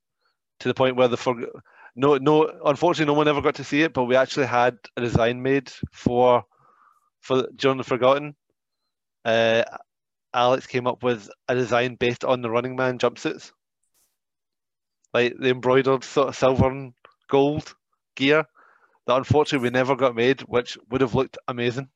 to 0.59 0.67
the 0.67 0.73
point 0.73 0.95
where 0.95 1.07
the 1.07 1.17
for 1.17 1.35
no 1.95 2.17
no 2.17 2.49
unfortunately 2.65 3.11
no 3.11 3.17
one 3.17 3.27
ever 3.27 3.41
got 3.41 3.55
to 3.55 3.63
see 3.63 3.81
it, 3.81 3.93
but 3.93 4.05
we 4.05 4.15
actually 4.15 4.47
had 4.47 4.77
a 4.97 5.01
design 5.01 5.41
made 5.41 5.71
for 5.91 6.43
for 7.19 7.47
during 7.55 7.77
the 7.77 7.83
Forgotten. 7.83 8.35
Uh, 9.23 9.63
Alex 10.33 10.65
came 10.65 10.87
up 10.87 11.03
with 11.03 11.29
a 11.47 11.55
design 11.55 11.95
based 11.95 12.23
on 12.23 12.41
the 12.41 12.49
Running 12.49 12.75
Man 12.75 12.97
jumpsuits, 12.97 13.51
like 15.13 15.35
the 15.37 15.49
embroidered 15.49 16.03
sort 16.03 16.29
of 16.29 16.35
silver 16.35 16.69
and 16.69 16.93
gold 17.29 17.75
gear 18.21 18.45
that 19.07 19.17
unfortunately 19.17 19.67
we 19.67 19.71
never 19.73 19.95
got 19.95 20.15
made, 20.15 20.41
which 20.41 20.77
would 20.89 21.01
have 21.01 21.15
looked 21.15 21.37
amazing. 21.47 21.89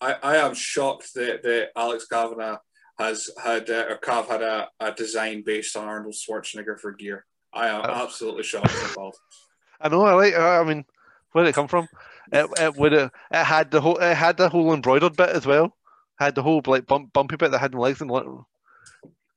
I, 0.00 0.16
I 0.22 0.36
am 0.36 0.54
shocked 0.54 1.14
that, 1.14 1.42
that 1.42 1.70
Alex 1.76 2.06
Kavanagh 2.06 2.58
has 2.98 3.28
had, 3.42 3.68
uh, 3.70 3.86
or 3.90 3.98
Cav 3.98 4.28
had 4.28 4.42
a, 4.42 4.68
a 4.80 4.92
design 4.92 5.42
based 5.44 5.76
on 5.76 5.88
Arnold 5.88 6.14
Schwarzenegger 6.14 6.78
for 6.78 6.92
gear. 6.92 7.24
I 7.52 7.68
am 7.68 7.82
Uh, 7.82 8.02
absolutely 8.04 8.42
shocked. 8.44 8.72
I 9.80 9.88
know, 9.88 10.02
I 10.02 10.14
like. 10.14 10.34
I 10.34 10.62
mean, 10.64 10.84
where 11.32 11.44
did 11.44 11.50
it 11.50 11.54
come 11.54 11.68
from? 11.68 11.88
It, 12.32 12.46
it 12.58 12.76
would 12.76 12.92
have. 12.92 13.10
It 13.30 13.44
had 13.44 13.70
the 13.70 13.80
whole. 13.80 13.98
It 13.98 14.14
had 14.14 14.36
the 14.36 14.48
whole 14.48 14.72
embroidered 14.72 15.16
bit 15.16 15.30
as 15.30 15.44
well. 15.46 15.76
Had 16.18 16.34
the 16.34 16.42
whole 16.42 16.62
like 16.66 16.86
bump, 16.86 17.12
bumpy 17.12 17.36
bit 17.36 17.50
that 17.50 17.58
had 17.58 17.74
no 17.74 17.80
legs 17.80 18.00
and. 18.00 18.10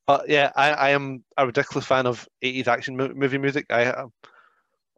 But 0.05 0.29
yeah, 0.29 0.51
I, 0.55 0.71
I 0.71 0.89
am 0.91 1.23
a 1.35 1.45
ridiculous 1.45 1.85
fan 1.85 2.07
of 2.07 2.27
80s 2.43 2.67
action 2.67 2.95
movie 2.95 3.37
music. 3.37 3.65
I 3.69 4.05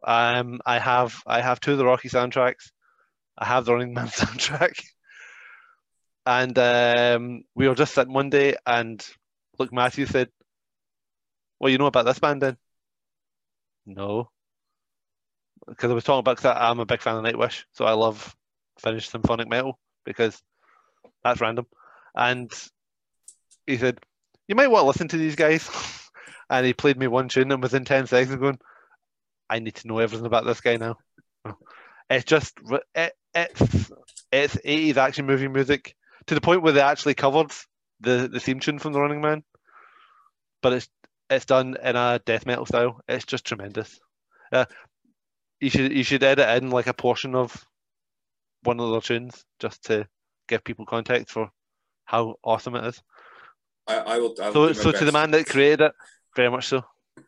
um, 0.04 0.60
I 0.66 0.78
have, 0.78 1.22
I 1.26 1.40
have 1.40 1.60
two 1.60 1.72
of 1.72 1.78
the 1.78 1.84
Rocky 1.84 2.08
soundtracks. 2.08 2.70
I 3.38 3.46
have 3.46 3.64
the 3.64 3.72
Running 3.72 3.94
Man 3.94 4.06
soundtrack. 4.08 4.80
And 6.26 6.58
um, 6.58 7.42
we 7.54 7.66
were 7.68 7.74
just 7.74 7.94
sitting 7.94 8.12
one 8.12 8.30
day, 8.30 8.54
and 8.66 9.04
look, 9.58 9.72
Matthew 9.72 10.06
said, 10.06 10.28
"Well, 11.58 11.70
you 11.70 11.78
know 11.78 11.86
about 11.86 12.04
this 12.04 12.18
band 12.18 12.42
then?" 12.42 12.56
No, 13.86 14.28
because 15.66 15.90
I 15.90 15.94
was 15.94 16.04
talking 16.04 16.20
about 16.20 16.36
'cause 16.36 16.44
I- 16.44 16.68
I'm 16.70 16.78
a 16.80 16.86
big 16.86 17.00
fan 17.00 17.16
of 17.16 17.24
Nightwish, 17.24 17.64
so 17.72 17.84
I 17.86 17.92
love 17.92 18.36
Finnish 18.78 19.08
symphonic 19.08 19.48
metal 19.48 19.78
because 20.04 20.40
that's 21.24 21.40
random. 21.40 21.66
And 22.14 22.52
he 23.66 23.78
said, 23.78 23.98
"You 24.46 24.54
might 24.54 24.68
want 24.68 24.82
to 24.82 24.86
listen 24.88 25.08
to 25.08 25.16
these 25.16 25.36
guys." 25.36 25.68
and 26.50 26.66
he 26.66 26.74
played 26.74 26.98
me 26.98 27.06
one 27.06 27.28
tune, 27.28 27.50
and 27.50 27.62
within 27.62 27.84
ten 27.84 28.06
seconds, 28.06 28.36
going, 28.36 28.58
"I 29.50 29.58
need 29.58 29.74
to 29.76 29.88
know 29.88 29.98
everything 29.98 30.26
about 30.26 30.46
this 30.46 30.60
guy 30.60 30.76
now." 30.76 30.96
It's 32.08 32.24
just 32.24 32.58
it, 32.94 33.12
it's 33.34 33.90
it's 34.32 34.56
80s 34.56 34.96
action 34.96 35.26
movie 35.26 35.48
music 35.48 35.94
to 36.26 36.34
the 36.34 36.40
point 36.40 36.62
where 36.62 36.72
they 36.72 36.80
actually 36.80 37.14
covered 37.14 37.52
the 38.00 38.28
the 38.32 38.40
theme 38.40 38.60
tune 38.60 38.78
from 38.78 38.92
The 38.92 39.00
Running 39.00 39.20
Man, 39.20 39.44
but 40.62 40.72
it's 40.72 40.88
it's 41.28 41.44
done 41.44 41.76
in 41.82 41.96
a 41.96 42.20
death 42.26 42.46
metal 42.46 42.66
style. 42.66 43.00
It's 43.08 43.24
just 43.24 43.44
tremendous. 43.44 44.00
Uh, 44.52 44.64
you 45.60 45.70
should 45.70 45.92
you 45.92 46.02
should 46.02 46.24
edit 46.24 46.62
in 46.62 46.70
like 46.70 46.88
a 46.88 46.94
portion 46.94 47.34
of 47.34 47.64
one 48.62 48.80
of 48.80 48.90
their 48.90 49.00
tunes 49.00 49.44
just 49.60 49.84
to 49.84 50.06
give 50.48 50.64
people 50.64 50.86
context 50.86 51.32
for 51.32 51.50
how 52.04 52.34
awesome 52.42 52.74
it 52.74 52.84
is. 52.86 53.02
I, 53.86 53.96
I 53.98 54.18
will. 54.18 54.34
I 54.42 54.50
will 54.50 54.74
So 54.74 54.90
so 54.90 54.92
to 54.92 55.04
the 55.04 55.12
man 55.12 55.30
that 55.30 55.46
created 55.46 55.80
it, 55.80 55.92
very 56.34 56.50
much 56.50 56.66
so. 56.66 56.82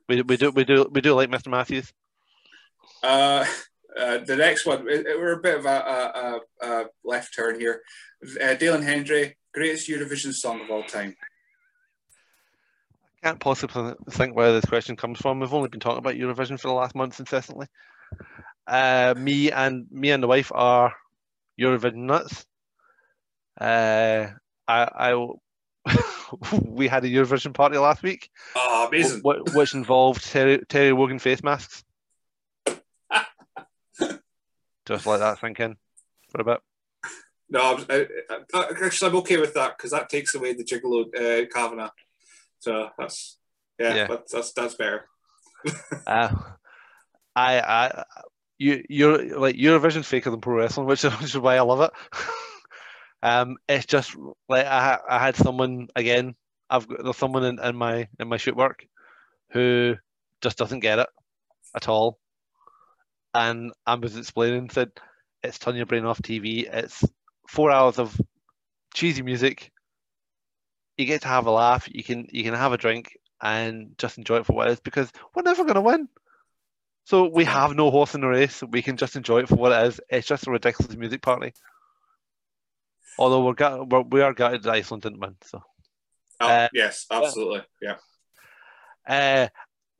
We, 0.09 0.23
we 0.23 0.37
do 0.37 0.51
we 0.51 0.65
do 0.65 0.89
we 0.91 1.01
do 1.01 1.15
like 1.15 1.31
Mr. 1.31 1.51
Matthews. 1.51 1.93
Uh, 3.03 3.45
uh, 3.99 4.19
the 4.19 4.37
next 4.37 4.65
one, 4.67 4.89
it- 4.89 5.07
it- 5.07 5.19
we're 5.19 5.33
a 5.33 5.41
bit 5.41 5.59
of 5.59 5.67
a, 5.67 6.41
a, 6.63 6.67
a, 6.67 6.85
left 7.05 7.35
turn 7.35 7.59
here. 7.59 7.83
Uh, 8.41 8.55
Dalen 8.55 8.83
Hendry, 8.83 9.37
greatest 9.53 9.89
Eurovision 9.89 10.33
song 10.33 10.61
of 10.61 10.71
all 10.71 10.85
time. 10.85 11.17
I 13.23 13.27
can't 13.29 13.41
possibly 13.41 13.95
think 14.11 14.35
where 14.37 14.53
this 14.53 14.65
question 14.65 14.97
comes 14.97 15.19
from. 15.19 15.41
We've 15.41 15.53
only 15.55 15.69
been 15.69 15.81
talking 15.81 15.99
about 15.99 16.15
Eurovision 16.15 16.59
for 16.59 16.69
the 16.69 16.75
last 16.75 16.95
months 16.95 17.21
incessantly. 17.21 17.67
Uh, 18.67 19.15
me 19.17 19.51
and 19.51 19.87
me 19.91 20.11
and 20.11 20.23
the 20.23 20.27
wife 20.29 20.51
are 20.55 20.93
Eurovision 21.61 21.95
nuts. 22.07 22.47
Uh, 23.61 24.29
I, 24.67 25.13
I 25.15 25.27
we 26.63 26.89
had 26.89 27.05
a 27.05 27.09
Eurovision 27.09 27.53
party 27.55 27.77
last 27.79 28.03
week, 28.03 28.31
Oh, 28.57 28.87
amazing. 28.89 29.21
wh- 29.25 29.51
wh- 29.51 29.55
which 29.57 29.75
involved 29.75 30.25
Terry, 30.25 30.61
Terry 30.69 30.93
Wogan 30.93 31.19
face 31.19 31.43
masks. 31.43 31.85
Just 34.87 35.07
let 35.07 35.19
that 35.19 35.41
sink 35.41 35.61
in 35.61 35.77
for 36.31 36.41
a 36.41 36.45
bit. 36.45 36.61
No, 37.49 37.77
I'm, 37.77 37.87
I, 37.91 38.07
I, 38.55 38.67
actually, 38.85 39.11
I'm 39.11 39.17
okay 39.19 39.37
with 39.37 39.55
that 39.55 39.77
because 39.77 39.91
that 39.91 40.09
takes 40.09 40.35
away 40.35 40.55
the 40.55 40.65
gigolo 40.65 41.07
uh, 41.15 41.47
Kavanagh. 41.53 41.91
So 42.61 42.89
that's 42.99 43.39
yeah, 43.79 43.95
Yeah. 43.95 44.07
That's, 44.09 44.33
that's 44.33 44.53
that's 44.53 44.75
better. 44.75 45.09
Uh, 46.07 46.35
I, 47.37 47.61
I, 47.61 48.05
you, 48.59 48.85
you're 48.89 49.39
like 49.39 49.57
Eurovision's 49.57 50.09
faker 50.09 50.31
than 50.31 50.41
pro 50.41 50.57
wrestling, 50.57 50.87
which 50.87 51.05
is, 51.05 51.13
which 51.21 51.35
is 51.35 51.39
why 51.39 51.57
I 51.57 51.61
love 51.61 51.81
it. 51.81 51.91
um, 53.23 53.57
it's 53.69 53.87
just 53.87 54.17
like 54.49 54.67
I, 54.67 54.99
I 55.09 55.19
had 55.19 55.37
someone 55.37 55.89
again. 55.95 56.35
I've 56.69 56.89
got 56.89 57.05
there's 57.05 57.17
someone 57.17 57.45
in, 57.45 57.61
in 57.61 57.77
my 57.77 58.09
in 58.19 58.29
my 58.29 58.37
shoot 58.37 58.57
work 58.57 58.85
who 59.53 59.97
just 60.41 60.59
doesn't 60.59 60.81
get 60.81 60.99
it 60.99 61.09
at 61.77 61.89
all, 61.89 62.19
and 63.35 63.73
I 63.87 63.95
was 63.95 64.17
explaining 64.17 64.71
said 64.71 64.91
it's 65.43 65.59
turn 65.59 65.77
your 65.77 65.87
brain 65.87 66.05
off 66.05 66.21
TV. 66.23 66.67
It's 66.67 67.05
four 67.49 67.71
hours 67.71 67.99
of 67.99 68.19
cheesy 68.95 69.23
music. 69.23 69.73
You 70.97 71.07
get 71.07 71.23
to 71.23 71.29
have 71.29 71.47
a 71.47 71.51
laugh. 71.51 71.89
You 71.91 72.05
can 72.05 72.27
you 72.31 72.45
can 72.45 72.55
have 72.55 72.73
a 72.73 72.79
drink 72.79 73.17
and 73.41 73.95
just 73.99 74.19
enjoy 74.19 74.37
it 74.39 74.47
for 74.47 74.53
what 74.53 74.69
it 74.69 74.73
is 74.73 74.81
because 74.81 75.11
we're 75.35 75.43
never 75.43 75.65
going 75.65 75.75
to 75.75 75.81
win. 75.81 76.09
So 77.05 77.27
we 77.29 77.45
have 77.45 77.75
no 77.75 77.91
horse 77.91 78.15
in 78.15 78.21
the 78.21 78.29
race. 78.29 78.63
We 78.63 78.83
can 78.83 78.97
just 78.97 79.17
enjoy 79.17 79.41
it 79.41 79.49
for 79.49 79.57
what 79.57 79.73
it 79.73 79.89
is. 79.89 80.01
It's 80.09 80.29
just 80.29 80.47
a 80.47 80.51
ridiculous 80.53 80.95
music 80.97 81.21
party. 81.23 81.53
Although 83.19 83.45
we're, 83.45 83.55
gut- 83.55 83.89
we're 83.91 84.03
we 84.03 84.21
are 84.23 84.33
gutted 84.33 84.63
that 84.63 84.73
Iceland 84.73 85.03
didn't 85.03 85.21
win. 85.21 85.37
So 85.45 85.63
Oh, 86.41 86.49
Uh, 86.49 86.69
yes, 86.73 87.07
absolutely. 87.11 87.63
Yeah. 87.81 87.97
uh, 89.07 89.49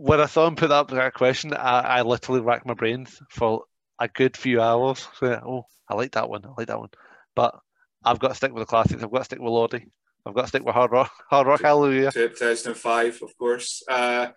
when 0.03 0.21
I 0.21 0.27
saw 0.27 0.49
him 0.49 0.57
put 0.57 0.73
up 0.73 0.91
that 0.91 1.15
question, 1.15 1.55
I, 1.55 1.81
I 1.81 2.03
literally 2.03 2.41
racked 2.41 2.67
my 2.67 2.75
brains 2.75 3.23
for 3.31 3.63
a 4.01 4.09
good 4.09 4.37
few 4.37 4.61
hours. 4.61 5.07
So, 5.21 5.41
oh, 5.47 5.65
I 5.89 5.95
like 5.95 6.13
that 6.13 6.29
one. 6.29 6.45
I 6.45 6.49
like 6.59 6.67
that 6.67 6.81
one. 6.81 6.89
But 7.37 7.57
I've 8.05 8.19
got 8.19 8.29
to 8.29 8.35
stick 8.35 8.53
with 8.53 8.63
the 8.63 8.67
classics. 8.67 9.01
I've 9.01 9.13
got 9.13 9.19
to 9.19 9.25
stick 9.27 9.39
with 9.39 9.53
Lordi. 9.53 9.87
I've 10.27 10.35
got 10.35 10.43
to 10.43 10.49
stick 10.49 10.65
with 10.65 10.75
Hard 10.75 10.91
Rock. 10.91 11.13
Hard 11.31 11.47
Rock 11.47 11.63
Hallelujah. 11.63 12.11
2005, 12.11 13.23
of 13.23 13.39
course. 13.39 13.85
Uh, 13.89 14.31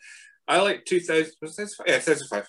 I 0.47 0.61
like 0.61 0.85
2000. 0.85 1.33
Was 1.41 1.57
it 1.57 1.71
yeah, 1.87 1.97
2005. 1.97 2.47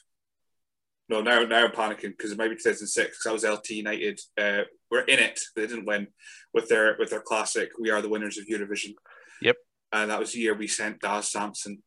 No, 1.08 1.22
now 1.22 1.42
now 1.44 1.64
I'm 1.64 1.70
panicking 1.70 2.10
because 2.10 2.32
it 2.32 2.38
might 2.38 2.48
be 2.48 2.56
2006 2.56 2.92
because 2.92 3.26
I 3.26 3.32
was 3.32 3.44
LT 3.44 3.70
United. 3.70 4.20
Uh, 4.36 4.62
we're 4.90 5.00
in 5.00 5.20
it. 5.20 5.40
They 5.54 5.66
didn't 5.66 5.86
win 5.86 6.08
with 6.52 6.68
their 6.68 6.96
with 6.98 7.08
their 7.08 7.22
classic. 7.22 7.70
We 7.80 7.88
are 7.88 8.02
the 8.02 8.10
winners 8.10 8.36
of 8.36 8.46
Eurovision. 8.46 8.92
Yep. 9.40 9.56
And 9.92 10.10
that 10.10 10.18
was 10.18 10.32
the 10.32 10.40
year 10.40 10.54
we 10.54 10.66
sent 10.68 11.00
Daz 11.00 11.30
Sampson, 11.30 11.82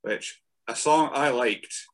which 0.00 0.41
a 0.68 0.76
song 0.76 1.10
I 1.12 1.30
liked. 1.30 1.86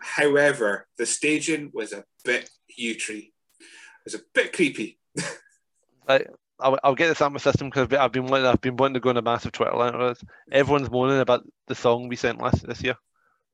However, 0.00 0.86
the 0.98 1.06
staging 1.06 1.70
was 1.74 1.92
a 1.92 2.04
bit 2.24 2.48
putrid. 2.70 3.24
It 3.24 4.04
was 4.04 4.14
a 4.14 4.20
bit 4.34 4.52
creepy. 4.52 4.98
I, 6.08 6.24
I'll, 6.58 6.78
I'll 6.82 6.94
get 6.94 7.08
this 7.08 7.20
out 7.20 7.26
of 7.26 7.32
my 7.32 7.38
system 7.38 7.68
because 7.68 7.92
I've 7.92 8.12
been 8.12 8.26
wanting 8.26 8.46
I've 8.46 8.60
been 8.60 8.76
wanting 8.76 8.94
to 8.94 9.00
go 9.00 9.10
on 9.10 9.16
a 9.16 9.22
massive 9.22 9.52
Twitter 9.52 9.76
line. 9.76 10.14
Everyone's 10.50 10.90
moaning 10.90 11.20
about 11.20 11.44
the 11.66 11.74
song 11.74 12.08
we 12.08 12.16
sent 12.16 12.40
last 12.40 12.66
this 12.66 12.82
year. 12.82 12.96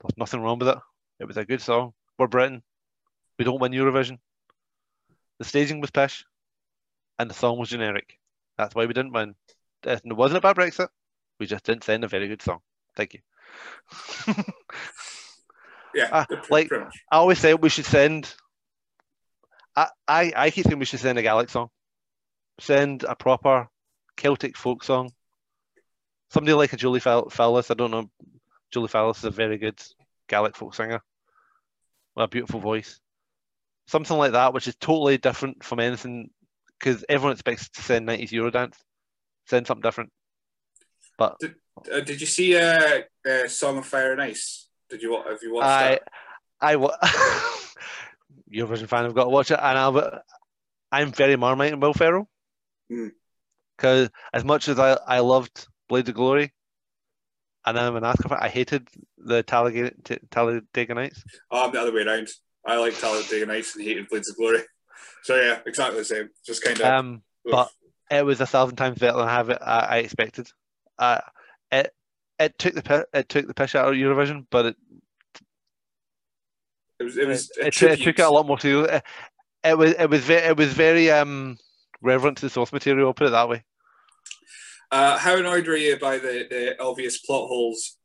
There's 0.00 0.16
nothing 0.16 0.40
wrong 0.40 0.58
with 0.58 0.68
it. 0.68 0.78
It 1.18 1.26
was 1.26 1.36
a 1.36 1.44
good 1.44 1.62
song. 1.62 1.92
We're 2.18 2.28
Britain. 2.28 2.62
We 3.38 3.44
don't 3.44 3.60
win 3.60 3.72
Eurovision. 3.72 4.18
The 5.38 5.44
staging 5.44 5.80
was 5.80 5.90
pish, 5.90 6.24
and 7.18 7.28
the 7.28 7.34
song 7.34 7.58
was 7.58 7.70
generic. 7.70 8.18
That's 8.58 8.74
why 8.74 8.86
we 8.86 8.92
didn't 8.92 9.12
win. 9.12 9.34
It 9.84 10.00
wasn't 10.04 10.38
about 10.38 10.56
Brexit. 10.56 10.88
We 11.40 11.46
just 11.46 11.64
didn't 11.64 11.84
send 11.84 12.04
a 12.04 12.08
very 12.08 12.28
good 12.28 12.42
song. 12.42 12.60
Thank 12.94 13.14
you. 13.14 13.20
yeah, 15.94 16.08
uh, 16.10 16.24
like 16.50 16.70
I 16.72 17.16
always 17.16 17.38
say, 17.38 17.54
we 17.54 17.68
should 17.68 17.86
send. 17.86 18.32
I, 19.74 19.88
I 20.06 20.32
I 20.36 20.50
keep 20.50 20.66
saying 20.66 20.78
we 20.78 20.84
should 20.84 21.00
send 21.00 21.18
a 21.18 21.22
Gaelic 21.22 21.50
song. 21.50 21.68
Send 22.60 23.04
a 23.04 23.14
proper 23.14 23.68
Celtic 24.16 24.56
folk 24.56 24.84
song. 24.84 25.10
Somebody 26.30 26.54
like 26.54 26.72
a 26.72 26.76
Julie 26.76 27.00
Fowlis. 27.00 27.70
I 27.70 27.74
don't 27.74 27.90
know. 27.90 28.10
Julie 28.70 28.88
Fowlis 28.88 29.18
is 29.18 29.24
a 29.24 29.30
very 29.30 29.58
good 29.58 29.80
Gaelic 30.28 30.56
folk 30.56 30.74
singer 30.74 31.02
with 32.14 32.24
a 32.24 32.28
beautiful 32.28 32.60
voice. 32.60 33.00
Something 33.86 34.16
like 34.16 34.32
that, 34.32 34.54
which 34.54 34.68
is 34.68 34.76
totally 34.76 35.18
different 35.18 35.62
from 35.64 35.80
anything, 35.80 36.30
because 36.78 37.04
everyone 37.08 37.32
expects 37.32 37.68
to 37.70 37.82
send 37.82 38.06
90s 38.06 38.30
Eurodance. 38.30 38.76
Send 39.46 39.66
something 39.66 39.82
different. 39.82 40.10
But 41.18 41.36
did, 41.40 41.54
uh, 41.92 42.00
did 42.00 42.20
you 42.20 42.26
see 42.26 42.56
uh, 42.56 43.00
uh, 43.28 43.48
Song 43.48 43.78
of 43.78 43.86
Fire 43.86 44.12
and 44.12 44.22
Ice? 44.22 44.68
Did 44.90 45.02
you 45.02 45.14
have 45.14 45.42
you 45.42 45.54
watched 45.54 45.66
I, 45.66 45.88
that? 45.88 46.02
I 46.60 46.76
wa- 46.76 46.96
Eurovision 48.52 48.88
fan. 48.88 49.04
I've 49.04 49.14
got 49.14 49.24
to 49.24 49.30
watch 49.30 49.50
it, 49.50 49.58
and 49.60 49.78
i 49.78 50.20
I'm 50.92 51.12
very 51.12 51.36
Marmite 51.36 51.72
and 51.72 51.80
Will 51.80 51.94
Ferrell 51.94 52.28
because 52.88 54.08
mm. 54.08 54.12
as 54.34 54.44
much 54.44 54.68
as 54.68 54.78
I, 54.78 54.98
I 55.06 55.20
loved 55.20 55.66
Blade 55.88 56.08
of 56.08 56.14
Glory, 56.14 56.52
and 57.64 57.76
then 57.76 57.84
I'm 57.84 57.96
an 57.96 58.04
Ascot 58.04 58.42
I 58.42 58.48
hated 58.48 58.88
the 59.16 59.42
Talladega, 59.42 59.92
Talladega 60.30 60.94
Nights. 60.94 61.24
Oh, 61.50 61.64
I'm 61.64 61.72
the 61.72 61.80
other 61.80 61.92
way 61.92 62.02
around. 62.02 62.28
I 62.66 62.76
like 62.76 62.98
Talladega 62.98 63.46
Nights 63.46 63.74
and 63.74 63.84
hated 63.84 64.08
Blades 64.08 64.30
of 64.30 64.36
Glory. 64.36 64.60
So 65.24 65.40
yeah, 65.40 65.60
exactly 65.66 65.98
the 66.00 66.04
same. 66.04 66.30
Just 66.44 66.64
kind 66.64 66.80
of. 66.80 66.86
Um, 66.86 67.22
but 67.44 67.70
it 68.10 68.24
was 68.24 68.40
a 68.40 68.46
thousand 68.46 68.74
times 68.74 68.98
better 68.98 69.18
than 69.18 69.28
I 69.28 69.32
have 69.32 69.50
it. 69.50 69.58
I, 69.60 69.78
I 69.78 69.96
expected. 69.98 70.48
Uh, 70.98 71.20
it 71.72 71.92
it 72.38 72.58
took 72.58 72.74
the 72.74 73.06
it 73.12 73.28
took 73.28 73.46
the 73.46 73.54
piss 73.54 73.74
out 73.74 73.88
of 73.88 73.94
Eurovision, 73.94 74.46
but 74.50 74.66
it 74.66 74.76
it 77.00 77.04
was 77.04 77.16
it 77.16 77.26
was 77.26 77.50
it, 77.56 77.66
it, 77.66 77.82
it 77.82 78.02
took 78.02 78.18
it 78.18 78.22
a 78.22 78.30
lot 78.30 78.46
more 78.46 78.58
to 78.58 78.84
it, 78.84 79.02
it 79.64 79.76
was 79.76 79.92
it 79.92 80.10
was 80.10 80.20
very 80.20 80.42
it 80.42 80.56
was 80.56 80.72
very 80.72 81.10
um 81.10 81.58
reverent 82.00 82.36
to 82.38 82.46
the 82.46 82.50
source 82.50 82.72
material. 82.72 83.08
I'll 83.08 83.14
put 83.14 83.28
it 83.28 83.30
that 83.30 83.48
way. 83.48 83.64
Uh, 84.90 85.16
how 85.16 85.36
annoyed 85.36 85.66
were 85.66 85.76
you 85.76 85.98
by 85.98 86.18
the, 86.18 86.46
the 86.50 86.82
obvious 86.82 87.18
plot 87.18 87.48
holes 87.48 87.96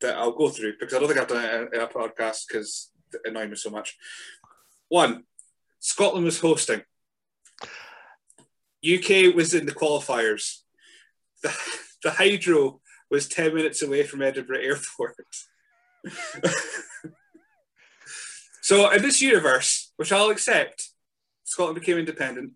that 0.00 0.16
I'll 0.16 0.30
go 0.30 0.48
through? 0.48 0.74
Because 0.78 0.94
I 0.94 1.00
don't 1.00 1.08
think 1.08 1.20
I've 1.20 1.26
done 1.26 1.44
it 1.44 1.74
in 1.74 1.80
a 1.80 1.88
podcast 1.88 2.42
because 2.46 2.92
it 3.12 3.22
annoyed 3.24 3.50
me 3.50 3.56
so 3.56 3.70
much. 3.70 3.96
One, 4.88 5.24
Scotland 5.80 6.24
was 6.24 6.38
hosting. 6.38 6.82
UK 8.86 9.34
was 9.34 9.52
in 9.54 9.66
the 9.66 9.74
qualifiers. 9.74 10.58
The, 11.42 11.52
the 12.04 12.10
hydro 12.12 12.80
was 13.10 13.28
10 13.28 13.54
minutes 13.54 13.82
away 13.82 14.02
from 14.04 14.22
Edinburgh 14.22 14.60
Airport. 14.60 15.16
so, 18.62 18.90
in 18.90 19.02
this 19.02 19.20
universe, 19.20 19.92
which 19.96 20.12
I'll 20.12 20.30
accept, 20.30 20.90
Scotland 21.44 21.78
became 21.80 21.98
independent 21.98 22.52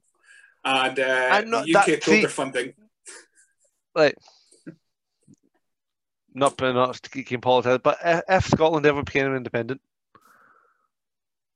and 0.65 0.99
uh, 0.99 1.41
not, 1.43 1.66
the 1.66 1.77
UK 1.77 1.87
that, 1.87 2.03
pulled 2.03 2.23
their 2.23 2.29
funding. 2.29 2.74
Like, 3.95 4.16
not 6.35 6.61
not 6.61 7.11
keeping 7.11 7.41
politics, 7.41 7.81
but 7.83 7.99
if 8.05 8.47
Scotland 8.47 8.87
ever 8.87 9.03
became 9.03 9.35
independent, 9.35 9.81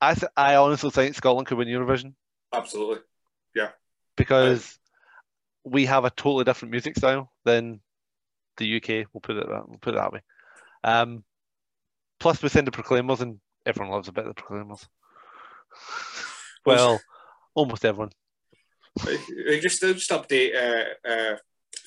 I 0.01 0.15
th- 0.15 0.33
I 0.37 0.57
honestly 0.57 0.91
think 0.91 1.15
Scotland 1.15 1.47
could 1.47 1.59
win 1.59 1.69
Eurovision. 1.69 2.15
Absolutely, 2.53 2.99
yeah. 3.55 3.71
Because 4.17 4.79
we 5.65 5.87
have 5.87 6.05
a 6.05 6.11
totally 6.11 6.45
different 6.45 6.73
music 6.73 6.97
style 6.97 7.33
than 7.45 7.81
the 8.57 8.77
UK. 8.77 9.07
We'll 9.13 9.21
put 9.21 9.37
it 9.37 9.49
that 9.49 9.69
we'll 9.69 9.79
put 9.79 9.95
it 9.95 9.99
that 9.99 10.13
way. 10.13 10.21
Um, 10.85 11.25
plus, 12.21 12.43
we 12.43 12.49
send 12.49 12.67
the 12.67 12.73
Proclaimers, 12.73 13.21
and 13.21 13.41
everyone 13.65 13.93
loves 13.93 14.09
a 14.09 14.13
bit 14.13 14.27
of 14.27 14.35
the 14.35 14.43
Proclaimers. 14.43 14.87
well, 16.65 17.01
almost 17.55 17.85
everyone. 17.85 18.11
Just 19.63 19.83
just 19.83 20.11
update 20.11 20.55
uh, 20.55 21.09
uh, 21.09 21.37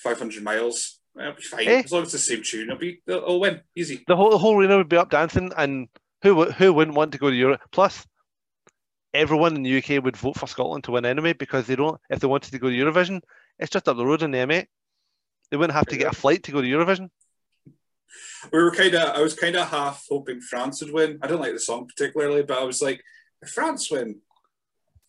500 0.04 0.44
miles. 0.44 1.00
It'll 1.20 1.34
be 1.34 1.42
fine 1.42 1.68
eh? 1.68 1.82
as 1.84 1.92
long 1.92 2.04
as 2.04 2.14
it's 2.14 2.28
the 2.28 2.36
same 2.36 2.44
tune. 2.44 2.70
It'll 2.70 2.78
be 2.78 3.02
it'll 3.08 3.40
win 3.40 3.62
easy. 3.76 4.04
The 4.08 4.16
whole 4.16 4.30
the 4.30 4.38
whole 4.38 4.58
arena 4.58 4.78
would 4.78 4.90
be 4.90 4.98
up 4.98 5.10
dancing, 5.10 5.52
and 5.58 5.88
who 6.22 6.46
who 6.52 6.74
wouldn't 6.74 6.96
want 6.96 7.12
to 7.14 7.18
go 7.18 7.30
to 7.30 7.36
Europe? 7.36 7.62
Plus, 7.72 8.06
everyone 9.14 9.56
in 9.56 9.64
the 9.64 9.78
UK 9.78 10.04
would 10.04 10.18
vote 10.18 10.38
for 10.38 10.48
Scotland 10.48 10.84
to 10.84 10.92
win 10.92 11.06
anyway 11.06 11.34
because 11.34 11.68
they 11.68 11.76
don't. 11.76 12.00
If 12.10 12.20
they 12.20 12.28
wanted 12.28 12.52
to 12.52 12.60
go 12.60 12.70
to 12.70 12.76
Eurovision, 12.76 13.22
it's 13.58 13.72
just 13.72 13.88
up 13.88 13.98
the 13.98 14.06
road 14.06 14.24
in 14.24 14.32
the 14.32 14.38
M8. 14.38 14.66
They 15.52 15.58
wouldn't 15.58 15.76
have 15.76 15.88
to 15.88 15.98
get 15.98 16.14
a 16.14 16.16
flight 16.16 16.44
to 16.44 16.52
go 16.52 16.62
to 16.62 16.68
Eurovision. 16.68 17.10
We 18.52 18.60
were 18.60 18.72
kind 18.72 18.94
of. 18.94 19.16
I 19.16 19.22
was 19.22 19.34
kind 19.34 19.56
of 19.56 19.68
half 19.68 20.06
hoping 20.10 20.42
France 20.42 20.82
would 20.82 20.94
win. 20.94 21.20
I 21.22 21.28
don't 21.28 21.42
like 21.42 21.54
the 21.54 21.60
song 21.60 21.88
particularly, 21.88 22.44
but 22.44 22.60
I 22.60 22.64
was 22.64 22.82
like, 22.82 23.02
if 23.42 23.50
France 23.50 23.92
win, 23.92 24.20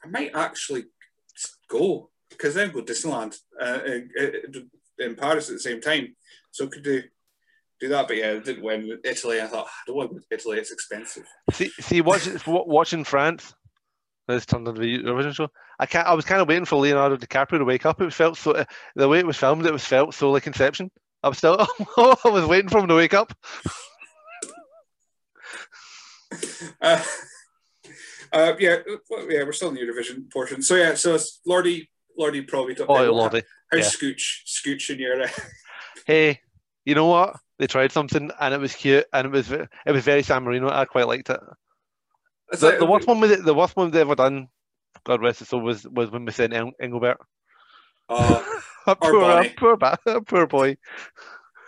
I 0.04 0.08
might 0.08 0.34
actually 0.34 0.84
go 1.68 2.10
because 2.30 2.54
then 2.54 2.70
go 2.70 2.82
Disneyland 2.82 3.36
uh, 3.60 3.80
in, 3.86 4.10
in, 4.98 5.14
Paris 5.14 5.48
at 5.48 5.54
the 5.54 5.60
same 5.60 5.80
time. 5.80 6.16
So 6.50 6.66
could 6.66 6.82
do 6.82 7.02
do 7.80 7.88
that, 7.88 8.08
but 8.08 8.16
yeah, 8.16 8.34
didn't 8.34 8.62
win 8.62 8.98
Italy. 9.04 9.40
I 9.40 9.46
thought 9.46 9.66
I 9.66 9.82
don't 9.86 9.96
want 9.96 10.24
Italy; 10.30 10.58
it's 10.58 10.72
expensive. 10.72 11.26
See, 11.52 11.70
see, 11.80 12.00
watching 12.00 12.38
watching 12.46 13.04
France. 13.04 13.54
This 14.30 14.46
turned 14.46 14.66
into 14.66 14.80
the 14.80 14.98
Eurovision 14.98 15.34
show. 15.34 15.48
I 15.78 15.86
can't. 15.86 16.06
I 16.06 16.14
was 16.14 16.24
kind 16.24 16.40
of 16.40 16.48
waiting 16.48 16.64
for 16.64 16.76
Leonardo 16.76 17.16
DiCaprio 17.16 17.58
to 17.58 17.64
wake 17.64 17.86
up. 17.86 18.00
It 18.00 18.12
felt 18.12 18.36
so. 18.36 18.64
The 18.94 19.08
way 19.08 19.18
it 19.18 19.26
was 19.26 19.36
filmed, 19.36 19.66
it 19.66 19.72
was 19.72 19.84
felt 19.84 20.14
so 20.14 20.30
like 20.30 20.46
Inception. 20.46 20.90
I 21.22 21.28
was 21.28 21.38
still. 21.38 21.56
I 21.98 22.16
was 22.24 22.46
waiting 22.46 22.68
for 22.68 22.78
him 22.78 22.88
to 22.88 22.94
wake 22.94 23.14
up. 23.14 23.32
Uh, 26.80 27.02
uh, 28.32 28.52
yeah, 28.58 28.76
well, 29.10 29.30
yeah, 29.30 29.42
we're 29.42 29.52
still 29.52 29.68
in 29.68 29.74
the 29.74 29.80
Eurovision 29.80 30.30
portion. 30.32 30.62
So 30.62 30.76
yeah, 30.76 30.94
so 30.94 31.14
it's 31.14 31.40
Lordy, 31.44 31.90
Lordi 32.18 32.46
probably 32.46 32.74
took. 32.74 32.88
Oh, 32.88 33.12
Lordy. 33.12 33.42
How's 33.70 33.80
yeah. 33.80 34.10
Scooch, 34.10 34.42
Scooch 34.46 34.90
in 34.90 34.98
your? 34.98 35.26
hey, 36.06 36.40
you 36.84 36.94
know 36.94 37.06
what? 37.06 37.36
They 37.58 37.66
tried 37.66 37.92
something 37.92 38.30
and 38.40 38.54
it 38.54 38.60
was 38.60 38.74
cute 38.74 39.04
and 39.12 39.26
it 39.26 39.30
was 39.30 39.50
it 39.50 39.68
was 39.86 40.04
very 40.04 40.22
San 40.22 40.44
Marino. 40.44 40.70
I 40.70 40.84
quite 40.84 41.06
liked 41.06 41.30
it. 41.30 41.40
The, 42.52 42.76
the, 42.78 42.86
worst 42.86 43.06
one 43.06 43.20
with 43.20 43.44
the 43.44 43.54
worst 43.54 43.76
one 43.76 43.90
they 43.90 44.00
ever 44.00 44.14
done, 44.14 44.48
God 45.04 45.22
rest 45.22 45.38
his 45.38 45.48
soul, 45.48 45.60
was 45.60 45.86
was 45.86 46.10
when 46.10 46.24
we 46.24 46.32
sent 46.32 46.54
Engelbert. 46.80 47.18
Oh, 48.08 48.62
poor, 49.00 49.44
poor, 49.56 49.76
poor, 49.76 50.20
poor 50.22 50.46
boy. 50.46 50.76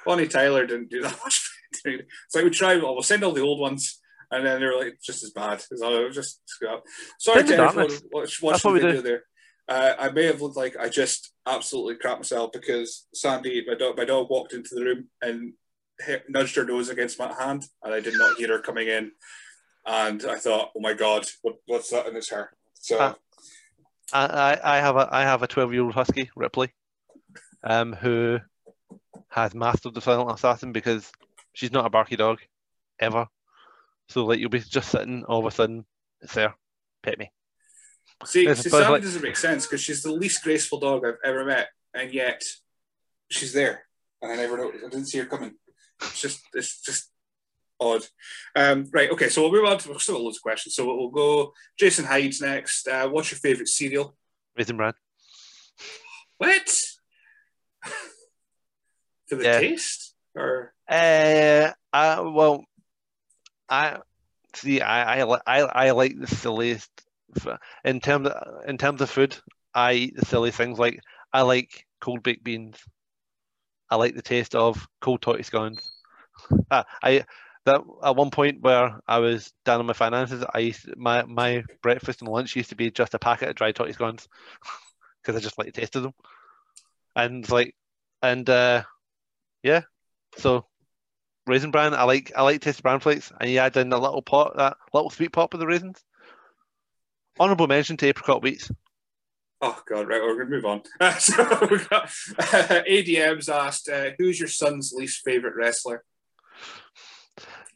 Bonnie 0.05 0.27
Tyler 0.27 0.67
didn't 0.67 0.91
do 0.91 1.03
that 1.03 1.19
much. 1.23 1.49
So 2.29 2.45
we 2.45 2.51
tried. 2.51 2.83
Well, 2.83 2.93
we'll 2.93 3.03
send 3.03 3.25
all 3.25 3.33
the 3.33 3.41
old 3.41 3.59
ones 3.59 3.99
and 4.33 4.47
then 4.47 4.61
they're 4.61 4.77
like 4.77 4.99
just 5.01 5.23
as 5.23 5.31
bad. 5.31 5.61
So 5.61 6.11
just 6.11 6.41
scrap. 6.47 6.83
Sorry 7.19 7.45
to 7.45 7.55
everyone 7.55 7.91
watch, 8.11 8.43
watch 8.43 8.63
the 8.63 8.71
video 8.71 9.03
there. 9.03 9.25
Uh, 9.69 9.95
I 9.99 10.11
may 10.11 10.25
have 10.25 10.41
looked 10.41 10.57
like 10.57 10.75
I 10.77 10.89
just 10.89 11.33
absolutely 11.47 11.97
crap 11.97 12.19
myself 12.19 12.51
because 12.53 13.07
Sandy, 13.15 13.65
my 13.67 13.75
dog, 13.75 13.97
my 13.97 14.05
dog 14.05 14.29
walked 14.29 14.55
into 14.55 14.75
the 14.75 14.85
room 14.85 15.09
and 15.21 15.53
hit, 16.01 16.25
nudged 16.29 16.57
her 16.57 16.65
nose 16.65 16.89
against 16.89 17.19
my 17.19 17.33
hand, 17.33 17.65
and 17.85 17.95
I 17.95 18.01
did 18.01 18.15
not 18.17 18.37
hear 18.39 18.49
her 18.49 18.61
coming 18.61 18.89
in. 18.89 19.13
And 19.87 20.25
I 20.25 20.39
thought, 20.39 20.71
oh 20.77 20.81
my 20.81 20.95
god, 20.95 21.27
what, 21.43 21.57
what's 21.67 21.91
that? 21.91 22.07
And 22.07 22.17
it's 22.17 22.31
her. 22.31 22.51
So. 22.75 22.99
Uh, 22.99 23.15
I, 24.13 24.59
I 24.63 24.79
have 24.79 24.97
a 24.97 25.09
I 25.11 25.23
have 25.23 25.43
a 25.43 25.47
twelve 25.47 25.73
year 25.73 25.83
old 25.83 25.95
husky 25.95 26.31
Ripley, 26.37 26.73
um, 27.65 27.95
who 27.95 28.39
has 29.31 29.55
mastered 29.55 29.95
the 29.95 30.03
silent 30.03 30.31
assassin 30.37 30.73
because 30.73 31.11
she's 31.55 31.73
not 31.73 31.87
a 31.87 31.91
barky 31.91 32.17
dog 32.17 32.41
ever. 33.01 33.27
So 34.11 34.27
like 34.27 34.39
you'll 34.39 34.51
be 34.51 34.59
just 34.59 34.91
sitting, 34.91 35.25
all 35.25 35.39
of 35.41 35.47
a 35.47 35.51
sudden 35.51 35.87
it's 36.21 36.35
there, 36.35 36.55
pet 37.03 37.19
me. 37.19 37.31
See, 38.27 38.47
It's 38.47 38.61
see 38.61 38.69
Sammy 38.69 38.91
like- 38.91 39.03
doesn't 39.03 39.23
make 39.23 39.37
sense 39.39 39.67
because 39.67 39.81
she's 39.81 40.03
the 40.03 40.13
least 40.13 40.45
graceful 40.45 40.79
dog 40.79 41.07
I've 41.07 41.17
ever 41.25 41.45
met, 41.47 41.69
and 41.95 42.13
yet 42.13 42.45
she's 43.31 43.55
there, 43.55 43.85
and 44.21 44.31
I 44.31 44.37
never 44.37 44.59
noticed. 44.59 44.85
I 44.85 44.89
didn't 44.91 45.07
see 45.07 45.19
her 45.19 45.25
coming. 45.25 45.55
It's 46.03 46.21
just, 46.21 46.43
it's 46.53 46.83
just 46.83 47.11
odd. 47.83 48.03
Um, 48.57 48.89
right. 48.93 49.11
Okay. 49.11 49.29
So 49.29 49.43
we'll 49.43 49.53
move 49.53 49.65
on 49.71 49.79
to 49.79 49.89
we've 49.91 50.01
still 50.01 50.23
loads 50.23 50.39
of 50.39 50.43
questions. 50.43 50.75
So 50.75 50.87
we'll 50.87 51.09
go. 51.11 51.53
Jason 51.79 52.05
Hyde's 52.05 52.41
next. 52.41 52.87
Uh, 52.89 53.09
what's 53.09 53.31
your 53.31 53.39
favorite 53.39 53.69
cereal? 53.69 54.17
Raisin 54.57 54.77
bran. 54.77 54.95
What? 56.39 56.69
For 59.29 59.37
the 59.37 59.45
Yeah. 59.45 59.61
taste, 59.61 60.15
or 60.35 60.75
Uh, 60.89 61.73
I, 61.93 62.21
well, 62.21 62.65
I 63.69 63.99
see. 64.55 64.81
I 64.81 65.23
I, 65.23 65.39
I 65.47 65.61
I 65.87 65.91
like 65.93 66.19
the 66.19 66.27
silliest 66.27 66.91
in 67.85 68.01
terms 68.01 68.29
of, 68.29 68.65
in 68.69 68.77
terms 68.79 69.01
of 69.01 69.11
food. 69.11 69.37
I 69.75 69.93
eat 69.95 70.17
the 70.17 70.27
silly 70.27 70.51
things 70.51 70.79
like 70.79 71.01
I 71.33 71.43
like 71.43 71.87
cold 72.01 72.23
baked 72.23 72.45
beans. 72.45 72.77
I 73.91 73.97
like 73.97 74.15
the 74.15 74.23
taste 74.23 74.55
of 74.55 74.87
cold 75.01 75.23
tattie 75.23 75.43
scones. 75.43 75.81
Uh, 76.71 76.83
I 77.03 77.25
that 77.65 77.81
at 78.03 78.17
one 78.17 78.31
point 78.31 78.61
where 78.61 79.01
I 79.07 79.19
was 79.19 79.53
down 79.65 79.81
on 79.81 79.87
my 79.87 79.93
finances, 79.93 80.45
I 80.53 80.59
used 80.61 80.97
my 80.97 81.23
my 81.25 81.63
breakfast 81.83 82.21
and 82.21 82.31
lunch 82.31 82.57
used 82.57 82.71
to 82.71 82.77
be 82.77 82.91
just 82.91 83.15
a 83.15 83.19
packet 83.19 83.49
of 83.49 83.55
dry 83.55 83.73
tattie 83.73 83.93
scones 83.93 84.29
because 85.23 85.37
I 85.37 85.43
just 85.43 85.59
like 85.59 85.67
the 85.73 85.81
taste 85.81 85.97
of 85.97 86.03
them. 86.03 86.15
And 87.15 87.49
like, 87.51 87.75
and 88.23 88.49
uh, 88.49 88.83
yeah, 89.63 89.83
so 90.37 90.67
raisin 91.47 91.71
bran. 91.71 91.95
I 91.95 92.05
like 92.05 92.33
I 92.37 92.43
like 92.43 92.61
tasty 92.61 92.83
bran 92.83 93.01
flakes, 93.01 93.33
and 93.41 93.51
you 93.51 93.59
add 93.59 93.77
in 93.77 93.93
a 93.93 93.99
little 93.99 94.23
pot, 94.23 94.57
that 94.57 94.77
little 94.93 95.11
sweet 95.11 95.33
pot 95.33 95.53
with 95.53 95.61
the 95.61 95.67
raisins. 95.67 96.03
Honorable 97.39 97.67
mention 97.67 97.97
to 97.99 98.07
apricot 98.09 98.43
wheats. 98.43 98.71
oh 99.61 99.81
god, 99.87 100.09
right, 100.09 100.21
we're 100.21 100.37
gonna 100.37 100.51
move 100.51 100.65
on. 100.65 100.83
so 101.21 101.45
got 101.45 101.93
uh, 102.39 102.83
ADM's 102.89 103.49
asked, 103.49 103.89
uh, 103.89 104.11
"Who's 104.19 104.41
your 104.41 104.49
son's 104.49 104.93
least 104.93 105.23
favorite 105.25 105.55
wrestler?" 105.55 106.05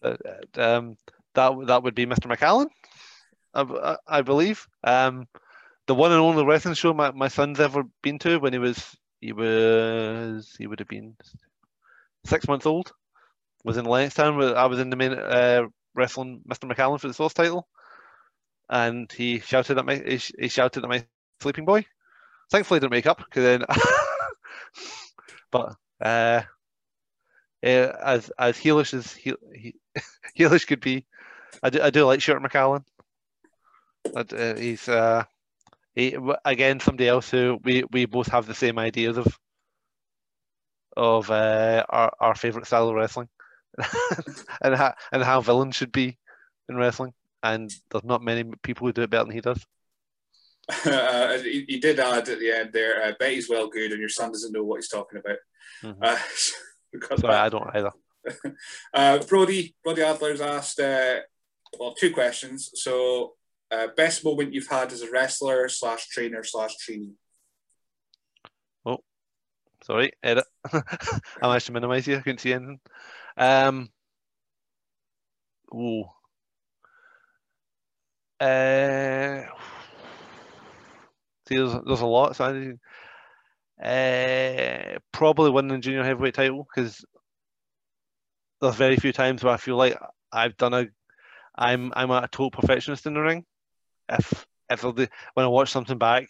Uh, 0.07 0.61
um, 0.61 0.97
that 1.35 1.53
that 1.67 1.83
would 1.83 1.95
be 1.95 2.07
Mr. 2.07 2.29
McAllen, 2.29 2.69
I, 3.55 3.63
I- 3.63 4.19
I 4.19 4.23
believe. 4.23 4.67
Um, 4.85 5.29
the 5.87 5.95
one 5.95 6.13
and 6.13 6.21
only 6.21 6.45
wrestling 6.45 6.75
show 6.75 6.95
my, 6.95 7.13
my 7.13 7.29
son's 7.29 7.61
ever 7.61 7.85
been 8.03 8.19
to 8.21 8.39
when 8.39 8.53
he 8.55 8.61
was 8.61 8.97
he 9.21 9.33
was 9.33 10.55
he 10.59 10.67
would 10.67 10.81
have 10.81 10.89
been 10.89 11.17
six 12.25 12.47
months 12.49 12.67
old. 12.67 12.93
Was 13.65 13.77
in 13.79 13.87
Lennoxtown 13.87 14.37
where 14.39 14.57
I 14.57 14.67
was 14.67 14.81
in 14.81 14.91
the 14.91 14.97
main 14.97 15.13
uh, 15.15 15.65
wrestling 15.95 16.43
Mr. 16.47 16.67
McAllen 16.69 17.01
for 17.01 17.09
the 17.09 17.15
Source 17.15 17.35
title, 17.35 17.69
and 18.69 19.11
he 19.13 19.41
shouted 19.41 19.79
at 19.79 19.87
my 19.87 19.97
he, 19.97 20.21
he 20.39 20.49
shouted 20.49 20.83
at 20.85 20.89
my 20.91 21.05
sleeping 21.41 21.65
boy. 21.65 21.85
Thankfully, 22.51 22.79
he 22.79 22.81
didn't 22.81 22.93
wake 22.93 23.07
up 23.07 23.19
because 23.19 23.45
then. 23.45 23.65
but 25.51 25.77
uh, 26.01 26.43
uh, 27.65 27.67
as 28.05 28.31
as 28.39 28.57
heelish 28.59 28.95
as 28.95 29.13
he, 29.13 29.35
he 29.55 29.75
heelish 30.39 30.67
could 30.67 30.81
be, 30.81 31.05
I 31.63 31.71
do, 31.71 31.81
I 31.83 31.91
do 31.91 32.05
like 32.05 32.21
Stuart 32.21 32.43
McAllen. 32.43 32.85
But, 34.13 34.33
uh, 34.33 34.55
he's 34.55 34.89
uh, 34.89 35.25
he, 35.95 36.17
again 36.45 36.79
somebody 36.79 37.09
else 37.09 37.31
who 37.31 37.59
we, 37.65 37.85
we 37.91 38.07
both 38.07 38.29
have 38.29 38.47
the 38.47 38.55
same 38.55 38.79
ideas 38.79 39.17
of 39.17 39.27
of 40.97 41.31
uh, 41.31 41.85
our 41.89 42.13
our 42.21 42.35
favorite 42.35 42.67
style 42.67 42.89
of 42.89 42.95
wrestling, 42.95 43.29
and 44.63 44.75
how 44.75 44.95
and 45.13 45.23
how 45.23 45.41
villains 45.41 45.77
should 45.77 45.93
be 45.93 46.19
in 46.69 46.77
wrestling. 46.77 47.13
And 47.43 47.73
there's 47.91 48.05
not 48.05 48.23
many 48.23 48.45
people 48.63 48.87
who 48.87 48.93
do 48.93 49.03
it 49.03 49.11
better 49.11 49.25
than 49.25 49.35
he 49.35 49.41
does. 49.41 49.65
uh, 50.87 51.39
he, 51.43 51.65
he 51.69 51.79
did 51.79 52.01
add 52.01 52.29
at 52.29 52.39
the 52.39 52.51
end 52.51 52.71
there, 52.73 53.03
uh, 53.05 53.13
Betty's 53.19 53.49
well 53.49 53.69
good, 53.69 53.93
and 53.93 54.01
your 54.01 54.09
son 54.09 54.33
doesn't 54.33 54.53
know 54.53 54.65
what 54.65 54.77
he's 54.77 54.89
talking 54.89 55.19
about. 55.19 55.39
Mhm. 55.83 55.97
Uh, 56.01 56.19
Sorry, 57.17 57.33
that. 57.35 57.45
I 57.45 57.49
don't 57.49 57.71
either. 57.75 57.93
Uh, 58.95 59.19
Brody, 59.25 59.75
Brody 59.85 60.03
Adler's 60.03 60.41
asked, 60.41 60.81
uh, 60.81 61.17
well, 61.79 61.95
two 61.95 62.13
questions. 62.13 62.71
So, 62.75 63.35
uh, 63.71 63.89
best 63.97 64.25
moment 64.25 64.53
you've 64.53 64.69
had 64.69 64.93
as 64.93 65.03
a 65.03 65.11
wrestler 65.11 65.69
slash 65.69 66.09
trainer 66.09 66.43
slash 66.43 66.77
trainee. 66.77 67.15
Oh, 68.85 68.99
sorry, 69.85 70.13
edit. 70.23 70.45
I 70.73 70.83
managed 71.43 71.67
to 71.67 71.73
minimize 71.73 72.07
you. 72.07 72.17
I 72.17 72.21
couldn't 72.21 72.39
see 72.39 72.53
anything. 72.53 72.81
Um. 73.37 73.91
Ooh. 75.75 76.05
Uh. 78.41 79.43
See, 81.49 81.57
there's, 81.57 81.75
there's 81.87 82.01
a 82.01 82.07
lot. 82.07 82.37
So 82.37 82.45
I, 82.45 82.77
uh, 83.83 84.99
probably 85.13 85.51
winning 85.51 85.77
the 85.77 85.79
junior 85.79 86.03
heavyweight 86.03 86.35
title 86.35 86.67
because 86.75 87.05
there's 88.61 88.75
very 88.75 88.97
few 88.97 89.13
times 89.13 89.43
where 89.43 89.55
I 89.55 89.59
feel 89.59 89.77
like 89.77 89.99
I've 90.33 90.57
done 90.57 90.75
a, 90.75 90.87
I'm 91.57 91.93
I'm 91.95 92.11
a 92.11 92.23
total 92.23 92.51
perfectionist 92.51 93.07
in 93.07 93.15
the 93.15 93.21
ring. 93.21 93.45
If 94.09 94.47
if 94.71 94.81
the, 94.83 95.09
when 95.35 95.47
I 95.47 95.49
watch 95.49 95.71
something 95.71 95.99
back, 95.99 96.29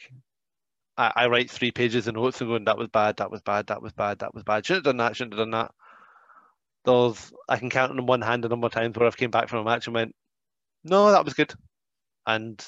I, 0.96 1.12
I 1.14 1.26
write 1.28 1.50
three 1.50 1.70
pages 1.70 2.06
of 2.06 2.14
notes 2.14 2.40
and 2.40 2.50
going, 2.50 2.64
that 2.64 2.78
was 2.78 2.88
bad, 2.88 3.16
that 3.16 3.30
was 3.30 3.42
bad, 3.42 3.68
that 3.68 3.82
was 3.82 3.92
bad, 3.92 4.20
that 4.20 4.34
was 4.34 4.44
bad. 4.44 4.64
Shouldn't 4.64 4.86
have 4.86 4.92
done 4.92 4.98
that, 4.98 5.16
shouldn't 5.16 5.34
have 5.34 5.46
done 5.46 5.50
that. 5.52 5.72
There's 6.84 7.32
I 7.48 7.56
can 7.56 7.70
count 7.70 7.92
on 7.92 8.06
one 8.06 8.22
hand 8.22 8.44
the 8.44 8.48
number 8.48 8.66
of 8.66 8.72
times 8.72 8.96
where 8.96 9.06
I've 9.06 9.16
came 9.16 9.30
back 9.30 9.48
from 9.48 9.60
a 9.60 9.64
match 9.64 9.86
and 9.86 9.94
went, 9.94 10.14
no, 10.84 11.10
that 11.10 11.24
was 11.24 11.34
good. 11.34 11.52
And 12.26 12.64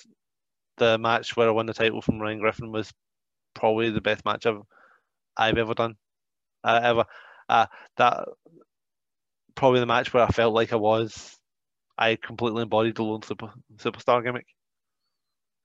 the 0.76 0.98
match 0.98 1.36
where 1.36 1.48
I 1.48 1.52
won 1.52 1.66
the 1.66 1.74
title 1.74 2.02
from 2.02 2.20
Ryan 2.20 2.38
Griffin 2.38 2.72
was 2.72 2.92
probably 3.54 3.90
the 3.90 4.00
best 4.00 4.24
match 4.24 4.46
I've 4.46 4.62
I've 5.36 5.58
ever 5.58 5.74
done. 5.74 5.96
Uh, 6.64 6.80
ever. 6.82 7.04
Uh, 7.48 7.66
that 7.96 8.28
probably 9.58 9.80
the 9.80 9.86
match 9.86 10.14
where 10.14 10.22
I 10.22 10.28
felt 10.28 10.54
like 10.54 10.72
I 10.72 10.76
was 10.76 11.36
I 11.98 12.14
completely 12.14 12.62
embodied 12.62 12.94
the 12.94 13.02
lone 13.02 13.22
super, 13.22 13.50
superstar 13.76 14.22
gimmick. 14.22 14.46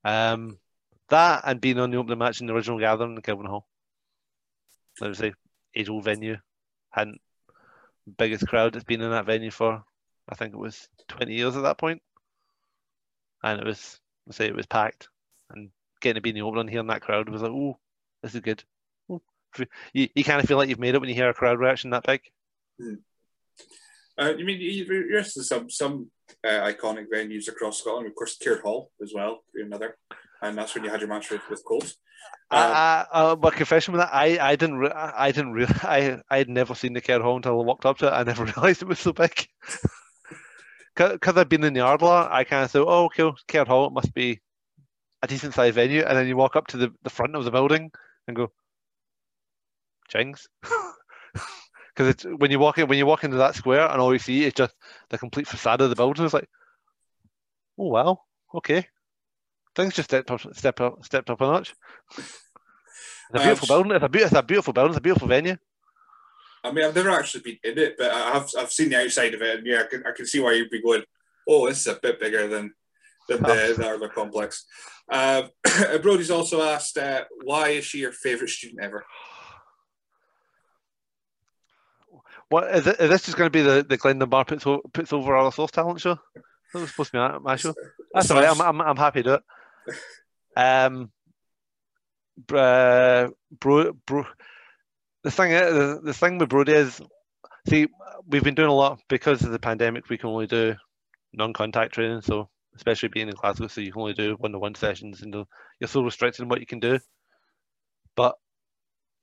Um 0.04 0.58
that 1.10 1.44
and 1.46 1.62
being 1.62 1.78
on 1.78 1.92
the 1.92 1.98
opening 1.98 2.18
match 2.18 2.42
in 2.42 2.48
the 2.48 2.54
original 2.54 2.80
gathering 2.80 3.16
in 3.16 3.22
Kelvin 3.22 3.46
Hall. 3.46 3.68
Let 5.00 5.10
me 5.10 5.14
say, 5.14 5.34
age 5.76 5.90
old 5.90 6.04
venue. 6.04 6.38
Hadn't 6.90 7.22
biggest 8.18 8.48
crowd 8.48 8.74
that's 8.74 8.84
been 8.84 9.02
in 9.02 9.12
that 9.12 9.28
venue 9.28 9.52
for 9.52 9.84
I 10.28 10.36
think 10.36 10.54
it 10.54 10.60
was 10.60 10.90
twenty 11.08 11.36
years 11.36 11.56
at 11.56 11.64
that 11.64 11.78
point. 11.78 12.02
And 13.44 13.60
it 13.60 13.66
was 13.66 14.00
I 14.28 14.34
say 14.34 14.48
it 14.48 14.56
was 14.56 14.66
packed. 14.66 15.10
And 15.52 15.70
getting 16.02 16.16
to 16.16 16.22
be 16.22 16.30
in 16.30 16.36
the 16.36 16.42
opening 16.42 16.68
here 16.68 16.80
in 16.80 16.88
that 16.88 17.02
crowd 17.02 17.30
was 17.30 17.44
like, 17.44 17.52
oh, 17.52 17.78
this 18.24 18.34
is 18.34 18.42
good. 18.42 18.64
Ooh. 19.12 19.22
You, 19.94 20.10
you 20.16 20.24
kind 20.24 20.42
of 20.42 20.48
feel 20.48 20.58
like 20.58 20.70
you've 20.70 20.80
made 20.80 20.96
it 20.96 21.00
when 21.00 21.10
you 21.10 21.16
hear 21.16 21.30
a 21.30 21.34
crowd 21.34 21.60
reaction 21.60 21.92
that 21.92 22.08
big. 22.08 22.22
Uh, 24.20 24.34
you 24.38 24.46
mean 24.46 24.60
you're 24.60 25.04
interested 25.08 25.44
some 25.44 25.70
some 25.70 26.10
uh, 26.46 26.62
iconic 26.72 27.06
venues 27.14 27.48
across 27.48 27.80
Scotland? 27.80 28.08
Of 28.08 28.16
course, 28.16 28.38
Caird 28.38 28.62
Hall 28.62 28.92
as 29.02 29.12
well, 29.14 29.44
another, 29.56 29.98
and 30.42 30.58
that's 30.58 30.76
when 30.76 30.84
you 30.84 30.90
had 30.90 31.00
your 31.00 31.10
match 31.10 31.32
with, 31.32 31.42
with 31.50 31.64
Colt. 31.66 31.96
Um, 32.52 32.60
I, 32.60 33.06
I, 33.12 33.32
uh, 33.32 33.36
my 33.36 33.50
confession 33.50 33.94
with 33.94 34.02
that, 34.02 34.14
I, 34.14 34.38
I 34.40 34.56
didn't, 34.56 34.78
re- 34.78 34.92
I 34.94 35.32
didn't 35.32 35.54
really, 35.54 35.74
I, 35.84 36.20
I 36.30 36.38
had 36.38 36.50
never 36.50 36.76
seen 36.76 36.94
the 36.94 37.02
Caird 37.02 37.22
Hall 37.22 37.36
until 37.36 37.60
I 37.60 37.64
walked 37.64 37.86
up 37.86 37.98
to 38.00 38.08
it. 38.08 38.12
I 38.12 38.24
never 38.24 38.46
realised 38.56 38.82
it 38.82 38.88
was 38.88 39.00
so 39.00 39.14
big. 39.14 39.48
Because 40.96 41.38
I'd 41.38 41.50
been 41.50 41.64
in 41.64 41.74
the 41.74 41.80
Ardler, 41.80 42.32
I 42.32 42.44
kind 42.44 42.64
of 42.64 42.70
thought, 42.70 42.88
oh, 42.88 43.06
okay, 43.06 43.36
Caird 43.48 43.68
Hall, 43.68 43.88
it 43.88 43.94
must 43.94 44.14
be 44.14 44.42
a 45.24 45.28
decent 45.28 45.56
sized 45.56 45.74
venue. 45.74 46.04
And 46.04 46.16
then 46.16 46.28
you 46.28 46.38
walk 46.38 46.56
up 46.56 46.68
to 46.68 46.78
the, 46.78 46.94
the 47.02 47.10
front 47.10 47.36
of 47.36 47.46
the 47.46 47.50
building 47.50 47.90
and 48.28 48.36
go, 48.36 48.52
Jings. 50.08 50.48
Because 51.96 52.10
it's 52.10 52.24
when 52.24 52.50
you 52.50 52.60
walk 52.60 52.78
in, 52.80 52.88
when 52.88 52.98
you 52.98 53.06
walk 53.06 53.24
into 53.24 53.38
that 53.38 53.56
square 53.56 53.88
and 53.88 54.02
all 54.02 54.14
you 54.14 54.20
see 54.20 54.46
is 54.46 54.54
just 54.54 54.74
the 55.10 55.18
complete 55.18 55.48
facade 55.48 55.82
of 55.82 55.90
the 55.90 55.96
building. 55.96 56.26
It's 56.26 56.34
like, 56.34 56.50
oh 57.78 57.88
wow, 57.90 58.22
okay, 58.56 58.88
things 59.76 59.94
just 59.94 60.10
stepped 60.10 60.32
up, 60.32 60.42
step 60.56 60.82
up, 60.82 61.06
stepped 61.06 61.30
up 61.30 61.42
a 61.42 61.46
notch. 61.46 61.76
It's 62.18 62.40
a 63.34 63.38
Um, 63.38 63.44
beautiful 63.44 63.68
building. 63.68 63.92
It's 63.92 64.04
a, 64.04 64.10
beau- 64.10 64.20
it's 64.20 64.34
a 64.34 64.44
beautiful 64.44 64.74
building. 64.74 64.92
It's 64.92 64.98
a 64.98 65.02
beautiful 65.02 65.28
venue. 65.28 65.58
I 66.64 66.72
mean, 66.72 66.86
I've 66.86 66.96
never 66.96 67.10
actually 67.10 67.42
been 67.42 67.72
in 67.72 67.78
it, 67.78 67.96
but 67.98 68.12
I've 68.12 68.50
I've 68.58 68.72
seen 68.72 68.90
the 68.90 69.02
outside 69.04 69.34
of 69.34 69.42
it, 69.42 69.58
and 69.60 69.68
yeah, 69.68 69.82
I 69.82 69.84
can, 69.84 70.04
I 70.08 70.12
can 70.16 70.26
see 70.26 70.40
why 70.40 70.54
you'd 70.54 70.70
be 70.70 70.82
going, 70.82 71.04
oh, 71.48 71.68
this 71.68 71.82
is 71.82 71.88
a 71.88 72.00
bit 72.02 72.20
bigger 72.20 72.48
than 72.48 72.74
than 73.30 73.42
the, 73.42 73.76
the 73.78 73.90
other 73.90 74.10
complex. 74.10 74.66
Uh, 75.10 75.44
Brody's 76.02 76.32
also 76.32 76.62
asked, 76.62 76.98
uh, 76.98 77.26
why 77.44 77.70
is 77.70 77.86
she 77.86 78.00
your 78.00 78.12
favourite 78.14 78.50
student 78.50 78.82
ever? 78.82 79.06
What 82.54 82.76
is, 82.76 82.86
it, 82.88 83.00
is 83.00 83.10
this 83.10 83.26
just 83.26 83.38
going 83.38 83.48
to 83.52 83.58
be 83.58 83.64
the 83.64 83.86
the 83.88 83.98
Glen 83.98 84.20
Dunbar 84.20 84.46
puts, 84.46 84.66
o- 84.68 84.84
puts 84.94 85.12
over 85.12 85.36
our 85.36 85.52
source 85.52 85.72
talent 85.72 86.02
show? 86.02 86.18
That 86.74 86.80
was 86.82 86.90
supposed 86.92 87.12
to 87.12 87.18
be 87.18 87.20
my, 87.20 87.38
my 87.40 87.56
show. 87.56 87.74
That's 88.14 88.30
all 88.30 88.38
right. 88.40 88.50
I'm, 88.50 88.62
I'm, 88.62 88.82
I'm 88.90 88.98
happy 88.98 89.24
to 89.24 89.30
do 89.30 89.34
it. 89.36 89.44
Um, 90.56 91.12
uh, 92.54 93.28
bro, 93.60 93.94
bro, 94.06 94.26
the 95.24 95.32
thing 95.32 95.52
is, 95.52 95.74
the, 95.74 96.02
the 96.04 96.14
thing 96.14 96.38
with 96.38 96.50
Brody 96.50 96.74
is 96.74 97.02
See, 97.68 97.88
we've 98.28 98.44
been 98.44 98.56
doing 98.56 98.70
a 98.70 98.74
lot 98.74 99.00
because 99.08 99.44
of 99.44 99.52
the 99.52 99.60
pandemic. 99.60 100.10
We 100.10 100.18
can 100.18 100.30
only 100.30 100.48
do 100.48 100.76
non-contact 101.32 101.94
training, 101.94 102.22
so 102.22 102.50
especially 102.76 103.10
being 103.10 103.30
in 103.30 103.36
Glasgow, 103.36 103.68
so 103.68 103.82
you 103.82 103.92
can 103.92 104.02
only 104.02 104.14
do 104.14 104.36
one-to-one 104.38 104.76
sessions, 104.76 105.22
and 105.22 105.34
you're 105.80 105.88
so 105.88 106.04
restricted 106.04 106.44
in 106.44 106.50
what 106.50 106.60
you 106.60 106.66
can 106.66 106.80
do. 106.80 107.00
But 108.16 108.36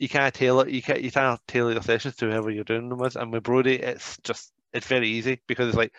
you 0.01 0.09
can't 0.09 0.35
tailor 0.35 0.67
you 0.67 0.81
can't 0.81 1.03
you 1.03 1.13
can't 1.13 1.39
tailor 1.47 1.73
your 1.73 1.83
sessions 1.83 2.17
to 2.17 2.27
whoever 2.27 2.51
you're 2.51 2.65
doing 2.65 2.89
them 2.89 2.99
with. 2.99 3.17
And 3.17 3.31
with 3.31 3.45
Brody, 3.45 3.77
it's 3.77 4.17
just 4.25 4.51
it's 4.73 4.87
very 4.87 5.09
easy 5.09 5.41
because 5.47 5.69
it's 5.69 5.77
like, 5.77 5.93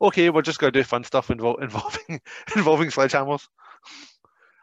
okay, 0.00 0.30
we're 0.30 0.42
just 0.42 0.60
gonna 0.60 0.70
do 0.70 0.84
fun 0.84 1.02
stuff 1.04 1.30
involving 1.32 1.64
involving 1.64 2.20
involving 2.56 2.88
sledgehammers. 2.90 3.46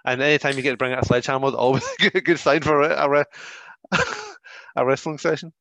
And 0.06 0.22
anytime 0.22 0.56
you 0.56 0.62
get 0.62 0.72
to 0.72 0.78
bring 0.78 0.94
out 0.94 1.04
a 1.04 1.06
sledgehammer, 1.06 1.50
always 1.50 1.84
a 2.14 2.22
good 2.22 2.40
sign 2.40 2.62
for 2.62 2.82
a, 2.82 3.26
a, 3.92 3.98
a 4.78 4.86
wrestling 4.86 5.18
session. 5.18 5.52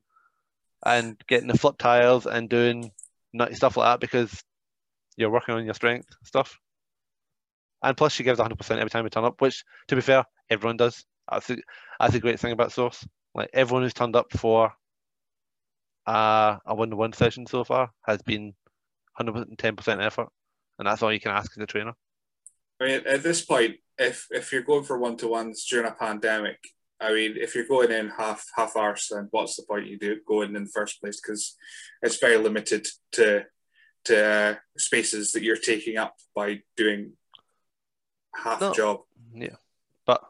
And 0.85 1.19
getting 1.27 1.47
the 1.47 1.57
flip 1.57 1.77
tires 1.77 2.27
and 2.27 2.47
doing 2.47 2.91
nutty 3.33 3.55
stuff 3.55 3.75
like 3.75 3.91
that 3.91 3.99
because 3.99 4.43
you're 5.17 5.31
working 5.31 5.55
on 5.55 5.65
your 5.65 5.73
strength 5.73 6.07
stuff. 6.23 6.59
And 7.81 7.97
plus, 7.97 8.13
she 8.13 8.23
gives 8.23 8.39
100% 8.39 8.77
every 8.77 8.89
time 8.89 9.03
we 9.03 9.09
turn 9.09 9.25
up, 9.25 9.41
which, 9.41 9.63
to 9.87 9.95
be 9.95 10.01
fair, 10.01 10.25
everyone 10.49 10.77
does. 10.77 11.05
That's 11.29 11.49
a, 11.49 11.57
that's 11.99 12.15
a 12.15 12.19
great 12.19 12.39
thing 12.39 12.51
about 12.51 12.71
Source. 12.71 13.05
Like 13.35 13.49
everyone 13.53 13.83
who's 13.83 13.93
turned 13.93 14.15
up 14.15 14.31
for 14.31 14.73
uh, 16.07 16.57
a 16.65 16.73
one-to-one 16.73 17.13
session 17.13 17.45
so 17.45 17.65
far 17.65 17.91
has 18.05 18.21
been 18.21 18.53
110% 19.19 20.03
effort, 20.03 20.29
and 20.79 20.87
that's 20.87 21.03
all 21.03 21.11
you 21.11 21.19
can 21.19 21.31
ask 21.31 21.51
as 21.57 21.61
a 21.61 21.67
trainer. 21.67 21.93
I 22.79 22.85
mean, 22.85 23.01
at 23.05 23.23
this 23.23 23.43
point, 23.43 23.75
if 23.97 24.27
if 24.31 24.51
you're 24.51 24.61
going 24.61 24.83
for 24.83 24.97
one-to-ones 24.97 25.65
during 25.69 25.87
a 25.87 25.91
pandemic, 25.91 26.59
I 26.99 27.13
mean, 27.13 27.35
if 27.37 27.55
you're 27.55 27.67
going 27.67 27.91
in 27.91 28.09
half 28.09 28.45
half 28.55 28.75
hours, 28.75 29.09
then 29.11 29.27
what's 29.31 29.57
the 29.57 29.63
point 29.63 29.87
you 29.87 29.99
do 29.99 30.17
going 30.27 30.55
in 30.55 30.63
the 30.63 30.69
first 30.69 31.01
place? 31.01 31.19
Because 31.21 31.55
it's 32.01 32.17
very 32.17 32.37
limited 32.37 32.87
to 33.13 33.45
to 34.05 34.25
uh, 34.25 34.55
spaces 34.77 35.31
that 35.31 35.43
you're 35.43 35.57
taking 35.57 35.97
up 35.97 36.15
by 36.35 36.61
doing 36.77 37.13
half 38.33 38.61
no. 38.61 38.73
job. 38.73 39.01
Yeah, 39.33 39.55
but 40.05 40.23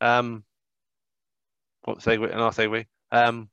um, 0.00 0.44
what 1.84 1.98
segue? 1.98 2.32
Another 2.32 2.62
segue. 2.62 2.86
Um, 3.10 3.48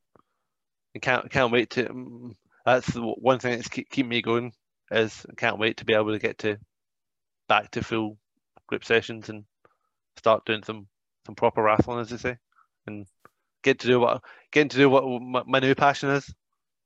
I 0.96 1.00
can't 1.00 1.30
can't 1.30 1.52
wait 1.52 1.72
to. 1.72 1.90
Um, 1.90 2.36
that's 2.66 2.92
one 2.94 3.40
thing 3.40 3.56
that's 3.56 3.68
keep, 3.68 3.90
keep 3.90 4.06
me 4.06 4.22
going. 4.22 4.54
Is 4.92 5.26
I 5.30 5.34
can't 5.36 5.60
wait 5.60 5.78
to 5.78 5.86
be 5.86 5.94
able 5.94 6.12
to 6.12 6.20
get 6.20 6.40
to 6.40 6.58
back 7.48 7.72
to 7.72 7.84
full 7.84 8.18
group 8.68 8.84
sessions 8.84 9.30
and 9.30 9.46
start 10.18 10.46
doing 10.46 10.64
some 10.64 10.88
some 11.26 11.36
proper 11.36 11.62
wrestling, 11.62 12.00
as 12.00 12.10
they 12.10 12.18
say, 12.18 12.38
and 12.88 13.06
get 13.64 13.80
to 13.80 13.88
do 13.88 14.00
what 14.00 14.24
getting 14.52 14.70
to 14.70 14.78
do 14.78 14.90
what 14.90 15.06
my, 15.22 15.44
my 15.46 15.60
new 15.60 15.76
passion 15.76 16.10
is. 16.10 16.34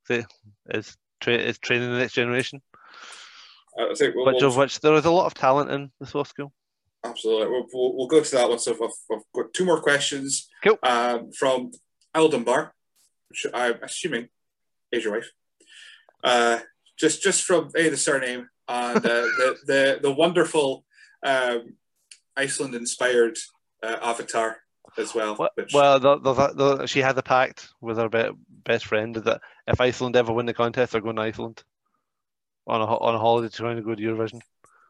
Is 0.10 0.98
tra- 1.22 1.36
is 1.36 1.58
training 1.60 1.92
the 1.92 1.98
next 1.98 2.14
generation. 2.14 2.62
I 3.80 3.94
think 3.96 4.16
we'll, 4.16 4.26
which 4.26 4.42
we'll, 4.42 4.52
of 4.52 4.58
which 4.58 4.80
there 4.82 4.94
is 4.96 5.06
a 5.06 5.12
lot 5.12 5.26
of 5.26 5.34
talent 5.34 5.72
in 5.72 5.92
the 6.00 6.06
source 6.06 6.30
school. 6.30 6.52
Absolutely. 7.04 7.48
We'll, 7.48 7.68
we'll, 7.74 7.98
we'll, 7.98 8.08
go 8.08 8.22
to 8.22 8.32
that 8.32 8.50
one. 8.50 8.60
So 8.60 8.74
I've, 8.74 8.90
I've 9.12 9.24
got 9.36 9.54
two 9.54 9.66
more 9.66 9.82
questions 9.82 10.50
cool. 10.64 10.80
um, 10.84 11.32
from 11.32 11.72
Eldon 12.16 12.44
Bar, 12.44 12.74
which 13.30 13.46
I'm 13.54 13.76
assuming 13.84 14.30
is 14.92 15.04
your 15.04 15.14
wife. 15.14 15.30
Uh, 16.24 16.60
just 16.98 17.22
just 17.22 17.44
from 17.44 17.70
a 17.76 17.90
the 17.90 17.98
surname 17.98 18.48
and 18.68 18.98
uh, 18.98 19.02
the, 19.04 19.58
the 19.66 20.00
the 20.04 20.12
wonderful 20.12 20.86
um, 21.26 21.76
Iceland 22.38 22.76
inspired 22.76 23.38
uh, 23.82 23.98
avatar 24.02 24.58
as 24.98 25.14
well. 25.14 25.36
Well, 25.38 25.50
which... 25.56 25.74
well 25.74 26.00
the, 26.00 26.20
the, 26.20 26.34
the, 26.34 26.86
she 26.88 27.00
had 27.00 27.18
a 27.18 27.24
pact 27.24 27.70
with 27.82 27.98
her 27.98 28.10
be- 28.10 28.32
best 28.64 28.86
friend 28.86 29.16
that 29.16 29.42
if 29.68 29.82
Iceland 29.82 30.16
ever 30.16 30.32
win 30.32 30.46
the 30.46 30.54
contest, 30.54 30.92
they're 30.92 31.02
going 31.02 31.16
to 31.18 31.22
Iceland 31.22 31.64
on 32.68 32.82
a 32.82 32.86
on 32.86 33.16
a 33.16 33.20
holiday 33.20 33.50
to 33.50 33.56
try 33.56 33.74
to 33.74 33.82
go 33.82 33.96
to 33.96 34.02
Eurovision 34.02 34.40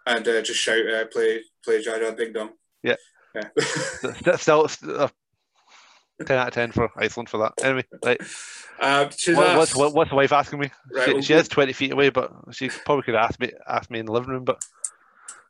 and 0.06 0.28
uh, 0.28 0.42
just 0.42 0.60
shout, 0.60 0.88
uh, 0.88 1.06
play, 1.06 1.42
play 1.64 1.84
Jaja 1.84 2.16
Ding 2.16 2.34
Dong. 2.34 2.52
Yeah. 2.82 2.96
Yeah. 3.36 3.50
still, 4.38 4.68
still 4.68 5.02
uh, 5.02 5.10
10 6.26 6.38
out 6.38 6.48
of 6.50 6.54
10 6.54 6.72
for 6.72 6.90
Iceland 6.98 7.30
for 7.30 7.38
that. 7.40 7.54
Anyway, 7.64 7.86
right. 8.04 8.22
Um, 8.82 9.10
what, 9.28 9.58
what's, 9.58 9.76
what, 9.76 9.94
what's 9.94 10.10
the 10.10 10.16
wife 10.16 10.34
asking 10.34 10.60
me? 10.60 10.72
Right, 10.92 11.06
she, 11.06 11.14
well, 11.14 11.22
she 11.22 11.34
is 11.36 11.48
20 11.48 11.74
feet 11.74 11.94
away, 11.94 12.10
but 12.10 12.34
she 12.52 12.70
probably 12.70 13.04
could 13.04 13.16
ask 13.16 13.40
me 13.40 13.52
ask 13.68 13.90
me 13.92 14.00
in 14.00 14.08
the 14.08 14.12
living 14.12 14.32
room. 14.32 14.44
But 14.44 14.66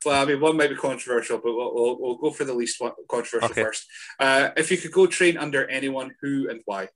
well, 0.04 0.22
I 0.22 0.26
mean, 0.26 0.40
one 0.40 0.58
might 0.58 0.68
be 0.68 0.76
controversial, 0.76 1.38
but 1.38 1.54
we'll, 1.54 1.74
we'll, 1.74 1.98
we'll 1.98 2.16
go 2.16 2.30
for 2.30 2.44
the 2.44 2.52
least 2.52 2.80
one, 2.80 2.92
controversial 3.08 3.50
Okay. 3.50 3.62
first. 3.62 3.86
Uh, 4.20 4.50
if 4.58 4.70
you 4.70 4.76
could 4.76 4.92
go 4.92 5.06
train 5.06 5.38
under 5.38 5.66
anyone, 5.68 6.14
who 6.20 6.48
and 6.50 6.60
why? 6.66 6.90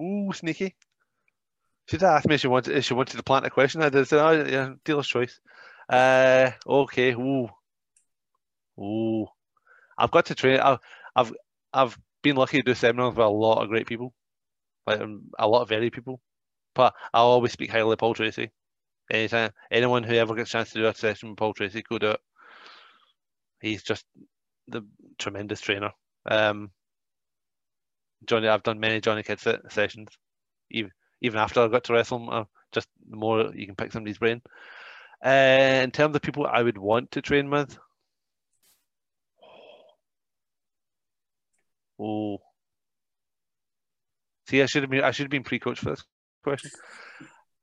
ooh, 0.00 0.32
sneaky. 0.32 0.76
She'd 1.88 2.02
asked 2.02 2.28
me 2.28 2.34
if 2.34 2.42
she 2.42 2.48
wanted 2.48 2.76
if 2.76 2.84
she 2.84 2.94
wanted 2.94 3.16
to 3.16 3.22
plant 3.22 3.46
a 3.46 3.50
question. 3.50 3.82
I 3.82 3.88
did 3.88 4.06
say, 4.06 4.18
oh, 4.18 4.44
yeah, 4.44 4.74
dealer's 4.84 5.08
choice. 5.08 5.40
Uh, 5.88 6.52
okay. 6.66 7.12
Ooh, 7.14 7.48
ooh. 8.80 9.26
I've 9.98 10.10
got 10.10 10.26
to 10.26 10.36
train. 10.36 10.60
I've 10.60 10.80
I've 11.16 11.34
I've 11.72 11.98
been 12.22 12.36
lucky 12.36 12.58
to 12.58 12.62
do 12.64 12.74
seminars 12.74 13.16
with 13.16 13.26
a 13.26 13.28
lot 13.30 13.62
of 13.62 13.68
great 13.68 13.86
people, 13.86 14.14
like 14.86 15.00
um, 15.00 15.30
a 15.38 15.48
lot 15.48 15.62
of 15.62 15.68
very 15.70 15.90
people. 15.90 16.20
But 16.74 16.94
I 17.14 17.18
always 17.20 17.52
speak 17.52 17.70
highly 17.70 17.94
of 17.94 18.00
Paul 18.00 18.14
Tracy. 18.14 18.50
Anytime, 19.10 19.52
anyone 19.70 20.04
who 20.04 20.14
ever 20.14 20.34
gets 20.34 20.50
a 20.50 20.54
chance 20.54 20.72
to 20.72 20.80
do 20.80 20.86
a 20.88 20.94
session 20.94 21.30
with 21.30 21.38
Paul 21.38 21.54
Tracy, 21.54 21.82
go 21.82 21.98
do 21.98 22.10
it. 22.12 22.20
He's 23.60 23.82
just 23.84 24.04
the 24.68 24.82
tremendous 25.18 25.60
trainer. 25.60 25.92
Um, 26.26 26.72
Johnny, 28.24 28.48
I've 28.48 28.62
done 28.62 28.80
many 28.80 29.00
Johnny 29.00 29.22
Kidd 29.22 29.40
sessions, 29.40 30.08
even 30.70 30.92
even 31.20 31.38
after 31.40 31.60
I 31.60 31.68
got 31.68 31.84
to 31.84 31.92
wrestle 31.92 32.18
him. 32.18 32.28
Uh, 32.30 32.44
just 32.72 32.88
the 33.08 33.16
more 33.16 33.52
you 33.54 33.66
can 33.66 33.76
pick 33.76 33.92
somebody's 33.92 34.18
brain. 34.18 34.42
Uh, 35.24 35.80
in 35.82 35.90
terms 35.90 36.14
of 36.14 36.22
people 36.22 36.46
I 36.46 36.62
would 36.62 36.78
want 36.78 37.10
to 37.12 37.22
train 37.22 37.50
with, 37.50 37.76
oh, 41.98 42.38
see, 44.48 44.62
I 44.62 44.66
should 44.66 44.82
have 44.82 44.90
been 44.90 45.02
I 45.04 45.10
should 45.10 45.24
have 45.24 45.30
been 45.30 45.44
pre-coached 45.44 45.80
for 45.82 45.90
this 45.90 46.04
question. 46.44 46.70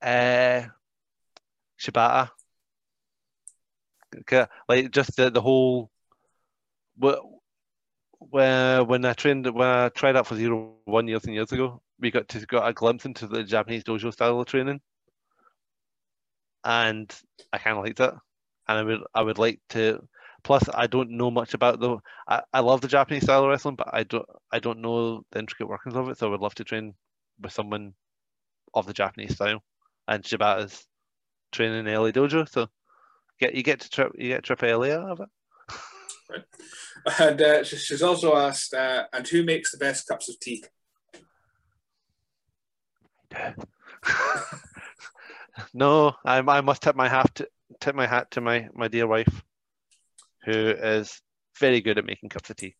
Uh, 0.02 0.64
Shibata, 1.80 2.30
like 4.68 4.92
just 4.92 5.16
the 5.16 5.30
the 5.30 5.42
whole. 5.42 5.90
When 6.98 8.88
when 8.88 9.06
I 9.06 9.14
trained 9.14 9.46
when 9.54 9.68
I 9.68 9.90
tried 9.90 10.16
out 10.16 10.28
for 10.28 10.36
zero 10.36 10.76
one 10.86 11.08
years 11.08 11.26
and 11.26 11.34
years 11.34 11.52
ago, 11.52 11.82
we 12.00 12.12
got 12.12 12.28
to 12.30 12.46
got 12.46 12.68
a 12.68 12.74
glimpse 12.74 13.06
into 13.06 13.28
the 13.28 13.44
Japanese 13.44 13.84
dojo 13.84 14.12
style 14.12 14.40
of 14.40 14.48
training, 14.48 14.82
and 16.66 17.16
I 17.54 17.60
kind 17.60 17.78
of 17.78 17.84
liked 17.84 18.00
it. 18.00 18.14
And 18.68 18.80
I 18.80 18.84
would 18.84 19.02
I 19.14 19.22
would 19.22 19.38
like 19.38 19.62
to. 19.70 20.02
Plus, 20.44 20.64
I 20.74 20.88
don't 20.88 21.12
know 21.12 21.32
much 21.32 21.54
about 21.54 21.80
the. 21.80 21.98
I, 22.28 22.42
I 22.54 22.60
love 22.60 22.82
the 22.82 22.88
Japanese 22.88 23.24
style 23.24 23.44
of 23.44 23.50
wrestling, 23.50 23.76
but 23.76 23.90
I 23.94 24.04
don't 24.04 24.26
I 24.52 24.60
don't 24.60 24.82
know 24.82 25.24
the 25.32 25.40
intricate 25.40 25.68
workings 25.68 25.96
of 25.96 26.10
it. 26.10 26.18
So 26.18 26.28
I 26.28 26.32
would 26.32 26.42
love 26.42 26.56
to 26.56 26.64
train 26.64 26.94
with 27.40 27.54
someone 27.54 27.94
of 28.74 28.86
the 28.88 28.94
Japanese 28.94 29.36
style. 29.36 29.64
And 30.08 30.24
Shibata's 30.24 30.86
training 31.52 31.80
in 31.80 31.86
the 31.86 31.94
LA 31.94 32.12
dojo, 32.12 32.50
so 32.50 32.68
get 33.40 33.54
you 33.56 33.64
get 33.64 33.80
to 33.82 33.90
trip 33.90 34.12
you 34.18 34.30
get 34.30 34.44
to 34.44 34.56
trip 34.56 34.64
out 34.64 35.10
of 35.10 35.20
it. 35.22 35.30
And 37.20 37.40
uh, 37.42 37.64
she- 37.64 37.78
she's 37.78 38.02
also 38.02 38.36
asked, 38.36 38.74
uh, 38.74 39.06
and 39.14 39.28
who 39.28 39.44
makes 39.44 39.72
the 39.72 39.78
best 39.78 40.08
cups 40.08 40.28
of 40.28 40.40
tea? 40.40 40.64
no, 45.74 46.14
I, 46.26 46.38
I 46.40 46.62
must 46.62 46.82
tip 46.84 46.96
my 46.96 47.08
hat 47.10 47.34
to 47.36 47.48
tip 47.80 47.96
my 47.96 48.08
hat 48.08 48.32
to 48.32 48.42
my 48.42 48.68
my 48.74 48.88
dear 48.88 49.08
wife, 49.08 49.44
who 50.44 50.52
is 50.52 51.22
very 51.60 51.82
good 51.82 51.98
at 51.98 52.06
making 52.06 52.30
cups 52.30 52.50
of 52.50 52.56
tea. 52.58 52.76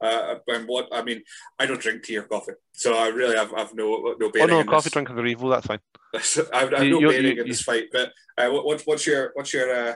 Uh, 0.00 0.36
and 0.48 0.66
what 0.66 0.88
I 0.92 1.02
mean, 1.02 1.22
I 1.58 1.66
don't 1.66 1.80
drink 1.80 2.02
tea 2.02 2.16
or 2.16 2.24
coffee, 2.24 2.52
so 2.72 2.96
I 2.96 3.08
really 3.08 3.36
have, 3.36 3.52
have 3.56 3.72
no 3.74 4.16
no 4.18 4.32
Oh 4.40 4.46
no, 4.46 4.60
in 4.60 4.66
coffee 4.66 4.84
this. 4.86 4.92
drinkers 4.92 5.16
are 5.16 5.26
evil. 5.26 5.50
That's 5.50 5.66
fine. 5.66 5.78
I 6.14 6.18
have, 6.58 6.74
I 6.74 6.78
have 6.78 6.84
You- 6.86 7.00
no 7.00 7.08
bearing 7.10 7.36
you- 7.36 7.42
in 7.42 7.48
this 7.48 7.62
fight. 7.62 7.84
But 7.92 8.12
uh, 8.36 8.48
what, 8.50 8.64
what, 8.64 8.82
what's 8.82 9.06
your 9.06 9.30
what's 9.34 9.52
your 9.54 9.70
uh, 9.72 9.94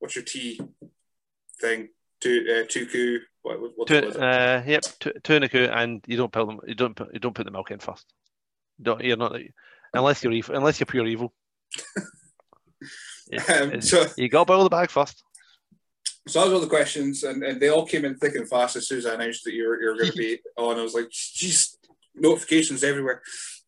what's 0.00 0.16
your 0.16 0.24
tea 0.24 0.60
thing? 1.60 1.88
Tu, 2.20 2.44
uh, 2.50 2.66
tuku. 2.66 3.18
What, 3.42 3.58
what, 3.62 3.70
what 3.76 3.88
Two, 3.88 4.02
was 4.02 4.16
it? 4.16 4.22
uh, 4.22 4.62
yep, 4.66 4.82
two, 4.98 5.12
two 5.24 5.34
and 5.36 5.44
a 5.44 5.48
coup, 5.48 5.64
and 5.64 6.04
you 6.06 6.18
don't 6.18 6.30
put 6.30 6.46
them. 6.46 6.60
You 6.66 6.74
don't 6.74 6.94
put 6.94 7.14
you 7.14 7.20
don't 7.20 7.34
put 7.34 7.46
the 7.46 7.50
milk 7.52 7.70
in 7.70 7.78
first. 7.78 8.04
Don't 8.82 9.00
you're 9.02 9.16
not 9.16 9.34
unless 9.94 10.22
you're 10.22 10.32
evil, 10.32 10.54
unless 10.56 10.80
you're 10.80 10.86
pure 10.86 11.06
evil. 11.06 11.32
It's- 13.32 13.48
Um, 13.48 13.68
it's- 13.68 13.90
so, 13.90 14.06
you 14.16 14.28
got 14.28 14.40
to 14.40 14.44
boil 14.46 14.64
the 14.64 14.70
bag 14.70 14.90
first. 14.90 15.22
so 16.28 16.40
that 16.40 16.46
was 16.46 16.54
all 16.54 16.60
the 16.60 16.66
questions, 16.66 17.22
and, 17.22 17.42
and 17.42 17.60
they 17.60 17.68
all 17.68 17.86
came 17.86 18.04
in 18.04 18.16
thick 18.16 18.34
and 18.34 18.48
fast 18.48 18.76
as 18.76 18.88
soon 18.88 18.98
as 18.98 19.06
I 19.06 19.14
announced 19.14 19.44
that 19.44 19.52
you 19.54 19.68
were, 19.68 19.80
you 19.80 19.88
were 19.88 19.96
going 19.98 20.10
to 20.12 20.16
be 20.18 20.40
on. 20.56 20.78
I 20.78 20.82
was 20.82 20.94
like, 20.94 21.10
geez, 21.10 21.76
notifications 22.14 22.82
everywhere. 22.82 23.22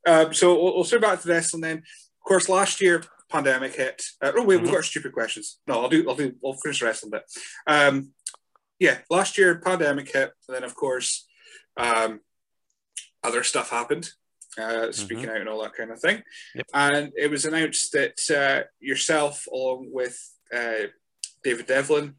Um, 0.06 0.34
so 0.34 0.54
we'll, 0.60 0.74
we'll 0.74 0.84
swing 0.84 1.00
back 1.00 1.20
to 1.22 1.28
wrestling 1.28 1.62
then. 1.62 1.78
Of 1.78 2.24
course, 2.26 2.48
last 2.48 2.80
year 2.80 3.04
pandemic 3.28 3.74
hit. 3.76 4.02
Uh, 4.20 4.32
oh 4.36 4.42
wait, 4.44 4.60
we've 4.60 4.68
Mhm. 4.68 4.74
got 4.74 4.84
stupid 4.84 5.12
questions. 5.12 5.58
No, 5.66 5.80
I'll 5.82 5.88
do. 5.88 6.08
I'll 6.08 6.16
do. 6.16 6.34
I'll 6.44 6.54
finish 6.54 6.80
the 6.80 6.86
wrestling 6.86 7.10
bit. 7.12 7.22
Um, 7.66 8.12
yeah, 8.78 8.98
last 9.10 9.38
year 9.38 9.58
pandemic 9.60 10.10
hit, 10.12 10.32
and 10.48 10.56
then 10.56 10.64
of 10.64 10.74
course, 10.74 11.26
um, 11.76 12.20
other 13.22 13.44
stuff 13.44 13.70
happened. 13.70 14.10
Uh, 14.58 14.92
speaking 14.92 15.28
out 15.28 15.36
and 15.38 15.48
all 15.48 15.62
that 15.62 15.74
kind 15.74 15.90
of 15.90 16.00
thing. 16.00 16.22
Yep. 16.54 16.66
And 16.74 17.12
it 17.16 17.30
was 17.30 17.44
announced 17.44 17.92
that 17.92 18.18
uh, 18.30 18.64
yourself, 18.80 19.46
along 19.52 19.88
with 19.92 20.18
uh, 20.54 20.86
David 21.44 21.66
Devlin, 21.66 22.14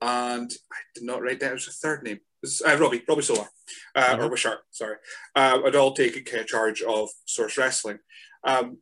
and 0.00 0.50
I 0.72 0.76
did 0.94 1.04
not 1.04 1.22
write 1.22 1.40
down 1.40 1.52
his 1.54 1.78
third 1.82 2.02
name. 2.02 2.20
Was, 2.42 2.62
uh, 2.66 2.76
Robbie, 2.76 3.02
Robbie 3.08 3.22
Solar, 3.22 3.46
uh, 3.94 4.16
or 4.18 4.24
Mhm. 4.24 4.30
Wishart, 4.30 4.58
sorry, 4.70 4.96
uh, 5.34 5.62
had 5.62 5.74
all 5.74 5.94
taken 5.94 6.22
care 6.22 6.44
charge 6.44 6.82
of 6.82 7.08
Source 7.24 7.56
Wrestling. 7.56 7.98
Um, 8.44 8.78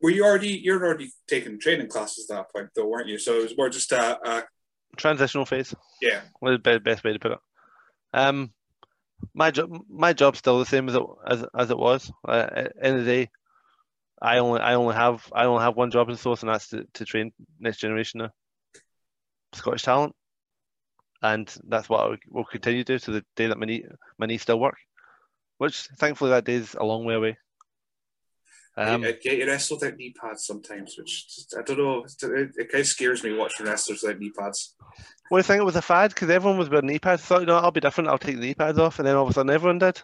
were 0.00 0.10
you 0.10 0.24
already, 0.24 0.48
you're 0.48 0.84
already 0.84 1.12
taking 1.28 1.60
training 1.60 1.88
classes 1.88 2.28
at 2.28 2.36
that 2.36 2.50
point, 2.52 2.70
though, 2.74 2.86
weren't 2.86 3.08
you? 3.08 3.18
So 3.18 3.38
it 3.38 3.42
was 3.42 3.56
more 3.56 3.68
just 3.68 3.92
a, 3.92 4.18
a 4.28 4.44
Transitional 4.96 5.46
phase. 5.46 5.74
yeah, 6.00 6.22
was 6.40 6.54
the 6.54 6.58
be- 6.58 6.78
best 6.78 7.04
way 7.04 7.12
to 7.12 7.18
put 7.18 7.32
it. 7.32 7.38
Um, 8.14 8.52
my 9.34 9.50
job, 9.50 9.70
my 9.88 10.12
job's 10.12 10.38
still 10.38 10.58
the 10.58 10.66
same 10.66 10.88
as 10.88 10.94
it 10.94 11.02
as, 11.26 11.44
as 11.56 11.70
it 11.70 11.78
was. 11.78 12.12
Uh, 12.26 12.46
at 12.50 12.72
end 12.82 12.98
of 12.98 13.04
the 13.04 13.10
day, 13.10 13.30
I 14.20 14.38
only 14.38 14.60
I 14.60 14.74
only 14.74 14.94
have 14.94 15.26
I 15.32 15.44
only 15.44 15.62
have 15.62 15.76
one 15.76 15.90
job 15.90 16.08
in 16.08 16.16
source, 16.16 16.42
and 16.42 16.52
that's 16.52 16.68
to, 16.68 16.86
to 16.94 17.04
train 17.04 17.32
next 17.58 17.78
generation 17.78 18.20
of 18.22 18.30
Scottish 19.52 19.82
talent, 19.82 20.14
and 21.22 21.54
that's 21.68 21.88
what 21.88 22.18
will 22.28 22.44
continue 22.44 22.84
to 22.84 22.94
do 22.94 22.98
to 22.98 23.10
the 23.12 23.24
day 23.36 23.46
that 23.46 23.58
my 23.58 23.66
knee 23.66 23.84
my 24.18 24.26
knees 24.26 24.42
still 24.42 24.60
work, 24.60 24.78
which 25.58 25.88
thankfully 25.98 26.30
that 26.30 26.44
day's 26.44 26.74
a 26.74 26.84
long 26.84 27.04
way 27.04 27.14
away. 27.14 27.36
Um, 28.76 29.04
I, 29.04 29.12
get 29.12 29.36
you 29.38 29.46
wrestle 29.46 29.76
without 29.76 29.98
knee 29.98 30.14
pads 30.18 30.46
sometimes, 30.46 30.96
which 30.96 31.26
just, 31.34 31.54
I 31.56 31.62
don't 31.62 31.78
know. 31.78 32.04
It, 32.04 32.52
it 32.56 32.72
kind 32.72 32.80
of 32.80 32.86
scares 32.86 33.22
me 33.22 33.34
watching 33.34 33.66
wrestlers 33.66 34.02
without 34.02 34.18
knee 34.18 34.30
pads. 34.30 34.74
well, 35.30 35.40
I 35.40 35.42
think 35.42 35.60
it 35.60 35.64
was 35.64 35.76
a 35.76 35.82
fad 35.82 36.10
because 36.14 36.30
everyone 36.30 36.58
was 36.58 36.70
wearing 36.70 36.86
knee 36.86 36.98
pads. 36.98 37.22
Thought, 37.22 37.40
you 37.40 37.46
know, 37.46 37.58
I'll 37.58 37.70
be 37.70 37.80
different. 37.80 38.08
I'll 38.08 38.18
take 38.18 38.36
the 38.36 38.40
knee 38.40 38.54
pads 38.54 38.78
off, 38.78 38.98
and 38.98 39.06
then 39.06 39.14
all 39.16 39.24
of 39.24 39.30
a 39.30 39.32
sudden 39.34 39.50
everyone 39.50 39.78
did. 39.78 40.00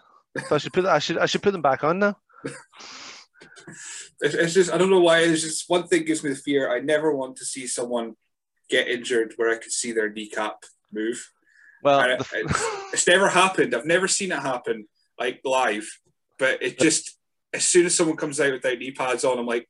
So 0.49 0.55
I 0.55 0.59
should 0.59 0.73
put 0.73 0.85
I 0.85 0.99
should 0.99 1.19
I 1.19 1.27
should 1.27 1.43
put 1.43 1.53
them 1.53 1.63
back 1.63 1.83
on 1.83 1.99
now. 1.99 2.17
It's, 4.21 4.35
it's 4.35 4.55
just 4.55 4.73
I 4.73 4.79
don't 4.79 4.91
know 4.91 5.01
why. 5.01 5.21
It's 5.21 5.43
just 5.43 5.69
one 5.69 5.87
thing 5.87 6.05
gives 6.05 6.23
me 6.25 6.31
the 6.31 6.37
fear. 6.37 6.71
I 6.71 6.81
never 6.81 7.15
want 7.15 7.37
to 7.37 7.45
see 7.45 7.67
someone 7.67 8.15
get 8.69 8.89
injured 8.89 9.33
where 9.37 9.51
I 9.51 9.57
could 9.59 9.73
see 9.73 9.93
their 9.93 10.11
kneecap 10.11 10.65
move. 10.93 11.31
Well, 11.83 12.01
I- 12.01 12.17
the, 12.17 12.89
It's 12.93 13.07
never 13.07 13.29
happened. 13.29 13.75
I've 13.75 13.87
never 13.87 14.09
seen 14.09 14.33
it 14.33 14.41
happen 14.41 14.89
like 15.19 15.41
live, 15.45 15.89
but 16.39 16.63
it 16.63 16.79
just 16.79 17.18
as 17.53 17.65
soon 17.65 17.87
as 17.87 17.95
someone 17.95 18.17
comes 18.17 18.41
out 18.41 18.53
without 18.53 18.79
knee 18.79 18.93
pads 18.93 19.25
on, 19.25 19.39
I'm 19.39 19.47
like, 19.47 19.69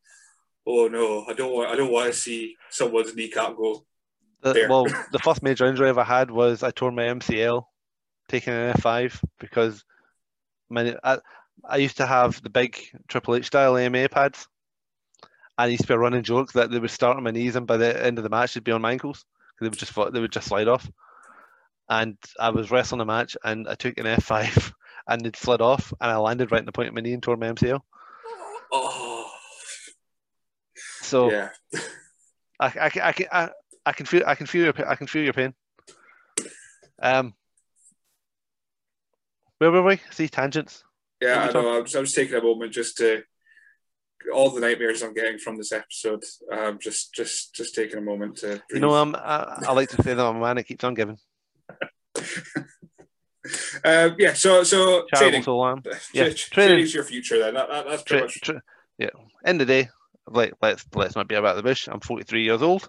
oh 0.67 0.89
no, 0.89 1.25
I 1.29 1.33
don't 1.33 1.53
want. 1.53 1.71
I 1.71 1.77
don't 1.77 1.93
want 1.93 2.13
to 2.13 2.19
see 2.19 2.57
someone's 2.71 3.15
kneecap 3.15 3.57
go. 3.57 3.85
the- 4.43 4.67
well, 4.69 4.85
the 5.13 5.19
first 5.19 5.43
major 5.43 5.67
injury 5.67 5.87
I 5.87 5.91
ever 5.91 6.05
had 6.05 6.31
was 6.31 6.63
I 6.63 6.71
tore 6.71 6.93
my 6.93 7.05
MCL 7.05 7.65
taking 8.29 8.53
an 8.53 8.75
F5 8.75 9.23
because 9.41 9.85
my, 10.69 10.95
I, 11.03 11.19
I 11.67 11.77
used 11.79 11.97
to 11.97 12.07
have 12.07 12.43
the 12.43 12.51
big 12.51 12.79
Triple 13.09 13.37
H 13.37 13.47
style 13.47 13.77
AMA 13.77 14.09
pads. 14.11 14.47
And 15.57 15.69
it 15.69 15.73
used 15.73 15.83
to 15.83 15.89
be 15.89 15.95
a 15.95 15.99
running 15.99 16.23
joke 16.23 16.53
that 16.53 16.71
they 16.71 16.79
would 16.79 16.91
start 16.91 17.17
on 17.17 17.25
my 17.25 17.33
knees 17.33 17.57
and 17.57 17.67
by 17.67 17.79
the 17.79 18.05
end 18.05 18.19
of 18.19 18.23
the 18.23 18.31
match 18.31 18.55
they'd 18.55 18.63
be 18.63 18.71
on 18.71 18.83
my 18.83 18.93
ankles 18.93 19.25
because 19.59 19.65
they 19.65 19.71
would 19.71 19.79
just 19.79 20.13
they 20.13 20.21
would 20.21 20.31
just 20.33 20.47
slide 20.47 20.69
off. 20.69 20.89
And 21.89 22.17
I 22.39 22.51
was 22.51 22.71
wrestling 22.71 23.01
a 23.01 23.05
match 23.05 23.37
and 23.43 23.67
I 23.67 23.75
took 23.75 23.99
an 23.99 24.05
F5 24.05 24.73
and 25.09 25.27
it 25.27 25.37
slid 25.37 25.61
off 25.61 25.93
and 26.01 26.11
I 26.11 26.17
landed 26.17 26.53
right 26.53 26.61
in 26.61 26.67
the 26.67 26.73
point 26.73 26.89
of 26.89 26.95
my 26.95 27.01
knee 27.01 27.15
and 27.15 27.23
tore 27.23 27.37
my 27.37 27.49
MCL. 27.49 27.81
Oh, 28.71 29.31
So 31.03 31.31
yeah. 31.31 31.49
I, 32.61 32.67
I, 32.67 32.91
I, 33.03 33.13
can 33.13 33.27
I, 33.33 33.51
I 33.87 33.93
can 33.93 34.07
feel 34.07 34.23
I 34.27 34.35
can 34.35 34.47
feel 34.47 34.65
your 34.65 34.89
I 34.89 34.95
can 34.95 35.07
feel 35.07 35.25
your 35.25 35.33
pain. 35.33 35.55
Um, 37.01 37.35
where 39.59 39.71
were 39.71 39.83
we? 39.83 40.01
See 40.11 40.29
tangents. 40.29 40.85
Yeah, 41.21 41.49
I 41.49 41.53
know. 41.53 41.77
I 41.77 41.81
was, 41.81 41.97
I 41.97 42.01
was 42.01 42.13
taking 42.13 42.37
a 42.37 42.43
moment 42.43 42.73
just 42.73 42.97
to 42.99 43.23
all 44.33 44.51
the 44.51 44.61
nightmares 44.61 45.03
I'm 45.03 45.15
getting 45.15 45.39
from 45.39 45.57
this 45.57 45.73
episode. 45.73 46.23
Um, 46.53 46.79
just, 46.81 47.13
just, 47.15 47.55
just 47.55 47.75
taking 47.75 47.99
a 47.99 48.03
moment 48.03 48.37
to. 48.39 48.63
You 48.71 48.81
know, 48.81 48.95
um, 48.95 49.17
I, 49.17 49.65
I 49.69 49.73
like 49.73 49.89
to 49.91 50.03
say 50.03 50.15
that 50.15 50.25
I'm 50.25 50.37
a 50.37 50.41
man 50.41 50.57
that 50.57 50.65
keeps 50.65 50.85
on 50.85 50.95
giving. 50.95 51.19
um, 53.85 54.17
yeah. 54.19 54.33
So, 54.35 54.63
so 54.63 55.07
Charitable 55.07 55.17
training. 55.19 55.43
soul 55.43 55.67
am. 55.67 55.83
Yeah, 55.85 55.93
Yeah, 55.93 55.99
training. 56.23 56.37
training. 56.37 56.69
training's 56.71 56.95
your 56.95 57.05
future. 57.05 57.39
Then 57.39 57.55
that, 57.55 57.69
that, 57.69 57.87
that's 57.87 58.03
pretty 58.03 58.25
much. 58.25 58.41
tra- 58.41 58.63
yeah. 58.99 59.11
End 59.45 59.61
of 59.61 59.67
the 59.67 59.83
day, 59.83 59.89
like 60.27 60.53
let's 60.61 60.85
let's 60.95 61.17
not 61.17 61.29
be 61.29 61.35
about 61.37 61.57
the 61.57 61.63
bush. 61.63 61.89
I'm 61.91 62.01
43 62.01 62.45
years 62.45 62.63
old. 62.63 62.89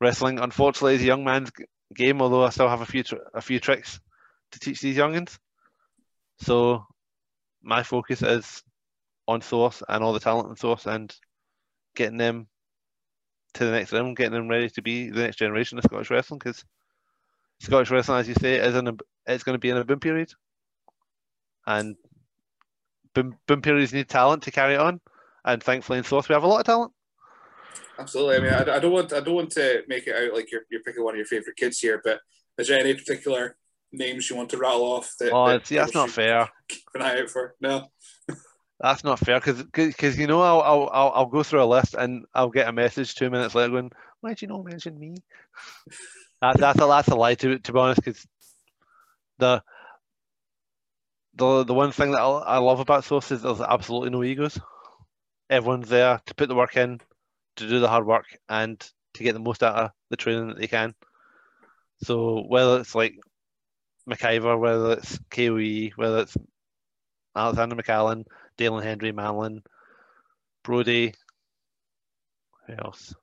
Wrestling, 0.00 0.38
unfortunately, 0.38 0.94
is 0.96 1.02
a 1.02 1.06
young 1.06 1.24
man's 1.24 1.50
game. 1.94 2.20
Although 2.20 2.44
I 2.44 2.50
still 2.50 2.68
have 2.68 2.82
a 2.82 2.86
few 2.86 3.02
tr- 3.02 3.16
a 3.34 3.40
few 3.40 3.58
tricks 3.60 3.98
to 4.52 4.58
teach 4.60 4.80
these 4.80 4.96
youngins. 4.96 5.38
So 6.40 6.84
my 7.62 7.82
focus 7.82 8.22
is 8.22 8.62
on 9.26 9.40
Source 9.40 9.82
and 9.88 10.04
all 10.04 10.12
the 10.12 10.20
talent 10.20 10.50
in 10.50 10.56
Source 10.56 10.86
and 10.86 11.14
getting 11.96 12.18
them 12.18 12.46
to 13.54 13.64
the 13.64 13.70
next 13.70 13.92
level, 13.92 14.14
getting 14.14 14.32
them 14.34 14.48
ready 14.48 14.68
to 14.70 14.82
be 14.82 15.08
the 15.10 15.22
next 15.22 15.36
generation 15.36 15.78
of 15.78 15.84
Scottish 15.84 16.10
wrestling. 16.10 16.38
Because 16.38 16.62
Scottish 17.60 17.90
wrestling, 17.90 18.20
as 18.20 18.28
you 18.28 18.34
say, 18.34 18.56
is 18.56 18.74
in 18.74 18.88
a, 18.88 18.94
it's 19.26 19.44
going 19.44 19.54
to 19.54 19.60
be 19.60 19.70
in 19.70 19.76
a 19.76 19.84
boom 19.84 20.00
period, 20.00 20.32
and 21.66 21.96
boom, 23.14 23.36
boom 23.46 23.62
periods 23.62 23.92
need 23.92 24.08
talent 24.08 24.42
to 24.44 24.50
carry 24.50 24.74
it 24.74 24.80
on. 24.80 25.00
And 25.44 25.62
thankfully, 25.62 25.98
in 25.98 26.04
Source, 26.04 26.28
we 26.28 26.34
have 26.34 26.42
a 26.42 26.46
lot 26.46 26.60
of 26.60 26.66
talent. 26.66 26.92
Absolutely. 27.98 28.36
I 28.36 28.40
mean, 28.40 28.52
I, 28.52 28.76
I 28.76 28.78
don't 28.78 28.92
want, 28.92 29.12
I 29.12 29.20
don't 29.20 29.34
want 29.34 29.50
to 29.52 29.82
make 29.88 30.06
it 30.06 30.14
out 30.14 30.34
like 30.34 30.50
you're, 30.52 30.62
you're 30.70 30.82
picking 30.82 31.02
one 31.02 31.14
of 31.14 31.18
your 31.18 31.26
favorite 31.26 31.56
kids 31.56 31.78
here, 31.78 32.00
but 32.04 32.20
is 32.58 32.68
there 32.68 32.78
any 32.78 32.94
particular 32.94 33.56
names 33.92 34.28
you 34.28 34.36
want 34.36 34.50
to 34.50 34.58
rattle 34.58 34.82
off 34.82 35.14
that? 35.20 35.32
Oh, 35.32 35.48
that 35.48 35.66
see, 35.66 35.76
that's 35.76 35.94
not 35.94 36.10
fair. 36.10 36.48
Keep 36.68 36.82
an 36.94 37.02
eye 37.02 37.20
out 37.20 37.30
for. 37.30 37.54
No. 37.60 37.86
That's 38.78 39.04
not 39.04 39.18
fair 39.18 39.40
because 39.40 39.62
because 39.72 40.18
you 40.18 40.26
know 40.26 40.42
I'll, 40.42 40.60
I'll 40.60 40.90
I'll 40.92 41.12
I'll 41.14 41.26
go 41.26 41.42
through 41.42 41.62
a 41.62 41.64
list 41.64 41.94
and 41.94 42.26
I'll 42.34 42.50
get 42.50 42.68
a 42.68 42.72
message 42.72 43.14
two 43.14 43.30
minutes 43.30 43.54
later 43.54 43.70
going, 43.70 43.90
why 44.20 44.30
did 44.30 44.42
you 44.42 44.48
not 44.48 44.66
mention 44.66 44.98
me? 44.98 45.16
That, 46.52 46.60
that's 46.60 46.80
a 46.80 46.86
that's 46.86 47.08
a 47.08 47.16
lie 47.16 47.34
to 47.34 47.58
to 47.58 47.72
be 47.72 47.78
honest 47.78 48.02
because 48.04 48.26
the 49.38 49.62
the 51.34 51.64
the 51.64 51.74
one 51.74 51.92
thing 51.92 52.12
that 52.12 52.20
I, 52.20 52.58
love 52.58 52.80
about 52.80 53.04
Source 53.04 53.32
is 53.32 53.42
there's 53.42 53.60
absolutely 53.60 54.10
no 54.10 54.22
egos. 54.22 54.58
Everyone's 55.50 55.88
there 55.88 56.20
to 56.24 56.34
put 56.34 56.48
the 56.48 56.54
work 56.54 56.76
in, 56.76 57.00
to 57.56 57.68
do 57.68 57.80
the 57.80 57.88
hard 57.88 58.06
work, 58.06 58.26
and 58.48 58.78
to 59.14 59.22
get 59.24 59.32
the 59.32 59.40
most 59.40 59.62
out 59.62 59.76
of 59.76 59.90
the 60.10 60.16
training 60.16 60.48
that 60.48 60.58
they 60.58 60.68
can. 60.68 60.94
So 62.04 62.44
whether 62.46 62.80
it's 62.80 62.94
like 62.94 63.14
McIver, 64.08 64.58
whether 64.58 64.92
it's 64.92 65.18
KOE, 65.30 65.90
whether 65.96 66.20
it's 66.20 66.36
Alexander 67.34 67.76
McAllen, 67.76 68.24
Dalen 68.56 68.84
Henry, 68.84 69.12
Malin, 69.12 69.62
Brody, 70.62 71.12
who 72.66 72.72
else? 72.72 73.14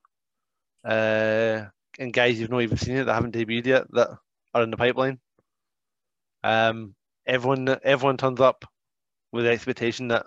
Uh, 0.84 1.66
and 2.00 2.14
guys 2.14 2.40
you've 2.40 2.50
not 2.50 2.62
even 2.62 2.78
seen 2.78 2.98
it 2.98 3.06
that 3.06 3.14
haven't 3.14 3.36
debuted 3.36 3.66
yet 3.66 3.84
that 3.92 4.10
are 4.54 4.64
in 4.64 4.72
the 4.72 4.78
pipeline. 4.78 5.20
Um, 6.44 6.96
everyone 7.26 7.78
everyone 7.84 8.18
turns 8.18 8.42
up 8.42 8.66
with 9.32 9.46
the 9.46 9.52
expectation 9.52 10.10
that 10.10 10.26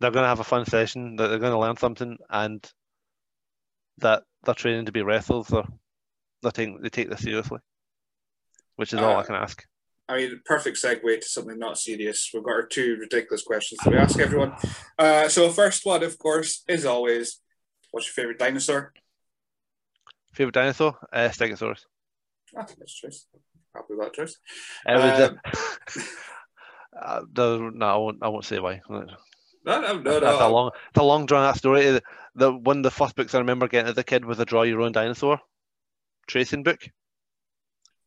they're 0.00 0.10
going 0.10 0.24
to 0.24 0.28
have 0.28 0.40
a 0.40 0.44
fun 0.44 0.64
session, 0.66 1.16
that 1.16 1.28
they're 1.28 1.38
going 1.38 1.52
to 1.52 1.58
learn 1.58 1.76
something, 1.76 2.18
and 2.30 2.64
that 3.98 4.22
they're 4.44 4.54
training 4.54 4.86
to 4.86 4.92
be 4.92 5.02
wrestlers. 5.02 5.50
Or 5.50 5.66
they 6.42 6.50
take 6.50 6.82
they 6.82 6.88
take 6.88 7.10
this 7.10 7.20
seriously, 7.20 7.58
which 8.76 8.92
is 8.92 9.00
all 9.00 9.16
I 9.16 9.20
Uh, 9.20 9.24
can 9.24 9.34
ask. 9.36 9.64
I 10.06 10.16
mean, 10.18 10.40
perfect 10.44 10.76
segue 10.76 11.20
to 11.20 11.26
something 11.26 11.58
not 11.58 11.78
serious. 11.78 12.30
We've 12.34 12.42
got 12.42 12.52
our 12.52 12.66
two 12.66 12.96
ridiculous 13.00 13.42
questions 13.42 13.80
that 13.82 13.90
we 13.90 13.96
ask 13.98 14.18
everyone. 14.18 14.52
Uh, 14.98 15.28
so, 15.28 15.48
first 15.48 15.86
one, 15.86 16.02
of 16.02 16.18
course, 16.18 16.62
is 16.68 16.84
always, 16.84 17.40
what's 17.90 18.06
your 18.06 18.12
favorite 18.12 18.38
dinosaur? 18.38 18.92
Favorite 20.34 20.54
dinosaur? 20.54 20.96
Uh, 21.12 21.28
Stegosaurus. 21.28 21.84
Ah, 22.56 22.66
that's 22.78 22.94
choice. 22.94 23.26
Happy 23.74 23.94
with 23.94 24.00
that 24.00 24.12
choice. 24.12 24.36
It 24.86 24.94
was 24.94 25.30
Um, 25.30 25.40
uh, 27.00 27.22
the, 27.32 27.70
no, 27.74 27.86
I 27.86 27.96
won't. 27.96 28.18
I 28.22 28.28
won't 28.28 28.44
say 28.44 28.58
why. 28.58 28.80
No, 28.88 29.06
no, 29.64 29.98
no, 29.98 30.20
That's 30.20 30.40
a 30.42 30.48
long, 30.48 30.70
it's 30.90 30.98
a 30.98 31.02
long 31.02 31.26
drawn 31.26 31.44
out 31.44 31.56
story. 31.56 31.86
The, 31.86 32.02
the 32.34 32.52
one 32.52 32.78
of 32.78 32.82
the 32.82 32.90
first 32.90 33.16
books 33.16 33.34
I 33.34 33.38
remember 33.38 33.66
getting 33.66 33.90
as 33.90 33.96
a 33.96 34.04
kid 34.04 34.24
was 34.24 34.38
a 34.38 34.44
draw 34.44 34.62
your 34.62 34.82
own 34.82 34.92
dinosaur 34.92 35.40
tracing 36.26 36.62
book, 36.62 36.80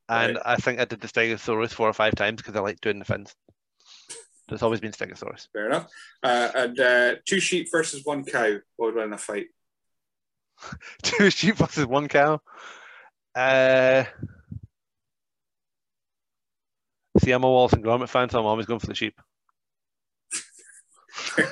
and 0.09 0.35
Right. 0.35 0.43
I 0.45 0.55
think 0.57 0.79
I 0.79 0.85
did 0.85 1.01
the 1.01 1.07
Stegosaurus 1.07 1.71
four 1.71 1.89
or 1.89 1.93
five 1.93 2.15
times 2.15 2.37
because 2.37 2.55
I 2.55 2.59
like 2.59 2.79
doing 2.81 2.99
the 2.99 3.05
fins. 3.05 3.35
It's 4.49 4.63
always 4.63 4.79
been 4.79 4.91
Stegosaurus. 4.91 5.47
Fair 5.51 5.67
enough. 5.67 5.91
Uh, 6.23 6.49
and 6.55 6.79
uh, 6.79 7.15
two 7.25 7.39
sheep 7.39 7.67
versus 7.71 8.05
one 8.05 8.23
cow. 8.23 8.57
What 8.77 8.87
would 8.87 8.95
win 8.95 9.05
in 9.05 9.13
a 9.13 9.17
fight? 9.17 9.47
Two 11.03 11.29
sheep 11.29 11.55
versus 11.55 11.85
one 11.85 12.07
cow. 12.07 12.41
Uh, 13.35 14.05
see, 17.19 17.31
I'm 17.31 17.43
a 17.43 17.49
Wallace 17.49 17.73
and 17.73 17.83
Gromit 17.83 18.09
fan, 18.09 18.29
so 18.29 18.39
I'm 18.39 18.45
always 18.45 18.65
going 18.65 18.79
for 18.79 18.87
the 18.87 18.95
sheep. 18.95 19.19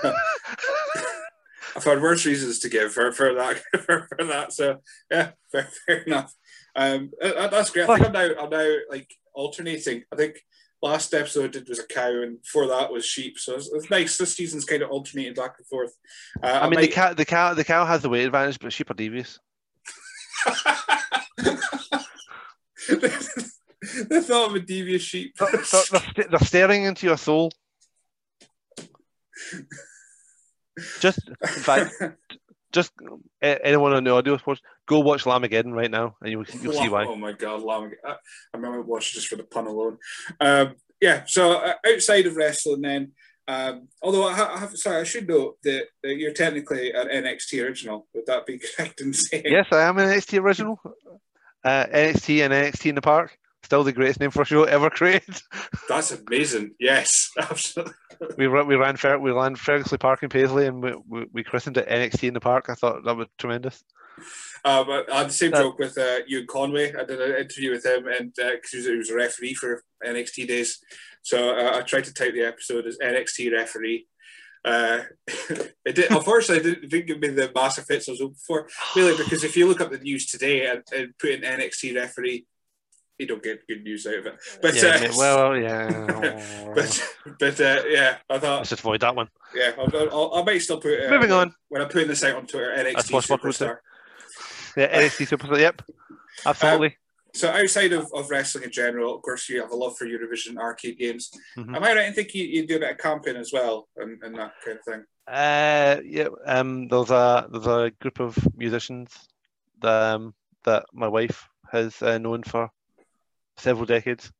I've 1.75 1.83
had 1.83 2.01
worse 2.01 2.25
reasons 2.25 2.59
to 2.59 2.69
give 2.69 2.93
for, 2.93 3.11
for 3.11 3.33
that 3.33 3.61
for, 3.81 4.07
for 4.07 4.23
that. 4.25 4.53
So 4.53 4.81
yeah, 5.11 5.31
fair, 5.51 5.69
fair 5.85 5.97
enough. 6.03 6.33
Um, 6.75 7.11
uh, 7.21 7.47
that's 7.47 7.69
great. 7.69 7.89
I 7.89 7.95
think 7.95 8.07
I'm 8.07 8.13
now 8.13 8.29
I'm 8.41 8.49
now 8.49 8.75
like 8.89 9.13
alternating. 9.33 10.03
I 10.11 10.15
think 10.15 10.41
last 10.81 11.13
episode 11.13 11.45
I 11.45 11.47
did 11.47 11.69
was 11.69 11.79
a 11.79 11.87
cow, 11.87 12.09
and 12.21 12.41
before 12.41 12.67
that 12.67 12.91
was 12.91 13.05
sheep. 13.05 13.39
So 13.39 13.55
it's, 13.55 13.71
it's 13.73 13.89
nice. 13.89 14.17
This 14.17 14.35
season's 14.35 14.65
kind 14.65 14.81
of 14.81 14.89
alternating 14.91 15.33
back 15.33 15.55
and 15.57 15.67
forth. 15.67 15.93
Uh, 16.41 16.47
I 16.47 16.63
mean, 16.63 16.75
might- 16.75 16.81
the 16.81 16.87
cow, 16.87 17.13
the 17.13 17.25
cow, 17.25 17.53
the 17.53 17.63
cow 17.63 17.85
has 17.85 18.01
the 18.01 18.09
weight 18.09 18.25
advantage, 18.25 18.59
but 18.59 18.73
sheep 18.73 18.89
are 18.89 18.95
devious. 18.95 19.39
the 22.87 24.21
thought 24.21 24.49
of 24.49 24.55
a 24.55 24.59
devious 24.59 25.01
sheep. 25.01 25.35
They're, 25.37 25.49
they're, 25.51 26.01
they're 26.15 26.27
they're 26.29 26.39
staring 26.39 26.83
into 26.83 27.07
your 27.07 27.17
soul. 27.17 27.51
Just, 30.99 31.27
in 31.29 31.47
fact, 31.47 31.95
just 32.75 32.91
anyone 33.41 33.93
on 33.93 34.03
the 34.03 34.11
audio 34.11 34.37
sports, 34.37 34.61
go 34.85 34.99
watch 34.99 35.23
Lamageddon 35.23 35.73
right 35.73 35.89
now, 35.89 36.15
and 36.21 36.31
you'll, 36.31 36.45
you'll 36.61 36.73
see 36.73 36.89
why. 36.89 37.05
Oh 37.07 37.15
my 37.15 37.31
god, 37.31 37.63
Lam- 37.63 37.91
I 38.05 38.11
I 38.11 38.57
remember 38.57 38.81
watching 38.81 39.15
just 39.15 39.27
for 39.27 39.37
the 39.37 39.43
pun 39.43 39.65
alone. 39.65 39.97
Um, 40.39 40.75
yeah, 41.01 41.23
so 41.25 41.53
uh, 41.53 41.73
outside 41.87 42.25
of 42.25 42.35
wrestling, 42.35 42.81
then, 42.81 43.11
um, 43.47 43.87
although 44.01 44.27
I, 44.27 44.33
ha- 44.33 44.53
I 44.55 44.59
have, 44.59 44.75
sorry, 44.77 45.01
I 45.01 45.03
should 45.03 45.27
note 45.27 45.57
that, 45.63 45.85
that 46.03 46.15
you're 46.17 46.33
technically 46.33 46.91
an 46.91 47.07
NXT 47.07 47.63
original. 47.63 48.07
Would 48.13 48.25
that 48.27 48.45
be 48.45 48.59
correct 48.77 49.01
in 49.01 49.13
saying? 49.13 49.43
Yes, 49.45 49.67
I 49.71 49.81
am 49.83 49.97
an 49.97 50.07
NXT 50.07 50.41
original. 50.41 50.79
Uh, 51.63 51.85
NXT 51.87 52.45
and 52.45 52.53
NXT 52.53 52.89
in 52.89 52.95
the 52.95 53.01
Park. 53.01 53.37
Still 53.65 53.83
the 53.83 53.91
greatest 53.91 54.19
name 54.19 54.29
for 54.29 54.43
a 54.43 54.45
show 54.45 54.63
ever 54.77 54.91
created. 54.91 55.41
That's 55.89 56.11
amazing. 56.11 56.75
Yes, 56.79 57.31
absolutely. 57.39 57.93
We 58.37 58.45
ran, 58.45 58.67
we 58.67 58.75
ran, 58.75 58.95
we 59.21 59.31
ran 59.31 59.55
Ferguson 59.55 59.97
Park 59.97 60.21
in 60.21 60.29
Paisley, 60.29 60.67
and 60.67 60.83
we, 60.83 60.93
we, 61.07 61.25
we 61.33 61.43
christened 61.43 61.77
it 61.77 61.89
NXT 61.89 62.27
in 62.27 62.33
the 62.35 62.39
Park. 62.39 62.65
I 62.69 62.75
thought 62.75 63.03
that 63.03 63.17
was 63.17 63.27
tremendous. 63.39 63.83
Um, 64.63 64.87
I 64.89 65.03
had 65.17 65.29
the 65.29 65.33
same 65.33 65.53
Uh, 65.53 65.57
joke 65.63 65.79
with 65.79 65.97
uh, 65.97 66.19
Ewan 66.27 66.45
Conway. 66.47 66.93
I 66.95 67.03
did 67.05 67.19
an 67.19 67.35
interview 67.41 67.71
with 67.71 67.85
him, 67.85 68.07
and 68.07 68.31
because 68.35 68.69
he, 68.71 68.77
was- 68.77 68.85
he 68.87 68.95
was 68.95 69.09
a 69.09 69.15
referee 69.15 69.55
for 69.55 69.83
NXT 70.05 70.47
days, 70.47 70.79
so 71.23 71.49
uh, 71.57 71.77
I 71.77 71.81
tried 71.81 72.03
to 72.05 72.13
type 72.13 72.33
the 72.33 72.43
episode 72.43 72.85
as 72.85 72.97
NXT 72.99 73.51
referee. 73.51 74.07
Uh, 74.63 75.01
it 75.85 75.95
did, 75.95 76.11
unfortunately, 76.11 76.57
it 76.71 76.73
didn't, 76.75 76.89
didn't 76.89 77.07
give 77.07 77.19
me 77.19 77.27
the 77.29 77.51
massive 77.53 77.85
hits 77.89 78.07
I 78.07 78.11
was 78.13 78.21
hoping 78.21 78.37
for. 78.47 78.67
Really, 78.95 79.17
because 79.17 79.43
if 79.43 79.57
you 79.57 79.67
look 79.67 79.81
up 79.81 79.91
the 79.91 79.97
news 79.99 80.27
today 80.27 80.67
and, 80.67 80.83
and 80.95 81.13
put 81.19 81.31
in 81.31 81.41
NXT 81.41 81.95
referee, 81.95 82.45
you 83.17 83.27
don't 83.27 83.43
get 83.43 83.67
good 83.67 83.83
news 83.83 84.05
out 84.05 84.15
of 84.15 84.25
it. 84.25 84.35
But 84.61 84.75
yeah, 84.75 84.89
uh, 84.89 84.99
mate, 84.99 85.11
well, 85.17 85.57
yeah. 85.57 86.71
but 86.75 87.13
but 87.39 87.59
uh, 87.61 87.83
yeah, 87.87 88.17
I 88.29 88.39
thought 88.39 88.57
Let's 88.57 88.69
just 88.69 88.81
avoid 88.81 89.01
that 89.01 89.15
one. 89.15 89.29
yeah, 89.55 89.71
I'll, 89.77 90.09
I'll, 90.11 90.33
I 90.35 90.43
might 90.43 90.57
still 90.59 90.79
put 90.79 91.05
uh, 91.05 91.09
Moving 91.09 91.31
on. 91.31 91.53
when 91.69 91.81
I'm 91.81 91.89
putting 91.89 92.07
this 92.07 92.23
out 92.23 92.35
on 92.35 92.45
Twitter. 92.47 92.73
That's 92.75 93.09
NXT 93.09 93.13
what 93.13 93.23
Fuck 93.25 93.43
would 93.43 93.55
say. 93.55 93.65
superstar. 93.67 93.77
Yeah, 94.77 95.01
NXT 95.01 95.27
Super. 95.27 95.57
Yep, 95.57 95.81
absolutely. 96.45 96.97
So 97.33 97.49
outside 97.49 97.91
of, 97.91 98.09
of 98.13 98.29
wrestling 98.29 98.63
in 98.65 98.71
general, 98.71 99.15
of 99.15 99.21
course, 99.21 99.49
you 99.49 99.59
have 99.61 99.71
a 99.71 99.75
love 99.75 99.97
for 99.97 100.05
Eurovision 100.05 100.57
arcade 100.57 100.97
games. 100.97 101.31
Mhm. 101.57 101.75
Am 101.75 101.83
I 101.83 101.93
right 101.93 102.07
in 102.07 102.13
thinking 102.13 102.41
you, 102.41 102.61
you 102.61 102.67
do 102.67 102.77
a 102.77 102.79
bit 102.79 102.91
of 102.91 102.97
camping 102.97 103.35
as 103.35 103.51
well 103.51 103.89
and, 103.97 104.21
and 104.23 104.35
that 104.37 104.53
kind 104.63 104.77
of 104.77 104.83
thing? 104.85 105.03
Uh, 105.27 105.97
yeah. 106.05 106.27
Um, 106.45 106.87
there's 106.87 107.11
a 107.11 107.47
there's 107.51 107.67
a 107.67 107.91
group 107.99 108.19
of 108.21 108.37
musicians 108.55 109.11
that 109.81 110.13
um, 110.15 110.33
that 110.63 110.85
my 110.93 111.07
wife 111.09 111.49
has 111.71 112.01
uh, 112.01 112.17
known 112.17 112.43
for 112.43 112.69
several 113.57 113.85
decades, 113.85 114.31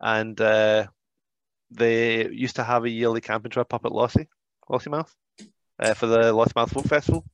and 0.00 0.40
uh, 0.40 0.86
they 1.70 2.28
used 2.28 2.56
to 2.56 2.64
have 2.64 2.84
a 2.84 2.90
yearly 2.90 3.20
camping 3.20 3.50
trip 3.50 3.72
up 3.74 3.84
at 3.84 3.92
Lossie, 3.92 4.28
Lossiemouth, 4.70 5.10
uh, 5.78 5.94
for 5.94 6.06
the 6.06 6.32
Lossiemouth 6.32 6.70
Folk 6.70 6.86
Festival, 6.86 7.24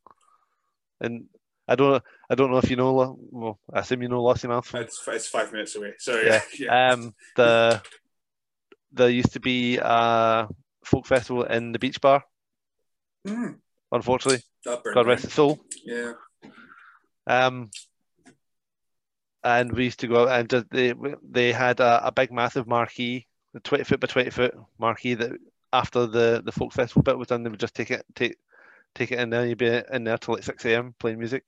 and 1.01 1.24
I 1.69 1.74
don't 1.77 2.03
I 2.28 2.35
don't 2.35 2.51
know 2.51 2.59
if 2.59 2.70
you 2.70 2.77
know. 2.77 3.19
Well, 3.31 3.59
I 3.73 3.81
assume 3.81 4.03
you 4.03 4.09
know 4.09 4.23
Lossiemouth. 4.23 4.74
It's, 4.81 5.03
it's 5.07 5.28
five 5.28 5.53
minutes 5.53 5.77
away. 5.77 5.95
So 5.99 6.20
Yeah. 6.20 6.41
yeah. 6.59 6.93
Um, 6.93 7.15
the 7.37 7.82
there 8.93 9.09
used 9.09 9.32
to 9.35 9.41
be 9.41 9.78
a 9.81 10.49
folk 10.85 11.07
festival 11.07 11.45
in 11.45 11.73
the 11.73 11.78
beach 11.78 12.01
bar. 12.01 12.24
Mm, 13.27 13.59
Unfortunately, 13.93 14.43
God 14.65 15.07
rest 15.07 15.24
its 15.24 15.35
soul. 15.35 15.61
Yeah. 15.85 16.12
Um, 17.27 17.70
and 19.42 19.72
we 19.72 19.84
used 19.84 20.00
to 20.00 20.08
go 20.08 20.28
out 20.28 20.40
and 20.40 20.50
just, 20.50 20.70
they 20.70 20.94
they 21.22 21.52
had 21.52 21.80
a, 21.80 22.06
a 22.08 22.12
big, 22.12 22.32
massive 22.32 22.66
marquee, 22.66 23.26
a 23.54 23.60
twenty 23.60 23.84
foot 23.84 24.00
by 24.00 24.06
twenty 24.06 24.30
foot 24.30 24.54
marquee 24.78 25.14
that 25.14 25.32
after 25.72 26.06
the 26.06 26.42
the 26.44 26.52
folk 26.52 26.72
festival 26.72 27.02
bit 27.02 27.18
was 27.18 27.28
done, 27.28 27.42
they 27.42 27.50
would 27.50 27.60
just 27.60 27.74
take 27.74 27.90
it 27.90 28.04
take 28.14 28.36
take 28.94 29.12
it 29.12 29.18
in 29.18 29.30
there. 29.30 29.46
You'd 29.46 29.58
be 29.58 29.82
in 29.92 30.04
there 30.04 30.18
till 30.18 30.34
like 30.34 30.44
six 30.44 30.64
a.m. 30.64 30.94
playing 30.98 31.18
music. 31.18 31.44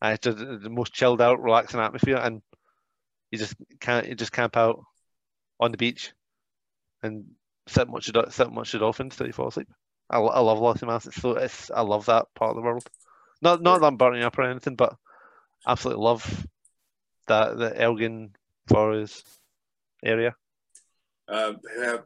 And 0.00 0.14
it's 0.14 0.24
just 0.24 0.38
the 0.38 0.70
most 0.70 0.92
chilled 0.92 1.20
out, 1.20 1.42
relaxing 1.42 1.80
atmosphere, 1.80 2.16
and 2.16 2.42
you 3.30 3.38
just 3.38 3.54
can't 3.80 4.08
you 4.08 4.14
just 4.14 4.32
camp 4.32 4.56
out 4.56 4.82
on 5.60 5.70
the 5.70 5.76
beach 5.78 6.12
and 7.02 7.24
sit 7.68 7.82
and 7.82 7.92
watch 7.92 8.06
the, 8.06 8.30
sit 8.30 8.48
and 8.48 8.56
watch 8.56 8.72
the 8.72 8.78
dolphins 8.78 9.16
till 9.16 9.26
you 9.26 9.32
fall 9.32 9.48
asleep. 9.48 9.68
I, 10.10 10.18
I 10.18 10.40
love 10.40 10.58
Lossiemouth. 10.58 11.06
It's 11.06 11.20
so 11.20 11.32
it's 11.32 11.70
I 11.70 11.82
love 11.82 12.06
that 12.06 12.26
part 12.34 12.50
of 12.50 12.56
the 12.56 12.62
world. 12.62 12.84
Not 13.40 13.62
not 13.62 13.80
that 13.80 13.86
I'm 13.86 13.96
burning 13.96 14.22
up 14.22 14.36
or 14.38 14.42
anything, 14.42 14.74
but 14.74 14.96
absolutely 15.66 16.04
love 16.04 16.46
that 17.32 17.58
the 17.58 17.80
Elgin 17.80 18.34
Forest 18.68 19.26
area. 20.04 20.34
Um, 21.28 21.60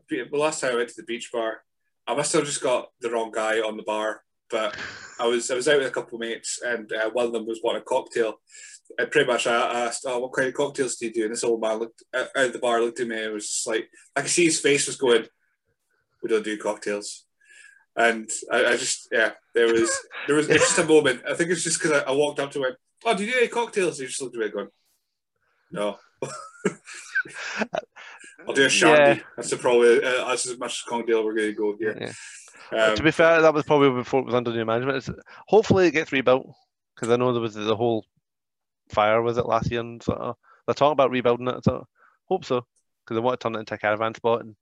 the 0.09 0.29
last 0.33 0.61
time 0.61 0.73
I 0.73 0.77
went 0.77 0.91
to 0.91 0.95
the 0.97 1.03
beach 1.13 1.31
bar, 1.33 1.63
I 2.07 2.15
must 2.15 2.33
have 2.33 2.45
just 2.45 2.63
got 2.63 2.91
the 3.01 3.11
wrong 3.11 3.33
guy 3.33 3.59
on 3.61 3.77
the 3.77 3.83
bar. 3.83 4.23
But 4.49 4.77
I 5.19 5.27
was 5.27 5.51
I 5.51 5.57
was 5.57 5.67
out 5.67 5.79
with 5.79 5.89
a 5.89 5.91
couple 5.91 6.17
of 6.17 6.21
mates, 6.21 6.61
and 6.65 6.93
uh, 6.93 7.11
one 7.11 7.27
of 7.27 7.33
them 7.33 7.47
was 7.47 7.61
wanting 7.65 7.83
a 7.83 7.85
cocktail. 7.85 8.35
And 8.97 9.11
pretty 9.11 9.27
much 9.27 9.49
I 9.49 9.87
asked, 9.87 10.05
"Oh, 10.07 10.21
what 10.21 10.33
kind 10.33 10.47
of 10.47 10.55
cocktails 10.55 10.97
do 10.97 11.07
you 11.07 11.13
do?" 11.13 11.25
And 11.25 11.33
this 11.33 11.43
old 11.43 11.61
man 11.61 11.79
looked 11.81 12.05
out 12.15 12.29
out 12.37 12.47
of 12.47 12.53
the 12.53 12.61
bar, 12.61 12.81
looked 12.81 13.01
at 13.01 13.09
me, 13.09 13.25
and 13.25 13.35
was 13.35 13.49
just 13.49 13.67
like, 13.67 13.89
I 14.15 14.21
could 14.21 14.31
see 14.31 14.45
his 14.45 14.61
face 14.61 14.87
was 14.87 14.97
going, 14.97 15.27
"We 16.23 16.29
don't 16.29 16.45
do 16.45 16.57
cocktails." 16.57 17.27
And 17.97 18.31
I, 18.53 18.67
I 18.67 18.77
just, 18.77 19.09
yeah, 19.11 19.33
there 19.55 19.73
was 19.73 19.91
there 20.29 20.37
was 20.37 20.47
just 20.47 20.79
a 20.79 20.85
moment. 20.85 21.23
I 21.29 21.35
think 21.35 21.51
it's 21.51 21.65
just 21.65 21.83
because 21.83 22.03
I, 22.03 22.11
I 22.11 22.13
walked 22.13 22.39
up 22.39 22.53
to 22.53 22.63
him, 22.63 22.77
"Oh, 23.05 23.17
do 23.17 23.25
you 23.25 23.33
do 23.33 23.39
any 23.39 23.49
cocktails?" 23.49 23.99
He 23.99 24.07
just 24.07 24.23
looked 24.23 24.37
at 24.37 24.43
me, 24.43 24.49
going, 24.51 24.69
"No." 25.71 25.99
I'll 28.47 28.55
do 28.55 28.67
a 28.67 28.69
shandy. 28.69 29.23
That's 29.37 29.51
the 29.51 29.57
probably 29.57 30.03
uh, 30.03 30.27
that's 30.27 30.47
as 30.47 30.59
much 30.59 30.73
as 30.73 30.83
cocktail 30.83 31.25
we're 31.25 31.35
going 31.35 31.49
to 31.49 31.55
go 31.55 31.77
here. 31.79 31.97
Yeah. 32.01 32.13
Um, 32.73 32.97
to 32.97 33.03
be 33.03 33.11
fair, 33.11 33.43
that 33.43 33.55
was 33.55 33.65
probably 33.65 33.91
before 33.91 34.21
it 34.21 34.27
was 34.27 34.35
under 34.35 34.53
new 34.53 34.65
management. 34.65 34.99
It's, 34.99 35.11
hopefully, 35.47 35.87
it 35.87 35.93
gets 35.93 36.13
rebuilt 36.13 36.47
because 36.95 37.11
I 37.11 37.17
know 37.17 37.33
there 37.33 37.43
was 37.43 37.55
the 37.55 37.77
whole 37.77 38.05
fire 38.89 39.23
was 39.23 39.39
it 39.39 39.47
last 39.47 39.71
year, 39.71 39.81
and 39.81 40.03
sort 40.03 40.19
of, 40.19 40.37
they're 40.67 40.75
talking 40.75 40.93
about 40.93 41.11
rebuilding 41.11 41.49
it. 41.49 41.65
So 41.65 41.87
hope 42.25 42.45
so 42.45 42.67
because 43.05 43.17
they 43.17 43.21
want 43.21 43.39
to 43.39 43.45
turn 43.45 43.55
it 43.55 43.61
into 43.61 43.75
a 43.75 43.79
caravan 43.79 44.15
spot 44.15 44.41
and 44.41 44.57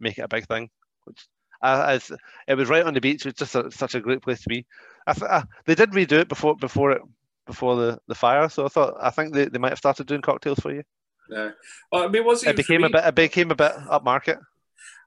make 0.00 0.18
it 0.18 0.22
a 0.22 0.28
big 0.28 0.46
thing. 0.46 0.70
Which 1.04 1.26
uh, 1.64 1.86
as 1.88 2.12
it 2.46 2.54
was 2.54 2.68
right 2.68 2.84
on 2.84 2.94
the 2.94 3.00
beach. 3.00 3.26
It's 3.26 3.38
just 3.38 3.54
a, 3.54 3.70
such 3.70 3.94
a 3.94 4.00
great 4.00 4.22
place 4.22 4.42
to 4.42 4.48
be. 4.48 4.66
I 5.06 5.14
th- 5.14 5.28
uh, 5.28 5.42
they 5.64 5.74
did 5.74 5.90
redo 5.90 6.20
it 6.20 6.28
before 6.28 6.56
before 6.56 6.92
it 6.92 7.02
before 7.46 7.76
the, 7.76 7.98
the 8.08 8.14
fire, 8.14 8.48
so 8.48 8.64
I 8.64 8.68
thought 8.68 8.94
I 9.00 9.10
think 9.10 9.34
they, 9.34 9.46
they 9.46 9.58
might 9.58 9.70
have 9.70 9.78
started 9.78 10.06
doing 10.06 10.22
cocktails 10.22 10.60
for 10.60 10.72
you. 10.72 10.82
yeah. 11.30 11.50
Well, 11.90 12.04
I 12.04 12.08
mean, 12.08 12.24
was 12.24 12.44
It 12.44 12.56
became 12.56 12.84
a 12.84 12.90
bit 12.90 13.04
it 13.04 13.14
became 13.14 13.50
a 13.50 13.56
bit 13.56 13.72
upmarket. 13.72 14.38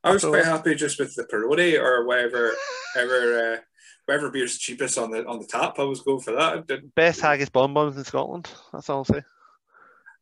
I 0.03 0.11
was 0.11 0.23
quite 0.23 0.45
happy 0.45 0.75
just 0.75 0.99
with 0.99 1.15
the 1.15 1.23
Peroni 1.23 1.79
or 1.79 2.05
whatever, 2.05 2.53
ever, 2.95 3.53
uh, 3.53 3.57
whatever 4.05 4.31
beer's 4.31 4.57
cheapest 4.57 4.97
on 4.97 5.11
the 5.11 5.25
on 5.25 5.39
the 5.39 5.45
tap. 5.45 5.79
I 5.79 5.83
was 5.83 6.01
going 6.01 6.21
for 6.21 6.31
that. 6.31 6.95
Best 6.95 7.21
haggis 7.21 7.49
bonbons 7.49 7.97
in 7.97 8.03
Scotland. 8.03 8.49
That's 8.71 8.89
all 8.89 8.99
I'll 8.99 9.05
say. 9.05 9.23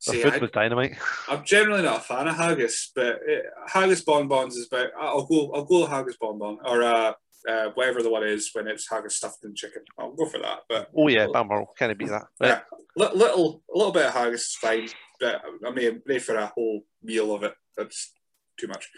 The 0.08 0.12
see. 0.12 0.22
food 0.22 0.34
I, 0.34 0.38
was 0.40 0.52
dynamite. 0.52 0.98
I'm 1.30 1.44
generally 1.46 1.84
not 1.84 1.98
a 1.98 2.02
fan 2.02 2.28
of 2.28 2.36
haggis, 2.36 2.92
but 2.96 3.16
uh, 3.16 3.68
haggis 3.68 4.04
bonbons 4.04 4.56
is 4.56 4.68
about. 4.68 4.90
I'll 5.00 5.26
go. 5.26 5.52
I'll 5.54 5.66
go 5.66 5.86
haggis 5.86 6.18
bonbon 6.18 6.58
or 6.66 6.84
uh, 6.84 7.14
uh, 7.48 7.70
whatever 7.76 8.02
the 8.02 8.10
one 8.10 8.24
is 8.24 8.50
when 8.54 8.68
it's 8.68 8.90
haggis 8.90 9.18
stuffed 9.18 9.44
in 9.44 9.56
chicken. 9.56 9.84
I'll 9.98 10.14
go 10.14 10.26
for 10.26 10.40
that. 10.40 10.62
But 10.70 10.90
Oh 10.96 11.08
yeah, 11.08 11.28
Balmoral 11.32 11.74
can't 11.78 11.98
be 11.98 12.06
that. 12.06 12.24
Yeah. 12.42 12.62
li- 12.96 13.10
little, 13.14 13.64
a 13.74 13.78
little 13.78 13.94
bit 13.94 14.08
of 14.08 14.14
haggis 14.14 14.42
is 14.42 14.58
fine, 14.60 14.90
but 15.20 15.42
I 15.66 15.72
mean, 15.72 16.02
made 16.06 16.24
for 16.24 16.36
a 16.36 16.48
whole 16.48 16.82
meal 17.04 17.34
of 17.34 17.44
it. 17.44 17.54
That's 17.78 18.14
too 18.60 18.68
much. 18.68 18.90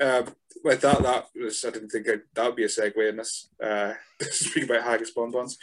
Um, 0.00 0.26
with 0.64 0.80
that, 0.80 1.02
that 1.02 1.26
was 1.36 1.64
I 1.64 1.70
didn't 1.70 1.90
think 1.90 2.08
I'd, 2.08 2.22
that 2.34 2.46
would 2.46 2.56
be 2.56 2.64
a 2.64 2.68
segue 2.68 3.08
in 3.08 3.16
this. 3.16 3.48
Uh, 3.62 3.94
speaking 4.20 4.68
about 4.70 4.84
haggis 4.84 5.12
bonbons. 5.12 5.56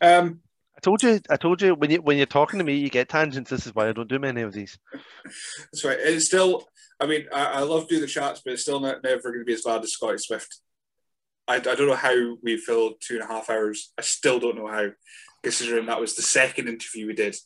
Um, 0.00 0.40
I 0.76 0.80
told 0.80 1.02
you, 1.02 1.20
I 1.30 1.36
told 1.36 1.62
you 1.62 1.74
when 1.74 1.90
you 1.90 2.02
when 2.02 2.16
you're 2.16 2.26
talking 2.26 2.58
to 2.58 2.64
me, 2.64 2.76
you 2.76 2.90
get 2.90 3.08
tangents. 3.08 3.50
This 3.50 3.66
is 3.66 3.74
why 3.74 3.88
I 3.88 3.92
don't 3.92 4.08
do 4.08 4.18
many 4.18 4.42
of 4.42 4.52
these. 4.52 4.78
that's 5.72 5.84
right. 5.84 5.98
It's 6.00 6.26
still. 6.26 6.66
I 7.00 7.06
mean, 7.06 7.26
I, 7.32 7.44
I 7.44 7.60
love 7.60 7.88
doing 7.88 8.00
the 8.00 8.06
chats, 8.06 8.42
but 8.44 8.52
it's 8.52 8.62
still 8.62 8.78
not, 8.78 9.02
never 9.02 9.30
going 9.30 9.40
to 9.40 9.44
be 9.44 9.54
as 9.54 9.62
bad 9.62 9.82
as 9.82 9.92
Scotty 9.92 10.18
Swift. 10.18 10.60
I, 11.48 11.56
I 11.56 11.58
don't 11.58 11.86
know 11.88 11.94
how 11.94 12.36
we 12.42 12.56
filled 12.56 12.94
two 13.00 13.14
and 13.14 13.24
a 13.24 13.26
half 13.26 13.50
hours. 13.50 13.92
I 13.98 14.02
still 14.02 14.38
don't 14.38 14.56
know 14.56 14.68
how, 14.68 14.88
considering 15.42 15.86
that 15.86 16.00
was 16.00 16.14
the 16.14 16.22
second 16.22 16.68
interview 16.68 17.06
we 17.06 17.14
did, 17.14 17.36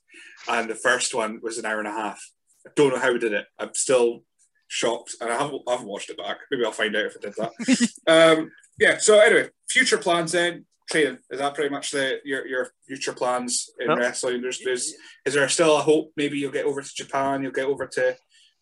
and 0.49 0.69
the 0.69 0.75
first 0.75 1.15
one 1.15 1.41
was 1.43 1.59
an 1.59 1.65
hour 1.67 1.79
and 1.79 1.89
a 1.89 1.93
half. 1.93 2.21
I 2.67 2.71
don't 2.77 2.93
know 2.93 3.01
how 3.01 3.13
we 3.13 3.19
did 3.19 3.33
it. 3.33 3.47
I'm 3.59 3.75
still 3.75 4.25
shocked, 4.69 5.15
and 5.21 5.31
I 5.31 5.39
haven't, 5.39 5.63
I 5.67 5.73
haven't 5.73 5.89
watched 5.89 6.11
it 6.11 6.19
back. 6.19 6.39
Maybe 6.51 6.65
I'll 6.65 6.73
find 6.73 6.95
out 6.97 7.07
if 7.07 7.17
I 7.17 7.21
did 7.21 7.35
that. 7.37 7.93
um, 8.39 8.51
yeah. 8.79 8.99
So 8.99 9.19
anyway, 9.21 9.49
future 9.69 9.99
plans 9.99 10.33
then. 10.33 10.67
Training 10.89 11.19
is 11.31 11.41
that 11.41 11.55
pretty 11.57 11.71
much 11.71 11.91
the 11.91 12.21
your 12.25 12.47
your 12.47 12.71
future 12.87 13.13
plans 13.13 13.71
in 13.81 13.89
No. 13.89 13.97
wrestling? 13.97 14.41
There's, 14.41 14.61
there's 14.61 14.95
is 15.25 15.35
there 15.35 15.49
still 15.49 15.77
a 15.79 15.81
hope 15.81 16.13
maybe 16.17 16.39
you'll 16.39 16.53
get 16.53 16.65
over 16.65 16.81
to 16.81 16.95
Japan, 16.95 17.43
you'll 17.43 17.51
get 17.51 17.67
over 17.67 17.89
to 17.89 18.17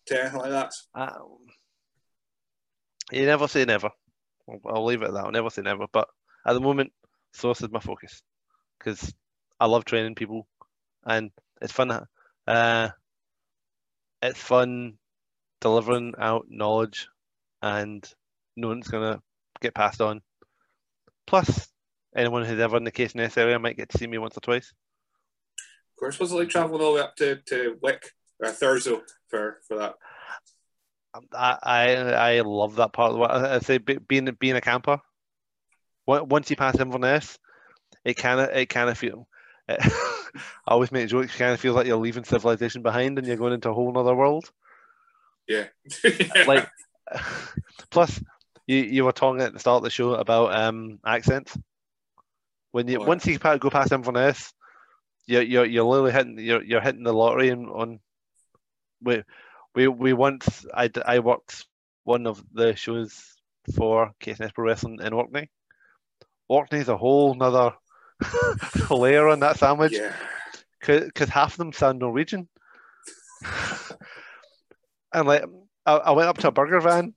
to 0.07 0.19
anything 0.21 0.39
like 0.39 0.49
that? 0.49 0.71
Uh, 0.95 1.11
you 3.11 3.25
never 3.27 3.47
say 3.47 3.65
never. 3.65 3.91
I'll, 4.65 4.85
leave 4.85 5.01
it 5.01 5.07
at 5.07 5.13
that. 5.13 5.25
I'll 5.25 5.31
never 5.31 5.49
say 5.49 5.61
never. 5.61 5.85
But 5.91 6.07
at 6.45 6.53
the 6.53 6.59
moment, 6.59 6.91
Source 7.33 7.61
is 7.61 7.71
my 7.71 7.79
focus 7.79 8.21
because 8.77 9.13
I 9.59 9.65
love 9.65 9.85
training 9.85 10.15
people, 10.15 10.47
and 11.05 11.31
it's 11.61 11.71
fun. 11.71 12.05
Uh, 12.47 12.89
it's 14.21 14.39
fun 14.39 14.97
delivering 15.61 16.13
out 16.17 16.45
knowledge, 16.49 17.07
and 17.61 18.07
knowing 18.55 18.79
it's 18.79 18.87
gonna 18.87 19.21
get 19.61 19.73
passed 19.73 20.01
on. 20.01 20.21
Plus, 21.27 21.67
anyone 22.15 22.45
who's 22.45 22.59
ever 22.59 22.77
in 22.77 22.83
the 22.83 22.91
Caithness 22.91 23.37
area 23.37 23.59
might 23.59 23.77
get 23.77 23.89
to 23.89 23.97
see 23.97 24.07
me 24.07 24.17
once 24.17 24.37
or 24.37 24.41
twice. 24.41 24.71
Of 25.57 25.99
course, 25.99 26.19
was 26.19 26.31
it 26.31 26.35
like 26.35 26.49
traveling 26.49 26.81
all 26.81 26.91
the 26.91 26.95
way 26.97 27.01
up 27.01 27.15
to, 27.17 27.37
to 27.47 27.77
Wick 27.81 28.11
or 28.39 28.49
Thurso 28.49 29.01
for, 29.29 29.61
for 29.67 29.77
that? 29.77 29.95
I, 31.33 31.57
I 31.63 31.91
I 32.37 32.41
love 32.41 32.75
that 32.77 32.93
part 32.93 33.09
of 33.09 33.13
the 33.13 33.19
world. 33.19 33.31
I 33.31 33.59
say 33.59 33.77
being 33.77 34.29
being 34.39 34.55
a 34.55 34.61
camper. 34.61 34.99
Once 36.07 36.49
you 36.49 36.55
pass 36.55 36.79
Inverness, 36.79 37.39
it 38.03 38.15
kind 38.15 38.39
of 38.39 38.49
it 38.49 38.67
kind 38.67 38.89
of 38.89 38.97
feel. 38.97 39.27
It, 39.67 39.79
I 40.67 40.73
always 40.73 40.91
make 40.91 41.09
jokes. 41.09 41.35
Kind 41.35 41.51
of 41.51 41.59
feels 41.59 41.75
like 41.75 41.87
you're 41.87 41.97
leaving 41.97 42.23
civilization 42.23 42.83
behind 42.83 43.17
and 43.17 43.25
you're 43.25 43.35
going 43.35 43.53
into 43.53 43.69
a 43.69 43.73
whole 43.73 43.97
other 43.97 44.13
world. 44.13 44.51
Yeah. 45.47 45.65
like, 46.47 46.69
plus, 47.89 48.21
you 48.67 48.77
you 48.77 49.05
were 49.05 49.11
talking 49.11 49.41
at 49.41 49.53
the 49.53 49.59
start 49.59 49.77
of 49.77 49.83
the 49.83 49.89
show 49.89 50.13
about 50.13 50.55
um 50.55 50.99
accents. 51.03 51.57
When 52.73 52.87
you 52.87 53.01
oh, 53.01 53.05
once 53.05 53.25
you 53.25 53.39
go 53.39 53.69
past 53.71 53.91
Inverness, 53.91 54.53
you're 55.25 55.41
you're 55.41 55.65
you're 55.65 55.83
literally 55.83 56.11
hitting 56.11 56.37
you're 56.37 56.63
you're 56.63 56.81
hitting 56.81 57.03
the 57.03 57.13
lottery 57.13 57.49
and 57.49 57.67
on. 57.67 57.99
We 59.01 59.23
we 59.75 59.87
we 59.87 60.13
once 60.13 60.65
I 60.73 60.89
I 61.05 61.19
worked 61.19 61.65
one 62.03 62.27
of 62.27 62.43
the 62.53 62.75
shows 62.75 63.35
for 63.75 64.11
Caithness 64.19 64.53
Pro 64.53 64.65
Wrestling 64.65 64.99
in 65.01 65.13
Orkney. 65.13 65.49
Orkney's 66.47 66.87
a 66.87 66.97
whole 66.97 67.33
nother 67.33 67.73
layer 68.89 69.27
on 69.27 69.41
that 69.41 69.57
sandwich. 69.57 69.93
Yeah. 69.93 70.13
Because 70.79 71.29
half 71.29 71.53
of 71.53 71.57
them 71.57 71.73
sound 71.73 71.99
Norwegian. 71.99 72.47
and 75.13 75.27
like 75.27 75.43
I, 75.85 75.93
I 75.95 76.11
went 76.11 76.29
up 76.29 76.37
to 76.39 76.47
a 76.49 76.51
burger 76.51 76.79
van 76.79 77.13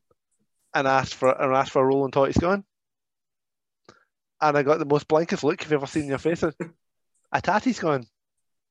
and 0.75 0.89
asked 0.89 1.15
for 1.15 1.31
and 1.31 1.55
asked 1.55 1.73
for 1.73 1.83
a 1.83 1.87
roll 1.87 2.05
and 2.05 2.13
totties 2.13 2.41
gone. 2.41 2.65
And 4.41 4.57
I 4.57 4.63
got 4.63 4.79
the 4.79 4.85
most 4.85 5.09
blankest 5.09 5.45
look 5.45 5.63
you've 5.63 5.73
ever 5.73 5.87
seen 5.87 6.05
in 6.05 6.09
your 6.09 6.19
face. 6.19 6.43
a 6.43 7.43
tatty's 7.43 7.81
gone. 7.81 8.07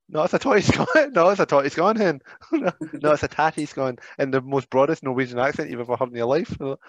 No, 0.09 0.23
it's 0.23 0.33
a 0.33 0.39
totty's 0.39 0.71
gone. 0.77 0.87
No, 1.13 1.29
it's 1.29 1.39
a 1.39 1.45
totty's 1.45 1.75
gone, 1.75 1.95
hen. 1.95 2.21
no, 2.51 2.71
no, 2.93 3.11
it's 3.11 3.23
a 3.23 3.27
tatty's 3.27 3.73
gone 3.73 3.97
in 4.17 4.31
the 4.31 4.41
most 4.41 4.69
broadest 4.69 5.03
Norwegian 5.03 5.39
accent 5.39 5.69
you've 5.69 5.79
ever 5.79 5.95
heard 5.95 6.09
in 6.09 6.15
your 6.15 6.27
life. 6.27 6.55
What 6.59 6.79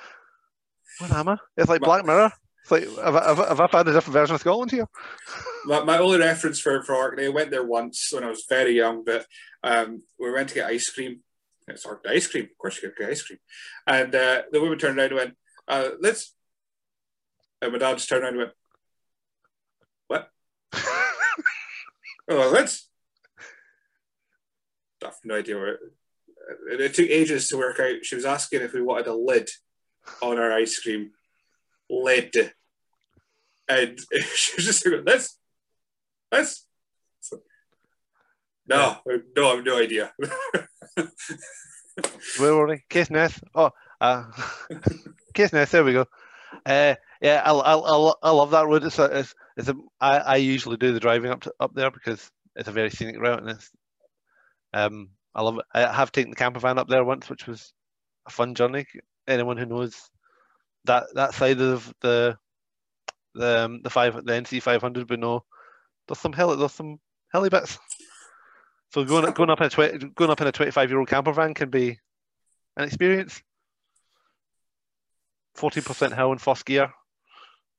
am 1.12 1.28
I? 1.28 1.38
It's 1.56 1.68
like 1.68 1.80
Black 1.80 2.04
Mirror. 2.04 2.32
It's 2.62 2.70
like, 2.70 2.84
have 3.02 3.16
I, 3.16 3.28
have, 3.28 3.40
I, 3.40 3.48
have 3.48 3.60
I 3.60 3.66
found 3.66 3.88
a 3.88 3.92
different 3.92 4.14
version 4.14 4.34
of 4.34 4.40
Scotland 4.40 4.70
here? 4.70 4.86
My, 5.64 5.84
my 5.84 5.98
only 5.98 6.18
reference 6.18 6.60
for, 6.60 6.82
for 6.82 6.94
Orkney, 6.94 7.26
I 7.26 7.28
went 7.28 7.50
there 7.50 7.64
once 7.64 8.10
when 8.12 8.24
I 8.24 8.28
was 8.28 8.44
very 8.48 8.72
young, 8.72 9.04
but 9.04 9.26
um, 9.62 10.02
we 10.18 10.30
went 10.30 10.48
to 10.50 10.54
get 10.56 10.70
ice 10.70 10.88
cream 10.90 11.20
it's 11.68 11.84
hard 11.84 11.98
ice 12.08 12.26
cream. 12.26 12.44
Of 12.44 12.58
course, 12.58 12.82
you 12.82 12.92
get 12.96 13.10
ice 13.10 13.22
cream. 13.22 13.38
And 13.86 14.14
uh, 14.14 14.42
the 14.50 14.60
woman 14.60 14.78
turned 14.78 14.98
around 14.98 15.08
and 15.08 15.16
went, 15.16 15.36
uh, 15.66 15.90
let's. 16.00 16.34
And 17.60 17.72
my 17.72 17.78
dad 17.78 17.96
just 17.96 18.08
turned 18.08 18.22
around 18.22 18.34
and 18.34 18.38
went, 18.38 18.52
what? 20.06 20.30
oh, 22.30 22.50
let's. 22.52 22.87
I 25.02 25.06
have 25.06 25.16
no 25.24 25.36
idea 25.36 25.56
where 25.56 25.78
it, 26.70 26.80
it, 26.80 26.94
took 26.94 27.08
ages 27.08 27.48
to 27.48 27.56
work 27.56 27.78
out. 27.80 28.04
She 28.04 28.14
was 28.14 28.24
asking 28.24 28.62
if 28.62 28.72
we 28.72 28.82
wanted 28.82 29.06
a 29.06 29.14
lid 29.14 29.48
on 30.22 30.38
our 30.38 30.52
ice 30.52 30.78
cream. 30.78 31.10
Lid. 31.90 32.34
And 33.68 33.98
she 34.34 34.56
was 34.56 34.64
just 34.64 34.86
like, 34.86 35.02
let's. 35.04 35.38
Let's. 36.32 36.66
No, 38.66 38.98
no, 39.34 39.50
I 39.50 39.54
have 39.54 39.64
no 39.64 39.78
idea. 39.78 40.12
Where 42.38 42.54
were 42.54 42.68
we? 42.68 42.82
Caithness. 42.90 43.40
Oh, 43.54 43.70
uh, 44.00 44.24
Caithness. 45.34 45.70
There 45.70 45.84
we 45.84 45.94
go. 45.94 46.04
Uh, 46.66 46.94
yeah, 47.22 47.42
I, 47.44 47.52
I, 47.52 47.74
I, 47.76 48.12
I 48.22 48.30
love 48.30 48.50
that 48.50 48.66
road. 48.66 48.84
It's 48.84 48.98
a, 48.98 49.04
it's, 49.20 49.34
it's 49.56 49.68
a, 49.68 49.74
I, 50.00 50.18
I 50.18 50.36
usually 50.36 50.76
do 50.76 50.92
the 50.92 51.00
driving 51.00 51.30
up 51.30 51.40
to, 51.42 51.54
up 51.60 51.74
there 51.74 51.90
because 51.90 52.30
it's 52.56 52.68
a 52.68 52.72
very 52.72 52.90
scenic 52.90 53.18
route 53.18 53.40
and 53.40 53.50
it's 53.50 53.70
um 54.72 55.10
I 55.34 55.42
love 55.42 55.58
it. 55.58 55.64
I 55.72 55.92
have 55.92 56.10
taken 56.10 56.30
the 56.30 56.36
camper 56.36 56.58
van 56.58 56.78
up 56.78 56.88
there 56.88 57.04
once, 57.04 57.30
which 57.30 57.46
was 57.46 57.72
a 58.26 58.30
fun 58.30 58.54
journey. 58.54 58.86
Anyone 59.26 59.56
who 59.56 59.66
knows 59.66 60.10
that 60.84 61.04
that 61.14 61.34
side 61.34 61.60
of 61.60 61.92
the 62.00 62.36
the 63.34 63.64
um, 63.64 63.80
the 63.82 63.90
five 63.90 64.14
the 64.14 64.32
NC 64.32 64.62
five 64.62 64.80
hundred 64.80 65.08
would 65.10 65.20
know 65.20 65.44
there's 66.06 66.18
some 66.18 66.32
hill 66.32 66.56
there's 66.56 66.72
some 66.72 66.98
hilly 67.32 67.50
bits. 67.50 67.78
So 68.90 69.04
going 69.04 69.30
going 69.32 69.50
up 69.50 69.60
in 69.60 69.66
a 69.66 69.70
20, 69.70 69.98
going 70.14 70.30
up 70.30 70.40
in 70.40 70.46
a 70.46 70.52
twenty 70.52 70.72
five 70.72 70.90
year 70.90 70.98
old 70.98 71.08
camper 71.08 71.32
van 71.32 71.54
can 71.54 71.70
be 71.70 71.98
an 72.76 72.84
experience. 72.84 73.42
Forty 75.54 75.80
percent 75.80 76.14
hill 76.14 76.32
in 76.32 76.38
first 76.38 76.64
gear, 76.64 76.92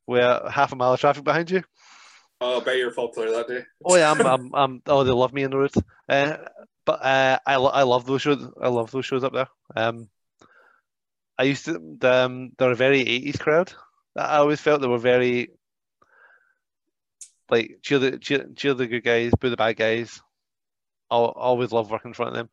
where 0.06 0.48
half 0.50 0.72
a 0.72 0.76
mile 0.76 0.94
of 0.94 1.00
traffic 1.00 1.24
behind 1.24 1.50
you. 1.50 1.64
Oh, 2.42 2.62
I 2.62 2.64
bet 2.64 2.78
you're 2.78 2.92
a 2.92 2.94
popular 2.94 3.32
that 3.32 3.48
day. 3.48 3.66
Oh 3.84 3.96
yeah, 3.96 4.12
I'm, 4.12 4.26
I'm, 4.26 4.56
I'm, 4.56 4.82
oh 4.88 5.04
they 5.04 5.12
love 5.12 5.34
me 5.34 5.44
in 5.44 5.52
the 5.52 5.58
road. 5.58 5.74
Uh, 6.08 6.38
but 6.86 7.04
uh, 7.04 7.40
I, 7.46 7.56
I 7.56 7.84
love 7.84 8.06
those 8.06 8.22
shows. 8.22 8.50
I 8.62 8.70
love 8.70 8.92
those 8.92 9.06
shows 9.06 9.24
up 9.24 9.34
there. 9.34 9.50
Um, 9.76 10.10
I 11.38 11.44
used 11.44 11.66
to. 11.66 11.98
Um, 12.02 12.52
they're 12.58 12.72
a 12.72 12.76
very 12.76 13.04
'80s 13.04 13.40
crowd. 13.40 13.74
I 14.16 14.38
always 14.38 14.62
felt 14.62 14.82
they 14.82 14.88
were 14.88 14.98
very 14.98 15.52
like 17.50 17.80
cheer 17.82 18.00
the 18.00 18.18
cheer, 18.18 18.46
cheer 18.56 18.74
the 18.74 18.88
good 18.88 19.04
guys, 19.04 19.32
boo 19.40 19.50
the 19.50 19.58
bad 19.58 19.76
guys. 19.76 20.22
I 21.12 21.16
always 21.16 21.72
love 21.72 21.92
working 21.92 22.10
in 22.10 22.14
front 22.14 22.30
of 22.30 22.36
them. 22.36 22.50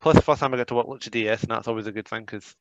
Plus, 0.00 0.16
the 0.16 0.22
first 0.22 0.40
time 0.40 0.54
I 0.54 0.56
got 0.56 0.68
to 0.68 0.74
work 0.74 0.86
Lucha 0.86 1.10
DS, 1.10 1.42
and 1.42 1.50
that's 1.50 1.68
always 1.68 1.86
a 1.86 1.92
good 1.92 2.06
thing 2.08 2.24
because 2.24 2.54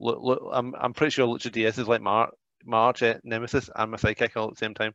look, 0.00 0.18
look, 0.20 0.42
I'm 0.52 0.74
I'm 0.74 0.92
pretty 0.92 1.10
sure 1.10 1.26
Lucha 1.26 1.52
DS 1.52 1.78
is 1.78 1.88
like 1.88 2.02
Mar- 2.02 2.32
March, 2.64 3.02
eh, 3.02 3.18
Nemesis, 3.24 3.70
and 3.74 3.90
my 3.90 3.96
sidekick 3.96 4.36
all 4.36 4.48
at 4.48 4.54
the 4.54 4.58
same 4.58 4.74
time. 4.74 4.94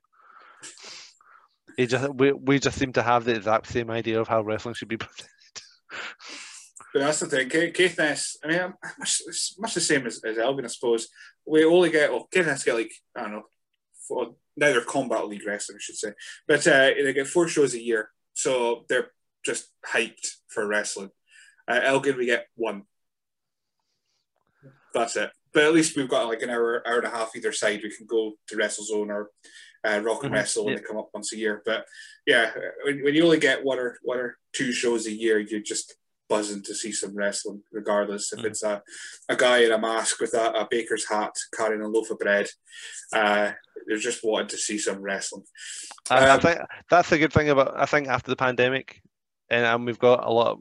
He 1.77 1.87
just 1.87 2.13
we, 2.13 2.31
we 2.31 2.59
just 2.59 2.77
seem 2.77 2.93
to 2.93 3.03
have 3.03 3.23
the 3.25 3.35
exact 3.35 3.67
same 3.67 3.89
idea 3.89 4.19
of 4.19 4.27
how 4.27 4.41
wrestling 4.41 4.75
should 4.75 4.87
be 4.87 4.97
presented. 4.97 5.29
But 6.93 6.99
that's 6.99 7.19
the 7.21 7.27
thing, 7.27 7.49
Caithness, 7.49 8.37
I 8.43 8.47
mean, 8.47 8.73
much, 8.99 9.21
it's 9.25 9.55
much 9.57 9.73
the 9.73 9.81
same 9.81 10.05
as, 10.05 10.21
as 10.25 10.37
Elgin, 10.37 10.65
I 10.65 10.67
suppose. 10.67 11.07
We 11.45 11.63
only 11.63 11.89
get, 11.89 12.11
well, 12.11 12.27
Caithness 12.31 12.65
get 12.65 12.75
like, 12.75 12.91
I 13.15 13.21
don't 13.21 13.31
know, 13.31 13.43
four, 14.07 14.35
neither 14.57 14.81
combat 14.81 15.27
league 15.27 15.47
wrestling, 15.47 15.77
I 15.77 15.81
should 15.81 15.95
say, 15.95 16.11
but 16.47 16.67
uh, 16.67 16.89
they 17.01 17.13
get 17.13 17.27
four 17.27 17.47
shows 17.47 17.73
a 17.73 17.81
year. 17.81 18.09
So 18.33 18.85
they're 18.89 19.11
just 19.45 19.69
hyped 19.87 20.27
for 20.49 20.67
wrestling. 20.67 21.11
Uh, 21.67 21.79
Elgin, 21.83 22.17
we 22.17 22.25
get 22.25 22.47
one. 22.55 22.83
That's 24.93 25.15
it. 25.15 25.31
But 25.53 25.63
at 25.63 25.73
least 25.73 25.95
we've 25.95 26.09
got 26.09 26.27
like 26.27 26.41
an 26.41 26.49
hour, 26.49 26.85
hour 26.85 26.97
and 26.97 27.07
a 27.07 27.09
half 27.09 27.35
either 27.35 27.51
side. 27.51 27.81
We 27.83 27.95
can 27.95 28.07
go 28.07 28.33
to 28.47 28.57
WrestleZone 28.57 29.09
or 29.09 29.29
uh, 29.87 29.99
Rock 30.03 30.23
and 30.23 30.25
mm-hmm. 30.25 30.33
Wrestle 30.33 30.65
when 30.65 30.73
yeah. 30.73 30.79
they 30.79 30.85
come 30.85 30.97
up 30.97 31.09
once 31.13 31.33
a 31.33 31.37
year. 31.37 31.61
But 31.65 31.85
yeah, 32.25 32.51
when, 32.83 33.03
when 33.03 33.15
you 33.15 33.23
only 33.23 33.39
get 33.39 33.63
one 33.63 33.79
or 33.79 33.97
one 34.03 34.19
or 34.19 34.37
two 34.53 34.71
shows 34.71 35.07
a 35.07 35.11
year, 35.11 35.39
you're 35.39 35.61
just 35.61 35.95
buzzing 36.29 36.63
to 36.63 36.73
see 36.73 36.93
some 36.93 37.13
wrestling, 37.13 37.61
regardless 37.71 38.31
if 38.31 38.39
mm-hmm. 38.39 38.47
it's 38.47 38.63
a, 38.63 38.81
a 39.27 39.35
guy 39.35 39.59
in 39.59 39.71
a 39.71 39.77
mask 39.77 40.21
with 40.21 40.33
a, 40.33 40.51
a 40.51 40.67
baker's 40.69 41.09
hat 41.09 41.33
carrying 41.53 41.81
a 41.81 41.87
loaf 41.87 42.09
of 42.09 42.19
bread. 42.19 42.47
Uh, 43.11 43.51
they're 43.87 43.97
just 43.97 44.23
wanting 44.23 44.47
to 44.47 44.57
see 44.57 44.77
some 44.77 45.01
wrestling. 45.01 45.43
Um, 46.09 46.23
I 46.23 46.37
think 46.37 46.59
that's 46.89 47.09
the 47.09 47.17
good 47.17 47.33
thing 47.33 47.49
about. 47.49 47.77
I 47.77 47.85
think 47.85 48.07
after 48.07 48.31
the 48.31 48.37
pandemic, 48.37 49.01
and, 49.49 49.65
and 49.65 49.85
we've 49.85 49.99
got 49.99 50.25
a 50.25 50.31
lot. 50.31 50.53
Of, 50.53 50.59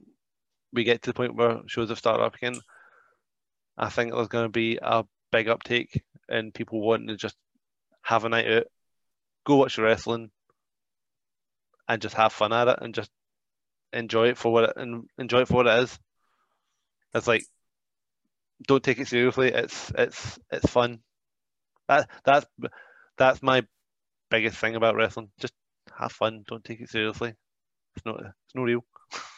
we 0.72 0.84
get 0.84 1.02
to 1.02 1.10
the 1.10 1.14
point 1.14 1.34
where 1.34 1.60
shows 1.66 1.88
have 1.88 1.98
started 1.98 2.22
up 2.22 2.34
again. 2.36 2.60
I 3.76 3.88
think 3.88 4.12
there's 4.12 4.28
going 4.28 4.44
to 4.44 4.50
be 4.50 4.78
a 4.80 5.04
big 5.32 5.48
uptake 5.48 6.02
and 6.28 6.54
people 6.54 6.80
wanting 6.80 7.08
to 7.08 7.16
just 7.16 7.36
have 8.02 8.24
a 8.24 8.28
night 8.28 8.50
out, 8.50 8.64
go 9.44 9.56
watch 9.56 9.78
wrestling, 9.78 10.30
and 11.88 12.00
just 12.00 12.14
have 12.14 12.32
fun 12.32 12.52
at 12.52 12.68
it 12.68 12.78
and 12.80 12.94
just 12.94 13.10
enjoy 13.92 14.28
it 14.28 14.38
for 14.38 14.52
what 14.52 14.64
it 14.64 14.72
and 14.76 15.08
enjoy 15.18 15.40
it 15.40 15.48
for 15.48 15.54
what 15.54 15.66
it 15.66 15.82
is. 15.82 15.98
It's 17.14 17.26
like 17.26 17.44
don't 18.66 18.82
take 18.82 18.98
it 18.98 19.08
seriously. 19.08 19.48
It's 19.48 19.90
it's 19.96 20.38
it's 20.50 20.70
fun. 20.70 21.00
That 21.88 22.08
that's 22.24 22.46
that's 23.16 23.42
my 23.42 23.64
biggest 24.30 24.56
thing 24.56 24.76
about 24.76 24.94
wrestling. 24.94 25.30
Just 25.40 25.54
have 25.98 26.12
fun. 26.12 26.44
Don't 26.46 26.64
take 26.64 26.80
it 26.80 26.90
seriously. 26.90 27.34
It's 27.96 28.06
not. 28.06 28.20
It's 28.20 28.54
not 28.54 28.62
real. 28.62 28.84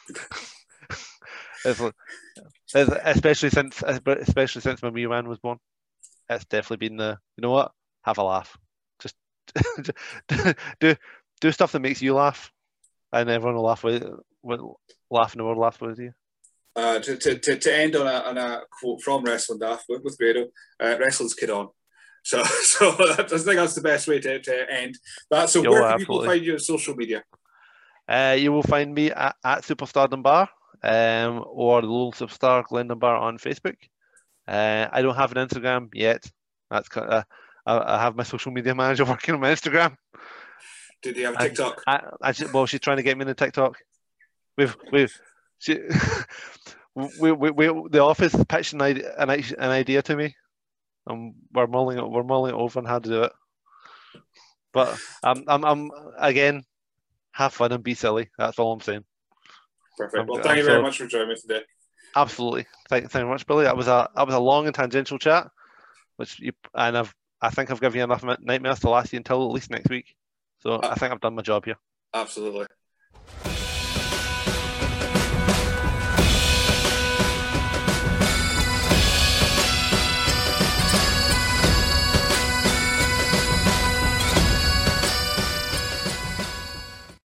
it's, 1.65 1.81
it's, 2.75 2.91
especially 3.05 3.51
since 3.51 3.83
especially 3.83 4.61
since 4.61 4.83
my 4.83 4.91
wee 4.91 5.07
man 5.07 5.29
was 5.29 5.39
born. 5.39 5.59
It's 6.29 6.45
definitely 6.45 6.89
been 6.89 6.99
the. 6.99 7.19
You 7.37 7.43
know 7.43 7.51
what? 7.51 7.73
Have 8.03 8.19
a 8.19 8.25
laugh. 8.25 8.59
Do 10.81 10.97
do 11.43 11.53
stuff 11.53 11.73
that 11.73 11.81
makes 11.81 12.01
you 12.01 12.15
laugh, 12.15 12.53
and 13.13 13.29
everyone 13.29 13.57
will 13.57 13.65
laugh 13.65 13.83
with, 13.83 14.05
with 14.43 14.61
laugh 15.11 15.35
in 15.35 15.39
the 15.39 15.45
world 15.45 15.59
laugh 15.59 15.81
with 15.81 15.99
you. 15.99 16.13
Uh, 16.75 17.01
to, 17.01 17.17
to, 17.17 17.39
to, 17.39 17.59
to 17.59 17.77
end 17.77 17.97
on 17.97 18.07
a, 18.07 18.21
on 18.21 18.39
a 18.39 18.61
quote 18.71 19.03
from 19.03 19.25
Wrestling 19.25 19.59
Daft 19.59 19.85
with, 19.89 20.03
with 20.03 20.17
Grado, 20.17 20.47
uh, 20.81 20.97
wrestling's 20.99 21.35
kid 21.35 21.51
on. 21.51 21.69
So, 22.23 22.43
so 22.63 22.93
that, 22.93 23.29
I 23.33 23.39
think 23.39 23.57
that's 23.57 23.75
the 23.75 23.83
best 23.83 24.09
way 24.09 24.21
to, 24.21 24.41
to 24.41 24.73
end 24.73 24.97
that. 25.31 25.51
So, 25.51 25.63
Yo, 25.63 25.73
where 25.73 25.91
can 25.91 25.99
people 25.99 26.25
find 26.25 26.43
you 26.43 26.55
on 26.55 26.61
social 26.61 26.95
media? 26.95 27.25
Uh, 28.09 28.37
you 28.39 28.53
will 28.53 28.63
find 28.63 28.95
me 28.95 29.11
at, 29.11 29.37
at 29.45 29.63
Superstar 29.63 30.09
Dunbar 30.09 30.49
um, 30.83 31.45
or 31.47 31.81
the 31.81 31.89
Little 31.89 32.13
Superstar 32.13 32.65
Glen 32.65 32.89
Dunbar 32.89 33.17
on 33.17 33.39
Facebook. 33.39 33.77
Uh, 34.47 34.87
I 34.91 35.03
don't 35.03 35.17
have 35.17 35.35
an 35.37 35.47
Instagram 35.47 35.89
yet. 35.93 36.25
That's 36.71 36.89
kind 36.89 37.11
of, 37.11 37.25
I, 37.67 37.97
I 37.97 38.03
have 38.03 38.17
my 38.17 38.23
social 38.25 38.53
media 38.53 38.75
manager 38.75 39.05
working 39.13 39.35
on 39.35 39.41
my 39.41 39.53
Instagram. 39.53 39.97
Did 41.03 41.17
you 41.17 41.27
have 41.27 41.37
I- 41.37 41.49
TikTok? 41.49 41.83
I, 41.87 42.01
I 42.21 42.33
ju- 42.33 42.49
well, 42.53 42.67
she's 42.67 42.81
trying 42.81 42.99
to 42.99 43.03
get 43.03 43.17
me 43.17 43.23
into 43.23 43.35
TikTok. 43.35 43.77
We've 44.57 44.77
we've 44.93 45.17
she, 45.59 45.79
we, 46.95 47.33
we, 47.33 47.51
we 47.51 47.67
the 47.91 48.01
office 48.03 48.35
pitched 48.49 48.73
an 48.75 48.83
idea, 48.83 49.15
an, 49.17 49.31
an 49.31 49.71
idea 49.71 50.03
to 50.03 50.17
me, 50.17 50.35
and 51.07 51.35
we're 51.53 51.67
mulling 51.67 51.99
it 51.99 52.09
we're 52.09 52.23
mulling 52.23 52.55
it 52.55 52.59
over 52.59 52.79
on 52.79 52.85
how 52.85 52.99
to 52.99 53.09
do 53.09 53.23
it. 53.25 53.33
But 54.73 54.99
I'm 55.23 55.45
I'm, 55.49 55.65
I'm 55.65 55.91
again 56.19 56.65
have 57.33 57.55
fun 57.55 57.73
and 57.73 57.83
be 57.83 57.95
silly. 57.95 58.29
That's 58.39 58.59
all 58.59 58.73
I'm 58.73 58.81
saying. 58.81 59.05
Perfect. 59.97 60.19
I'm- 60.19 60.27
Well, 60.27 60.43
thank 60.43 60.59
you 60.59 60.65
very 60.65 60.79
so- 60.79 60.83
much 60.83 60.99
for 60.99 61.07
joining 61.07 61.29
me 61.31 61.37
today. 61.41 61.63
Absolutely. 62.15 62.67
Thank, 62.91 63.05
thank 63.05 63.15
you 63.15 63.19
very 63.21 63.29
much, 63.31 63.47
Billy. 63.47 63.65
That 63.65 63.77
was 63.77 63.89
a 63.89 64.09
that 64.15 64.27
was 64.27 64.35
a 64.35 64.39
long 64.41 64.67
and 64.67 64.75
tangential 64.75 65.19
chat, 65.19 65.49
which 66.17 66.39
you 66.41 66.53
and 66.75 66.99
I've 66.99 67.15
I 67.43 67.51
think 67.51 67.71
I've 67.71 67.81
given 67.81 67.99
you 67.99 68.05
enough 68.05 68.25
nightmares 68.41 68.81
to 68.81 68.89
last 68.89 69.13
you 69.13 69.17
until 69.19 69.45
at 69.45 69.53
least 69.53 69.71
next 69.71 69.91
week. 69.91 70.15
So 70.61 70.81
I 70.83 70.95
think 70.95 71.13
I've 71.13 71.21
done 71.21 71.35
my 71.35 71.43
job 71.43 71.65
here. 71.65 71.77
Absolutely. 72.15 72.67